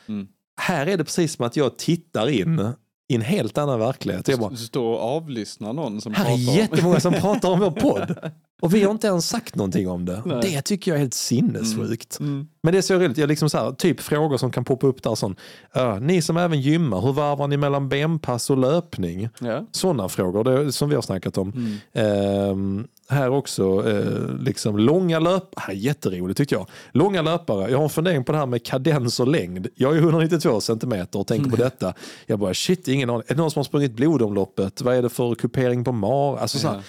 Mm. 0.57 0.77
Här 0.77 0.87
är 0.87 0.97
det 0.97 1.03
precis 1.03 1.33
som 1.35 1.45
att 1.45 1.55
jag 1.55 1.77
tittar 1.77 2.29
in 2.29 2.73
i 3.09 3.15
en 3.15 3.21
helt 3.21 3.57
annan 3.57 3.79
verklighet. 3.79 4.27
Jag 4.27 4.39
bara, 4.39 4.49
Du 4.49 4.57
står 4.57 4.93
och 4.93 5.01
avlyssnar 5.01 5.73
någon 5.73 6.01
som 6.01 6.13
här 6.13 6.25
pratar 6.25 6.41
är 6.43 6.49
om... 6.49 6.55
jättemånga 6.55 6.99
som 6.99 7.13
pratar 7.13 7.49
om 7.49 7.59
vår 7.59 7.71
podd. 7.71 8.17
Och 8.61 8.73
vi 8.73 8.83
har 8.83 8.91
inte 8.91 9.07
ens 9.07 9.29
sagt 9.29 9.55
någonting 9.55 9.89
om 9.89 10.05
det. 10.05 10.21
Nej. 10.25 10.39
Det 10.41 10.61
tycker 10.61 10.91
jag 10.91 10.95
är 10.95 10.99
helt 10.99 11.13
sinnessjukt. 11.13 12.19
Mm. 12.19 12.47
Men 12.67 12.71
det 12.71 12.77
är 12.77 12.81
så 12.81 12.95
roligt, 12.95 13.17
jag 13.17 13.27
liksom 13.27 13.49
så 13.49 13.57
här, 13.57 13.71
typ 13.71 13.99
frågor 13.99 14.37
som 14.37 14.51
kan 14.51 14.63
poppa 14.63 14.87
upp 14.87 15.03
där. 15.03 15.15
Sån, 15.15 15.35
"Ja, 15.73 15.99
ni 15.99 16.21
som 16.21 16.37
även 16.37 16.61
gymmar, 16.61 17.01
hur 17.01 17.13
varvar 17.13 17.47
ni 17.47 17.57
mellan 17.57 17.89
benpass 17.89 18.49
och 18.49 18.57
löpning? 18.57 19.29
Ja. 19.39 19.65
Sådana 19.71 20.09
frågor 20.09 20.43
det, 20.43 20.71
som 20.71 20.89
vi 20.89 20.95
har 20.95 21.01
snackat 21.01 21.37
om. 21.37 21.51
Mm. 21.51 21.77
Ehm, 21.93 22.87
här 23.09 23.29
också, 23.29 23.89
eh, 23.89 24.35
liksom 24.39 24.77
långa 24.77 25.19
löpare, 25.19 25.75
jätteroligt 25.75 26.37
tyckte 26.37 26.55
jag. 26.55 26.67
Långa 26.91 27.21
löpare, 27.21 27.71
jag 27.71 27.77
har 27.77 27.83
en 27.83 27.89
fundering 27.89 28.23
på 28.23 28.31
det 28.31 28.37
här 28.37 28.45
med 28.45 28.65
kadens 28.65 29.19
och 29.19 29.27
längd. 29.27 29.67
Jag 29.75 29.97
är 29.97 30.01
192 30.01 30.61
centimeter 30.61 31.19
och 31.19 31.27
tänker 31.27 31.49
på 31.49 31.55
detta. 31.55 31.93
Jag 32.25 32.39
bara 32.39 32.53
shit, 32.53 32.87
ingen 32.87 33.09
aning. 33.09 33.23
Är 33.27 33.35
det 33.35 33.41
någon 33.41 33.51
som 33.51 33.59
har 33.59 33.63
sprungit 33.63 33.95
blodomloppet? 33.95 34.81
Vad 34.81 34.95
är 34.95 35.01
det 35.01 35.09
för 35.09 35.35
kupering 35.35 35.83
på 35.83 35.91
mar? 35.91 36.37
Alltså, 36.37 36.57
så 36.57 36.67
här, 36.67 36.81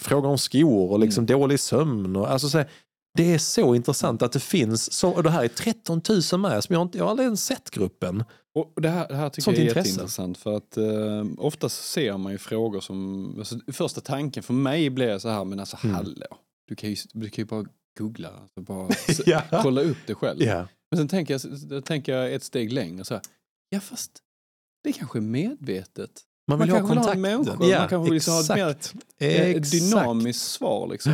frågor 0.00 0.28
om 0.28 0.38
skor 0.38 0.92
och 0.92 0.98
liksom 0.98 1.26
dålig 1.26 1.60
sömn. 1.60 2.16
Och, 2.16 2.30
alltså, 2.30 2.48
så 2.48 2.58
här, 2.58 2.66
det 3.16 3.34
är 3.34 3.38
så 3.38 3.74
intressant 3.74 4.22
att 4.22 4.32
det 4.32 4.40
finns, 4.40 4.92
så, 4.92 5.10
och 5.10 5.22
det 5.22 5.30
här 5.30 5.44
är 5.44 5.48
13 5.48 6.00
000 6.32 6.40
med 6.40 6.64
som 6.64 6.72
jag 6.74 6.82
inte, 6.82 6.98
jag 6.98 7.04
har 7.04 7.10
aldrig 7.10 7.24
ens 7.26 7.44
sett 7.46 7.70
gruppen. 7.70 8.24
Och 8.54 8.82
det 8.82 8.88
här, 8.88 9.08
det 9.08 9.14
här 9.14 9.28
tycker 9.28 9.42
Sånt 9.42 9.56
jag 9.56 9.64
är 9.64 9.68
intresse. 9.68 9.88
jätteintressant 9.88 10.38
för 10.38 10.56
att 10.56 10.76
eh, 10.76 11.24
oftast 11.38 11.90
ser 11.90 12.16
man 12.18 12.32
ju 12.32 12.38
frågor 12.38 12.80
som, 12.80 13.34
alltså, 13.38 13.58
första 13.72 14.00
tanken 14.00 14.42
för 14.42 14.54
mig 14.54 14.90
blir 14.90 15.18
så 15.18 15.28
här, 15.28 15.44
men 15.44 15.60
alltså 15.60 15.76
Mm. 15.84 15.94
hallå, 15.96 16.26
du 16.68 16.74
kan 16.74 16.90
ju, 16.90 16.96
du 17.12 17.28
kan 17.30 17.42
ju 17.42 17.46
bara 17.46 17.64
googla, 17.98 18.28
alltså, 18.42 18.60
bara 18.60 18.88
Ja. 19.26 19.42
kolla 19.62 19.80
upp 19.80 19.96
det 20.06 20.14
själv. 20.14 20.42
Ja. 20.42 20.66
Men 20.90 20.98
sen 20.98 21.08
tänker 21.08 21.34
jag, 21.34 21.40
då 21.68 21.80
tänker 21.80 22.16
jag 22.16 22.32
ett 22.34 22.42
steg 22.42 22.72
längre 22.72 23.04
så 23.04 23.14
här, 23.14 23.22
ja 23.70 23.80
fast 23.80 24.10
det 24.84 24.92
kanske 24.92 25.18
är 25.18 25.20
medvetet. 25.20 26.10
Man 26.48 26.58
Man 26.58 26.66
vill 26.68 26.74
ha 26.76 26.80
vill 26.80 26.88
ha 26.88 26.94
kontakten. 26.94 27.20
människor, 27.20 27.56
man 27.78 27.88
kanske 27.88 28.12
vill 28.12 28.22
ha 28.56 28.70
ett 28.70 28.94
mer-. 29.18 29.54
Eh. 29.54 29.60
Dynamiskt 29.60 30.42
svar 30.44 30.88
liksom. 30.88 31.12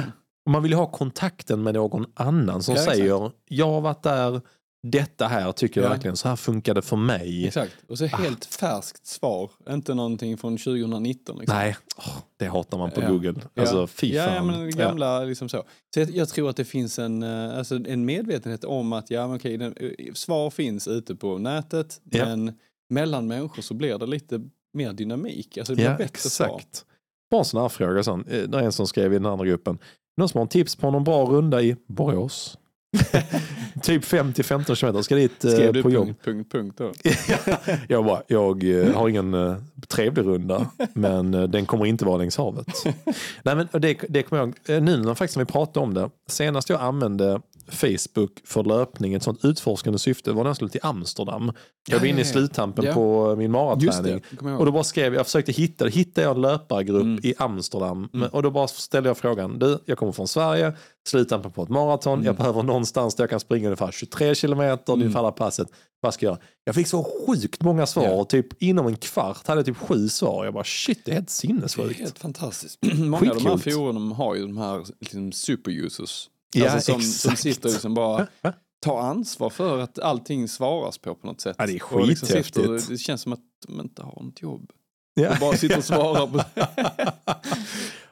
Man 0.50 0.62
vill 0.62 0.72
ha 0.72 0.86
kontakten 0.86 1.62
med 1.62 1.74
någon 1.74 2.06
annan 2.14 2.62
som 2.62 2.74
Ja, 2.74 2.80
exakt. 2.80 2.96
säger 2.98 3.30
jag 3.48 3.66
har 3.66 3.80
varit 3.80 4.02
där, 4.02 4.40
detta 4.86 5.26
här 5.26 5.52
tycker 5.52 5.80
jag 5.80 5.88
Ja. 5.90 5.92
verkligen, 5.94 6.16
så 6.16 6.28
här 6.28 6.36
funkar 6.36 6.74
det 6.74 6.82
för 6.82 6.96
mig. 6.96 7.46
Exakt. 7.46 7.72
Och 7.88 7.98
så 7.98 8.06
helt 8.06 8.44
färskt 8.44 9.06
svar, 9.06 9.50
inte 9.70 9.94
någonting 9.94 10.38
från 10.38 10.56
2019. 10.58 11.38
Liksom. 11.38 11.56
Nej, 11.56 11.76
åh, 11.96 12.16
det 12.36 12.46
hatar 12.46 12.78
man 12.78 12.90
på 12.90 13.00
Ja. 13.02 13.08
Google. 13.10 13.34
Ja. 13.54 13.62
Alltså 13.62 13.86
fy 13.86 14.14
Ja, 14.14 14.24
fan. 14.26 14.34
ja, 14.34 14.42
men 14.42 14.70
gamla 14.70 15.24
liksom 15.24 15.48
så. 15.48 15.64
Så 15.94 16.00
jag, 16.00 16.10
jag 16.10 16.28
tror 16.28 16.50
att 16.50 16.56
det 16.56 16.64
finns 16.64 16.98
en, 16.98 17.22
eh, 17.22 17.58
alltså 17.58 17.74
en 17.86 18.04
medvetenhet 18.04 18.64
om 18.64 18.92
att 18.92 19.10
ja, 19.10 19.26
men 19.26 19.36
okej, 19.36 19.56
den, 19.56 19.74
eh, 19.80 20.12
svar 20.14 20.50
finns 20.50 20.88
ute 20.88 21.14
på 21.16 21.38
nätet, 21.38 22.00
men 22.04 22.52
mellan 22.90 23.26
människor 23.26 23.62
så 23.62 23.74
blir 23.74 23.98
det 23.98 24.06
lite 24.06 24.40
mer 24.74 24.92
dynamik. 24.92 25.58
Alltså 25.58 25.72
det 25.72 25.76
blir 25.76 25.84
Ja, 25.86 25.96
bättre 25.96 26.30
svar. 26.30 26.56
exakt. 26.58 26.84
Bara 27.30 27.38
en 27.38 27.44
sån 27.44 27.62
här 27.62 27.68
fråga. 27.68 28.02
Sån. 28.02 28.24
Eh, 28.28 28.42
Det 28.42 28.58
är 28.58 28.62
en 28.62 28.72
som 28.72 28.86
skrev 28.86 29.12
i 29.12 29.16
den 29.16 29.26
andra 29.26 29.46
gruppen. 29.46 29.78
Någon 30.16 30.28
som 30.28 30.38
har 30.38 30.42
en 30.42 30.48
tips 30.48 30.76
på 30.76 30.90
någon 30.90 31.04
bra 31.04 31.24
runda 31.24 31.62
i 31.62 31.76
Borås? 31.86 32.58
typ 33.82 34.04
5-15 34.04 34.74
kilometer. 34.74 35.02
Ska 35.02 35.14
dit 35.14 35.44
eh, 35.44 35.50
Skrev 35.50 35.72
du 35.72 35.82
på 35.82 35.90
jobb. 35.90 36.06
punkt, 36.06 36.24
punkt, 36.24 36.52
punkt 36.52 36.78
då? 36.78 36.92
jag 37.88 38.04
bara, 38.04 38.22
jag 38.26 38.80
eh, 38.80 38.94
har 38.94 39.08
ingen 39.08 39.34
eh, 39.34 39.56
trevlig 39.88 40.26
runda, 40.26 40.70
men 40.92 41.34
eh, 41.34 41.42
den 41.42 41.66
kommer 41.66 41.86
inte 41.86 42.04
vara 42.04 42.16
längs 42.16 42.36
havet. 42.36 42.66
Nej, 43.42 43.56
men 43.56 43.68
det, 43.72 43.94
det 44.08 44.22
kommer 44.22 44.42
jag 44.42 44.76
eh, 44.76 44.82
nu 44.82 44.96
när 44.96 45.14
faktiskt 45.14 45.36
när 45.36 45.44
vi 45.44 45.52
pratade 45.52 45.84
om 45.84 45.94
det, 45.94 46.10
senast 46.28 46.68
jag 46.68 46.80
använde 46.80 47.40
Facebook 47.72 48.40
för 48.44 48.64
löpning, 48.64 49.14
ett 49.14 49.22
sånt 49.22 49.44
utforskande 49.44 49.98
syfte, 49.98 50.32
var 50.32 50.42
när 50.44 50.48
jag 50.50 50.56
skulle 50.56 50.70
till 50.70 50.80
Amsterdam. 50.82 51.52
Jag 51.88 51.98
var 51.98 52.06
inne 52.06 52.20
i 52.20 52.24
sluttampen 52.24 52.84
Ja. 52.84 52.94
på 52.94 53.36
min 53.38 53.50
maraträning. 53.50 54.22
det, 54.40 54.50
Och 54.52 54.66
då 54.66 54.72
bara 54.72 54.84
skrev 54.84 55.14
jag, 55.14 55.26
försökte 55.26 55.52
hitta, 55.52 55.86
hittade 55.86 56.26
jag 56.26 56.36
en 56.36 56.42
löpargrupp 56.42 57.02
Mm. 57.02 57.20
i 57.22 57.34
Amsterdam. 57.38 58.08
Men- 58.12 58.28
Och 58.30 58.42
då 58.42 58.50
bara 58.50 58.68
ställde 58.68 59.08
jag 59.08 59.16
frågan, 59.16 59.58
du, 59.58 59.78
jag 59.86 59.98
kommer 59.98 60.12
från 60.12 60.28
Sverige, 60.28 60.72
sluttampen 61.08 61.50
på 61.52 61.62
ett 61.62 61.68
maraton, 61.68 62.12
Mm. 62.12 62.26
jag 62.26 62.36
behöver 62.36 62.62
någonstans 62.62 63.14
där 63.14 63.22
jag 63.24 63.30
kan 63.30 63.40
springa 63.40 63.66
ungefär 63.66 63.90
23 63.92 64.34
kilometer, 64.34 64.92
Mm. 64.92 65.02
ungefär 65.02 65.18
alla 65.20 65.32
passet. 65.32 65.68
Vad 66.00 66.14
ska 66.14 66.26
jag 66.26 66.30
göra? 66.32 66.40
Jag 66.64 66.74
fick 66.74 66.86
så 66.86 67.06
sjukt 67.26 67.62
många 67.62 67.86
svar, 67.86 68.04
Ja. 68.04 68.24
typ 68.24 68.62
inom 68.62 68.86
en 68.86 68.96
kvart 68.96 69.46
hade 69.46 69.58
jag 69.58 69.66
typ 69.66 69.76
sju 69.76 70.08
svar. 70.08 70.44
Jag 70.44 70.54
bara 70.54 70.64
shit, 70.64 71.04
det 71.04 71.10
är 71.10 71.14
helt 71.14 71.26
Det 71.26 71.30
är 71.30 71.32
sinnessjukt. 71.32 72.00
helt 72.00 72.18
fantastiskt. 72.18 72.78
Många 72.98 73.30
av 73.30 73.36
de 73.36 73.46
här 73.46 73.56
forumen 73.56 74.12
har 74.12 74.34
ju 74.34 74.42
de 74.42 74.56
här 74.56 74.84
liksom, 75.00 75.32
superusers. 75.32 76.28
Ja, 76.54 76.70
alltså 76.70 76.92
som, 76.92 77.02
som 77.02 77.36
sitter 77.36 77.68
och 77.68 77.72
liksom 77.72 77.94
bara 77.94 78.26
tar 78.84 79.00
ansvar 79.00 79.50
för 79.50 79.78
att 79.78 79.98
allting 79.98 80.48
svaras 80.48 80.98
på 80.98 81.14
på 81.14 81.26
något 81.26 81.40
sätt. 81.40 81.56
Ja, 81.58 81.66
det 81.66 81.72
är 81.72 81.94
Och 81.94 82.06
liksom 82.06 82.26
sitter- 82.28 82.42
skithäftigt. 82.42 82.88
det 82.88 82.98
känns 82.98 83.22
som 83.22 83.32
att 83.32 83.40
de 83.66 83.80
inte 83.80 84.02
har 84.02 84.22
något 84.22 84.42
jobb. 84.42 84.70
Ja. 85.14 85.30
De 85.32 85.38
bara 85.40 85.56
sitter 85.56 85.78
och 85.78 85.84
svarar 85.84 86.26
på... 86.26 86.40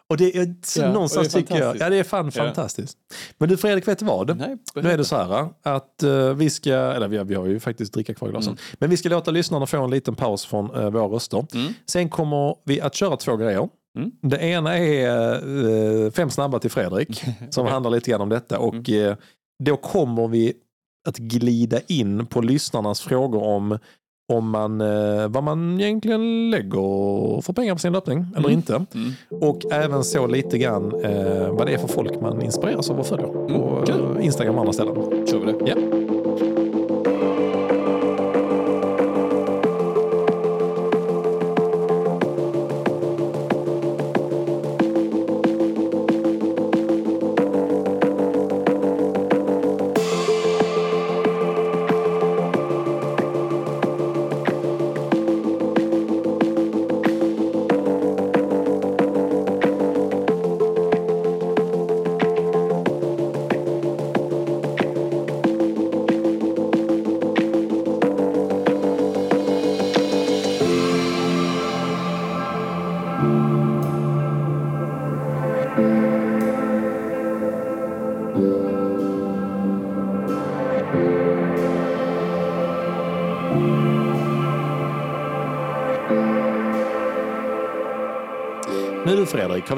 Och 0.06 0.16
det 0.16 0.36
är, 0.36 0.54
Ja, 0.76 0.86
och 0.88 0.94
någonstans 0.94 1.28
det 1.28 1.38
är 1.38 1.42
tycker 1.42 1.58
jag, 1.58 1.76
ja 1.76 1.88
det 1.90 1.96
är 1.96 2.04
fan 2.04 2.24
Ja. 2.34 2.44
fantastiskt. 2.44 2.98
Men 3.38 3.48
du 3.48 3.56
Fredrik, 3.56 3.88
vet 3.88 3.98
du 3.98 4.04
vad? 4.04 4.36
Nej, 4.36 4.56
Nu 4.74 4.90
är 4.90 4.98
det 4.98 5.04
så 5.04 5.16
här 5.16 5.48
att 5.62 6.02
eh, 6.02 6.34
vi 6.34 6.50
ska, 6.50 6.70
eller 6.74 7.08
vi 7.08 7.16
har, 7.16 7.24
vi 7.24 7.34
har 7.34 7.46
ju 7.46 7.60
faktiskt 7.60 7.92
dricka 7.92 8.14
kvar 8.14 8.28
i 8.28 8.30
glasen, 8.30 8.56
men 8.74 8.90
vi 8.90 8.96
ska 8.96 9.08
låta 9.08 9.30
lyssnarna 9.30 9.66
få 9.66 9.84
en 9.84 9.90
liten 9.90 10.14
paus 10.14 10.44
från 10.46 10.70
uh, 10.74 10.90
våra 10.90 11.04
röster. 11.14 11.46
Mm. 11.54 11.72
Sen 11.86 12.08
kommer 12.08 12.54
vi 12.64 12.80
att 12.80 12.94
köra 12.94 13.16
två 13.16 13.36
grejer. 13.36 13.68
Mm. 13.98 14.10
Det 14.22 14.36
ena 14.38 14.78
är 14.78 15.32
eh, 16.04 16.10
fem 16.10 16.30
snabba 16.30 16.58
till 16.58 16.70
Fredrik, 16.70 17.24
som 17.50 17.66
handlar 17.66 17.90
lite 17.90 18.10
grann 18.10 18.20
om 18.20 18.28
detta. 18.28 18.58
Och 18.58 18.88
Mm. 18.88 19.08
eh, 19.10 19.16
då 19.64 19.76
kommer 19.76 20.28
vi 20.28 20.52
att 21.08 21.16
glida 21.16 21.80
in 21.88 22.26
på 22.26 22.40
lyssnarnas 22.40 23.00
frågor 23.00 23.42
om 23.42 23.78
om 24.32 24.50
man, 24.50 24.80
eh, 24.80 25.28
vad 25.28 25.42
man 25.44 25.80
egentligen 25.80 26.50
lägger 26.50 27.40
för 27.40 27.52
pengar 27.52 27.72
på 27.74 27.78
sin 27.78 27.92
löpning 27.92 28.26
eller 28.36 28.48
Mm. 28.48 28.50
inte. 28.52 28.74
Mm. 28.94 29.12
Och 29.42 29.72
även 29.72 30.04
så 30.04 30.26
lite 30.26 30.58
grann 30.58 30.90
vad 31.56 31.66
det 31.66 31.74
är 31.74 31.78
för 31.78 31.88
folk 31.88 32.20
man 32.20 32.42
inspireras 32.42 32.90
av 32.90 32.98
och 32.98 33.06
följer 33.06 33.26
på 33.26 33.84
Mm, 33.88 34.16
eh, 34.16 34.24
Instagram 34.26 34.54
och 34.54 34.60
andra 34.60 34.72
ställen. 34.72 35.26
Kör 35.26 35.38
vi 35.38 35.46
det? 35.52 35.58
Ja. 35.66 35.74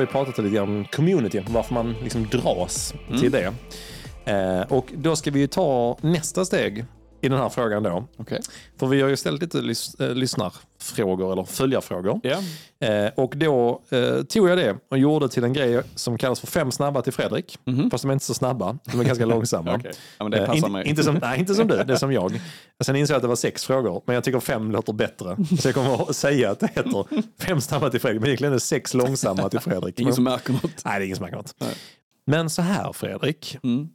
Vi 0.07 0.12
pratat 0.12 0.38
lite 0.38 0.55
grann 0.55 0.68
om 0.68 0.84
community, 0.84 1.42
varför 1.48 1.74
man 1.74 1.94
liksom 2.03 2.28
dras 2.28 2.94
till 3.20 3.32
det. 3.32 3.53
Eh, 4.24 4.61
och 4.72 4.86
då 4.94 5.16
ska 5.16 5.30
vi 5.30 5.40
ju 5.40 5.46
ta 5.46 5.98
nästa 6.00 6.44
steg 6.44 6.84
i 7.22 7.28
den 7.28 7.38
här 7.38 7.48
frågan 7.48 7.82
då. 7.82 8.04
Okej. 8.16 8.40
För 8.76 8.86
vi 8.86 9.00
har 9.02 9.08
ju 9.08 9.16
ställt 9.16 9.42
lite 9.42 9.58
lys- 9.60 10.02
eh, 10.08 10.14
lyssnarfrågor 10.14 11.32
eller 11.32 11.44
följarfrågor. 11.44 12.20
Ja. 12.22 12.38
Eh, 12.88 13.10
och 13.16 13.32
då 13.36 13.82
eh, 13.90 14.22
tog 14.22 14.48
jag 14.48 14.58
det 14.58 14.76
och 14.90 14.98
gjorde 14.98 15.28
till 15.28 15.44
en 15.44 15.52
grej 15.52 15.82
som 15.94 16.18
kallas 16.18 16.40
för 16.40 16.46
fem 16.46 16.72
snabba 16.72 17.02
till 17.02 17.12
Fredrik. 17.12 17.58
Fast 17.90 18.02
de 18.04 18.08
är 18.08 18.12
inte 18.12 18.24
så 18.24 18.34
snabba, 18.34 18.78
de 18.84 19.00
är 19.00 19.04
ganska 19.04 19.26
långsamma. 19.36 19.74
Okej. 19.74 19.92
Ja, 20.18 20.32
Eh, 20.36 20.68
mig. 20.70 20.88
Inte 20.88 21.02
som, 21.02 21.14
nej, 21.22 21.38
inte 21.40 21.54
som 21.54 21.68
du, 21.68 21.76
det 21.84 21.92
är 21.92 21.96
som 21.96 22.12
jag. 22.12 22.40
Sen 22.84 22.96
insåg 22.96 23.14
jag 23.14 23.16
att 23.16 23.22
det 23.22 23.28
var 23.28 23.36
sex 23.36 23.64
frågor, 23.64 24.02
men 24.06 24.14
jag 24.14 24.24
tycker 24.24 24.40
fem 24.40 24.70
låter 24.70 24.92
bättre. 24.92 25.36
Så 25.60 25.68
jag 25.68 25.74
kommer 25.74 26.10
att 26.10 26.16
säga 26.16 26.50
att 26.50 26.60
det 26.60 26.66
heter 26.74 27.06
fem 27.42 27.60
snabba 27.60 27.90
till 27.90 28.00
Fredrik, 28.00 28.20
men 28.20 28.28
egentligen 28.28 28.52
är 28.52 28.56
det 28.56 28.60
sex 28.60 28.94
långsamma 28.94 29.48
till 29.48 29.60
Fredrik. 29.60 30.00
Ingen 30.00 30.14
som 30.14 30.24
märker 30.24 30.52
något. 30.52 30.84
Nej, 30.84 30.98
det 30.98 31.04
är 31.04 31.06
ingen 31.06 31.16
som 31.16 31.22
märker 31.24 31.36
något. 31.36 31.54
Nej. 31.60 31.74
Men 32.26 32.50
så 32.50 32.62
här 32.62 32.92
Fredrik, 32.92 33.58
Mm. 33.62 33.88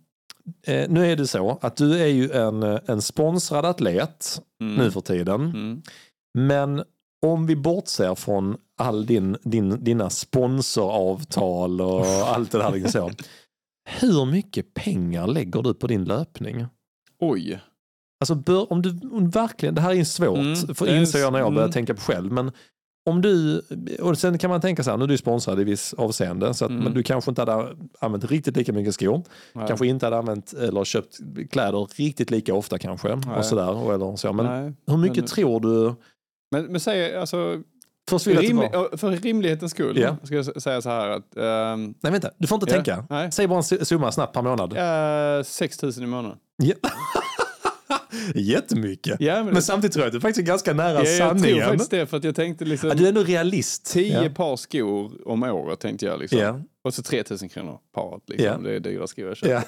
Eh, 0.67 0.89
nu 0.89 1.11
är 1.11 1.15
det 1.15 1.27
så 1.27 1.57
att 1.61 1.75
du 1.75 1.99
är 1.99 2.07
ju 2.07 2.31
en, 2.31 2.63
eh, 2.63 2.79
en 2.85 3.01
sponsrad 3.01 3.65
atlet 3.65 4.41
Mm. 4.61 4.75
nu 4.75 4.91
för 4.91 5.01
tiden. 5.01 5.41
Mm. 5.41 5.81
Men 6.37 6.83
om 7.25 7.47
vi 7.47 7.55
bortser 7.55 8.15
från 8.15 8.57
all 8.77 9.05
din, 9.05 9.37
din, 9.43 9.83
dina 9.83 10.09
sponsoravtal 10.09 11.81
och 11.81 12.05
allt 12.05 12.51
det 12.51 12.57
där. 12.57 12.71
Liksom 12.71 12.91
så. 12.91 13.11
Hur 13.89 14.25
mycket 14.25 14.73
pengar 14.73 15.27
lägger 15.27 15.61
du 15.61 15.73
på 15.73 15.87
din 15.87 16.03
löpning? 16.05 16.65
Oj. 17.19 17.59
Alltså 18.19 18.35
bör, 18.35 18.71
om 18.73 18.81
du 18.81 19.09
om 19.11 19.29
verkligen, 19.29 19.75
det 19.75 19.81
här 19.81 19.93
är 19.93 20.03
svårt, 20.03 20.37
Mm, 20.37 20.75
för 20.75 20.97
inser 20.97 21.19
jag 21.19 21.33
när 21.33 21.39
jag 21.39 21.53
börjar 21.53 21.65
mm. 21.67 21.73
tänka 21.73 21.93
på 21.93 22.01
själv. 22.01 22.31
Men 22.31 22.51
om 23.07 23.21
du, 23.21 23.61
och 24.01 24.17
sen 24.17 24.37
kan 24.37 24.49
man 24.49 24.61
tänka 24.61 24.83
så 24.83 24.89
här, 24.89 24.97
nu 24.97 25.03
är 25.03 25.07
du 25.07 25.17
sponsrad 25.17 25.59
i 25.59 25.63
viss 25.63 25.93
avseende, 25.93 26.53
så 26.53 26.65
att, 26.65 26.71
Mm. 26.71 26.93
du 26.93 27.03
kanske 27.03 27.31
inte 27.31 27.41
hade 27.41 27.75
använt 27.99 28.31
riktigt 28.31 28.57
lika 28.57 28.73
mycket 28.73 28.93
skor. 28.93 29.23
Nej. 29.53 29.67
Kanske 29.67 29.87
inte 29.87 30.05
hade 30.05 30.17
använt 30.17 30.53
eller 30.53 30.83
köpt 30.83 31.17
kläder 31.51 31.87
riktigt 31.97 32.31
lika 32.31 32.53
ofta 32.53 32.77
kanske. 32.79 33.15
Nej. 33.15 33.37
Och 33.37 33.45
sådär, 33.45 33.93
eller 33.93 34.15
så. 34.15 34.33
Men 34.33 34.45
Nej. 34.45 34.73
hur 34.87 34.97
mycket 34.97 35.17
Men- 35.17 35.25
tror 35.27 35.59
du, 35.59 35.93
Men, 36.51 36.65
men 36.65 36.79
säg, 36.81 37.15
alltså, 37.15 37.61
först 38.09 38.27
rim, 38.27 38.57
för 38.97 39.11
rimlighetens 39.21 39.71
skull 39.71 39.97
Ja. 39.97 40.15
ska 40.23 40.35
jag 40.35 40.61
säga 40.61 40.81
så 40.81 40.89
här 40.89 41.09
att 41.09 41.37
ehm, 41.37 41.93
Nej 42.01 42.11
vänta, 42.11 42.29
du 42.37 42.47
får 42.47 42.55
inte 42.55 42.69
Ja, 42.69 42.73
tänka. 42.75 43.05
nej. 43.09 43.31
Säg 43.31 43.47
bara 43.47 43.57
en 43.57 43.63
su- 43.63 43.83
summa 43.83 44.11
snabbt 44.11 44.33
per 44.33 44.41
månad. 44.41 44.73
eh, 45.39 45.43
6 45.43 45.81
000 45.81 45.91
i 45.97 46.05
månaden. 46.05 46.37
Ja. 46.63 46.73
Jättemycket. 48.35 49.15
Ja, 49.19 49.43
men, 49.43 49.53
Men 49.53 49.61
samtidigt 49.61 49.93
tror 49.93 50.03
jag 50.03 50.07
att 50.07 50.13
du 50.13 50.21
faktiskt 50.21 50.47
är 50.47 50.51
ganska 50.51 50.73
nära 50.73 50.87
ja, 50.93 50.95
jag 50.95 51.05
tror 51.17 51.27
sanningen. 51.39 51.67
faktiskt 51.67 51.91
det 51.91 52.05
för 52.07 52.17
att 52.17 52.23
jag 52.23 52.35
tänkte 52.35 52.65
liksom 52.65 52.89
Ja, 52.89 52.95
du 52.95 53.03
är 53.03 53.07
ändå 53.09 53.23
realist. 53.23 53.85
10 53.85 54.23
Ja. 54.23 54.29
par 54.29 54.55
skor 54.55 55.11
om 55.27 55.43
året 55.43 55.79
tänkte 55.79 56.05
jag 56.05 56.19
liksom. 56.19 56.39
Ja. 56.39 56.61
Och 56.83 56.93
så 56.93 57.03
3 57.03 57.23
000 57.41 57.49
kronor 57.49 57.79
paret 57.95 58.23
liksom. 58.27 58.63
Det 58.63 58.71
är 58.75 58.79
dyra 58.79 59.07
skor 59.07 59.27
jag 59.27 59.37
köper. 59.37 59.53
Ja. 59.53 59.61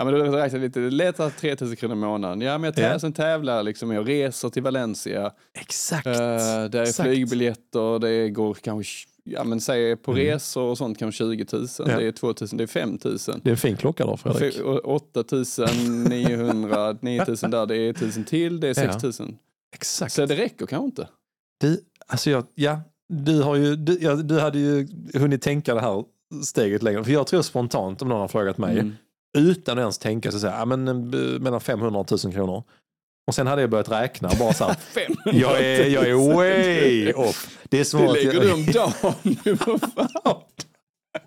Ja, 0.00 0.04
men 0.04 0.14
då 0.14 0.20
räknar 0.20 0.58
jag 0.58 0.60
lite, 0.60 0.80
det 0.80 0.86
är 0.86 0.90
lätt 0.90 1.20
att 1.20 1.36
3 1.38 1.56
000 1.60 1.76
kronor 1.76 1.96
i 1.96 1.98
månaden. 1.98 2.40
Ja, 2.40 2.58
men 2.58 2.64
jag 2.68 2.74
tävlar, 2.74 2.92
Ja. 2.92 2.98
sen 2.98 3.12
tävlar 3.12 3.62
liksom, 3.62 3.90
jag 3.90 4.08
reser 4.08 4.48
till 4.48 4.62
Valencia. 4.62 5.32
Exakt. 5.60 6.06
Uh, 6.06 6.12
det 6.14 6.18
är 6.78 6.82
Exakt. 6.82 7.08
flygbiljetter, 7.08 7.98
det 7.98 8.28
går 8.30 8.54
kanske, 8.54 9.08
ja 9.30 9.44
men 9.44 9.60
säg 9.60 9.96
på 9.96 10.12
Mm. 10.12 10.24
resor 10.24 10.62
och 10.62 10.78
sånt 10.78 10.98
kanske 10.98 11.18
20 11.18 11.46
000, 11.52 11.66
det 11.86 11.92
är 12.06 12.12
2 12.12 12.26
000, 12.26 12.34
det 12.52 12.62
är 12.62 12.66
5 12.66 12.98
000. 13.04 13.18
Det 13.42 13.48
är 13.48 13.50
en 13.50 13.56
fin 13.56 13.76
klocka 13.76 14.06
då 14.06 14.16
Fredrik. 14.16 14.54
F- 14.56 14.62
och 14.64 14.94
8 14.94 15.24
900, 16.08 16.96
9 17.00 17.24
000 17.26 17.36
där, 17.50 17.66
det 17.66 17.76
är 17.76 17.90
1 17.90 18.00
000 18.16 18.24
till, 18.24 18.60
det 18.60 18.68
är 18.68 18.74
6 18.74 19.20
000. 19.20 19.34
Exakt. 19.74 20.12
Så 20.12 20.26
det 20.26 20.36
räcker 20.36 20.66
kanske 20.66 20.84
inte. 20.86 21.08
Du, 21.60 21.80
alltså 22.06 22.30
jag, 22.30 22.44
ja, 22.54 22.80
du, 23.08 23.42
har 23.42 23.56
ju, 23.56 23.76
du, 23.76 23.98
ja, 24.00 24.14
du 24.14 24.40
hade 24.40 24.58
ju 24.58 24.88
hunnit 25.14 25.42
tänka 25.42 25.74
det 25.74 25.80
här 25.80 26.04
steget 26.44 26.82
längre. 26.82 27.04
För 27.04 27.12
jag 27.12 27.26
tror 27.26 27.42
spontant, 27.42 28.02
om 28.02 28.08
någon 28.08 28.20
har 28.20 28.28
frågat 28.28 28.58
mig, 28.58 28.78
Mm. 28.78 28.92
utan 29.38 29.78
att 29.78 29.82
ens 29.82 29.98
tänka 29.98 30.32
så 30.32 30.40
säger 30.40 30.54
jag, 30.54 30.60
ja, 30.60 30.64
men, 30.64 30.88
eh, 30.88 31.40
mellan 31.40 31.60
500 31.60 32.00
och 32.00 32.06
1000 32.06 32.32
kronor. 32.32 32.62
Och 33.28 33.34
sen 33.34 33.46
hade 33.46 33.60
jag 33.62 33.70
börjat 33.70 33.88
räkna 33.90 34.30
bara 34.38 34.52
så 34.54 34.64
här, 34.64 34.74
500 35.24 35.40
jag 35.40 35.60
är, 35.60 35.86
jag 35.86 36.08
är 36.08 36.14
way 36.34 37.12
off. 37.12 37.48
Det 37.68 37.76
är 37.76 37.78
Det 37.78 37.84
svårt. 37.84 38.14
lägger 38.16 38.40
du 38.40 38.52
om 38.52 38.66
dagen. 38.72 39.14
nu, 39.22 39.52
vad 39.66 39.80
fan. 39.80 40.40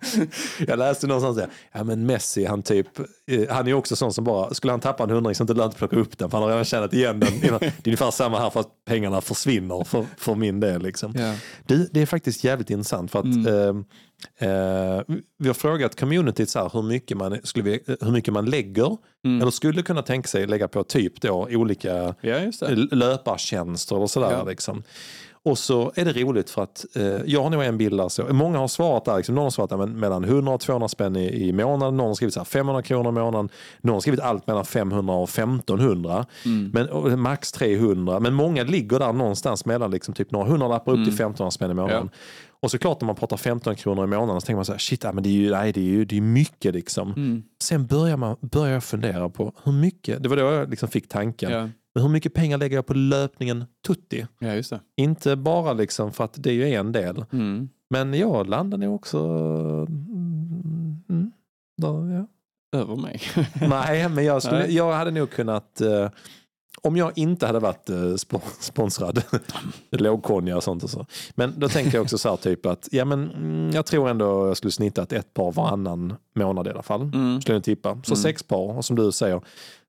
Jag 0.68 0.80
läste 0.80 1.08
någonstans 1.08 1.38
där, 1.38 1.48
ja 1.72 1.84
men 1.84 2.06
Messi 2.06 2.46
han 2.46 2.64
typ, 2.64 2.88
eh, 3.28 3.50
han 3.50 3.68
är 3.68 3.74
också 3.74 3.96
sån 3.96 4.14
som 4.14 4.24
bara, 4.24 4.54
skulle 4.54 4.74
han 4.74 4.80
tappa 4.80 5.04
en 5.04 5.10
hundring 5.10 5.36
så 5.36 5.44
det 5.44 5.52
inte 5.52 5.62
lönt 5.62 5.72
att 5.74 5.78
plocka 5.78 5.96
upp 5.96 6.18
den 6.18 6.30
för 6.30 6.38
han 6.38 6.44
har 6.44 6.50
redan 6.50 6.66
tjänat 6.66 6.94
igen 6.94 7.20
den. 7.20 7.30
Det 7.42 7.66
är 7.66 7.72
ungefär 7.86 8.12
samma 8.12 8.40
här 8.40 8.50
fast 8.50 8.70
pengarna 8.86 9.22
försvinner 9.22 9.84
för, 9.84 10.06
för 10.18 10.36
min 10.36 10.60
del 10.60 10.82
liksom. 10.82 11.14
Ja. 11.16 11.36
Du, 11.66 11.90
det 11.92 12.02
är 12.02 12.06
faktiskt 12.06 12.44
jävligt 12.44 12.70
intressant 12.70 13.12
för 13.12 13.20
att 13.20 13.26
Mm. 13.26 13.86
eh, 14.40 14.50
eh, 14.50 15.02
vi 15.38 15.48
har 15.48 15.54
frågat 15.54 16.00
communityt 16.00 16.50
så 16.50 16.60
här, 16.60 16.70
hur, 16.74 16.82
mycket 16.82 17.18
man, 17.18 17.40
skulle 17.44 17.66
vi, 17.66 17.74
eh, 17.88 17.96
hur 18.02 18.12
mycket 18.12 18.34
man 18.34 18.46
lägger 18.46 18.98
Mm. 19.26 19.42
eller 19.42 19.52
skulle 19.52 19.82
kunna 19.82 20.02
tänka 20.02 20.28
sig 20.28 20.48
lägga 20.48 20.68
på 20.68 20.84
typ 20.84 21.22
då 21.22 21.48
olika 21.52 22.16
ja, 22.22 22.40
det. 22.60 22.76
löpartjänster 22.76 23.96
och 23.96 24.12
sådär. 24.12 24.32
Ja. 24.32 24.44
Liksom. 24.44 24.84
Och 25.46 25.58
så 25.58 25.92
är 25.96 26.06
det 26.06 26.14
roligt 26.14 26.50
för 26.50 26.64
att 26.64 26.86
eh, 26.96 27.04
jag 27.26 27.44
har 27.44 27.50
nog 27.50 27.64
en 27.64 27.78
bild 27.78 27.98
där. 27.98 28.10
Så, 28.10 28.34
många 28.34 28.58
har 28.58 28.68
svarat 28.68 29.06
där, 29.06 29.18
liksom, 29.18 29.36
någon 29.36 29.44
har 29.44 29.50
svarat 29.52 29.80
men, 29.80 30.00
mellan 30.00 30.24
100 30.24 30.54
och 30.54 30.62
200 30.62 30.88
spänn 30.88 31.16
i, 31.16 31.48
i 31.48 31.54
månaden, 31.54 31.98
någon 31.98 32.08
har 32.08 32.14
skrivit 32.14 32.34
så 32.34 32.40
här, 32.40 32.46
500 32.46 32.82
kronor 32.82 33.10
i 33.10 33.12
månaden, 33.12 33.50
någon 33.82 33.94
har 33.94 34.02
skrivit 34.02 34.20
allt 34.20 34.48
mellan 34.48 34.66
500 34.66 35.14
och 35.14 35.30
1500, 35.30 36.26
men, 36.74 36.90
och, 36.90 37.20
max 37.20 37.52
300. 37.52 38.20
Men 38.20 38.34
många 38.34 38.64
ligger 38.64 39.00
där 39.00 39.14
någonstans 39.14 39.66
mellan 39.66 39.92
liksom, 39.92 40.14
typ 40.14 40.32
några 40.32 40.46
hundralappar 40.50 40.92
upp 40.92 41.06
till 41.06 41.14
1500 41.14 41.52
spänn 41.52 41.72
i 41.72 41.74
månaden. 41.74 42.10
Och 42.62 42.72
såklart 42.72 43.02
när 43.02 43.06
man 43.06 43.16
pratar 43.16 43.38
15 43.38 43.76
kronor 43.76 44.04
i 44.04 44.08
månaden 44.08 44.42
så 44.42 44.46
tänker 44.46 44.56
man 44.56 44.66
så 44.66 44.72
här, 44.72 44.80
shit, 44.80 45.04
ja, 45.04 45.12
men 45.12 45.24
det 45.24 45.30
är 45.30 45.34
ju, 45.34 45.52
nej, 45.52 45.72
det 45.72 45.80
är 45.80 45.84
ju 45.86 46.06
det 46.06 46.18
är 46.18 46.22
mycket 46.22 46.74
liksom. 46.74 47.14
Mm. 47.14 47.44
Sen 47.64 47.88
börjar, 47.88 48.18
man, 48.18 48.36
börjar 48.42 48.74
jag 48.74 48.84
fundera 48.84 49.30
på 49.30 49.54
hur 49.64 49.72
mycket, 49.72 50.24
det 50.24 50.30
var 50.30 50.38
då 50.38 50.44
jag 50.44 50.70
liksom 50.70 50.90
fick 50.90 51.10
tanken, 51.10 51.52
Ja. 51.52 51.70
Men 51.94 52.04
hur 52.04 52.10
mycket 52.10 52.34
pengar 52.34 52.58
lägger 52.58 52.76
jag 52.76 52.86
på 52.86 52.94
löpningen 52.94 53.66
tutti? 53.88 54.28
ja, 54.40 54.54
just 54.54 54.70
det. 54.70 54.80
Inte 54.96 55.36
bara 55.36 55.74
liksom 55.74 56.12
för 56.12 56.24
att 56.24 56.44
det 56.44 56.50
är 56.50 56.54
ju 56.54 56.74
en 56.74 56.92
del. 56.92 57.26
Mm. 57.32 57.70
Men 57.90 58.14
jag 58.14 58.48
landar 58.48 58.78
nog 58.78 58.96
också... 58.96 59.18
Mm, 59.90 61.04
mm, 61.10 61.32
då, 61.78 62.10
ja. 62.12 62.28
Över 62.80 62.96
mig. 62.96 63.22
Nej, 63.70 64.10
men 64.10 64.26
jag, 64.26 64.44
skulle, 64.44 64.68
jag 64.68 64.94
hade 64.94 65.12
nog 65.12 65.30
kunnat... 65.30 65.82
Om 66.84 66.96
jag 66.98 67.18
inte 67.18 67.48
hade 67.48 67.60
varit 67.60 67.90
eh, 67.90 67.96
spo- 67.96 68.42
sponsrad, 68.60 69.24
lågkonja 69.92 70.56
och 70.58 70.64
sånt 70.64 70.84
och 70.84 70.90
så. 70.90 71.06
Men 71.36 71.60
då 71.60 71.70
tänker 71.70 71.98
jag 71.98 72.02
också 72.04 72.18
så 72.18 72.30
här 72.30 72.38
typ 72.38 72.66
att, 72.66 72.88
ja 72.92 73.06
men 73.06 73.32
mm, 73.32 73.72
jag 73.74 73.86
tror 73.86 74.10
ändå 74.10 74.48
jag 74.48 74.58
skulle 74.58 74.72
snittat 74.72 75.14
ett 75.14 75.34
par 75.34 75.52
varannan 75.52 76.14
månad 76.36 76.68
i 76.68 76.70
alla 76.70 76.82
fall. 76.84 77.02
Mm. 77.02 77.42
Skulle 77.42 77.56
jag 77.56 77.64
tippa. 77.64 78.00
Så 78.04 78.14
Mm. 78.14 78.24
sex 78.24 78.44
par, 78.44 78.78
och 78.78 78.86
som 78.86 78.96
du 78.96 79.12
säger, 79.12 79.42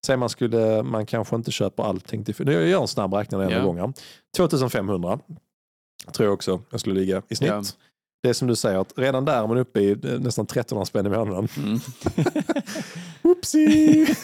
säg 0.06 0.16
man 0.16 0.28
skulle, 0.28 0.82
man 0.82 1.06
kanske 1.06 1.36
inte 1.36 1.50
köper 1.50 1.82
allting 1.82 2.24
till, 2.24 2.34
jag 2.38 2.68
gör 2.68 2.80
en 2.80 2.88
snabb 2.88 3.14
räkning 3.14 3.40
en 3.40 3.50
Ja. 3.50 3.62
gång 3.64 3.78
här. 3.78 3.92
2500 4.36 5.18
tror 6.12 6.26
jag 6.26 6.34
också 6.34 6.60
jag 6.70 6.80
skulle 6.80 6.94
ligga 7.00 7.22
i 7.28 7.34
snitt. 7.34 7.50
Ja. 7.50 7.62
Det 8.22 8.28
är 8.28 8.32
som 8.32 8.48
du 8.48 8.56
säger, 8.56 8.78
att 8.78 8.92
redan 8.96 9.24
där 9.24 9.42
är 9.42 9.46
man 9.46 9.56
uppe 9.58 9.80
i 9.80 9.90
eh, 9.90 9.98
nästan 10.20 10.44
1300 10.44 10.84
spänn 10.84 11.06
i 11.06 11.08
månaden. 11.08 11.48
Mm. 11.56 11.78
Oopsie! 13.22 14.06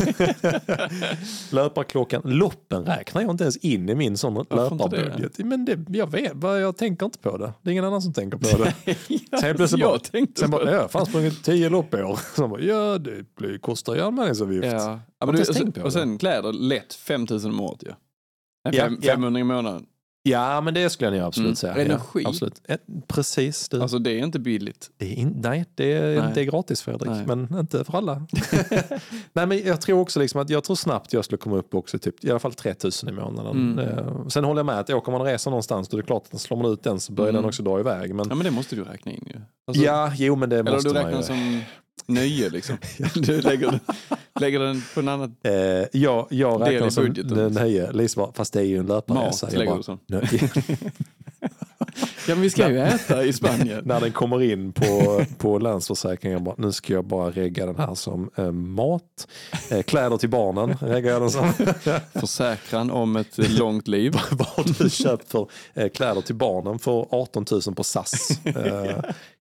Löparklockan, 1.51 2.22
loppen 2.24 2.84
räknar 2.84 3.22
jag 3.22 3.30
inte 3.30 3.44
ens 3.44 3.57
in 3.57 3.88
i 3.88 3.94
min 3.94 4.16
sån 4.16 4.36
inte 4.36 4.55
det? 4.57 4.62
löparbudget. 4.62 5.38
Men 5.38 5.64
det, 5.64 5.78
jag 5.88 6.11
vet, 6.11 6.32
jag 6.42 6.76
tänker 6.76 7.07
inte 7.07 7.18
på 7.18 7.36
det. 7.36 7.53
Det 7.62 7.70
är 7.70 7.72
ingen 7.72 7.84
annan 7.84 8.03
som 8.03 8.12
tänker 8.12 8.38
på 8.38 8.64
det. 8.64 8.74
Sen 9.40 9.57
plötsligt 9.57 9.82
bara- 9.82 9.92
jag 9.92 10.03
tänkte 10.05 10.40
Sen 10.40 10.51
bara, 10.51 10.64
det. 10.64 10.72
jag 10.72 10.90
fan 10.90 11.07
sprungit 11.07 11.44
tio 11.44 11.68
lopp 11.68 11.94
i 11.94 12.03
år. 12.03 12.18
Så 12.36 12.49
bara, 12.49 12.61
ja, 12.61 12.99
det 12.99 13.59
kostar 13.61 13.94
ju 13.94 14.01
anmälningsavgift. 14.01 14.66
Ja. 14.66 15.01
Ja, 15.20 15.26
men 15.26 15.34
du, 15.34 15.40
och, 15.40 15.46
sen, 15.57 15.72
och 15.82 15.92
sen 15.92 16.18
kläder, 16.18 16.53
lätt 16.53 16.94
5000 16.94 17.51
om 17.51 17.61
året 17.61 17.82
ju. 17.82 17.88
Ja. 17.88 17.94
Ja, 18.72 18.84
Fem, 18.84 18.99
ja. 19.03 19.12
500 19.12 19.40
i 19.40 19.44
månaden. 19.44 19.86
Ja, 20.31 20.61
men 20.61 20.74
det 20.74 20.91
skulle 20.91 21.07
jag 21.11 21.18
nog 21.18 21.26
absolut 21.29 21.47
Mm. 21.47 21.57
säga. 21.57 21.74
Energi. 21.76 22.20
Ja, 22.22 22.29
absolut. 22.29 22.61
Precis. 23.09 23.68
Du. 23.68 23.83
Alltså 23.83 23.99
det 23.99 24.11
är 24.11 24.18
inte 24.24 24.39
billigt. 24.39 24.91
Det 24.97 25.07
är 25.07 25.14
in, 25.14 25.35
nej, 25.43 25.64
det 25.74 25.93
är, 25.93 26.20
Nej. 26.22 26.31
det 26.35 26.41
är 26.41 26.45
gratis 26.45 26.83
Fredrik, 26.83 27.11
Nej. 27.11 27.26
men 27.26 27.59
inte 27.59 27.85
för 27.85 27.99
alla. 27.99 28.22
nej, 29.33 29.47
men 29.47 29.66
jag 29.66 29.81
tror 29.81 30.01
också 30.01 30.20
liksom 30.20 30.41
att 30.41 30.51
jag 30.51 30.64
tror 30.64 30.76
snabbt 30.76 31.12
jag 31.12 31.24
skulle 31.24 31.39
komma 31.39 31.57
upp 31.57 31.74
också 31.74 31.99
typ, 31.99 32.24
i 32.24 32.31
alla 32.31 32.39
fall 32.39 32.53
3000 32.55 33.09
i 33.09 33.12
månaden. 33.12 33.79
Mm. 33.79 33.79
Eh, 33.99 34.26
sen 34.29 34.45
håller 34.45 34.59
jag 34.59 34.66
med 34.66 34.79
att 34.79 34.91
åker 34.91 35.12
man 35.12 35.20
och 35.20 35.26
reser 35.26 35.51
någonstans 35.51 35.89
då 35.89 35.97
är 35.97 36.01
det 36.03 36.07
klart 36.07 36.24
att 36.33 36.41
slår 36.41 36.57
man 36.62 36.72
ut 36.72 36.83
den 36.83 37.01
så 37.01 37.12
börjar 37.12 37.29
Mm. 37.31 37.43
den 37.43 37.49
också 37.49 37.62
dra 37.62 37.81
iväg. 37.81 38.14
Men, 38.14 38.26
Ja 38.29 38.35
men 38.35 38.45
det 38.45 38.51
måste 38.51 38.76
du 38.76 38.85
räkna 38.85 39.12
in 39.12 39.24
ju. 39.26 39.41
Alltså, 39.66 39.83
ja, 39.83 40.12
jo 40.16 40.37
men 40.37 40.49
det 40.49 40.59
eller 40.59 40.72
måste 40.72 40.89
du 40.89 40.95
man 40.95 41.05
räknar 41.05 41.20
ju. 41.20 41.26
som 41.26 41.61
nöje 42.09 42.50
liksom. 42.50 42.76
Du 43.14 43.40
lägger, 43.40 43.80
lägger 44.40 44.61
den 44.61 44.82
på 44.94 45.00
en 45.00 45.09
annan 45.09 45.36
Eh, 45.42 45.52
jag, 45.92 46.26
jag 46.30 46.61
Del 46.61 46.86
i 46.86 46.90
som 46.90 47.04
budgeten. 47.04 47.52
nöje, 47.52 47.92
Lisa 47.92 48.32
fast 48.34 48.52
det 48.52 48.61
är 48.61 48.64
ju 48.64 48.78
en 48.78 48.86
löparresa. 48.86 49.46
mat. 49.46 49.52
Lägger 49.54 49.70
bara, 49.70 49.76
du 49.76 49.82
som. 49.82 49.98
Ja 52.28 52.34
men 52.34 52.40
vi 52.42 52.50
ska 52.50 52.70
ju 52.70 52.78
äta 52.78 53.24
i 53.24 53.32
Spanien. 53.32 53.82
När 53.86 54.00
den 54.00 54.12
kommer 54.12 54.42
in 54.42 54.72
på, 54.72 55.20
på 55.38 55.59
Länsförsäkringen, 55.59 56.44
bara, 56.44 56.54
nu 56.59 56.72
ska 56.72 56.92
jag 56.92 57.04
bara 57.04 57.30
regga 57.30 57.66
den 57.66 57.76
här 57.76 57.94
som 57.94 58.30
eh, 58.36 58.52
mat. 58.52 59.28
Eh, 59.70 59.82
kläder 59.82 60.16
till 60.16 60.28
barnen 60.28 60.76
reggar 60.80 61.12
jag 61.12 61.22
den 61.22 61.30
som. 61.30 61.52
Försäkran 62.20 62.90
om 62.90 63.16
ett 63.16 63.38
långt 63.59 63.88
liv. 63.88 64.12
Vad 64.30 64.46
har 64.48 64.64
du 64.84 64.90
köpt 64.90 65.30
för 65.30 65.48
eh, 65.74 65.88
kläder 65.88 66.20
till 66.20 66.34
barnen 66.34 66.78
för 66.78 67.06
18 67.11 67.44
000 67.66 67.74
på 67.74 67.84
SAS? 67.84 68.28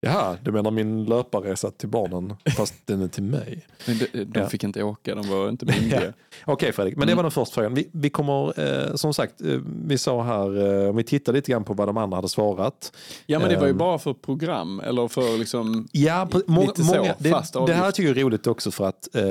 Eh, 0.06 0.12
jaha, 0.14 0.38
du 0.44 0.52
menar 0.52 0.72
min 0.72 1.06
löparresa 1.06 1.72
till 1.72 1.90
barnen 1.90 2.34
fast 2.58 2.74
den 2.86 3.02
är 3.02 3.08
till 3.08 3.24
mig. 3.24 3.68
De, 3.86 3.94
de 4.26 4.40
Ja. 4.40 4.50
fick 4.50 4.64
inte 4.64 4.84
åka, 4.84 5.16
de 5.16 5.30
var 5.30 5.50
inte 5.50 5.66
myndiga. 5.66 6.14
Okej 6.46 6.72
Fredrik, 6.72 6.96
men 6.98 7.08
det 7.08 7.16
var 7.16 7.24
den 7.24 7.32
första 7.32 7.54
frågan. 7.56 7.74
Vi, 7.74 7.90
vi 7.92 8.10
kommer, 8.10 8.60
eh, 8.90 8.96
som 8.96 9.14
sagt, 9.14 9.42
eh, 9.42 9.48
vi 9.86 9.98
sa 9.98 10.24
här, 10.24 10.84
eh, 10.84 10.90
om 10.90 10.96
vi 10.96 11.04
tittar 11.04 11.34
lite 11.34 11.52
grann 11.52 11.64
på 11.64 11.74
vad 11.74 11.88
de 11.88 11.98
andra 11.98 12.16
hade 12.18 12.30
svarat. 12.30 12.92
Ja 13.26 13.40
men 13.40 13.50
det 13.50 13.56
var 13.58 13.66
ju 13.66 13.72
Ehm. 13.72 13.78
bara 13.78 14.00
för 14.00 14.14
program 14.14 14.80
eller 14.80 15.08
för 15.08 15.38
liksom 15.40 15.88
Ja, 15.92 16.28
på, 16.32 16.42
må, 16.48 16.62
Lite 16.62 16.84
så, 16.84 16.96
många, 16.96 17.16
det, 17.20 17.30
fast 17.30 17.54
det 17.54 17.60
avgift. 17.60 17.80
här 17.80 17.92
tycker 17.92 18.10
jag 18.10 18.18
är 18.18 18.22
roligt 18.24 18.48
också 18.48 18.72
för 18.72 18.88
att 18.88 19.16
eh, 19.16 19.22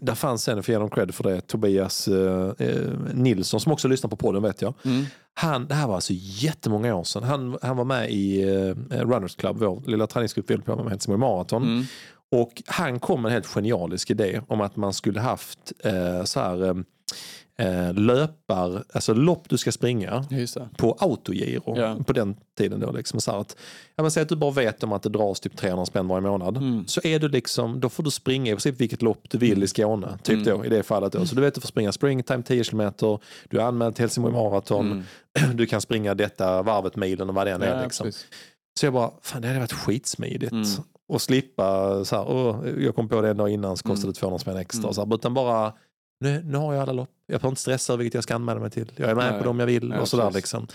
där 0.00 0.14
fanns 0.14 0.48
en, 0.48 0.62
för 0.62 0.72
ge 0.72 0.78
dem 0.78 0.90
cred 0.90 1.14
för 1.14 1.24
det, 1.24 1.40
Tobias 1.40 2.08
eh, 2.08 2.52
eh, 2.58 2.76
Nilsson 3.14 3.60
som 3.60 3.72
också 3.72 3.88
lyssnar 3.88 4.10
på 4.10 4.16
podden 4.16 4.42
vet 4.42 4.62
jag. 4.62 4.74
Mm. 4.84 5.04
Han, 5.34 5.66
det 5.66 5.74
här 5.74 5.86
var 5.86 5.94
alltså 5.94 6.12
jättemånga 6.16 6.94
år 6.94 7.04
sedan. 7.04 7.22
Han, 7.22 7.58
han 7.62 7.76
var 7.76 7.84
med 7.84 8.10
i 8.10 8.42
eh, 8.42 8.98
Runners 9.00 9.36
Club, 9.36 9.56
vår 9.58 9.82
lilla 9.86 10.06
träningsgrupp 10.06 10.50
vi 10.50 10.54
höll 10.54 10.62
på 10.62 10.76
med 10.76 10.90
Helsingborg 10.90 11.20
Marathon. 11.20 11.62
Mm. 11.62 11.84
Och 12.30 12.62
han 12.66 13.00
kom 13.00 13.22
med 13.22 13.28
en 13.28 13.32
helt 13.32 13.46
genialisk 13.46 14.10
idé 14.10 14.40
om 14.48 14.60
att 14.60 14.76
man 14.76 14.92
skulle 14.92 15.20
haft 15.20 15.72
eh, 15.84 16.24
så 16.24 16.40
här 16.40 16.68
eh, 16.68 16.74
eh, 17.62 17.94
löpar, 17.94 18.84
alltså 18.92 19.14
lopp 19.14 19.48
du 19.48 19.58
ska 19.58 19.72
springa 19.72 20.24
på 20.76 20.96
autogiro 21.00 21.74
Ja. 21.78 21.96
på 22.06 22.12
den 22.12 22.36
tiden. 22.58 22.80
Då, 22.80 22.92
liksom, 22.92 23.20
så 23.20 23.30
att, 23.32 23.56
ja, 23.96 24.02
men 24.02 24.10
säg 24.10 24.22
att 24.22 24.28
du 24.28 24.36
bara 24.36 24.50
vet 24.50 24.82
om 24.82 24.92
att 24.92 25.02
det 25.02 25.08
dras 25.08 25.40
typ 25.40 25.56
300 25.56 25.86
spänn 25.86 26.08
varje 26.08 26.20
månad. 26.22 26.56
Mm. 26.56 26.86
Så 26.86 27.00
är 27.04 27.18
du 27.18 27.28
liksom, 27.28 27.80
då 27.80 27.88
får 27.88 28.02
du 28.02 28.10
springa 28.10 28.46
i 28.52 28.54
princip 28.54 28.80
vilket 28.80 29.02
lopp 29.02 29.30
du 29.30 29.38
vill 29.38 29.62
i 29.62 29.66
Skåne. 29.68 30.18
Typ 30.22 30.46
Mm. 30.46 30.58
då, 30.58 30.64
i 30.64 30.68
det 30.68 30.82
fallet. 30.82 31.12
Då. 31.12 31.26
Så 31.26 31.34
du 31.34 31.40
vet 31.40 31.48
att 31.48 31.54
du 31.54 31.60
får 31.60 31.68
springa 31.68 31.92
springtime 31.92 32.42
10 32.42 32.64
km, 32.64 32.92
du 33.50 33.58
är 33.58 33.62
anmäld 33.64 33.94
till 33.94 34.02
Helsingborg 34.02 34.34
Marathon, 34.34 35.04
Mm. 35.40 35.56
du 35.56 35.66
kan 35.66 35.80
springa 35.80 36.14
detta 36.14 36.62
varvet 36.62 36.96
milen 36.96 37.28
och 37.28 37.34
vad 37.34 37.46
det 37.46 37.50
än 37.52 37.62
är. 37.62 37.76
Ja, 37.76 37.82
Liksom. 37.82 38.12
Så 38.80 38.86
jag 38.86 38.92
bara, 38.92 39.10
fan 39.22 39.42
det 39.42 39.48
hade 39.48 39.60
varit 39.60 39.72
skitsmidigt. 39.72 40.52
Mm. 40.52 40.64
Och 41.08 41.22
slippa 41.22 42.04
så 42.04 42.16
här, 42.16 42.30
åh, 42.30 42.56
jag 42.78 42.94
kom 42.94 43.08
på 43.08 43.20
det 43.20 43.28
en 43.30 43.36
dag 43.36 43.50
innan 43.50 43.76
så 43.76 43.88
kostade 43.88 44.12
det 44.12 44.16
200 44.18 44.38
spänn 44.38 44.56
extra. 44.56 44.82
Mm. 44.82 44.94
Så 44.94 45.04
här, 45.06 45.14
utan 45.14 45.34
bara, 45.34 45.72
nu, 46.22 46.42
nu 46.44 46.58
har 46.58 46.72
jag 46.74 46.82
alla 46.82 46.92
lopp. 46.92 47.10
Jag 47.26 47.40
får 47.40 47.48
inte 47.48 47.60
stressa 47.60 47.96
vilket 47.96 48.14
jag 48.14 48.22
ska 48.24 48.34
anmäla 48.34 48.60
mig 48.60 48.70
till. 48.70 48.92
Jag 48.96 49.10
är 49.10 49.14
med 49.14 49.30
Nej. 49.32 49.38
på 49.40 49.44
dem 49.44 49.60
jag 49.60 49.66
vill 49.66 49.92
och 49.92 50.08
sådär 50.08 50.30
liksom. 50.30 50.66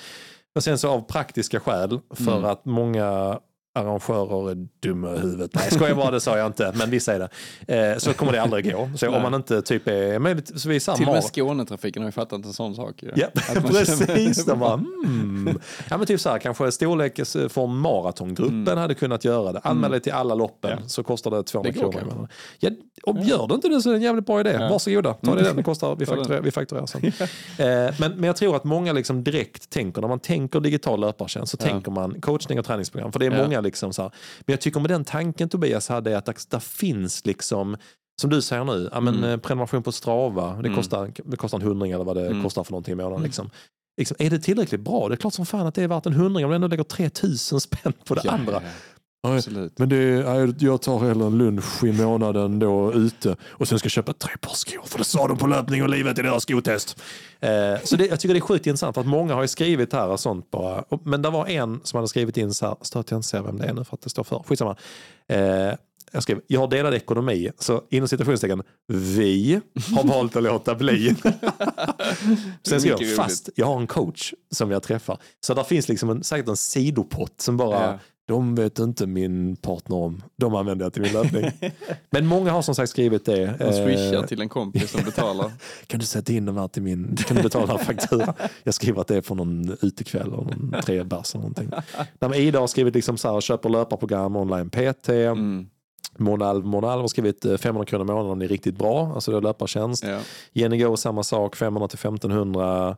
Och 0.56 0.64
sen 0.64 0.78
så 0.78 0.90
av 0.90 1.02
praktiska 1.02 1.60
skäl, 1.60 2.00
för 2.14 2.32
Mm. 2.38 2.46
att 2.46 2.66
många 2.66 3.40
arrangörer 3.78 4.52
är 4.52 4.68
dumma 4.80 5.16
i 5.16 5.20
huvudet. 5.20 5.52
Nej, 5.54 5.72
skojar 5.72 5.96
bara, 5.96 6.12
det 6.12 6.22
sa 6.22 6.38
jag 6.38 6.48
inte, 6.48 6.74
men 6.76 6.90
vissa 6.90 7.14
är 7.14 7.20
det. 7.68 7.92
Eh, 7.92 7.98
så 7.98 8.14
kommer 8.14 8.32
det 8.32 8.42
aldrig 8.42 8.74
gå. 8.74 8.90
Så 8.96 9.16
om 9.16 9.22
man 9.22 9.34
inte 9.34 9.62
typ 9.62 9.88
är 9.88 10.20
möjligtvis 10.20 10.86
Till 10.96 11.08
och 11.08 11.14
med 11.14 11.24
Skånetrafiken 11.24 12.02
har 12.02 12.08
ju 12.08 12.12
fattat 12.12 12.46
en 12.46 12.54
sån 12.54 12.76
sak. 12.76 13.04
ju. 13.04 13.12
Ja, 13.16 13.28
precis. 13.62 14.46
De 14.46 14.60
bara, 14.60 14.74
mm. 15.06 15.60
ja, 15.90 15.98
men 15.98 16.08
typ 16.08 16.20
så 16.20 16.30
här, 16.30 16.40
kanske 16.40 16.72
storleksform 16.72 17.80
maratongruppen 17.80 18.78
hade 18.78 18.94
kunnat 18.94 19.26
göra 19.26 19.52
det. 19.52 19.60
Anmäl 19.64 19.92
dig 19.92 20.00
till 20.00 20.14
alla 20.14 20.36
loppen 20.36 20.68
Mm. 20.68 20.80
Ja. 20.84 20.90
så 20.90 21.04
kostar 21.04 21.32
det 21.32 21.44
200 21.44 21.72
Det 21.72 21.80
kronor. 21.80 22.28
Ja, 22.60 22.70
och 23.04 23.18
gör 23.20 23.48
du 23.48 23.56
inte 23.56 23.70
det 23.70 23.82
så 23.82 23.90
är 23.90 23.94
det 23.94 23.98
en 23.98 24.04
jävligt 24.04 24.26
bra 24.26 24.40
idé. 24.40 24.58
Ja. 24.60 24.70
Varsågoda, 24.70 25.14
ta 25.14 25.36
det 25.36 25.44
den. 25.44 25.56
Det 25.56 25.64
kostar, 25.64 25.96
vi 25.96 26.06
fakturerar, 26.06 26.42
vi 26.42 26.52
fakturerar 26.52 26.86
sen. 26.86 27.06
eh, 27.06 27.94
men, 28.00 28.12
men 28.12 28.24
jag 28.24 28.36
tror 28.36 28.56
att 28.56 28.64
många 28.64 28.94
liksom 28.94 29.24
direkt 29.24 29.70
tänker, 29.70 30.02
när 30.02 30.08
man 30.08 30.20
tänker 30.20 30.60
digital 30.60 31.00
löpartjänst 31.00 31.52
så 31.52 31.58
tänker 31.58 31.92
man 31.92 32.22
coachning 32.22 32.60
och 32.60 32.66
träningsprogram. 32.66 33.12
För 33.12 33.20
det 33.20 33.26
är 33.26 33.44
många 33.44 33.62
liksom 33.68 33.94
så 33.94 34.02
här. 34.02 34.12
Men 34.40 34.54
jag 34.54 34.62
tycker 34.62 34.80
med 34.80 34.90
den 34.90 35.06
tanken 35.06 35.50
Tobias 35.50 35.90
hade, 35.90 36.12
är 36.12 36.16
att 36.16 36.26
det, 36.26 36.50
där 36.50 36.60
finns 36.60 37.26
liksom 37.26 37.78
som 38.22 38.30
du 38.30 38.42
säger 38.42 38.64
nu, 38.64 38.90
ja, 38.94 39.00
men, 39.02 39.16
Mm. 39.18 39.30
eh, 39.30 39.38
prenumeration 39.38 39.84
på 39.84 39.92
Strava, 39.92 40.48
det, 40.54 40.60
Mm. 40.60 40.76
kostar, 40.76 41.12
det 41.26 41.38
kostar 41.38 41.58
en 41.60 41.66
hundring 41.68 41.92
eller 41.92 42.04
vad 42.06 42.16
det 42.16 42.26
Mm. 42.28 42.44
kostar 42.44 42.64
för 42.64 42.72
någonting 42.72 42.92
i 42.92 42.96
månaden. 42.96 43.16
Mm. 43.18 43.24
Liksom. 43.26 43.50
Liksom, 43.98 44.18
är 44.20 44.30
det 44.30 44.40
tillräckligt 44.40 44.82
bra? 44.82 45.08
Det 45.10 45.16
är 45.16 45.18
klart 45.18 45.34
som 45.34 45.46
fan 45.46 45.68
att 45.68 45.76
det 45.76 45.84
är 45.84 45.88
värt 45.88 46.06
en 46.06 46.14
hundring 46.14 46.46
om 46.46 46.52
du 46.52 46.56
ändå 46.56 46.68
lägger 46.68 46.84
3000 46.84 47.60
spänn 47.60 47.94
på 48.06 48.16
det 48.16 48.22
Ja, 48.24 48.32
andra. 48.32 48.54
ja, 48.54 48.62
Absolut. 49.36 49.80
Men 49.80 49.90
det 49.90 49.98
är, 49.98 50.56
jag 50.60 50.82
tar 50.82 51.00
hellre 51.00 51.26
en 51.26 51.38
lunch 51.38 51.84
i 51.84 51.92
månaden 51.92 52.60
då 52.60 52.94
ute 52.94 53.36
och 53.50 53.68
sen 53.68 53.80
ska 53.80 53.86
jag 53.86 53.92
köpa 53.92 54.14
tre 54.14 54.34
par 54.42 54.54
skor 54.54 54.84
för 54.86 54.98
det 54.98 55.04
sa 55.04 55.28
de 55.28 55.38
på 55.38 55.48
löpning 55.48 55.84
och 55.84 55.90
livet 55.90 56.20
i 56.20 56.22
deras 56.22 56.44
skotest. 56.44 57.02
Eh, 57.40 57.50
så 57.84 57.96
det, 57.96 58.06
jag 58.06 58.20
tycker 58.20 58.34
det 58.34 58.40
är 58.40 58.42
sjukt 58.42 58.68
intressant 58.68 58.94
för 58.94 59.02
att 59.02 59.08
många 59.08 59.34
har 59.34 59.42
ju 59.42 59.48
skrivit 59.48 59.94
här 59.94 60.08
och 60.08 60.20
sånt 60.20 60.52
bara. 60.52 60.84
Men 61.04 61.22
det 61.22 61.30
var 61.30 61.48
en 61.48 61.80
som 61.84 61.98
hade 61.98 62.08
skrivit 62.08 62.38
in 62.38 62.54
så 62.54 62.66
här, 62.66 62.76
står 62.82 63.00
att 63.00 63.12
jag 63.12 63.18
inte 63.18 63.28
ser 63.28 63.42
vem 63.42 63.58
det 63.58 63.66
är 63.66 63.74
nu 63.74 63.84
för 63.84 63.94
att 63.96 64.02
det 64.02 64.10
står 64.10 64.24
för. 64.24 64.44
Skitsamma. 64.48 64.76
Eh, 65.28 65.74
jag 66.12 66.24
skrev, 66.24 66.42
jag 66.48 66.60
har 66.60 66.68
delad 66.68 66.94
ekonomi, 66.94 67.52
så 67.60 67.82
inom 67.90 68.08
citationstecken, 68.08 68.64
vi 68.88 69.62
har 69.96 70.04
valt 70.04 70.36
att 70.36 70.44
låta 70.44 70.76
bli. 70.76 71.16
Sen 72.64 72.82
skrev 72.82 73.02
jag, 73.02 73.16
fast 73.16 73.50
jag 73.56 73.66
har 73.66 73.80
en 73.80 73.88
coach 73.88 74.34
som 74.52 74.72
jag 74.72 74.84
träffar. 74.84 75.18
Så 75.40 75.54
där 75.54 75.64
finns 75.64 75.90
liksom 75.90 76.10
en, 76.10 76.24
säkert 76.24 76.48
en 76.48 76.58
sidopott 76.58 77.42
som 77.42 77.58
bara 77.58 77.92
Ja. 77.92 78.00
De 78.28 78.56
vet 78.56 78.80
inte 78.80 79.08
min 79.08 79.56
partner 79.56 79.96
om. 79.96 80.24
De 80.36 80.56
använder 80.56 80.86
jag 80.86 80.94
till 80.94 81.02
min 81.02 81.14
löpning. 81.14 81.52
Men 82.10 82.26
många 82.26 82.52
har 82.52 82.62
som 82.62 82.76
sagt 82.76 82.90
skrivit 82.90 83.26
det. 83.26 83.46
De 83.60 83.74
swishar 83.74 84.14
Eh, 84.14 84.26
till 84.26 84.42
en 84.42 84.50
kompis 84.50 84.92
som 84.92 85.04
betalar. 85.06 85.52
kan 85.88 86.00
du 86.00 86.06
sätta 86.06 86.34
in 86.34 86.46
den 86.46 86.58
här 86.58 86.68
till 86.68 86.82
min, 86.82 87.16
kan 87.16 87.38
du 87.38 87.44
betala 87.44 87.78
fakturan? 87.78 88.34
Jag 88.64 88.74
skriver 88.74 89.02
att 89.02 89.08
det 89.08 89.18
är 89.18 89.22
för 89.22 89.36
någon 89.36 89.78
utekväll 89.82 90.34
och 90.34 90.46
någon 90.46 90.82
tre 90.84 91.04
bärs 91.04 91.36
eller 91.36 91.42
någonting. 91.42 91.72
Ida 92.36 92.60
har 92.60 92.68
skrivit 92.68 92.96
liksom 92.96 93.18
så 93.18 93.34
här, 93.34 93.42
köper 93.42 93.70
löparprogram, 93.70 94.36
online 94.36 94.70
PT. 94.70 95.10
Mm. 95.10 95.70
Monalv, 96.18 96.66
Monalv 96.66 97.02
har 97.02 97.08
skrivit 97.08 97.46
eh, 97.46 97.58
500 97.58 97.86
kronor 97.86 98.06
i 98.06 98.14
månaden 98.14 98.42
är 98.42 98.48
riktigt 98.48 98.78
bra, 98.78 99.14
alltså 99.16 99.32
det 99.32 99.38
är 99.38 99.42
löpartjänst. 99.42 100.04
Ja. 100.04 100.20
Jenny 100.54 100.78
Go 100.78 100.98
samma 100.98 101.24
sak, 101.24 101.56
500 101.56 101.88
till 101.88 102.00
1500. 102.00 102.98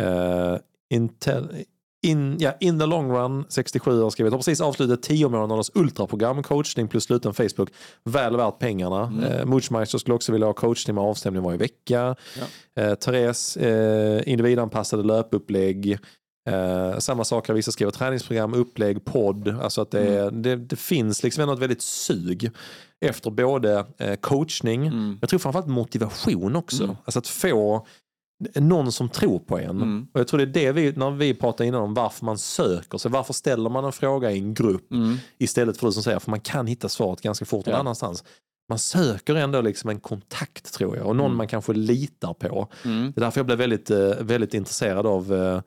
Uh, 0.00 0.58
Intel, 0.90 1.64
in, 2.02 2.36
ja, 2.38 2.52
in 2.60 2.78
the 2.78 2.86
long 2.86 3.10
run, 3.12 3.44
67 3.48 4.02
har 4.02 4.10
skrivit, 4.10 4.32
har 4.32 4.38
precis 4.38 4.60
avslutat 4.60 5.02
10 5.02 5.28
månaders 5.28 5.70
ultraprogram, 5.74 6.42
coachning 6.42 6.88
plus 6.88 7.04
sluten 7.04 7.34
Facebook. 7.34 7.70
Väl 8.04 8.36
värt 8.36 8.58
pengarna. 8.58 9.02
Mm. 9.06 9.24
Uh, 9.24 9.44
Moochmeister 9.44 9.98
skulle 9.98 10.14
också 10.14 10.32
vilja 10.32 10.46
ha 10.46 10.52
coachning 10.52 10.94
med 10.94 11.04
avstämning 11.04 11.42
varje 11.42 11.58
vecka. 11.58 12.16
Ja. 12.76 12.88
Uh, 12.88 12.94
Therese, 12.94 13.56
uh, 13.56 14.28
individanpassade 14.28 15.02
löpupplägg. 15.02 15.98
Uh, 16.50 16.98
samma 16.98 17.24
sak 17.24 17.48
har 17.48 17.54
vissa 17.54 17.72
skrivit, 17.72 17.94
träningsprogram, 17.94 18.54
upplägg, 18.54 19.04
podd. 19.04 19.48
Alltså 19.62 19.80
att 19.80 19.90
det, 19.90 20.22
Mm. 20.22 20.42
det, 20.42 20.56
det 20.56 20.76
finns 20.76 21.22
liksom 21.22 21.42
ändå 21.42 21.54
ett 21.54 21.60
väldigt 21.60 21.82
sug 21.82 22.50
efter 23.00 23.30
både 23.30 23.86
eh, 23.98 24.14
coachning, 24.14 24.86
Mm. 24.86 25.18
jag 25.20 25.30
tror 25.30 25.38
framförallt 25.38 25.68
motivation 25.68 26.56
också. 26.56 26.84
Mm. 26.84 26.96
Alltså 27.04 27.18
att 27.18 27.28
få 27.28 27.86
någon 28.54 28.92
som 28.92 29.08
tror 29.08 29.38
på 29.38 29.58
en. 29.58 29.70
Mm. 29.70 30.06
Och 30.14 30.20
jag 30.20 30.28
tror 30.28 30.38
det 30.38 30.44
är 30.44 30.46
det 30.66 30.72
vi, 30.72 30.92
när 30.92 31.10
vi 31.10 31.34
pratar 31.34 31.64
innan 31.64 31.82
om 31.82 31.94
varför 31.94 32.24
man 32.24 32.38
söker 32.38 32.98
sig. 32.98 33.10
Varför 33.10 33.32
ställer 33.32 33.70
man 33.70 33.84
en 33.84 33.92
fråga 33.92 34.30
i 34.30 34.38
en 34.38 34.54
grupp 34.54 34.92
Mm. 34.92 35.16
istället 35.38 35.78
för 35.78 35.86
du 35.86 35.92
som 35.92 36.02
säger, 36.02 36.18
för 36.18 36.30
man 36.30 36.40
kan 36.40 36.66
hitta 36.66 36.88
svaret 36.88 37.20
ganska 37.20 37.44
fort 37.44 37.66
någon 37.66 37.72
Ja. 37.72 37.78
annanstans. 37.80 38.24
Man 38.68 38.78
söker 38.78 39.34
ändå 39.34 39.60
liksom 39.60 39.90
en 39.90 40.00
kontakt 40.00 40.72
tror 40.74 40.96
jag 40.96 41.06
och 41.06 41.16
någon 41.16 41.26
Mm. 41.26 41.36
man 41.36 41.48
kanske 41.48 41.72
litar 41.72 42.34
på. 42.34 42.68
Mm. 42.84 43.12
Det 43.14 43.20
är 43.20 43.24
därför 43.24 43.38
jag 43.38 43.46
blev 43.46 43.58
väldigt, 43.58 43.90
eh, 43.90 44.08
väldigt 44.20 44.54
intresserad 44.54 45.06
av 45.06 45.34
eh, 45.34 45.62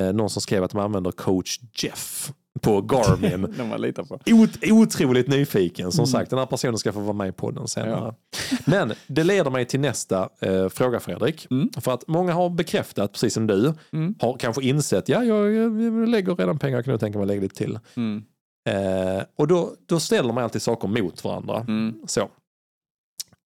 eh, 0.00 0.12
någon 0.12 0.30
som 0.30 0.42
skrev 0.42 0.64
att 0.64 0.70
de 0.70 0.80
använder 0.80 1.10
coach 1.10 1.60
Jeff 1.74 2.32
på 2.60 2.80
Garmin. 2.80 3.54
De 3.58 3.68
man 3.68 3.80
litar 3.80 4.04
på. 4.04 4.18
Ot 4.26 4.50
otroligt 4.70 5.28
nyfiken. 5.28 5.92
Som 5.92 6.02
Mm. 6.02 6.06
sagt, 6.06 6.30
den 6.30 6.38
här 6.38 6.46
personen 6.46 6.78
ska 6.78 6.92
få 6.92 7.00
vara 7.00 7.12
med 7.12 7.28
i 7.28 7.32
podden 7.32 7.68
senare. 7.68 8.14
Men 8.66 8.92
det 9.06 9.24
leder 9.24 9.50
mig 9.50 9.64
till 9.64 9.80
nästa 9.80 10.28
eh, 10.40 10.68
fråga 10.68 11.00
Fredrik. 11.00 11.46
Mm. 11.50 11.70
För 11.80 11.92
att 11.94 12.08
många 12.08 12.32
har 12.32 12.50
bekräftat, 12.50 13.12
precis 13.12 13.34
som 13.34 13.46
du, 13.46 13.74
Mm. 13.92 14.14
har 14.20 14.36
kanske 14.38 14.64
insett, 14.64 15.08
ja 15.08 15.24
jag, 15.24 15.52
jag, 15.52 15.82
jag 15.82 16.08
lägger 16.08 16.34
redan 16.34 16.58
pengar, 16.58 16.76
jag 16.78 16.84
kan 16.84 16.92
nog 16.92 17.00
tänka 17.00 17.18
mig 17.18 17.24
att 17.24 17.28
lägga 17.28 17.40
lite 17.40 17.54
till. 17.56 17.78
Mm. 17.96 18.24
Eh, 18.68 19.22
och 19.36 19.46
då, 19.48 19.74
då 19.86 20.00
ställer 20.00 20.32
man 20.32 20.44
alltid 20.44 20.62
saker 20.62 20.88
mot 20.88 21.24
varandra. 21.24 21.60
Mm. 21.60 21.94
Så. 22.06 22.28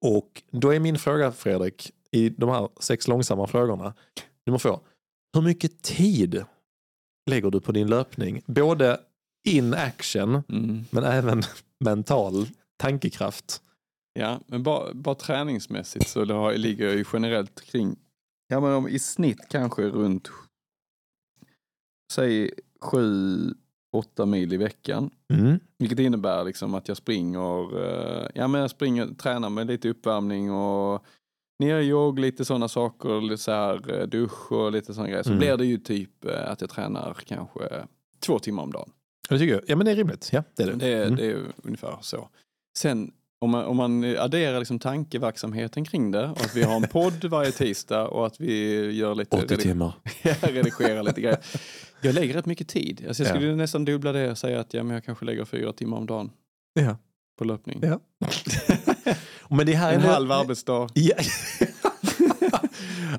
Och 0.04 0.42
då 0.50 0.74
är 0.74 0.80
min 0.80 0.98
fråga 0.98 1.32
Fredrik, 1.32 1.90
i 2.12 2.28
de 2.28 2.48
här 2.50 2.68
sex 2.80 3.08
långsamma 3.08 3.46
frågorna, 3.46 3.94
nummer 4.46 4.58
två. 4.58 4.80
Hur 5.34 5.42
mycket 5.42 5.82
tid 5.82 6.44
lägger 7.30 7.50
du 7.50 7.60
på 7.60 7.72
din 7.72 7.86
löpning? 7.90 8.42
Både 8.46 9.00
in 9.48 9.74
action, 9.74 10.42
Mm. 10.48 10.84
men 10.90 11.04
även 11.04 11.42
mental 11.84 12.46
tankekraft. 12.76 13.62
Ja, 14.12 14.40
men 14.46 14.62
bara, 14.62 14.94
bara 14.94 15.14
träningsmässigt 15.14 16.08
så 16.08 16.24
det 16.24 16.34
har, 16.34 16.54
ligger 16.54 16.86
jag 16.86 16.94
ju 16.96 17.04
generellt 17.12 17.60
kring, 17.60 17.96
ja 18.48 18.60
men 18.60 18.72
om, 18.72 18.88
i 18.88 18.98
snitt 18.98 19.48
kanske 19.50 19.82
runt, 19.82 20.30
säg 22.12 22.50
sju, 22.80 23.38
åtta 23.92 24.26
mil 24.26 24.52
i 24.52 24.56
veckan. 24.56 25.10
Mm. 25.32 25.58
Vilket 25.78 25.98
innebär 25.98 26.44
liksom 26.44 26.74
att 26.74 26.88
jag 26.88 26.96
springer, 26.96 27.78
eh, 27.84 28.28
ja 28.34 28.48
men 28.48 28.60
jag 28.60 28.70
springer, 28.70 29.06
tränar 29.06 29.50
med 29.50 29.66
lite 29.66 29.88
uppvärmning 29.88 30.52
och 30.52 31.04
nerjogg, 31.60 32.18
lite 32.18 32.44
sådana 32.44 32.68
saker, 32.68 33.20
lite 33.20 33.42
så 33.42 33.52
här 33.52 34.00
eh, 34.00 34.06
dusch 34.06 34.52
och 34.52 34.72
lite 34.72 34.94
sådana 34.94 35.08
grejer. 35.10 35.22
Så 35.22 35.28
Mm. 35.30 35.38
blir 35.38 35.56
det 35.56 35.66
ju 35.66 35.78
typ 35.78 36.24
eh, 36.24 36.50
att 36.50 36.60
jag 36.60 36.70
tränar 36.70 37.16
kanske 37.26 37.60
två 38.20 38.38
timmar 38.38 38.62
om 38.62 38.72
dagen. 38.72 38.90
Det 39.28 39.38
tycker 39.38 39.54
jag. 39.54 39.62
Ja 39.66 39.76
men 39.76 39.84
det 39.84 39.90
är 39.92 39.96
rimligt. 39.96 40.28
Ja, 40.32 40.42
det 40.56 40.62
är 40.62 40.66
det. 40.66 40.74
Det 40.76 41.02
Mm. 41.04 41.16
det 41.16 41.26
är 41.26 41.38
ungefär 41.62 41.98
så. 42.00 42.28
Sen 42.78 43.12
om 43.42 43.50
man, 43.50 43.64
om 43.64 43.76
man 43.76 44.04
adderar 44.18 44.58
liksom 44.58 44.78
tankeverksamheten 44.78 45.84
kring 45.84 46.10
det 46.10 46.24
och 46.24 46.40
att 46.40 46.56
vi 46.56 46.62
har 46.62 46.76
en 46.76 46.82
podd 46.92 47.24
varje 47.24 47.52
tisdag 47.52 48.08
och 48.08 48.26
att 48.26 48.40
vi 48.40 48.80
gör 48.92 49.14
lite 49.14 49.36
80 49.36 49.46
redig- 49.54 49.62
timmar. 49.62 49.92
redigerar 50.42 51.02
lite 51.02 51.20
grejer. 51.20 51.38
Jag 52.00 52.14
lägger 52.14 52.34
rätt 52.34 52.46
mycket 52.46 52.68
tid. 52.68 53.04
Alltså 53.08 53.22
jag 53.22 53.30
Ja. 53.30 53.34
skulle 53.34 53.54
nästan 53.54 53.84
dubbla 53.84 54.12
det 54.12 54.30
och 54.30 54.38
säga 54.38 54.60
att 54.60 54.74
ja, 54.74 54.82
men 54.82 54.94
jag 54.94 55.04
kanske 55.04 55.24
lägger 55.24 55.44
fyra 55.44 55.72
timmar 55.72 55.96
om 55.96 56.06
dagen 56.06 56.30
Ja. 56.74 56.96
på 57.38 57.44
löpning. 57.44 57.80
Ja. 57.82 58.00
Men 59.50 59.66
det 59.66 59.72
här 59.74 59.88
är 59.90 59.94
En 59.94 60.00
ändå- 60.00 60.12
halv 60.12 60.32
arbetsdag. 60.32 60.88
Ja. 60.94 61.14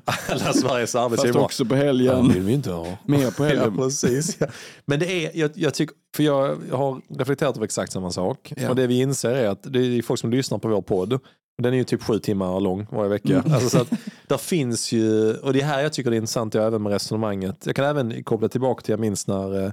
Alla 0.04 0.52
Sveriges 0.52 0.92
Fast 0.92 0.94
arbetsgivare. 0.96 1.42
också 1.42 1.64
på 1.64 1.74
Ja, 1.76 1.78
helgen. 1.84 2.28
vill 2.32 2.42
vi 2.42 2.52
inte 2.52 2.70
ha. 2.70 2.86
Mer 3.06 3.30
på 3.30 3.44
Ja, 3.44 3.48
helgen. 3.48 3.76
precis. 3.76 4.36
Ja. 4.40 4.46
Men 4.86 4.98
det 5.00 5.06
är, 5.26 5.30
jag, 5.34 5.50
jag 5.54 5.74
tycker, 5.74 5.94
för 6.16 6.22
jag 6.22 6.56
har 6.72 7.00
reflekterat 7.18 7.56
över 7.56 7.64
exakt 7.64 7.92
samma 7.92 8.10
sak. 8.10 8.52
Ja. 8.56 8.68
Och 8.70 8.76
det 8.76 8.86
vi 8.86 9.00
inser 9.00 9.30
är 9.30 9.48
att 9.48 9.62
det 9.62 9.78
är 9.78 10.02
folk 10.02 10.20
som 10.20 10.30
lyssnar 10.30 10.58
på 10.58 10.68
vår 10.68 10.82
podd. 10.82 11.12
Och 11.12 11.62
den 11.62 11.72
är 11.72 11.76
ju 11.78 11.84
typ 11.84 12.02
sju 12.02 12.18
timmar 12.18 12.60
lång 12.60 12.86
varje 12.90 13.08
vecka. 13.08 13.34
Mm. 13.38 13.52
Alltså, 13.52 13.68
så 13.70 13.78
att 13.80 13.90
där 14.28 14.36
finns 14.38 14.92
ju, 14.92 15.34
och 15.34 15.52
det 15.52 15.60
är 15.60 15.64
här 15.64 15.82
jag 15.82 15.92
tycker 15.92 16.10
det 16.10 16.16
är 16.16 16.18
intressant, 16.18 16.54
jag 16.54 16.66
även 16.66 16.82
med 16.82 16.92
resonemanget. 16.92 17.56
Jag 17.66 17.76
kan 17.76 17.84
även 17.84 18.24
koppla 18.24 18.48
tillbaka 18.48 18.82
till, 18.82 18.92
jag 18.92 19.00
minns 19.00 19.26
när 19.26 19.64
eh, 19.66 19.72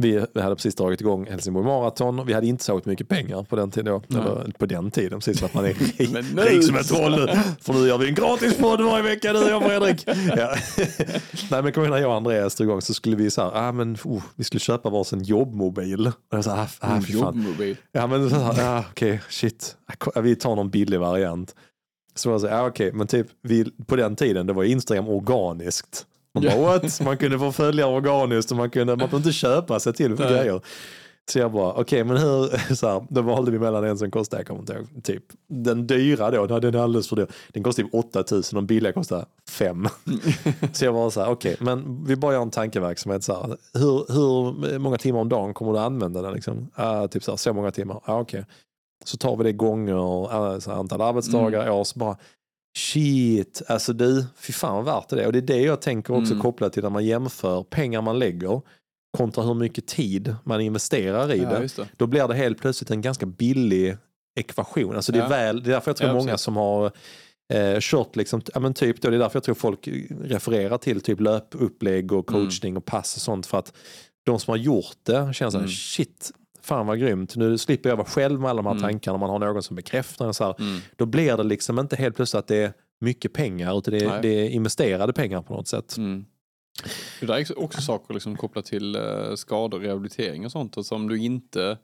vi, 0.00 0.24
vi 0.34 0.40
hade 0.40 0.56
precis 0.56 0.74
dragit 0.74 1.00
igång 1.00 1.26
Helsingborg 1.26 1.66
Marathon. 1.66 2.26
Vi 2.26 2.32
hade 2.32 2.46
inte 2.46 2.64
så 2.64 2.80
mycket 2.84 3.08
pengar 3.08 3.42
på 3.42 3.56
den 3.56 3.70
tiden. 3.70 4.02
Då. 4.08 4.18
Eller 4.18 4.52
på 4.58 4.66
den 4.66 4.90
tiden, 4.90 5.18
precis 5.18 5.42
att 5.42 5.54
man 5.54 5.64
är 5.64 5.68
rik, 5.98 6.10
nu 6.34 6.42
rik 6.42 6.64
som 6.64 6.76
ett 6.76 6.88
troll 6.88 7.10
nu. 7.10 7.26
För 7.60 7.72
nu 7.72 7.88
gör 7.88 7.98
vi 7.98 8.08
en 8.08 8.14
gratis 8.14 8.56
podd 8.56 8.80
varje 8.80 9.02
vecka, 9.02 9.32
du 9.32 9.44
och 9.44 9.50
jag 9.50 9.62
Fredrik. 9.62 10.04
Ja. 10.36 10.54
Nej 11.50 11.62
men 11.62 11.72
kommer 11.72 11.86
ihåg 11.86 11.90
när 11.90 11.98
jag 11.98 12.10
och 12.10 12.16
Andreas 12.16 12.54
drog 12.54 12.68
igång 12.68 12.82
så 12.82 12.94
skulle 12.94 13.16
vi 13.16 13.30
så 13.30 13.42
här, 13.42 13.68
ah, 13.68 13.72
men, 13.72 13.96
oh, 14.04 14.22
vi 14.36 14.44
skulle 14.44 14.60
köpa 14.60 14.90
varsin 14.90 15.22
jobbmobil. 15.22 16.06
Och 16.06 16.14
jag 16.30 16.44
sa, 16.44 16.52
ah, 16.52 16.62
ah, 16.62 16.66
fan. 16.66 17.04
Jobbmobil. 17.08 17.76
Ja 17.92 18.06
men 18.06 18.30
ah, 18.34 18.84
okej, 18.90 19.20
shit. 19.28 19.76
Ah, 20.14 20.20
Vi 20.20 20.36
tar 20.36 20.56
någon 20.56 20.70
billig 20.70 21.00
variant. 21.00 21.54
Så 22.14 22.30
jag 22.30 22.40
sa, 22.40 22.48
ah, 22.50 22.66
okej, 22.66 22.92
men 22.92 23.06
typ 23.06 23.26
vi, 23.42 23.64
på 23.86 23.96
den 23.96 24.16
tiden 24.16 24.46
det 24.46 24.52
var 24.52 24.64
Instagram 24.64 25.08
organiskt. 25.08 26.06
Man 26.42 26.60
bara, 26.60 26.78
what? 26.78 27.00
Man 27.00 27.16
kunde 27.16 27.38
få 27.38 27.52
följa 27.52 27.86
organiskt 27.86 28.50
och 28.50 28.56
man 28.56 28.70
kunde, 28.70 28.96
man 28.96 29.08
inte 29.12 29.32
köpa 29.32 29.80
sig 29.80 29.92
till 29.92 30.16
för 30.16 30.30
grejer. 30.30 30.60
Så 31.30 31.38
jag 31.38 31.52
bara, 31.52 31.72
okej 31.72 32.04
men 32.04 32.16
hur, 32.16 32.74
så 32.74 32.88
här, 32.88 33.06
då 33.10 33.22
valde 33.22 33.50
vi 33.50 33.58
mellan 33.58 33.84
en 33.84 33.98
som 33.98 34.10
kostade, 34.10 34.40
jag 34.40 34.46
kommer 34.46 34.60
inte 34.60 34.72
ihåg, 34.72 35.04
typ 35.04 35.24
den 35.48 35.86
dyra 35.86 36.30
då, 36.30 36.58
den 36.58 36.74
är 36.74 36.78
alldeles 36.78 37.08
för 37.08 37.16
dyr. 37.16 37.26
Den 37.48 37.62
kostar 37.62 37.82
typ 37.82 37.94
8000, 37.94 38.56
de 38.56 38.66
billiga 38.66 38.92
kostar 38.92 39.26
5. 39.50 39.88
så 40.72 40.84
jag 40.84 40.92
var 40.92 41.10
så 41.10 41.20
här, 41.20 41.30
okej 41.30 41.56
men 41.60 42.04
vi 42.04 42.16
bara 42.16 42.32
gör 42.32 42.42
en 42.42 42.50
tankeverksamhet 42.50 43.24
så 43.24 43.34
här, 43.34 43.56
hur, 43.74 44.12
hur 44.12 44.78
många 44.78 44.96
timmar 44.98 45.20
om 45.20 45.28
dagen 45.28 45.54
kommer 45.54 45.72
du 45.72 45.78
använda 45.78 46.22
den 46.22 46.34
liksom? 46.34 46.70
Ah, 46.74 47.08
typ 47.08 47.24
så, 47.24 47.30
här, 47.30 47.36
så 47.36 47.52
många 47.52 47.70
timmar, 47.70 48.00
ah, 48.04 48.20
okej. 48.20 48.44
Så 49.04 49.16
tar 49.16 49.36
vi 49.36 49.44
det 49.44 49.52
gånger 49.52 49.94
ah, 50.34 50.60
så 50.60 50.70
här, 50.70 50.78
antal 50.78 51.00
arbetsdagar, 51.00 51.70
år, 51.70 51.84
så 51.84 51.98
bara 51.98 52.16
Shit, 52.78 53.62
alltså 53.66 53.92
du, 53.92 54.26
fy 54.36 54.52
fan 54.52 54.76
vad 54.76 54.84
värt 54.84 55.08
det 55.08 55.22
är. 55.22 55.26
Och 55.26 55.32
det 55.32 55.38
är 55.38 55.42
det 55.42 55.60
jag 55.60 55.80
tänker 55.82 56.14
också 56.14 56.32
Mm. 56.32 56.42
kopplat 56.42 56.72
till 56.72 56.82
när 56.82 56.90
man 56.90 57.04
jämför 57.06 57.62
pengar 57.62 58.02
man 58.02 58.18
lägger 58.18 58.60
kontra 59.18 59.44
hur 59.44 59.54
mycket 59.54 59.86
tid 59.86 60.34
man 60.44 60.60
investerar 60.60 61.32
i 61.34 61.38
Ja, 61.42 61.48
det. 61.58 61.76
det. 61.76 61.88
Då 61.96 62.06
blir 62.06 62.28
det 62.28 62.34
helt 62.34 62.58
plötsligt 62.58 62.90
en 62.90 63.00
ganska 63.00 63.26
billig 63.26 63.96
ekvation. 64.40 64.96
Alltså 64.96 65.12
det, 65.12 65.18
är 65.18 65.22
Ja. 65.22 65.28
väl, 65.28 65.62
det 65.62 65.70
är 65.70 65.72
därför 65.72 65.90
jag 65.90 65.96
tror 65.96 66.08
Ja, 66.10 66.14
många 66.14 66.30
precis. 66.32 66.44
som 66.44 66.56
har 66.56 66.92
eh, 67.54 67.76
kört, 67.80 68.16
liksom, 68.16 68.42
ja, 68.54 68.60
men 68.60 68.74
typ 68.74 69.00
då, 69.02 69.10
det 69.10 69.16
är 69.16 69.18
därför 69.18 69.36
jag 69.36 69.44
tror 69.44 69.54
folk 69.54 69.88
refererar 70.22 70.78
till 70.78 71.00
typ 71.00 71.20
löpupplägg 71.20 72.12
och 72.12 72.30
Mm. 72.30 72.42
coachning 72.44 72.76
och 72.76 72.84
pass 72.84 73.16
och 73.16 73.22
sånt. 73.22 73.46
För 73.46 73.58
att 73.58 73.72
de 74.26 74.40
som 74.40 74.50
har 74.50 74.56
gjort 74.58 74.96
det 75.02 75.34
känner 75.34 75.50
så 75.50 75.56
här, 75.58 75.64
Mm. 75.64 75.68
shit, 75.70 76.32
fan 76.68 76.86
vad 76.86 77.00
grymt. 77.00 77.36
Nu 77.36 77.58
slipper 77.58 77.88
jag 77.88 77.96
vara 77.96 78.06
själv 78.06 78.40
med 78.40 78.50
alla 78.50 78.62
de 78.62 78.66
här 78.66 78.72
Mm. 78.72 78.82
tankarna. 78.82 79.18
Man 79.18 79.30
har 79.30 79.38
någon 79.38 79.62
som 79.62 79.76
bekräftar 79.76 80.26
en 80.26 80.34
så 80.34 80.44
här. 80.44 80.54
Mm. 80.60 80.80
Då 80.96 81.06
blir 81.06 81.36
det 81.36 81.42
liksom 81.42 81.78
inte 81.78 81.96
helt 81.96 82.16
plötsligt 82.16 82.38
att 82.38 82.46
det 82.48 82.56
är 82.56 82.72
mycket 83.00 83.32
pengar 83.32 83.78
utan 83.78 83.94
det 83.94 84.04
är, 84.04 84.22
det 84.22 84.28
är 84.28 84.48
investerade 84.50 85.12
pengar 85.12 85.42
på 85.42 85.54
något 85.54 85.68
sätt. 85.68 85.96
Mm. 85.96 86.24
Det 87.20 87.26
där 87.26 87.34
är 87.34 87.58
också- 87.58 87.80
saker 87.80 88.14
liksom 88.14 88.36
kopplat 88.36 88.64
till 88.64 88.96
uh, 88.96 89.34
skador, 89.34 89.80
rehabilitering 89.80 90.44
och 90.44 90.52
sånt. 90.52 90.76
Och 90.76 90.86
som 90.86 91.08
du 91.08 91.18
inte 91.18 91.78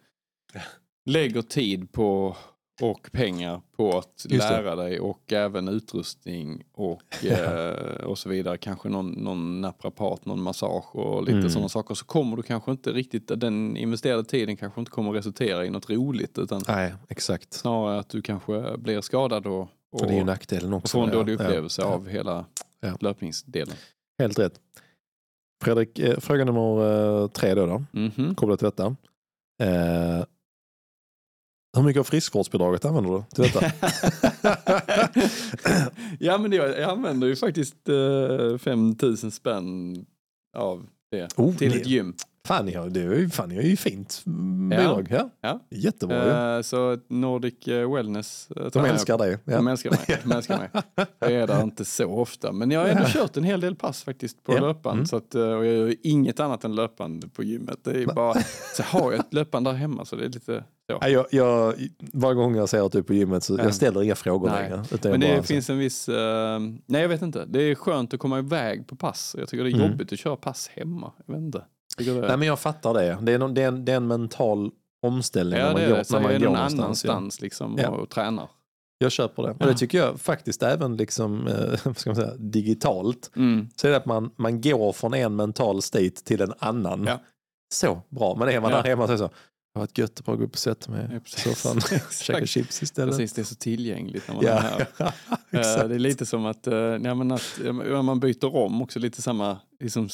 lägger 1.07 1.43
tid 1.43 1.93
på 1.93 2.37
och 2.83 3.09
pengar 3.13 3.61
på 3.77 3.99
att 3.99 4.27
lära 4.31 4.77
dig 4.77 5.01
och 5.01 5.33
även 5.33 5.69
utrustning 5.69 6.63
och, 6.73 7.25
eh, 7.25 8.05
och 8.05 8.19
så 8.19 8.29
vidare. 8.29 8.57
Kanske 8.59 8.89
någon, 8.89 9.11
någon 9.11 9.61
naprapat, 9.61 10.27
någon 10.27 10.43
massage 10.43 10.97
och 10.97 11.23
lite 11.23 11.39
Mm. 11.39 11.51
sådana 11.51 11.69
saker. 11.69 11.95
Så 11.95 12.05
kommer 12.05 12.37
du 12.37 12.43
kanske 12.43 12.71
inte 12.71 12.93
riktigt, 12.93 13.29
den 13.37 13.77
investerade 13.77 14.25
tiden 14.25 14.57
kanske 14.57 14.81
inte 14.81 14.91
kommer 14.91 15.13
resultera 15.13 15.65
i 15.67 15.71
något 15.71 15.91
roligt 15.91 16.39
utan 16.39 16.63
Nej, 16.69 16.95
exakt. 17.09 17.53
snarare 17.53 17.99
att 17.99 18.09
du 18.09 18.23
kanske 18.23 18.77
blir 18.79 19.01
skadad 19.01 19.47
och, 19.47 19.61
Och 19.61 19.69
och, 20.01 20.07
det 20.07 20.13
är 20.15 20.19
ju 20.19 20.25
nackdelen 20.25 20.73
också. 20.73 20.97
får 20.99 21.03
en 21.03 21.09
Ja, 21.09 21.15
dålig 21.15 21.33
ja, 21.33 21.35
upplevelse 21.45 21.83
ja. 21.83 21.89
av 21.89 22.09
hela 22.09 22.45
Ja. 22.81 22.97
löpningsdelen. 23.01 23.77
Helt 24.19 24.39
rätt. 24.39 24.61
Fredrik, 25.65 25.99
eh, 25.99 26.19
fråga 26.19 26.45
nummer 26.45 27.21
eh, 27.23 27.29
tre 27.29 27.55
då, 27.55 27.67
då 27.67 27.85
Mhm. 27.93 28.35
kopplat 28.35 28.59
till 28.59 28.67
detta. 28.67 28.97
Eh, 29.63 30.25
hur 31.75 31.83
mycket 31.83 32.01
av 32.01 32.05
friskvårdsbidraget 32.05 32.85
använder 32.85 33.11
du 33.13 33.23
till 33.35 33.45
detta? 33.45 33.61
ja, 36.19 36.39
men 36.39 36.51
det, 36.51 36.57
jag 36.57 36.91
använder 36.91 37.27
ju 37.27 37.37
faktiskt 37.37 37.89
eh, 37.89 38.59
5000 38.59 39.31
spänn 39.31 39.97
av 40.57 40.87
det 41.11 41.29
Oh, 41.37 41.57
till 41.57 41.81
ett 41.81 41.87
gym. 41.87 42.15
Fan, 42.47 42.67
ni 42.67 42.75
har, 42.75 42.89
det 42.91 43.01
är 43.01 43.05
ju, 43.15 43.29
fan, 43.29 43.49
ni 43.49 43.55
har 43.57 43.63
ju 43.63 43.77
fint 43.77 44.23
bidrag. 44.71 45.09
Ja. 45.11 45.31
Ja. 45.41 45.61
Jättebra 45.71 46.25
ju. 46.53 46.57
Eh, 46.57 46.63
så 46.63 46.99
Nordic 47.09 47.69
eh, 47.69 47.95
Wellness. 47.95 48.49
eh, 48.57 48.67
De 48.73 48.85
älskar 48.85 49.19
dig. 49.19 49.39
Ja. 49.45 49.57
De 49.57 49.69
älskar 49.69 49.91
mig. 49.91 50.21
De 50.25 50.33
älskar 50.33 50.59
mig. 50.59 50.69
Jag 51.19 51.33
är 51.33 51.47
där 51.47 51.63
inte 51.63 51.85
så 51.85 52.07
ofta. 52.07 52.53
Men 52.53 52.71
jag 52.71 52.81
har 52.81 52.87
ändå 52.87 53.05
kört 53.07 53.37
en 53.37 53.45
hel 53.45 53.61
del 53.61 53.77
pass 53.77 54.03
faktiskt 54.05 54.43
på 54.43 54.55
Ja. 54.55 54.61
löpband. 54.61 54.95
Mm. 54.97 55.07
Så 55.07 55.17
att, 55.17 55.35
och 55.35 55.41
jag 55.41 55.67
gör 55.67 55.95
inget 56.03 56.41
annat 56.41 56.65
än 56.65 56.75
löpband 56.75 57.35
på 57.35 57.43
gymmet. 57.43 57.79
Det 57.85 58.03
är 58.03 58.07
bara, 58.15 58.35
så 58.77 58.83
har 58.83 59.13
jag 59.13 59.21
ett 59.21 59.35
löpband 59.35 59.67
där 59.67 59.73
hemma 59.73 60.05
så 60.05 60.17
det 60.17 60.25
är 60.25 60.29
lite. 60.29 60.65
Nej, 61.01 61.13
Jag, 61.13 61.27
jag, 61.31 61.75
varje 62.13 62.35
gång 62.35 62.57
jag 62.57 62.69
ser 62.69 62.87
att 62.87 62.93
du 62.93 62.99
är 62.99 63.03
på 63.03 63.15
gymmet 63.15 63.45
så 63.45 63.55
Ja. 63.59 63.63
jag 63.65 63.75
ställer 63.75 64.03
inga 64.03 64.15
frågor 64.15 64.49
Nej. 64.51 64.71
längre. 64.71 64.85
Men 65.11 65.21
det 65.21 65.43
finns 65.43 65.71
en 65.71 65.79
viss, 65.79 66.09
eh, 66.09 66.59
nej 66.87 67.03
jag 67.03 67.09
vet 67.09 67.23
inte. 67.23 67.45
Det 67.49 67.63
är 67.63 67.75
skönt 67.75 68.15
att 68.15 68.21
komma 68.21 68.39
iväg 68.39 68.87
på 68.87 68.97
pass. 68.97 69.37
Jag 69.39 69.49
tycker 69.49 69.65
det 69.65 69.71
är 69.71 69.75
Mm. 69.75 69.91
jobbigt 69.91 70.13
att 70.13 70.19
köra 70.19 70.37
pass 70.37 70.71
hemma. 70.75 71.13
Jag 71.27 71.35
vet 71.35 71.43
inte. 71.43 71.63
Nej 71.99 72.37
men 72.37 72.43
jag 72.43 72.59
fattar 72.61 72.95
det. 72.95 73.19
Det 73.23 73.33
är, 73.33 73.39
någon, 73.39 73.55
det 73.55 73.63
är, 73.63 73.69
en, 73.69 73.85
det 73.85 73.93
är 73.93 73.97
en 73.97 74.07
mental 74.07 74.71
omställning 75.03 75.59
ja 75.59 75.65
när 75.65 75.73
man 75.73 75.81
det 75.81 75.87
är 75.87 75.91
går, 75.91 76.13
när 76.13 76.21
man 76.21 76.31
är 76.31 76.39
går 76.39 76.45
någon 76.47 76.55
någonstans. 76.55 77.05
Ja. 77.05 77.13
annanstans 77.13 77.41
liksom 77.41 77.79
Ja. 77.83 77.89
och 77.89 78.11
tränar. 78.11 78.49
Jag 78.99 79.13
köper 79.13 79.43
det. 79.43 79.51
Och 79.51 79.57
Ja. 79.61 79.67
det 79.67 79.75
tycker 79.75 79.99
jag 79.99 80.21
faktiskt 80.21 80.63
även 80.63 80.97
liksom, 80.97 81.47
eh, 81.47 81.79
vad 81.85 81.99
ska 81.99 82.11
man 82.11 82.17
säga, 82.17 82.35
digitalt. 82.37 83.31
Mm. 83.37 83.69
Så 83.77 83.87
är 83.87 83.91
det 83.91 83.97
att 83.97 84.07
man, 84.07 84.31
man 84.37 84.61
går 84.61 84.93
från 84.93 85.15
en 85.15 85.37
mental 85.37 85.83
state 85.83 86.11
till 86.11 86.41
en 86.41 86.53
annan. 86.59 87.05
Ja. 87.09 87.21
Så 87.73 88.03
bra. 88.09 88.35
Men 88.39 88.49
är 88.49 88.61
man 88.61 88.71
Ja. 88.71 88.77
där 88.83 88.89
hemma 88.89 89.07
så 89.07 89.13
är 89.13 89.15
det 89.15 89.19
så. 89.19 89.29
Det 89.75 89.79
var 89.79 89.85
ett 89.85 89.99
gött 89.99 90.19
att 90.19 90.25
bara 90.25 90.37
gå 90.37 90.45
upp 90.45 90.53
och 90.53 90.59
sätta 90.59 90.91
mig 90.91 91.09
Ja, 91.13 91.17
i 91.17 91.21
soffan. 91.55 91.81
Käka 91.81 91.97
Exakt. 91.97 92.49
chips 92.49 92.83
istället. 92.83 93.11
Precis, 93.17 93.33
det 93.33 93.43
är 93.43 93.45
så 93.45 93.55
tillgängligt 93.55 94.29
när 94.29 94.35
man 94.35 94.45
är 94.45 94.49
Ja, 94.49 94.57
här. 94.57 94.87
Eh, 95.51 95.61
exakt. 95.61 95.89
Det 95.89 95.95
är 95.95 95.99
lite 95.99 96.27
som 96.27 96.47
att, 96.47 96.67
eh, 96.67 96.75
ja, 96.75 97.15
men 97.15 97.33
att 97.33 97.61
ja, 97.91 98.03
man 98.03 98.21
byter 98.21 98.57
om 98.57 98.83
också, 98.83 98.99
lite 98.99 99.23
samma 99.23 99.59
liksom, 99.81 100.09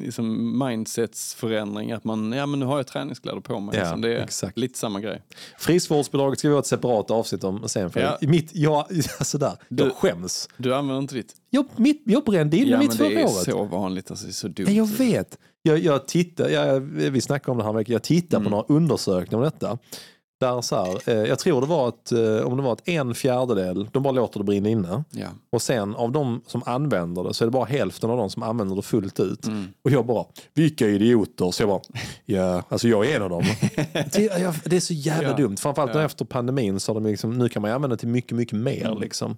liksom 0.00 0.58
mindsetsförändring. 0.58 1.92
Att 1.92 2.04
man, 2.04 2.32
ja 2.32 2.46
men 2.46 2.60
nu 2.60 2.66
har 2.66 2.76
jag 2.76 2.86
träningskläder 2.86 3.40
på 3.40 3.60
mig. 3.60 3.74
Ja, 3.76 3.80
liksom. 3.82 4.00
Det 4.00 4.14
är 4.16 4.22
exakt. 4.22 4.58
lite 4.58 4.78
samma 4.78 5.00
grej. 5.00 5.22
Friskvårdsbidraget 5.58 6.38
ska 6.38 6.48
vi 6.48 6.54
ha 6.54 6.60
ett 6.60 6.66
separat 6.66 7.10
avsnitt 7.10 7.44
om 7.44 7.68
sen. 7.68 7.90
För 7.90 8.00
Ja. 8.00 8.18
mitt, 8.20 8.50
jag, 8.54 8.86
alltså 9.18 9.38
där, 9.38 9.52
Du- 9.68 9.82
jag 9.84 9.92
skäms. 9.92 10.48
Du 10.56 10.74
använder 10.74 11.02
inte 11.02 11.14
ditt? 11.14 11.32
Jag, 11.50 11.66
mitt, 11.76 12.02
jag 12.04 12.24
brände 12.24 12.56
in 12.56 12.68
ja 12.68 12.78
mitt 12.78 12.94
förra 12.94 13.08
det 13.08 13.14
är 13.20 13.24
året. 13.24 13.44
så 13.44 13.64
vanligt, 13.64 14.10
alltså, 14.10 14.24
det 14.26 14.30
är 14.30 14.32
så 14.32 14.48
dumt. 14.48 14.66
Ja, 14.68 14.72
jag 14.72 14.86
vet. 14.86 15.38
Jag, 15.62 15.78
jag 15.78 16.08
tittar, 16.08 16.48
jag, 16.48 16.80
vi 16.80 17.20
snackade 17.20 17.50
om 17.52 17.58
det 17.58 17.64
här 17.64 17.72
veckan, 17.72 17.92
jag 17.92 18.02
tittar 18.02 18.38
Mm. 18.38 18.44
på 18.44 18.50
några 18.50 18.64
undersökningar 18.68 19.38
om 19.38 19.44
detta. 19.44 19.78
Där 20.40 20.60
så 20.60 20.76
här, 20.76 21.08
eh, 21.10 21.28
jag 21.28 21.38
tror 21.38 21.60
det 21.60 21.66
var 21.66 21.88
att, 21.88 22.12
eh, 22.12 22.46
om 22.46 22.56
det 22.56 22.62
var 22.62 22.72
att 22.72 22.88
en 22.88 23.14
fjärdedel, 23.14 23.88
de 23.92 24.02
bara 24.02 24.12
låter 24.12 24.38
det 24.40 24.44
brinna 24.44 24.68
inne. 24.68 25.04
Ja. 25.10 25.26
Och 25.52 25.62
sen 25.62 25.94
av 25.94 26.12
de 26.12 26.40
som 26.46 26.62
använder 26.66 27.24
det 27.24 27.34
så 27.34 27.44
är 27.44 27.46
det 27.46 27.52
bara 27.52 27.64
hälften 27.64 28.10
av 28.10 28.16
de 28.16 28.30
som 28.30 28.42
använder 28.42 28.76
det 28.76 28.82
fullt 28.82 29.20
ut. 29.20 29.46
Mm. 29.46 29.66
Och 29.84 29.90
jag 29.90 30.06
bara, 30.06 30.24
vilka 30.54 30.86
idioter. 30.88 31.50
Så 31.50 31.62
jag 31.62 31.68
bara, 31.68 31.80
ja, 32.24 32.62
alltså 32.68 32.88
jag 32.88 33.06
är 33.10 33.16
en 33.16 33.22
av 33.22 33.30
dem. 33.30 33.42
det, 34.12 34.18
jag, 34.40 34.54
det 34.64 34.76
är 34.76 34.80
så 34.80 34.94
jävla 34.94 35.28
Ja. 35.28 35.36
dumt. 35.36 35.56
Framförallt 35.56 35.94
nu 35.94 36.00
Ja. 36.00 36.06
efter 36.06 36.24
pandemin 36.24 36.80
så 36.80 36.92
har 36.94 37.00
de 37.00 37.08
liksom, 37.10 37.38
nu 37.38 37.48
kan 37.48 37.62
man 37.62 37.70
använda 37.70 37.96
det 37.96 38.00
till 38.00 38.08
mycket, 38.08 38.36
mycket 38.36 38.58
mer. 38.58 38.86
Mm. 38.86 39.00
Liksom. 39.00 39.36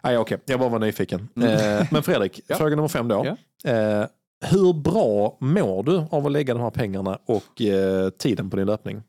Ah, 0.00 0.10
ja, 0.12 0.18
okej, 0.20 0.38
jag 0.46 0.60
bara 0.60 0.68
var 0.68 0.78
nyfiken. 0.78 1.28
Mm. 1.36 1.48
Eh, 1.80 1.86
men 1.90 2.02
Fredrik, 2.02 2.40
Ja. 2.46 2.56
fråga 2.56 2.76
nummer 2.76 2.88
fem 2.88 3.08
då. 3.08 3.24
Eh, 3.64 4.04
hur 4.50 4.72
bra 4.72 5.36
mår 5.40 5.82
du 5.82 6.04
av 6.10 6.26
att 6.26 6.32
lägga 6.32 6.54
de 6.54 6.62
här 6.62 6.70
pengarna 6.70 7.18
och 7.26 7.62
eh, 7.62 8.10
tiden 8.10 8.50
på 8.50 8.56
din 8.56 8.66
löpning? 8.66 9.02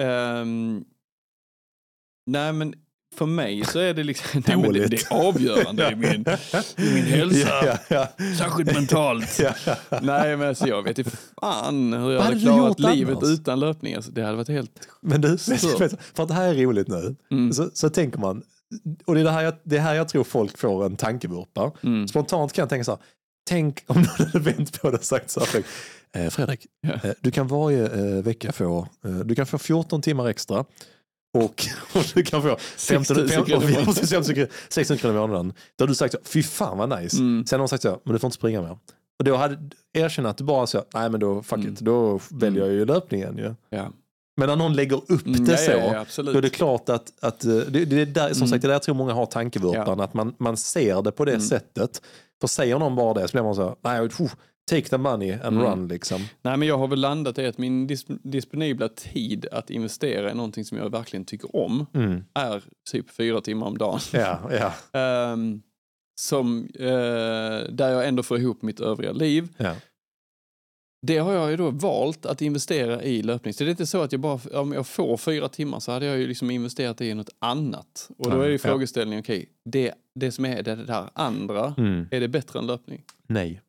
Ehm, 0.00 0.84
nej 2.26 2.52
men 2.52 2.74
för 3.16 3.26
mig 3.26 3.64
så 3.64 3.78
är 3.78 3.94
det 3.94 4.02
liksom, 4.02 4.42
nej, 4.46 4.56
men 4.56 4.72
det, 4.72 4.86
det 4.86 5.10
är 5.10 5.28
avgörande 5.28 5.90
i 5.92 5.96
min, 5.96 6.24
i 6.76 6.94
min 6.94 7.04
hälsa. 7.06 7.66
Ja, 7.66 7.78
ja, 7.88 8.08
Särskilt 8.38 8.74
mentalt. 8.74 9.38
ja. 9.42 9.54
Nej 10.02 10.36
men 10.36 10.48
alltså 10.48 10.66
jag 10.68 10.82
vet 10.82 10.98
inte 10.98 11.10
fan 11.40 11.92
hur 11.92 12.10
jag 12.12 12.20
hade 12.22 12.40
klarat 12.40 12.78
livet 12.80 13.16
annars? 13.16 13.38
utan 13.38 13.60
löpning. 13.60 13.94
Alltså, 13.94 14.10
det 14.10 14.22
hade 14.22 14.36
varit 14.36 14.48
helt... 14.48 14.88
Men 15.00 15.20
du, 15.20 15.38
för 15.38 16.22
att 16.22 16.28
det 16.28 16.34
här 16.34 16.48
är 16.48 16.54
roligt 16.54 16.88
nu, 16.88 17.16
Mm. 17.30 17.52
så, 17.52 17.70
så 17.72 17.90
tänker 17.90 18.18
man, 18.18 18.42
och 19.06 19.14
det 19.14 19.20
är 19.20 19.24
det, 19.24 19.30
här 19.30 19.42
jag, 19.42 19.54
det 19.64 19.76
är 19.76 19.80
här 19.80 19.94
jag 19.94 20.08
tror 20.08 20.24
folk 20.24 20.58
får 20.58 20.86
en 20.86 20.96
tankevurpa. 20.96 21.72
Mm. 21.82 22.08
Spontant 22.08 22.52
kan 22.52 22.62
jag 22.62 22.68
tänka 22.68 22.84
så 22.84 22.90
här, 22.90 23.00
tänk 23.48 23.84
om 23.86 23.96
någon 23.96 24.06
hade 24.06 24.38
vänt 24.38 24.82
på 24.82 24.90
det 24.90 24.96
och 24.98 25.04
sagt 25.04 25.30
så 25.30 25.40
här, 25.40 25.62
Fredrik, 26.30 26.66
Ja. 26.80 26.92
eh, 27.04 27.12
du 27.20 27.30
kan 27.30 27.46
varje 27.48 27.86
eh, 27.86 28.22
vecka 28.22 28.52
få, 28.52 28.88
eh, 29.04 29.10
du 29.10 29.34
kan 29.34 29.46
få 29.46 29.58
14 29.58 30.02
timmar 30.02 30.28
extra 30.28 30.64
och, 31.38 31.64
och 31.94 32.04
du 32.14 32.22
kan 32.22 32.42
få 32.42 32.56
15, 32.76 33.04
6 33.04 33.10
000 33.10 33.28
15, 33.28 33.44
kronor 33.46 33.64
i 33.70 33.72
månaden. 33.74 33.94
16 33.94 34.46
16 34.68 34.96
kronor 34.96 35.16
i 35.16 35.20
månaden. 35.20 35.52
Då 35.76 35.82
har 35.82 35.88
du 35.88 35.94
sagt 35.94 36.14
fy 36.24 36.42
fan 36.42 36.78
vad 36.78 37.00
nice. 37.02 37.16
Mm. 37.18 37.46
Sen 37.46 37.60
har 37.60 37.64
de 37.66 37.68
sagt 37.68 37.82
så, 37.82 38.00
men 38.04 38.12
du 38.12 38.18
får 38.18 38.28
inte 38.28 38.34
springa 38.36 38.62
mer. 38.62 38.78
Och 39.18 39.24
då 39.24 39.36
hade 39.36 39.58
erkänt 39.92 40.28
att 40.28 40.36
du 40.38 40.44
bara 40.44 40.66
så, 40.66 40.84
nej 40.94 41.10
men 41.10 41.20
då 41.20 41.42
fuck 41.42 41.58
Mm. 41.58 41.72
it, 41.72 41.80
då 41.80 42.20
väljer 42.30 42.64
jag 42.64 42.72
ju 42.72 42.84
löpningen 42.84 43.36
ju. 43.38 43.54
Ja. 43.70 43.92
Men 44.36 44.48
när 44.48 44.56
någon 44.56 44.74
lägger 44.74 44.96
upp 45.12 45.26
Mm, 45.26 45.44
det 45.44 45.52
ja, 45.52 46.04
så, 46.08 46.20
ja, 46.20 46.32
då 46.32 46.38
är 46.38 46.42
det 46.42 46.48
klart 46.50 46.88
att, 46.88 47.12
att 47.20 47.44
eh, 47.44 47.50
det, 47.56 47.84
det 47.84 48.00
är 48.00 48.06
där, 48.06 48.28
som 48.28 48.36
Mm. 48.36 48.48
sagt, 48.48 48.62
det 48.62 48.66
är 48.66 48.68
där 48.68 48.74
jag 48.74 48.82
tror 48.82 48.94
många 48.94 49.12
har 49.12 49.26
tankevurpan, 49.26 50.00
att 50.00 50.14
man, 50.14 50.34
man 50.38 50.56
ser 50.56 51.02
det 51.02 51.12
på 51.12 51.24
det 51.24 51.32
Mm. 51.32 51.42
sättet. 51.46 52.02
För 52.40 52.48
säger 52.48 52.78
någon 52.78 52.96
bara 52.96 53.14
det 53.14 53.28
så 53.28 53.32
blir 53.32 53.42
man 53.42 53.54
så, 53.54 53.76
nej, 53.84 54.08
phew, 54.08 54.30
take 54.70 54.88
the 54.88 54.98
money 54.98 55.32
and 55.32 55.56
Mm. 55.56 55.62
run 55.62 55.88
liksom. 55.88 56.20
Nej 56.42 56.56
men 56.56 56.68
jag 56.68 56.78
har 56.78 56.88
väl 56.88 57.00
landat 57.00 57.38
i 57.38 57.46
att 57.46 57.58
min 57.58 57.88
dis- 57.88 58.18
disponibla 58.22 58.88
tid 58.88 59.46
att 59.52 59.70
investera 59.70 60.30
i 60.30 60.34
någonting 60.34 60.64
som 60.64 60.78
jag 60.78 60.90
verkligen 60.90 61.24
tycker 61.24 61.56
om 61.56 61.86
Mm. 61.94 62.24
är 62.34 62.62
typ 62.90 63.10
fyra 63.10 63.40
timmar 63.40 63.66
om 63.66 63.78
dagen. 63.78 64.00
Ja, 64.12 64.50
ja, 64.50 64.72
Ehm, 65.00 65.62
som, 66.20 66.68
eh, 66.74 66.86
där 67.72 67.88
jag 67.92 68.08
ändå 68.08 68.22
får 68.22 68.38
ihop 68.38 68.62
mitt 68.62 68.80
övriga 68.80 69.12
liv. 69.12 69.48
ja. 69.56 69.74
Det 71.06 71.18
har 71.18 71.32
jag 71.32 71.50
ju 71.50 71.56
då 71.56 71.70
valt 71.70 72.26
att 72.26 72.42
investera 72.42 73.02
i 73.02 73.22
löpning. 73.22 73.54
Så 73.54 73.64
det 73.64 73.68
är 73.68 73.70
inte 73.70 73.86
så 73.86 74.02
att 74.02 74.12
jag 74.12 74.20
bara, 74.20 74.60
om 74.60 74.72
jag 74.72 74.86
får 74.86 75.16
fyra 75.16 75.48
timmar 75.48 75.80
så 75.80 75.92
hade 75.92 76.06
jag 76.06 76.18
ju 76.18 76.26
liksom 76.26 76.50
investerat 76.50 77.00
i 77.00 77.14
något 77.14 77.30
annat. 77.38 78.10
Och 78.18 78.30
då 78.30 78.40
är 78.40 78.48
ju 78.48 78.58
frågeställningen, 78.58 79.20
okej, 79.20 79.48
det, 79.64 79.92
det 80.14 80.32
som 80.32 80.44
är 80.44 80.62
det 80.62 80.74
där 80.76 81.10
andra, 81.12 81.74
Mm. 81.78 82.06
är 82.10 82.20
det 82.20 82.28
bättre 82.28 82.58
än 82.58 82.66
löpning? 82.66 83.02
Nej. 83.26 83.60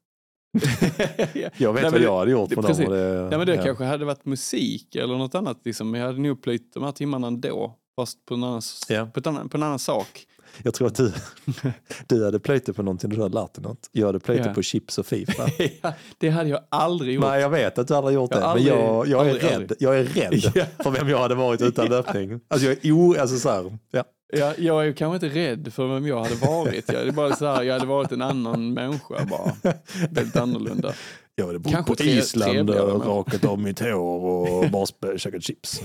Ja. 1.34 1.50
Jag 1.58 1.74
vet 1.74 1.82
Nej, 1.82 1.92
vad 1.92 1.94
det- 1.94 2.04
jag 2.04 2.18
hade 2.20 2.32
gjort 2.32 2.50
precis. 2.50 2.78
dem. 2.78 2.92
Det, 2.94 3.28
Nej 3.30 3.38
men 3.38 3.48
det 3.48 3.56
ja. 3.56 3.64
kanske 3.64 3.84
hade 3.84 4.06
varit 4.06 4.26
musik 4.26 4.96
eller 4.96 5.18
något 5.18 5.36
annat. 5.36 5.58
Liksom. 5.66 5.96
Jag 5.96 6.06
hade 6.06 6.20
nog 6.20 6.42
plöjt 6.44 6.74
de 6.74 6.84
här 6.84 6.92
timmarna 6.92 7.28
ändå. 7.28 7.76
Fast 7.96 8.26
på 8.26 8.34
en 8.34 8.44
annan, 8.44 8.62
Ja. 8.90 9.06
på 9.14 9.30
annan, 9.30 9.50
på 9.50 9.58
en 9.58 9.64
annan 9.64 9.80
sak. 9.80 10.26
Jag 10.64 10.74
tror 10.74 10.88
att 10.88 10.96
du, 10.96 11.14
du 12.08 12.26
hade 12.26 12.40
plöjt 12.40 12.66
det 12.66 12.74
på 12.74 12.84
någonting 12.84 13.10
du 13.10 13.22
hade 13.22 13.36
lärt 13.36 13.54
dig 13.54 13.64
något. 13.64 13.90
Jag 13.92 14.06
hade 14.08 14.20
plöjt 14.20 14.44
det 14.44 14.50
Ja. 14.50 14.54
på 14.54 14.62
chips 14.62 14.98
och 14.98 15.06
Fifa. 15.06 15.44
Ja, 15.82 15.94
det 16.18 16.30
hade 16.30 16.50
jag 16.50 16.60
aldrig 16.70 17.16
gjort. 17.16 17.24
Nej, 17.26 17.42
jag 17.42 17.50
vet 17.50 17.78
att 17.78 17.88
du 17.88 17.94
hade 17.94 18.12
gjort 18.14 18.32
Jag 18.32 18.42
det. 18.42 18.46
har 18.46 18.56
men 18.56 18.64
jag, 18.64 18.78
aldrig- 18.80 19.14
jag, 19.14 19.26
är 19.28 19.30
aldrig, 19.32 19.44
rädd. 19.52 19.56
aldrig. 19.56 19.78
jag 19.82 20.00
är 20.00 20.04
rädd 20.04 20.68
för 20.84 20.92
vem 20.92 21.10
jag 21.10 21.18
hade 21.18 21.36
varit 21.36 21.62
utan 21.62 21.88
löpning. 21.90 22.40
Alltså 22.48 22.68
jag 22.68 22.86
är 22.86 22.92
o... 22.92 23.16
Alltså 23.20 23.38
så 23.38 23.50
här, 23.50 23.78
ja. 23.92 24.04
Jag, 24.32 24.60
jag 24.60 24.88
är 24.88 24.94
kanske 24.94 25.26
inte 25.28 25.40
rädd 25.40 25.74
för 25.74 25.88
vem 25.88 26.08
jag 26.08 26.24
hade 26.24 26.36
varit. 26.36 26.94
Jag 26.94 27.08
är 27.08 27.12
bara 27.12 27.36
så 27.36 27.46
här, 27.46 27.64
jag 27.64 27.74
hade 27.74 27.86
varit 27.86 28.12
en 28.12 28.22
annan 28.22 28.74
människa 28.74 29.26
bara. 29.30 29.74
Väldigt 30.10 30.36
annorlunda. 30.36 30.94
Jag 31.36 31.46
hade 31.48 31.60
bott 31.60 31.72
Kanske 31.74 31.90
på 31.92 31.96
tre- 31.96 32.12
Island 32.12 32.70
och 32.70 33.06
rakat 33.06 33.46
av 33.46 33.60
mitt 33.60 33.80
hår 33.80 34.26
och 34.26 34.70
bara 34.72 35.18
käkat 35.18 35.44
chips. 35.44 35.82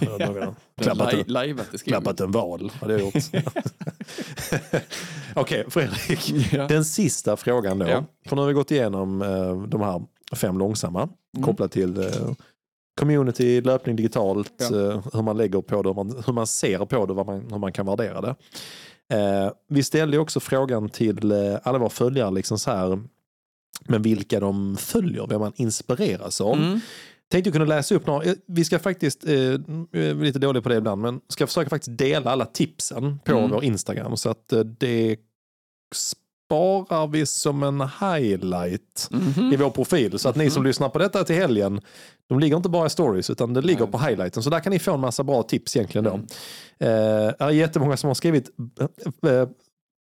klappat, 0.81 1.15
en, 1.15 1.59
klappat 1.85 2.21
en 2.21 2.31
val 2.31 2.73
hade 2.81 2.93
jag 2.93 3.01
gjort. 3.03 3.15
Okej, 5.35 5.65
Fredrik. 5.69 6.53
Ja. 6.53 6.67
Den 6.69 6.85
sista 6.85 7.37
frågan 7.37 7.79
då. 7.79 7.87
Ja. 7.89 8.05
För 8.29 8.37
nu 8.37 8.43
har 8.43 8.49
vi 8.49 8.55
gått 8.55 8.71
igenom 8.71 9.23
eh, 9.23 9.63
de 9.63 9.81
här 9.81 10.03
fem 10.37 10.59
långsamma 10.59 11.09
Mm. 11.37 11.47
kopplat 11.47 11.73
till 11.73 11.99
eh, 11.99 12.05
community, 13.01 13.61
löpning 13.61 13.97
digitalt, 13.97 14.53
Ja. 14.59 14.67
eh, 14.93 15.05
hur 15.13 15.23
man 15.23 15.37
lägger 15.37 15.61
på 15.61 15.83
det, 15.83 15.89
hur 15.89 15.95
man, 15.95 16.23
hur 16.27 16.33
man 16.33 16.47
ser 16.47 16.79
på 16.79 17.07
det, 17.07 17.13
vad 17.15 17.27
man, 17.27 17.47
hur 17.51 17.59
man 17.59 17.73
kan 17.73 17.87
värdera 17.87 18.21
det. 18.21 18.35
Eh, 19.17 19.51
vi 19.69 19.83
ställde 19.83 20.19
också 20.19 20.41
frågan 20.41 20.89
till 20.89 21.33
eh, 21.33 21.39
alla 21.63 21.79
våra 21.79 21.89
följare, 21.91 22.31
liksom 22.31 22.59
så 22.59 22.71
här, 22.71 23.03
men 23.89 24.03
vilka 24.03 24.41
de 24.41 24.77
följer, 24.77 25.27
vem 25.29 25.41
man 25.41 25.53
inspireras 25.57 26.41
av. 26.41 26.55
Mm. 26.57 26.81
Tänkte 27.31 27.51
kunna 27.51 27.65
läsa 27.65 27.95
upp 27.95 28.07
några, 28.07 28.25
eh, 28.25 28.35
vi 28.47 28.65
ska 28.65 28.79
faktiskt, 28.79 29.25
eh, 29.25 29.33
är 29.33 30.15
lite 30.25 30.39
dåliga 30.39 30.63
på 30.63 30.69
det 30.69 30.77
ibland, 30.77 31.03
men 31.03 31.21
ska 31.29 31.47
försöka 31.47 31.71
faktiskt 31.71 31.99
dela 31.99 32.31
alla 32.31 32.45
tipsen 32.45 33.19
på 33.25 33.33
Mm. 33.33 33.51
vår 33.51 33.65
Instagram 33.65 34.17
så 34.17 34.31
att 34.31 34.53
eh, 34.53 34.61
det 34.61 35.17
sparar 36.47 37.07
vi 37.07 37.27
som 37.27 37.63
en 37.63 37.81
highlight 37.81 39.09
Mhm. 39.11 39.53
i 39.53 39.57
vår 39.57 39.71
profil. 39.71 40.19
Så 40.19 40.29
att 40.29 40.37
ni 40.37 40.51
som 40.51 40.65
lyssnar 40.65 40.89
på 40.89 40.99
detta 40.99 41.25
till 41.25 41.37
helgen, 41.37 41.81
de 42.29 42.41
ligger 42.41 42.57
inte 42.57 42.69
bara 42.69 42.87
i 42.87 42.91
stories 42.91 43.31
utan 43.31 43.55
det 43.55 43.61
ligger 43.61 43.81
Nej. 43.81 43.91
på 43.93 43.99
highlighten. 43.99 44.43
Så 44.43 44.51
där 44.51 44.61
kan 44.61 44.71
ni 44.73 44.79
få 44.79 44.95
en 44.95 45.01
massa 45.01 45.23
bra 45.25 45.43
tips 45.43 45.77
egentligen 45.77 46.05
då. 46.05 46.11
Mm. 46.11 46.23
Eh, 46.79 47.33
det 47.39 47.45
är 47.45 47.51
jättemånga 47.51 47.97
som 47.97 48.09
har 48.09 48.15
skrivit 48.15 48.51
eh, 49.25 49.33
eh, 49.33 49.49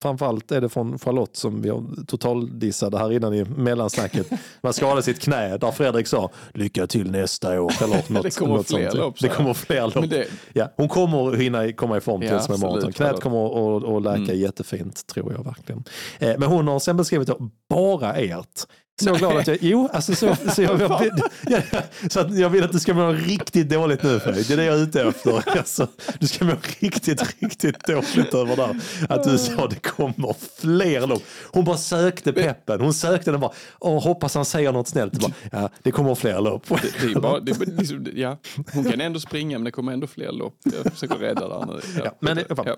framförallt 0.08 0.52
är 0.52 0.60
det 0.60 0.68
från 0.68 0.98
Charlotte 0.98 1.36
som 1.36 1.62
vi 1.62 1.68
har 1.68 1.84
totaldissade 2.06 2.98
här 2.98 3.12
innan 3.12 3.34
i 3.34 3.44
mellansnacket. 3.44 4.30
Man 4.62 4.72
skadade 4.72 5.02
sitt 5.02 5.20
knä 5.20 5.56
där 5.58 5.70
Fredrik 5.70 6.06
sa 6.06 6.30
lycka 6.54 6.86
till 6.86 7.10
nästa 7.10 7.60
år. 7.62 7.72
Eller 7.82 7.96
något, 8.12 8.22
det 8.22 8.34
kommer 8.38 8.54
något 8.54 8.66
fler 8.66 8.88
sånt. 8.90 8.94
lopp, 8.94 9.20
Det 9.20 9.28
kommer 9.28 9.54
fler 9.54 9.92
lopp. 9.94 10.10
Det, 10.10 10.26
Ja, 10.52 10.68
hon 10.76 10.88
kommer 10.88 11.36
hinna 11.36 11.72
komma 11.72 11.96
i 11.96 12.00
form 12.00 12.20
till 12.20 12.30
Ja, 12.30 12.40
som 12.40 12.60
maraton. 12.60 12.92
Knät 12.92 13.20
kommer 13.20 13.96
att, 13.96 14.02
läka 14.02 14.16
Mm. 14.22 14.38
jättefint, 14.38 15.06
tror 15.06 15.32
jag 15.32 15.44
verkligen. 15.44 15.84
Eh, 16.18 16.34
men 16.38 16.48
hon 16.48 16.68
har 16.68 16.78
sen 16.78 16.96
beskrivit 16.96 17.28
bara 17.70 18.14
ert. 18.14 18.66
Så 19.02 19.14
glad 19.14 19.36
att 19.36 19.46
jag, 19.46 19.58
jo, 19.60 19.88
alltså 19.92 20.14
så, 20.14 20.36
så, 20.54 20.62
jag, 20.62 20.80
jag, 21.46 21.62
ja, 21.70 21.80
så 22.10 22.20
att 22.20 22.38
jag 22.38 22.50
vill 22.50 22.64
att 22.64 22.72
du 22.72 22.78
ska 22.80 22.94
må 22.94 23.12
riktigt 23.12 23.68
dåligt 23.70 24.02
nu 24.02 24.20
Fredrik. 24.20 24.48
Det 24.48 24.54
är 24.54 24.56
det 24.56 24.64
jag 24.64 24.78
är 24.78 24.82
ute 24.82 25.02
efter. 25.02 25.44
Alltså, 25.58 25.88
du 26.18 26.26
ska 26.26 26.44
må 26.44 26.52
riktigt, 26.80 27.42
riktigt 27.42 27.86
dåligt 27.86 28.34
över 28.34 28.56
det. 28.56 28.80
Att 29.08 29.24
du 29.24 29.38
sa 29.38 29.66
det 29.68 29.82
kommer 29.82 30.34
fler 30.60 31.06
lopp. 31.06 31.22
Hon 31.52 31.64
bara 31.64 31.76
sökte 31.76 32.32
peppen. 32.32 32.80
Hon 32.80 32.94
sökte 32.94 33.30
den 33.30 33.40
bara, 33.40 33.52
Åh, 33.80 34.02
hoppas 34.02 34.34
han 34.34 34.44
säger 34.44 34.72
något 34.72 34.88
snällt. 34.88 35.12
Bara, 35.20 35.32
ja, 35.52 35.70
det 35.82 35.90
kommer 35.90 36.14
fler 36.14 36.40
lopp. 36.40 36.68
det, 36.68 37.14
det 37.14 37.20
bara, 37.20 37.40
det, 37.40 37.58
liksom, 37.78 38.06
ja, 38.14 38.38
hon 38.72 38.84
kan 38.84 39.00
ändå 39.00 39.20
springa 39.20 39.58
men 39.58 39.64
det 39.64 39.70
kommer 39.70 39.92
ändå 39.92 40.06
fler 40.06 40.32
lopp. 40.32 40.54
Jag 40.84 40.92
försöker 40.92 41.14
rädda 41.14 41.48
där 41.48 41.66
nu. 41.66 41.80
Ja, 42.04 42.16
men 42.20 42.36
det- 42.36 42.44
ja. 42.48 42.76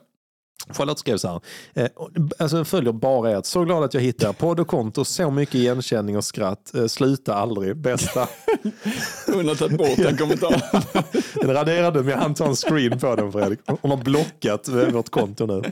Charlotte 0.73 0.99
skrev 0.99 1.17
så 1.17 1.29
här. 1.29 1.41
Eh, 1.75 1.89
alltså 2.39 2.65
följer 2.65 2.93
bara 2.93 3.31
ert. 3.31 3.47
Så 3.47 3.65
glad 3.65 3.85
att 3.85 3.95
jag 3.95 4.01
hittar 4.01 4.33
podd 4.39 4.61
och 4.61 4.67
konto. 4.69 5.05
Så 5.05 5.31
mycket 5.31 5.55
igenkänning 5.55 6.17
och 6.17 6.25
skratt. 6.25 6.75
Eh, 6.75 6.87
sluta 6.87 7.35
aldrig. 7.35 7.77
Bästa. 7.77 8.21
Hon 9.35 9.49
har 9.49 9.55
tagit 9.55 9.79
bort 9.79 9.97
den 9.97 10.17
kommentaren. 10.17 10.61
Den 11.41 11.53
raderade 11.55 11.99
men 12.03 12.09
jag 12.09 12.19
hann 12.19 12.35
ta 12.35 12.47
en 12.47 12.55
screen 12.57 12.99
på 12.99 13.15
den 13.17 13.33
Fredrik. 13.33 13.61
Hon 13.81 13.91
har 13.91 13.99
blockat 13.99 14.69
eh, 14.69 14.75
vårt 14.75 15.11
konto 15.11 15.47
nu. 15.47 15.63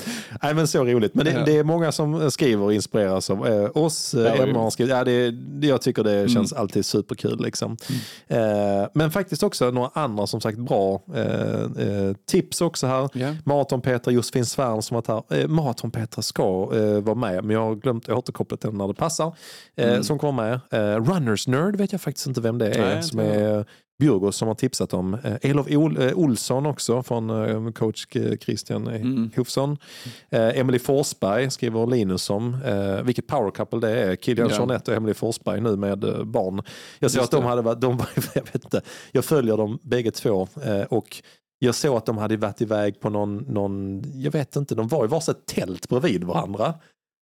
Nej 0.42 0.54
men 0.54 0.68
så 0.68 0.84
roligt. 0.84 1.14
Men 1.14 1.24
det, 1.24 1.30
Ja. 1.32 1.44
det 1.44 1.56
är 1.58 1.64
många 1.64 1.92
som 1.92 2.30
skriver 2.30 2.64
och 2.64 2.72
inspireras 2.74 3.30
av 3.30 3.46
eh, 3.46 3.70
oss. 3.74 4.14
Ja, 4.14 4.20
Eh, 4.24 4.32
Emma 4.34 4.42
roligt. 4.44 4.56
har 4.56 4.70
skrivit. 4.70 4.90
Ja, 4.94 5.04
det, 5.04 5.34
jag 5.66 5.82
tycker 5.82 6.02
det 6.04 6.28
känns 6.28 6.52
alltid 6.52 6.84
superkul. 6.86 7.42
Liksom. 7.42 7.76
Eh, 8.26 8.38
men 8.94 9.10
faktiskt 9.10 9.42
också 9.42 9.70
några 9.70 9.90
andra 9.94 10.26
som 10.26 10.40
sagt 10.40 10.58
bra 10.58 11.02
eh, 11.14 11.22
eh, 11.22 12.12
tips 12.26 12.60
också 12.60 12.86
här. 12.86 13.08
Ja. 13.12 13.34
Maraton-Petra, 13.44 14.10
Josefin 14.12 14.46
Svärn 14.46 14.82
som 14.84 14.94
varit 14.94 15.08
här. 15.08 15.22
Eh, 15.40 15.48
Maraton-Petra 15.48 16.22
ska 16.22 16.70
eh, 16.74 17.00
vara 17.00 17.14
med, 17.14 17.44
men 17.44 17.54
jag 17.54 17.60
har 17.64 17.74
glömt, 17.74 18.08
återkopplat 18.08 18.60
den 18.60 18.74
när 18.78 18.88
det 18.88 18.94
passar. 18.94 19.36
Eh, 19.76 20.00
Som 20.00 20.18
kommer 20.18 20.60
med. 20.70 20.94
Eh, 20.94 21.04
Runners 21.04 21.48
Nerd 21.48 21.76
vet 21.76 21.92
jag 21.92 22.00
faktiskt 22.00 22.26
inte 22.26 22.40
vem 22.40 22.58
det 22.58 22.68
är. 22.70 22.94
Nej, 22.94 23.02
som 23.02 23.18
är 23.20 23.64
Bjurgås 23.98 24.36
som 24.36 24.48
har 24.48 24.54
tipsat 24.54 24.94
om. 24.94 25.14
Eh, 25.14 25.36
Elof 25.50 25.66
Ol, 25.70 26.02
eh, 26.02 26.12
Olsson 26.14 26.66
också 26.66 27.02
från 27.02 27.30
eh, 27.66 27.72
coach 27.72 28.06
Christian 28.40 28.86
eh, 28.88 28.94
Mm. 28.94 29.30
Hofsson. 29.36 29.76
Eh, 30.30 30.58
Emily 30.58 30.78
Forsberg 30.78 31.50
skriver 31.50 31.86
Linus 31.86 32.30
om. 32.30 32.56
Eh, 32.64 33.02
vilket 33.02 33.26
power 33.26 33.50
couple 33.50 33.80
det 33.80 33.90
är. 34.02 34.16
Kilian 34.16 34.48
Ja. 34.50 34.56
Jeanette 34.56 34.90
och 34.90 34.96
Emily 34.96 35.14
Forsberg 35.14 35.60
nu 35.60 35.76
med 35.76 36.04
eh, 36.04 36.24
barn. 36.24 36.62
Jag 36.98 37.10
såg 37.10 37.22
att 37.24 37.30
de 37.30 37.44
hade 37.44 37.62
varit, 37.62 37.80
de 37.80 37.96
var, 37.96 38.08
jag 38.34 38.42
vet 38.42 38.64
inte, 38.64 38.80
jag 39.12 39.24
följer 39.24 39.56
dem 39.56 39.78
bägge 39.82 40.10
två 40.10 40.48
eh, 40.64 40.80
och 40.82 41.16
jag 41.58 41.74
såg 41.74 41.96
att 41.96 42.06
de 42.06 42.18
hade 42.18 42.36
varit 42.36 42.60
iväg 42.60 43.00
på 43.00 43.10
någon, 43.10 43.36
någon 43.36 44.02
jag 44.20 44.32
vet 44.32 44.56
inte, 44.56 44.74
de 44.74 44.88
var 44.88 45.04
i 45.04 45.08
varsitt 45.08 45.46
tält 45.46 45.88
bredvid 45.88 46.24
varandra. 46.24 46.74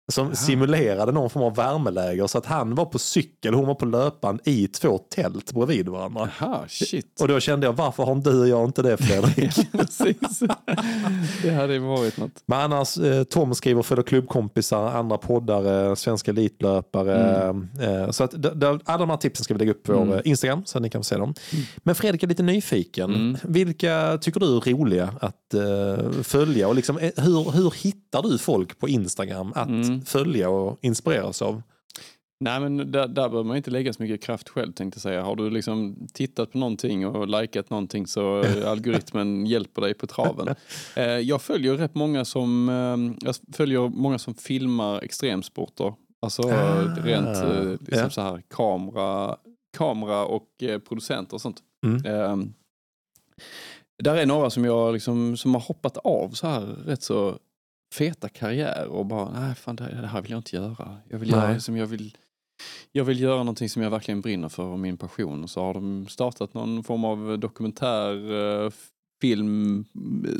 Som 0.09 0.35
simulerade 0.37 1.13
någon 1.13 1.31
form 1.31 1.43
av 1.43 1.55
värmeläger 1.55 2.27
så 2.27 2.39
att 2.39 2.47
han 2.47 2.75
var 2.75 2.85
på 2.85 2.99
cykel, 2.99 3.55
hon 3.55 3.67
var 3.67 3.75
på 3.75 3.87
löpan 3.87 4.41
i 4.45 4.67
två 4.67 4.99
tält 4.99 5.53
bredvid 5.53 5.89
varandra. 5.89 6.29
Aha, 6.41 6.65
shit. 6.69 7.21
Och 7.21 7.29
då 7.29 7.41
kände 7.41 7.67
jag, 7.67 7.73
varför 7.73 8.05
har 8.05 8.15
du 8.15 8.41
och 8.41 8.49
jag 8.49 8.65
inte 8.65 8.83
det 8.83 8.97
Fredrik? 8.97 9.73
Precis. 9.73 10.43
Det 11.43 11.51
hade 11.51 11.73
ju 11.73 11.79
varit 11.79 12.17
något. 12.17 12.43
Men 12.47 12.61
annars, 12.61 12.99
eh, 12.99 13.25
Tom 13.25 13.55
skriver 13.55 13.83
för 13.83 14.03
klubbkompisar, 14.03 14.87
andra 14.87 15.19
poddare, 15.19 15.97
svenska 15.97 16.31
elitlöpare. 16.31 17.49
Eh, 17.81 18.11
så 18.11 18.25
att 18.25 18.35
alla 18.85 18.99
de 18.99 19.11
här 19.11 19.17
tipsen 19.17 19.45
ska 19.45 19.55
vi 19.55 19.59
lägga 19.59 19.71
upp 19.71 19.83
på 19.83 19.93
vår 19.93 20.15
eh, 20.15 20.21
Instagram 20.25 20.63
så 20.65 20.79
att 20.79 20.83
ni 20.83 20.91
kan 20.91 21.05
se 21.05 21.17
dem. 21.17 21.35
Men 21.77 21.95
Fredrik 21.95 22.23
är 22.23 22.27
lite 22.27 22.43
nyfiken. 22.43 23.15
Mm. 23.15 23.37
Vilka 23.43 24.19
tycker 24.19 24.41
du 24.41 24.57
är 24.57 24.61
roliga 24.61 25.15
att 25.21 25.55
eh, 25.55 26.11
följa? 26.23 26.69
Och 26.69 26.75
liksom, 26.75 26.99
hur, 27.17 27.51
hur 27.51 27.75
hittar 27.83 28.23
du 28.23 28.39
folk 28.39 28.79
på 28.79 28.89
Instagram 28.89 29.53
att 29.55 29.69
Mm. 29.93 30.05
följa 30.05 30.49
och 30.51 30.79
inspireras 30.83 31.43
av? 31.43 31.63
Nej 32.45 32.61
men 32.61 32.77
där, 32.77 33.09
där 33.09 33.29
behöver 33.29 33.45
man 33.45 33.57
inte 33.57 33.71
lägga 33.71 33.93
så 33.93 34.03
mycket 34.03 34.23
kraft 34.23 34.49
själv 34.49 34.73
tänkte 34.73 34.97
jag 34.97 35.03
säga. 35.03 35.23
Har 35.23 35.37
du 35.37 35.51
liksom 35.51 36.07
tittat 36.13 36.53
på 36.53 36.59
någonting 36.59 37.07
och 37.07 37.29
likat 37.29 37.71
någonting 37.71 38.07
så 38.07 38.43
eh, 38.43 38.71
algoritmen 38.71 39.47
hjälper 39.47 39.83
dig 39.83 39.95
på 39.95 40.07
traven. 40.07 40.55
Eh, 40.97 41.05
Jag 41.05 41.43
följer 41.43 41.75
rätt 41.77 41.95
många 41.95 42.25
som, 42.25 42.69
eh, 42.69 43.27
jag 43.27 43.35
följer 43.57 43.89
många 43.89 44.19
som 44.19 44.35
filmar 44.35 45.01
extremsporter. 45.05 45.95
Alltså 46.23 46.43
Ah, 46.43 46.81
rent 47.05 47.29
liksom 47.81 47.99
ja. 48.05 48.11
så 48.11 48.21
här 48.21 48.43
kamera, 48.49 49.37
kamera 49.77 50.25
och 50.25 50.49
producenter 50.89 51.35
och 51.35 51.41
sånt. 51.41 51.59
Mm. 51.87 52.53
Där 54.03 54.17
är 54.17 54.27
några 54.27 54.51
som 54.51 54.65
jag 54.65 54.93
liksom, 54.93 55.37
som 55.37 55.55
har 55.55 55.61
hoppat 55.61 55.97
av 55.97 56.31
så 56.31 56.47
här 56.47 56.61
rätt 56.61 57.03
så 57.03 57.39
feta 57.93 58.29
karriär 58.29 58.87
och 58.87 59.07
bara, 59.07 59.41
nej 59.41 59.55
fan 59.55 59.77
det, 59.77 60.01
det 60.01 60.07
här 60.07 60.23
vill 60.23 60.31
jag 60.31 60.39
inte 60.39 60.57
göra. 60.57 60.97
Jag 61.09 61.19
vill 61.19 61.31
göra 61.31 61.49
Nej. 61.49 61.61
som 61.61 61.77
jag 61.77 61.87
vill 61.87 62.17
jag 62.93 63.05
vill 63.05 63.21
göra 63.21 63.39
någonting 63.39 63.69
som 63.69 63.83
jag 63.83 63.91
verkligen 63.91 64.21
brinner 64.21 64.49
för 64.49 64.63
och 64.63 64.79
min 64.79 64.97
passion. 64.97 65.45
Och 65.45 65.51
så 65.51 65.61
har 65.61 65.75
de 65.75 66.09
startat 66.09 66.55
någon 66.55 66.85
form 66.85 67.05
av 67.05 67.39
dokumentär, 67.39 68.33
eh, 68.65 68.71
film, 69.21 69.85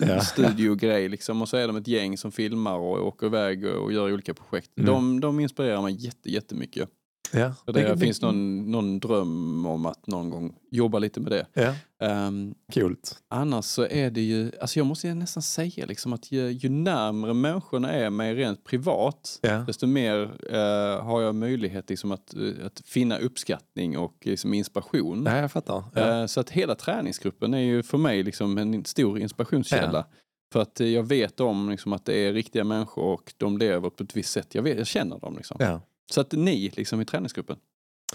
eh, 0.03 0.09
Ja. 0.09 1.09
liksom. 1.09 1.43
Och 1.43 1.49
så 1.49 1.57
är 1.57 1.67
de 1.67 1.77
ett 1.77 1.89
gäng 1.89 2.19
som 2.19 2.33
filmar 2.33 2.79
och 2.79 3.07
åker 3.07 3.27
iväg 3.27 3.65
och 3.65 3.85
och 3.85 3.93
gör 3.93 4.13
olika 4.13 4.35
projekt. 4.35 4.79
Mm. 4.79 4.87
De, 4.87 5.21
de 5.21 5.41
inspirerar 5.41 5.83
mig 5.83 6.05
jätte, 6.05 6.31
jättemycket. 6.31 6.89
Ja. 7.33 7.55
Så 7.65 7.73
det, 7.73 7.99
finns 7.99 8.23
någon, 8.23 8.71
någon 8.71 9.01
dröm 9.01 9.67
om 9.67 9.87
att 9.87 10.07
någon 10.07 10.31
gång 10.31 10.55
jobba 10.71 10.99
lite 10.99 11.21
med 11.21 11.33
det. 11.33 11.47
Ja, 11.53 11.75
Ehm, 12.03 12.55
kul. 12.73 12.97
Annars 13.29 13.65
så 13.65 13.87
är 13.91 14.11
det 14.11 14.21
ju, 14.21 14.53
alltså 14.61 14.79
jag 14.79 14.87
måste 14.87 15.15
nästan 15.15 15.43
säga 15.43 15.87
liksom 15.87 16.13
att 16.13 16.33
ju, 16.33 16.51
ju 16.51 16.69
närmre 16.69 17.35
människorna 17.35 17.93
är 17.93 18.11
mig 18.11 18.35
rent 18.35 18.65
privat, 18.65 19.39
Ja. 19.43 19.65
desto 19.67 19.87
mer 19.87 20.23
eh, 20.51 21.05
har 21.05 21.21
jag 21.23 21.35
möjlighet 21.35 21.91
liksom 21.91 22.13
att, 22.13 22.35
eh, 22.35 22.67
att 22.67 22.81
finna 22.85 23.19
uppskattning 23.19 23.99
och 23.99 24.17
liksom 24.23 24.55
inspiration. 24.55 25.25
Nej, 25.25 25.41
jag 25.41 25.53
fattar. 25.53 25.85
Ja. 25.95 26.21
Eh, 26.21 26.27
så 26.27 26.41
att 26.41 26.51
hela 26.51 26.75
träningsgruppen 26.75 27.55
är 27.55 27.59
ju 27.59 27.83
för 27.83 27.99
mig 27.99 28.23
liksom 28.23 28.59
en 28.59 28.85
stor 28.85 29.19
inspirationskälla. 29.19 30.07
För 30.53 30.61
att 30.61 30.81
jag 30.81 31.03
vet 31.03 31.41
om 31.41 31.71
liksom 31.71 31.93
att 31.93 32.05
det 32.05 32.15
är 32.15 32.33
riktiga 32.33 32.65
människor 32.65 33.05
och 33.05 33.35
de 33.37 33.59
lever 33.59 33.91
på 33.91 34.03
ett 34.05 34.17
visst 34.17 34.33
sätt. 34.33 34.55
Jag, 34.55 34.63
vet, 34.63 34.79
jag 34.79 34.87
känner 34.87 35.19
dem 35.19 35.37
liksom. 35.37 35.57
Ja. 35.61 35.81
Så 36.11 36.21
att 36.21 36.33
ni 36.33 36.71
liksom 36.77 37.01
i 37.01 37.05
träningsgruppen 37.05 37.57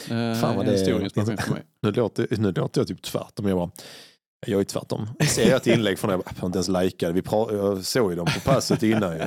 eh, 0.02 0.08
Fan 0.10 0.42
vad 0.42 0.52
är 0.56 0.60
en 0.60 0.66
det 0.66 0.78
stor 0.78 1.04
inspiration 1.04 1.38
för 1.38 1.52
mig. 1.52 1.64
Nu 1.82 1.92
låter, 1.92 2.28
nu 2.38 2.52
låter 2.52 2.82
jag 2.82 2.88
typ 2.88 3.02
tvärtom. 3.02 3.48
Jag, 3.48 3.58
bara, 3.58 3.72
jag 4.48 4.60
är 4.60 4.64
tvärtom. 4.66 5.08
Ser 5.28 5.50
jag 5.50 5.56
ett 5.56 5.68
inlägg 5.68 6.00
från 6.00 6.12
er, 6.12 6.14
jag 6.14 6.42
har 6.42 6.48
inte 6.48 6.58
ens 6.58 6.68
likat 6.68 7.16
det. 7.16 7.56
Jag 7.56 7.86
såg 7.86 8.12
ju 8.12 8.16
dem 8.16 8.26
på 8.26 8.40
passet 8.40 8.84
innan. 8.84 9.12
Ju. 9.14 9.18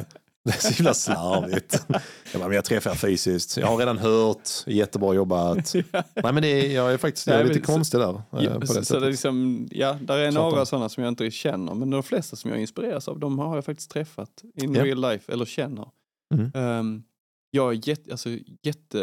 Det 0.44 0.54
är 0.54 0.60
så 0.60 0.74
himla 0.74 0.94
slarvigt. 0.94 1.84
Jag, 1.88 2.00
bara, 2.40 2.48
men 2.48 2.52
jag 2.54 2.64
träffar 2.64 2.90
er 2.90 2.94
fysiskt. 2.94 3.56
Jag 3.56 3.66
har 3.66 3.76
redan 3.76 3.98
hört. 3.98 4.48
Jättebra 4.66 5.14
jobbat. 5.14 5.74
Nej, 5.92 6.32
men 6.32 6.34
det 6.42 6.48
är, 6.48 6.74
jag 6.74 6.92
är 6.92 6.96
faktiskt 6.98 7.26
jag 7.26 7.36
är 7.40 7.44
Nej, 7.44 7.54
lite 7.54 7.66
så- 7.66 7.72
konstig 7.72 8.00
där. 8.00 8.10
eh, 8.10 8.20
Ja, 8.30 8.54
på 8.54 8.60
det 8.74 8.84
så, 8.84 9.00
det 9.00 9.06
är 9.06 9.10
liksom, 9.10 9.68
ja, 9.70 9.98
där 10.02 10.18
är 10.18 10.32
några 10.32 10.66
sådana 10.66 10.88
som 10.88 11.02
jag 11.04 11.10
inte 11.10 11.30
känner, 11.30 11.74
men 11.74 11.90
de 11.90 12.02
flesta 12.02 12.36
som 12.36 12.50
jag 12.50 12.60
inspireras 12.60 13.08
av, 13.08 13.18
de 13.18 13.38
har 13.38 13.54
jag 13.54 13.64
faktiskt 13.64 13.90
träffat 13.90 14.42
in 14.54 14.74
Ja. 14.74 14.84
real 14.84 15.00
life, 15.00 15.32
eller 15.32 15.44
känner. 15.44 15.88
Mm. 16.34 16.50
Ehm, 16.54 17.02
jag 17.50 17.72
är 17.74 17.88
jätte, 17.88 18.10
alltså, 18.10 18.28
jätte 18.62 19.02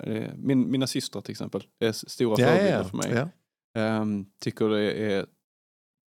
eh, 0.00 0.34
min, 0.36 0.70
mina 0.70 0.86
systrar 0.86 1.22
till 1.22 1.32
exempel, 1.32 1.62
är 1.78 1.92
stora 1.92 2.36
Ja, 2.40 2.48
förebilder 2.48 2.84
för 2.84 2.96
mig. 2.96 3.10
ja. 3.12 3.28
Ehm, 3.80 4.26
tycker 4.40 4.68
det 4.68 4.92
är 5.12 5.26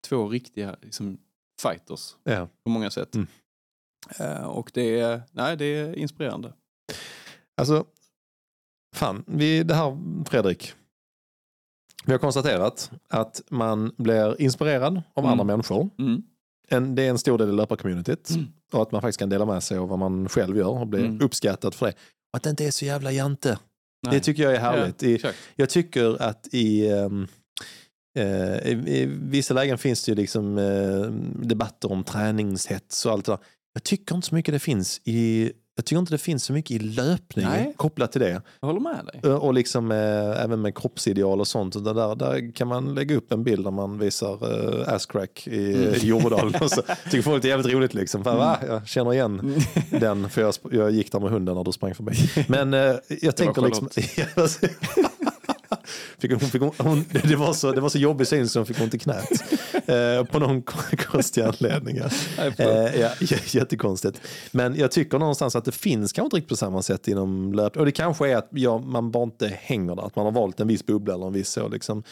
två 0.07 0.29
riktiga 0.29 0.75
liksom, 0.81 1.17
fighters 1.61 2.15
Ja. 2.23 2.47
på 2.63 2.69
många 2.69 2.91
sätt. 2.91 3.15
Mm. 3.15 3.27
Eh, 4.19 4.43
och 4.47 4.71
det 4.73 4.99
är, 4.99 5.21
nej, 5.31 5.57
det 5.57 5.65
är 5.65 5.95
inspirerande. 5.95 6.53
Alltså, 7.57 7.85
fan, 8.95 9.23
vi, 9.27 9.63
det 9.63 9.73
här 9.73 9.97
Fredrik. 10.25 10.73
Vi 12.05 12.11
har 12.11 12.19
konstaterat 12.19 12.91
att 13.07 13.41
man 13.49 13.91
blir 13.97 14.41
inspirerad 14.41 15.01
av 15.13 15.23
Mm. 15.23 15.31
andra 15.31 15.43
människor. 15.43 15.89
Mm. 15.99 16.23
En, 16.69 16.95
det 16.95 17.03
är 17.03 17.09
en 17.09 17.17
stor 17.17 17.37
del 17.37 17.49
i 17.49 17.51
löparcommunityt. 17.51 18.29
Mm. 18.29 18.45
Och 18.73 18.81
att 18.81 18.91
man 18.91 19.01
faktiskt 19.01 19.19
kan 19.19 19.29
dela 19.29 19.45
med 19.45 19.63
sig 19.63 19.77
av 19.77 19.87
vad 19.87 19.99
man 19.99 20.29
själv 20.29 20.57
gör 20.57 20.67
och 20.67 20.87
bli 20.87 20.99
Mm. 20.99 21.21
uppskattad 21.21 21.73
för 21.73 21.85
det. 21.85 21.91
Och 21.91 22.37
att 22.37 22.43
det 22.43 22.49
inte 22.49 22.65
är 22.65 22.71
så 22.71 22.85
jävla 22.85 23.11
jante. 23.11 23.59
Nej. 24.07 24.13
Det 24.13 24.19
tycker 24.19 24.43
jag 24.43 24.55
är 24.55 24.59
härligt. 24.59 25.01
Ja, 25.01 25.09
I, 25.09 25.21
jag 25.55 25.69
tycker 25.69 26.21
att 26.21 26.47
i, 26.51 26.89
ehm, 26.89 27.27
eh, 28.19 28.57
i, 28.67 28.71
i 28.71 29.05
vissa 29.21 29.53
lägen 29.53 29.77
finns 29.77 30.05
det 30.05 30.11
ju 30.11 30.15
liksom 30.15 30.57
eh, 30.57 31.11
debatter 31.47 31.91
om 31.91 32.03
träningshets 32.03 33.05
och 33.05 33.11
allt 33.11 33.25
det 33.25 33.31
där. 33.31 33.39
Jag 33.73 33.83
tycker 33.83 34.15
inte 34.15 34.27
så 34.27 34.35
mycket 34.35 34.53
det 34.53 34.59
finns 34.59 35.01
i 35.03 35.51
Jag 35.79 35.85
tycker 35.85 35.99
inte 35.99 36.13
det 36.13 36.17
finns 36.17 36.43
så 36.43 36.53
mycket 36.53 36.71
i 36.71 36.79
löpning 36.79 37.45
Nej. 37.45 37.73
kopplat 37.77 38.11
till 38.11 38.21
det. 38.21 38.41
Jag 38.59 38.67
håller 38.67 38.79
med 38.79 39.05
dig. 39.05 39.19
Ö, 39.23 39.33
Och 39.33 39.53
liksom 39.53 39.91
eh, 39.91 40.43
även 40.43 40.61
med 40.61 40.77
kroppsideal 40.77 41.39
och 41.39 41.47
sånt. 41.47 41.75
Och 41.75 41.83
det 41.83 41.93
där, 41.93 42.15
där 42.15 42.51
kan 42.55 42.67
man 42.67 42.95
lägga 42.95 43.15
upp 43.15 43.31
en 43.31 43.43
bild 43.43 43.63
där 43.63 43.71
man 43.71 43.99
visar 43.99 44.31
eh, 44.31 44.93
asscrack 44.93 45.47
i, 45.47 45.75
Mm. 45.75 46.55
och 46.61 46.71
så 46.71 46.81
tycker 47.03 47.21
folk 47.21 47.41
det 47.41 47.47
är 47.47 47.49
jävligt 47.49 47.73
roligt 47.73 47.93
liksom. 47.93 48.23
För, 48.23 48.35
va? 48.37 48.57
Jag 48.67 48.87
känner 48.87 49.13
igen 49.13 49.55
den 49.89 50.29
för 50.29 50.41
jag, 50.41 50.53
jag 50.71 50.91
gick 50.91 51.11
där 51.11 51.19
med 51.19 51.31
hunden 51.31 51.55
när 51.55 51.63
du 51.63 51.71
sprang 51.71 51.95
förbi. 51.95 52.11
Men 52.47 52.73
eh, 52.73 52.95
jag 53.21 53.35
tänker 53.35 53.61
liksom... 53.61 53.89
Fick 56.17 56.31
hon, 56.31 56.39
fick 56.39 56.61
hon, 56.61 56.71
hon, 56.77 57.05
det, 57.23 57.35
var 57.35 57.53
så, 57.53 57.71
det 57.71 57.81
var 57.81 57.89
så 57.89 57.97
jobbig 57.97 58.27
syn 58.27 58.49
så 58.49 58.59
hon 58.59 58.65
fick 58.65 58.81
ont 58.81 58.93
i 58.93 58.99
knät. 58.99 59.29
Eh, 59.73 60.25
på 60.25 60.39
någon 60.39 60.61
konstig 61.11 61.41
anledning. 61.41 61.97
Ja. 61.97 62.45
Eh, 62.57 62.99
ja, 63.01 63.09
jättekonstigt. 63.45 64.21
Men 64.51 64.75
jag 64.75 64.91
tycker 64.91 65.19
någonstans 65.19 65.55
att 65.55 65.65
det 65.65 65.71
finns 65.71 66.13
kanske 66.13 66.25
inte 66.25 66.35
riktigt 66.35 66.49
på 66.49 66.55
samma 66.55 66.81
sätt 66.81 67.07
inom 67.07 67.53
löpning. 67.53 67.79
Och 67.79 67.85
det 67.85 67.91
kanske 67.91 68.29
är 68.29 68.35
att 68.37 68.47
ja, 68.51 68.77
man 68.77 69.11
bara 69.11 69.23
inte 69.23 69.47
hänger 69.61 69.95
där. 69.95 70.05
Att 70.05 70.15
man 70.15 70.25
har 70.25 70.31
valt 70.31 70.59
en 70.59 70.67
viss 70.67 70.85
bubbla 70.85 71.13
eller 71.13 71.27
en 71.27 71.33
viss 71.33 71.49
så. 71.49 71.67
Liksom. 71.67 72.03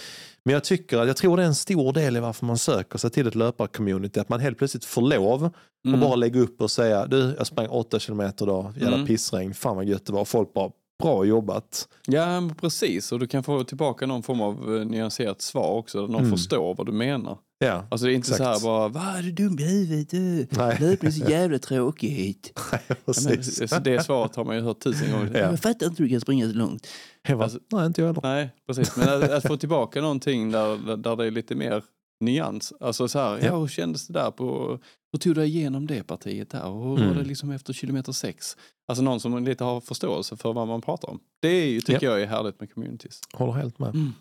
Men 0.43 0.53
jag 0.53 0.63
tycker 0.63 0.97
att 0.97 1.07
jag 1.07 1.17
tror 1.17 1.37
det 1.37 1.43
är 1.43 1.47
en 1.47 1.55
stor 1.55 1.93
del 1.93 2.17
i 2.17 2.19
varför 2.19 2.45
man 2.45 2.57
söker 2.57 2.97
sig 2.97 3.09
till 3.09 3.27
ett 3.27 3.35
löparcommunity. 3.35 4.19
Att 4.19 4.29
man 4.29 4.39
helt 4.39 4.57
plötsligt 4.57 4.85
får 4.85 5.01
lov 5.01 5.49
att 5.93 5.99
bara 5.99 6.15
lägga 6.15 6.39
upp 6.39 6.61
och 6.61 6.71
säga 6.71 7.05
du 7.07 7.35
jag 7.37 7.47
sprang 7.47 7.67
åtta 7.67 7.99
kilometer 7.99 8.45
idag, 8.45 8.73
jävla 8.75 8.95
Mm. 8.95 9.07
pissregn, 9.07 9.53
fan 9.53 9.75
vad 9.75 9.85
gött 9.85 10.05
det 10.05 10.13
var. 10.13 10.21
Och 10.21 10.27
folk 10.27 10.53
bara 10.53 10.71
bra 11.03 11.25
jobbat. 11.25 11.87
Ja, 12.07 12.49
precis. 12.61 13.11
Och 13.11 13.19
du 13.19 13.27
kan 13.27 13.43
få 13.43 13.63
tillbaka 13.63 14.05
någon 14.05 14.23
form 14.23 14.41
av 14.41 14.77
eh, 14.77 14.85
nyanserat 14.85 15.41
svar 15.41 15.71
också. 15.71 16.01
Där 16.01 16.07
någon 16.07 16.21
Mm. 16.21 16.31
förstår 16.31 16.75
vad 16.75 16.85
du 16.85 16.91
menar. 16.91 17.37
Ja, 17.59 17.87
Alltså 17.91 18.05
det 18.07 18.13
är 18.13 18.15
inte 18.15 18.31
Exakt. 18.31 18.37
så 18.37 18.43
här 18.43 18.59
bara, 18.59 18.87
vad 18.87 19.15
är 19.17 19.21
du 19.21 19.31
dum 19.31 19.59
i 19.59 19.63
huvudet? 19.63 20.09
Du? 20.09 20.47
Nej. 20.49 20.77
Löpning 20.79 21.07
är 21.07 21.11
så 21.25 21.31
jävla 21.31 21.59
tråkigt. 21.59 22.51
Ja, 22.71 22.77
men, 22.87 22.97
precis. 23.05 23.69
så 23.69 23.79
det 23.79 24.03
svaret 24.05 24.35
har 24.35 24.45
man 24.45 24.55
ju 24.55 24.61
hört 24.61 24.79
tusen 24.79 25.11
gånger. 25.11 25.31
Ja. 25.33 25.39
Jag 25.39 25.59
fattar 25.59 25.87
inte 25.87 26.03
hur 26.03 26.09
du 26.09 26.13
kan 26.15 26.21
springa 26.21 26.49
så 26.49 26.55
långt. 26.57 26.87
Bara, 27.29 27.43
Alltså- 27.43 27.59
nej, 27.71 27.85
inte 27.85 28.01
jag 28.01 28.07
heller. 28.07 28.21
Nej, 28.23 28.49
precis. 28.67 28.95
Men 28.97 29.09
att, 29.23 29.29
att 29.31 29.47
få 29.47 29.57
tillbaka 29.57 30.01
någonting 30.01 30.51
där, 30.51 30.97
där 30.97 31.15
det 31.15 31.25
är 31.25 31.31
lite 31.31 31.55
mer 31.55 31.83
nyans. 32.19 32.73
Alltså 32.79 33.07
så 33.07 33.19
här, 33.19 33.31
ja. 33.37 33.45
Ja. 33.45 33.57
hur 33.59 33.67
kändes 33.67 34.07
det 34.07 34.13
där 34.13 34.31
på, 34.31 34.79
hur 35.11 35.19
tog 35.19 35.35
du 35.35 35.43
igenom 35.43 35.87
det 35.87 36.03
partiet 36.03 36.49
där? 36.49 36.63
Och 36.65 36.81
hur 36.83 36.89
var 36.97 37.03
Mm. 37.03 37.17
det 37.17 37.23
liksom 37.23 37.51
efter 37.51 37.73
kilometer 37.73 38.11
sex? 38.11 38.57
Alltså 38.89 39.03
någon 39.03 39.19
som 39.19 39.45
lite 39.45 39.63
har 39.63 39.81
förståelse 39.81 40.37
för 40.37 40.53
vad 40.53 40.67
man 40.67 40.81
pratar 40.81 41.09
om. 41.09 41.19
Det 41.41 41.47
är 41.47 41.65
ju, 41.65 41.81
tycker 41.81 42.07
jag 42.07 42.21
är 42.21 42.25
härligt 42.27 42.59
med 42.59 42.73
communities. 42.73 43.19
Håller 43.33 43.53
helt 43.53 43.79
med. 43.79 43.89
Mm. 43.89 44.13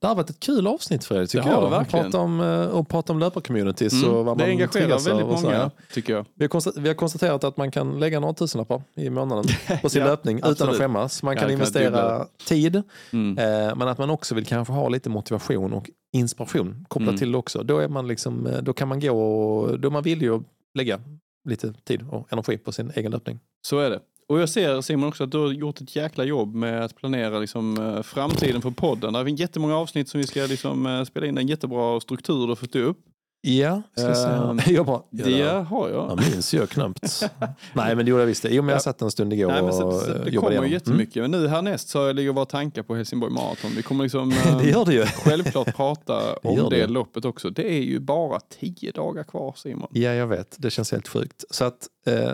Det 0.00 0.06
har 0.06 0.14
varit 0.14 0.30
ett 0.30 0.40
kul 0.40 0.66
avsnitt 0.66 1.04
Fredrik, 1.04 1.30
tycker 1.30 1.44
Det 1.44 1.50
har 1.54 1.62
jag. 1.62 1.70
det 1.72 1.76
Att 1.76 1.82
verkligen. 1.82 2.04
prata 2.04 2.18
om, 2.18 2.40
eh, 2.40 2.66
och 2.66 2.88
prata 2.88 3.12
om 3.12 3.18
löparcommunities 3.18 3.92
Mm. 3.92 4.10
och 4.14 4.24
vad 4.24 4.38
det 4.38 4.42
man 4.44 4.50
engagerar 4.50 4.88
väldigt 4.88 5.38
så 5.38 5.44
många, 5.46 5.70
tycker 5.92 6.12
jag. 6.12 6.26
Vi 6.34 6.44
har, 6.44 6.48
konstaterat, 6.48 6.84
vi 6.84 6.88
har 6.88 6.94
konstaterat 6.94 7.44
att 7.44 7.56
man 7.56 7.70
kan 7.70 8.00
lägga 8.00 8.20
några 8.20 8.34
tusenlappar 8.34 8.82
i 8.94 9.10
månaden 9.10 9.44
på 9.82 9.88
sin 9.88 10.00
Ja, 10.02 10.06
löpning 10.08 10.38
utan 10.38 10.50
absolut. 10.50 10.72
att 10.72 10.78
skämmas. 10.80 11.22
Man 11.22 11.34
Ja, 11.34 11.40
kan 11.40 11.48
det 11.50 11.56
kan 11.56 11.64
dubbla 11.64 11.80
investera 11.80 12.26
tid, 12.48 12.82
Mm. 13.12 13.38
eh, 13.38 13.76
men 13.76 13.88
att 13.88 13.98
man 13.98 14.10
också 14.10 14.34
vill 14.34 14.46
kanske 14.46 14.72
ha 14.74 14.88
lite 14.88 15.08
motivation 15.10 15.72
och 15.72 15.90
inspiration 16.14 16.84
kopplat 16.88 17.08
Mm. 17.08 17.18
till 17.18 17.32
det 17.32 17.38
också. 17.38 17.62
Då, 17.62 17.78
är 17.78 17.88
man 17.88 18.08
liksom, 18.08 18.46
eh, 18.46 18.58
då 18.62 18.72
kan 18.72 18.88
man 18.88 19.00
gå 19.00 19.12
och 19.12 19.80
då 19.80 19.88
är 19.88 19.92
man 19.92 20.02
villig 20.02 20.28
att 20.28 20.41
lägga 20.74 21.00
lite 21.48 21.72
tid 21.72 22.06
och 22.10 22.32
energi 22.32 22.58
på 22.58 22.72
sin 22.72 22.92
egen 22.94 23.12
löpning. 23.12 23.40
Så 23.66 23.78
är 23.78 23.90
det. 23.90 24.00
Och 24.28 24.40
jag 24.40 24.48
ser 24.48 24.80
Simon 24.80 25.08
också 25.08 25.24
att 25.24 25.32
du 25.32 25.38
har 25.38 25.52
gjort 25.52 25.80
ett 25.80 25.96
jäkla 25.96 26.24
jobb 26.24 26.54
med 26.54 26.84
att 26.84 26.96
planera 26.96 27.38
liksom, 27.38 27.78
eh, 27.78 28.02
framtiden 28.02 28.62
för 28.62 28.70
podden. 28.70 29.12
Det 29.12 29.24
finns 29.24 29.40
jättemånga 29.40 29.76
avsnitt 29.76 30.08
som 30.08 30.20
vi 30.20 30.26
ska 30.26 30.40
liksom, 30.40 30.86
eh, 30.86 31.04
spela 31.04 31.26
in. 31.26 31.38
En 31.38 31.46
jättebra 31.46 32.00
struktur 32.00 32.42
du 32.42 32.48
har 32.48 32.56
fått 32.56 32.76
upp. 32.76 32.98
Ja. 33.44 33.82
Ehm, 33.96 34.58
jag 34.66 34.86
bara, 34.86 35.02
ja, 35.10 35.24
Det 35.24 35.42
har 35.68 35.88
jag. 35.88 36.10
jag 36.10 36.20
minns 36.30 36.54
ju 36.54 36.66
knappt. 36.66 37.22
Nej, 37.72 37.96
men 37.96 38.04
det 38.04 38.10
gjorde 38.10 38.22
jag 38.22 38.26
visst. 38.26 38.46
Jo, 38.50 38.62
men 38.62 38.68
jag 38.68 38.76
Ja. 38.76 38.80
satt 38.80 39.02
en 39.02 39.10
stund 39.10 39.32
igår 39.32 39.48
Nej, 39.52 39.62
men 39.62 39.72
så, 39.72 39.86
och 39.86 39.94
så, 40.00 40.12
det 40.12 40.30
kommer 40.32 40.50
ju 40.50 40.54
igenom. 40.56 40.70
jättemycket. 40.70 41.22
Men 41.22 41.30
nu 41.30 41.48
härnäst 41.48 41.88
så 41.88 42.12
ligger 42.12 42.32
våra 42.32 42.44
tankar 42.44 42.82
på 42.82 42.94
Helsingborg 42.94 43.32
Marathon. 43.32 43.70
Vi 43.76 43.82
kommer 43.82 44.02
liksom 44.04 44.22
Mm. 44.32 44.58
Det 44.62 44.70
gör 44.70 44.84
det 44.84 44.94
ju. 44.94 45.04
självklart 45.04 45.76
prata 45.76 46.34
om 46.42 46.56
det 46.70 46.76
det. 46.76 46.86
loppet 46.86 47.24
också. 47.24 47.50
Det 47.50 47.72
är 47.72 47.82
ju 47.82 48.00
bara 48.00 48.40
tio 48.60 48.92
dagar 48.92 49.24
kvar 49.24 49.54
Simon. 49.56 49.88
Ja, 49.92 50.10
jag 50.12 50.26
vet. 50.26 50.56
Det 50.58 50.70
känns 50.70 50.92
helt 50.92 51.08
sjukt. 51.08 51.44
Så 51.50 51.64
att 51.64 51.88
eh, 52.06 52.32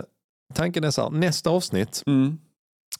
tanken 0.53 0.83
är 0.83 0.91
så 0.91 1.01
här, 1.01 1.09
nästa 1.09 1.49
avsnitt 1.49 2.03
Mm. 2.07 2.37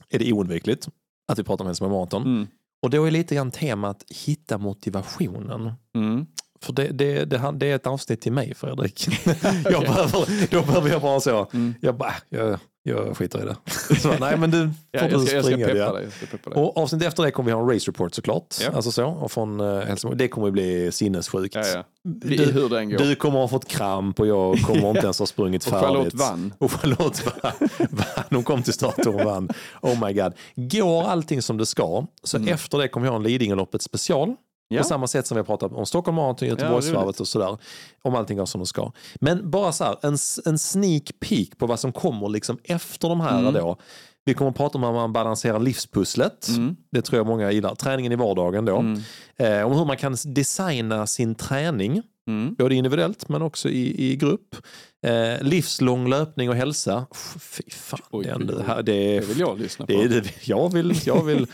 är 0.10 0.20
det 0.20 0.34
oundvikligt 0.34 0.90
att 1.32 1.40
vi 1.40 1.44
pratar 1.44 1.64
om 1.64 1.68
Helsingborg 1.68 1.98
Marathon. 2.00 2.22
Mm. 2.24 2.48
Och 2.84 2.90
då 2.90 3.04
är 3.06 3.12
lite 3.12 3.36
grann 3.36 3.52
temat 3.52 4.04
hitta 4.26 4.58
motivationen. 4.58 5.72
Mm. 5.96 6.26
För 6.64 6.74
det, 6.74 6.88
det, 6.88 7.26
det, 7.26 7.54
det 7.58 7.68
är 7.72 7.76
ett 7.76 7.88
avsnitt 7.88 8.22
till 8.22 8.32
mig 8.32 8.54
Fredrik. 8.56 9.08
jag 9.64 9.82
behöver, 9.82 10.52
då 10.52 10.62
behöver 10.62 10.90
jag 10.90 11.02
bara 11.02 11.20
så, 11.20 11.48
Mm. 11.54 11.76
jag 11.82 11.96
bara, 11.98 12.14
jag, 12.30 12.60
jag 12.84 13.18
skiter 13.18 13.40
i 13.42 13.46
det. 13.46 13.56
Så, 14.02 14.14
nej 14.20 14.38
men 14.38 14.52
du 14.52 14.70
Ja, 14.92 15.00
får 15.00 15.10
jag, 15.12 15.22
ska, 15.22 15.36
jag 15.36 15.44
ska 15.46 15.52
springa. 15.54 15.68
peppa 15.68 15.78
ja. 15.80 15.94
dig. 15.94 16.04
Jag 16.04 16.14
ska 16.14 16.26
peppa 16.38 16.50
dig. 16.50 16.64
Och 16.64 16.78
avsnitt 16.78 17.04
efter 17.04 17.24
det 17.24 17.32
kommer 17.32 17.46
vi 17.46 17.54
ha 17.54 17.62
en 17.62 17.70
race 17.74 17.92
report 17.92 18.16
såklart. 18.16 18.56
Ja. 18.62 18.72
Alltså 18.72 18.92
så, 18.92 19.06
och 19.06 19.32
från 19.32 19.60
eh, 19.60 19.80
Helsingborg. 19.80 20.18
Det 20.18 20.28
kommer 20.28 20.52
bli 20.52 20.92
sinnessjukt. 20.92 21.56
Ja, 21.56 21.66
ja. 21.68 21.84
Du- 22.04 22.70
den 22.70 22.90
går. 22.90 22.98
Du 22.98 23.16
kommer 23.16 23.40
ha 23.40 23.48
fått 23.48 23.68
kramp 23.68 24.20
och 24.20 24.28
jag 24.28 24.62
kommer 24.62 24.90
inte 24.90 25.02
ens 25.02 25.20
ha 25.20 25.26
sprungit 25.26 25.64
och 25.66 25.70
färdigt. 25.70 25.88
Charlotte 25.88 26.14
vann. 26.14 26.54
Och 26.58 26.72
Charlotte 26.72 27.26
vann. 27.26 27.70
vann. 27.90 28.26
Hon 28.30 28.44
kom 28.44 28.64
till 28.64 28.74
starten 28.74 29.16
och 29.16 29.22
vann. 29.26 29.50
Oh 29.82 30.06
my 30.08 30.14
god. 30.14 30.34
Går 30.56 31.04
allting 31.08 31.42
som 31.42 31.58
det 31.58 31.66
ska, 31.66 32.06
så 32.24 32.38
Mm. 32.38 32.54
efter 32.54 32.78
det 32.78 32.88
kommer 32.88 33.04
vi 33.06 33.10
ha 33.10 33.16
en 33.16 33.24
Lidingöloppet 33.24 33.82
special. 33.82 34.36
Ja. 34.72 34.78
På 34.82 34.84
samma 34.88 35.08
sätt 35.08 35.28
som 35.28 35.36
vi 35.36 35.40
har 35.40 35.46
pratat 35.46 35.72
om 35.74 35.86
Stockholm 35.86 36.16
Marathon, 36.16 36.48
Göteborgsvarvet 36.48 37.06
roligt. 37.06 37.20
och 37.20 37.28
sådär. 37.28 37.58
Om 38.02 38.16
allting 38.16 38.38
går 38.38 38.46
som 38.46 38.60
det 38.62 38.66
ska. 38.68 38.92
Men 39.22 39.50
bara 39.52 39.72
så 39.72 39.84
här, 39.84 39.96
en, 40.02 40.18
en 40.46 40.58
sneak 40.60 41.12
peek 41.20 41.58
på 41.58 41.68
vad 41.68 41.80
som 41.80 41.92
kommer 41.92 42.30
liksom 42.30 42.58
efter 42.64 43.10
de 43.10 43.22
här 43.22 43.40
Mm. 43.40 43.54
då. 43.54 43.78
Vi 44.26 44.34
kommer 44.34 44.52
att 44.52 44.58
prata 44.58 44.78
om 44.78 44.84
hur 44.84 44.92
man 44.92 45.14
balanserar 45.14 45.60
livspusslet. 45.60 46.48
Mm. 46.48 46.76
Det 46.92 47.02
tror 47.02 47.18
jag 47.20 47.28
många 47.28 47.52
gillar. 47.52 47.76
Träningen 47.76 48.12
i 48.12 48.16
vardagen 48.16 48.66
då. 48.66 48.78
Mm. 48.78 49.02
Eh, 49.38 49.66
om 49.66 49.78
hur 49.78 49.86
man 49.86 49.98
kan 49.98 50.16
designa 50.26 51.08
sin 51.08 51.36
träning 51.36 52.02
Mm. 52.28 52.56
både 52.56 52.76
individuellt 52.76 53.30
men 53.30 53.42
också 53.42 53.70
i, 53.70 54.12
i 54.12 54.16
grupp. 54.16 54.56
Eh, 55.02 55.42
livslång 55.42 56.10
löpning 56.10 56.50
och 56.50 56.56
hälsa. 56.56 57.06
Fy 57.40 57.64
fan, 57.72 58.00
Oj, 58.12 58.26
den, 58.26 58.42
oj, 58.42 58.48
oj. 58.50 58.56
det, 58.58 58.64
här, 58.64 58.82
det, 58.84 59.20
Det 59.20 59.26
vill 59.26 59.40
jag 59.40 59.60
lyssna 59.60 59.86
på. 59.86 59.92
det, 59.94 60.08
det, 60.08 60.32
jag 60.48 60.74
vill, 60.74 60.94
jag 61.06 61.24
vill 61.26 61.48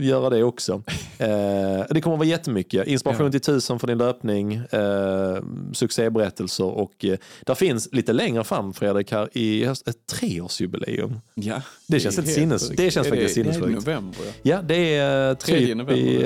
göra 0.00 0.30
det 0.30 0.42
också. 0.42 0.82
Eh, 1.18 1.28
det 1.90 2.00
kommer 2.00 2.14
att 2.14 2.18
vara 2.18 2.24
jättemycket. 2.28 2.86
Inspiration 2.86 3.26
Ja. 3.26 3.30
till 3.32 3.40
tusen 3.40 3.78
för 3.78 3.86
din 3.86 3.98
löpning, 3.98 4.54
eh, 4.54 5.42
succéberättelser 5.72 6.64
och 6.64 7.04
eh, 7.04 7.16
där 7.46 7.54
finns 7.54 7.88
lite 7.92 8.12
längre 8.12 8.44
fram 8.44 8.74
Fredrik 8.74 9.12
här 9.12 9.28
i 9.32 9.64
höst 9.64 9.88
ett 9.88 10.06
treårsjubileum. 10.06 11.20
Ja, 11.34 11.62
Det 11.86 12.00
känns 12.00 12.16
helt 12.16 12.28
sinnes- 12.28 12.72
det 12.76 12.90
känns 12.90 13.08
faktiskt 13.08 13.34
det, 13.34 13.42
Det 13.42 13.48
är 13.48 13.52
sinnessjukt. 13.52 13.86
november 13.86 14.20
ja. 14.26 14.32
Ja, 14.42 14.62
det 14.62 14.96
är 14.96 15.30
eh, 15.30 15.36
Tredje 15.36 15.66
typ 15.66 15.76
november 15.76 15.94
i, 15.96 16.22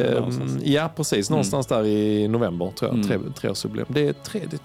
eh. 0.66 0.72
Ja, 0.72 0.92
precis. 0.96 1.30
Någonstans 1.30 1.66
där 1.66 1.86
i 1.86 2.28
november 2.28 2.72
tror 2.78 2.90
jag. 2.90 2.94
Mm. 2.94 3.08
Tre, 3.08 3.18
treårsjubileum. 3.40 3.86
Det 3.90 4.08
är 4.08 4.12
tre, 4.12 4.40
det, 4.50 4.58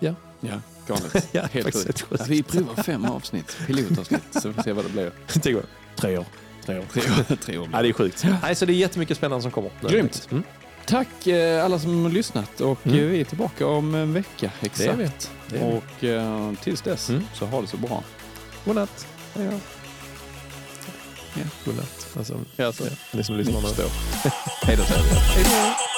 ja. 0.00 0.14
Ja, 0.40 0.60
galet. 0.86 1.28
Ja, 1.32 1.42
Helt 1.52 1.74
sjukt. 1.74 2.04
Ja, 2.10 2.16
vi 2.28 2.42
provar 2.42 2.82
fem 2.82 3.04
avsnitt, 3.04 3.56
pilotavsnitt, 3.66 4.22
så 4.32 4.40
får 4.40 4.50
vi 4.52 4.62
se 4.62 4.72
vad 4.72 4.84
det 4.84 4.88
blir. 4.90 5.10
Tre 5.26 5.54
år. 5.54 5.64
Tre 5.96 6.18
år. 6.18 6.24
Tre 6.66 6.78
år. 6.78 6.84
Tre 6.92 7.02
år. 7.02 7.36
Tre 7.36 7.58
år. 7.58 7.68
Ja, 7.72 7.82
det 7.82 7.88
är 7.88 7.92
sjukt. 7.92 8.24
Nej, 8.42 8.54
så 8.54 8.66
det 8.66 8.72
är 8.72 8.74
jättemycket 8.74 9.16
spännande 9.16 9.42
som 9.42 9.50
kommer. 9.50 9.70
Grymt. 9.88 10.28
Mm. 10.30 10.42
Tack 10.86 11.26
eh, 11.26 11.64
alla 11.64 11.78
som 11.78 12.02
har 12.02 12.10
lyssnat 12.10 12.60
och 12.60 12.86
Mm. 12.86 12.98
eh, 12.98 13.04
vi 13.04 13.20
är 13.20 13.24
tillbaka 13.24 13.66
om 13.66 13.94
en 13.94 14.12
vecka 14.12 14.50
Det 14.60 14.66
är 14.66 14.90
exakt. 14.90 14.98
vi. 14.98 15.56
Det 15.58 15.64
är 15.64 15.70
vi. 15.70 15.78
Och 15.78 16.04
eh, 16.04 16.52
tills 16.62 16.80
dess 16.82 17.08
Mm. 17.08 17.22
så 17.34 17.46
ha 17.46 17.60
det 17.60 17.66
så 17.66 17.76
bra. 17.76 18.02
Godnatt. 18.64 19.06
Ja. 19.34 19.40
Godnatt. 21.64 22.06
Alltså, 22.16 22.40
Ja, 22.56 22.72
så. 22.72 22.84
ja, 22.84 22.90
ni 23.12 23.24
som 23.24 23.36
lyssnar 23.36 23.60
nu. 23.62 23.68
Hej 24.62 24.76
då 24.76 24.82
säger 24.84 25.02
vi. 25.02 25.08
Hej 25.16 25.44
då. 25.44 25.91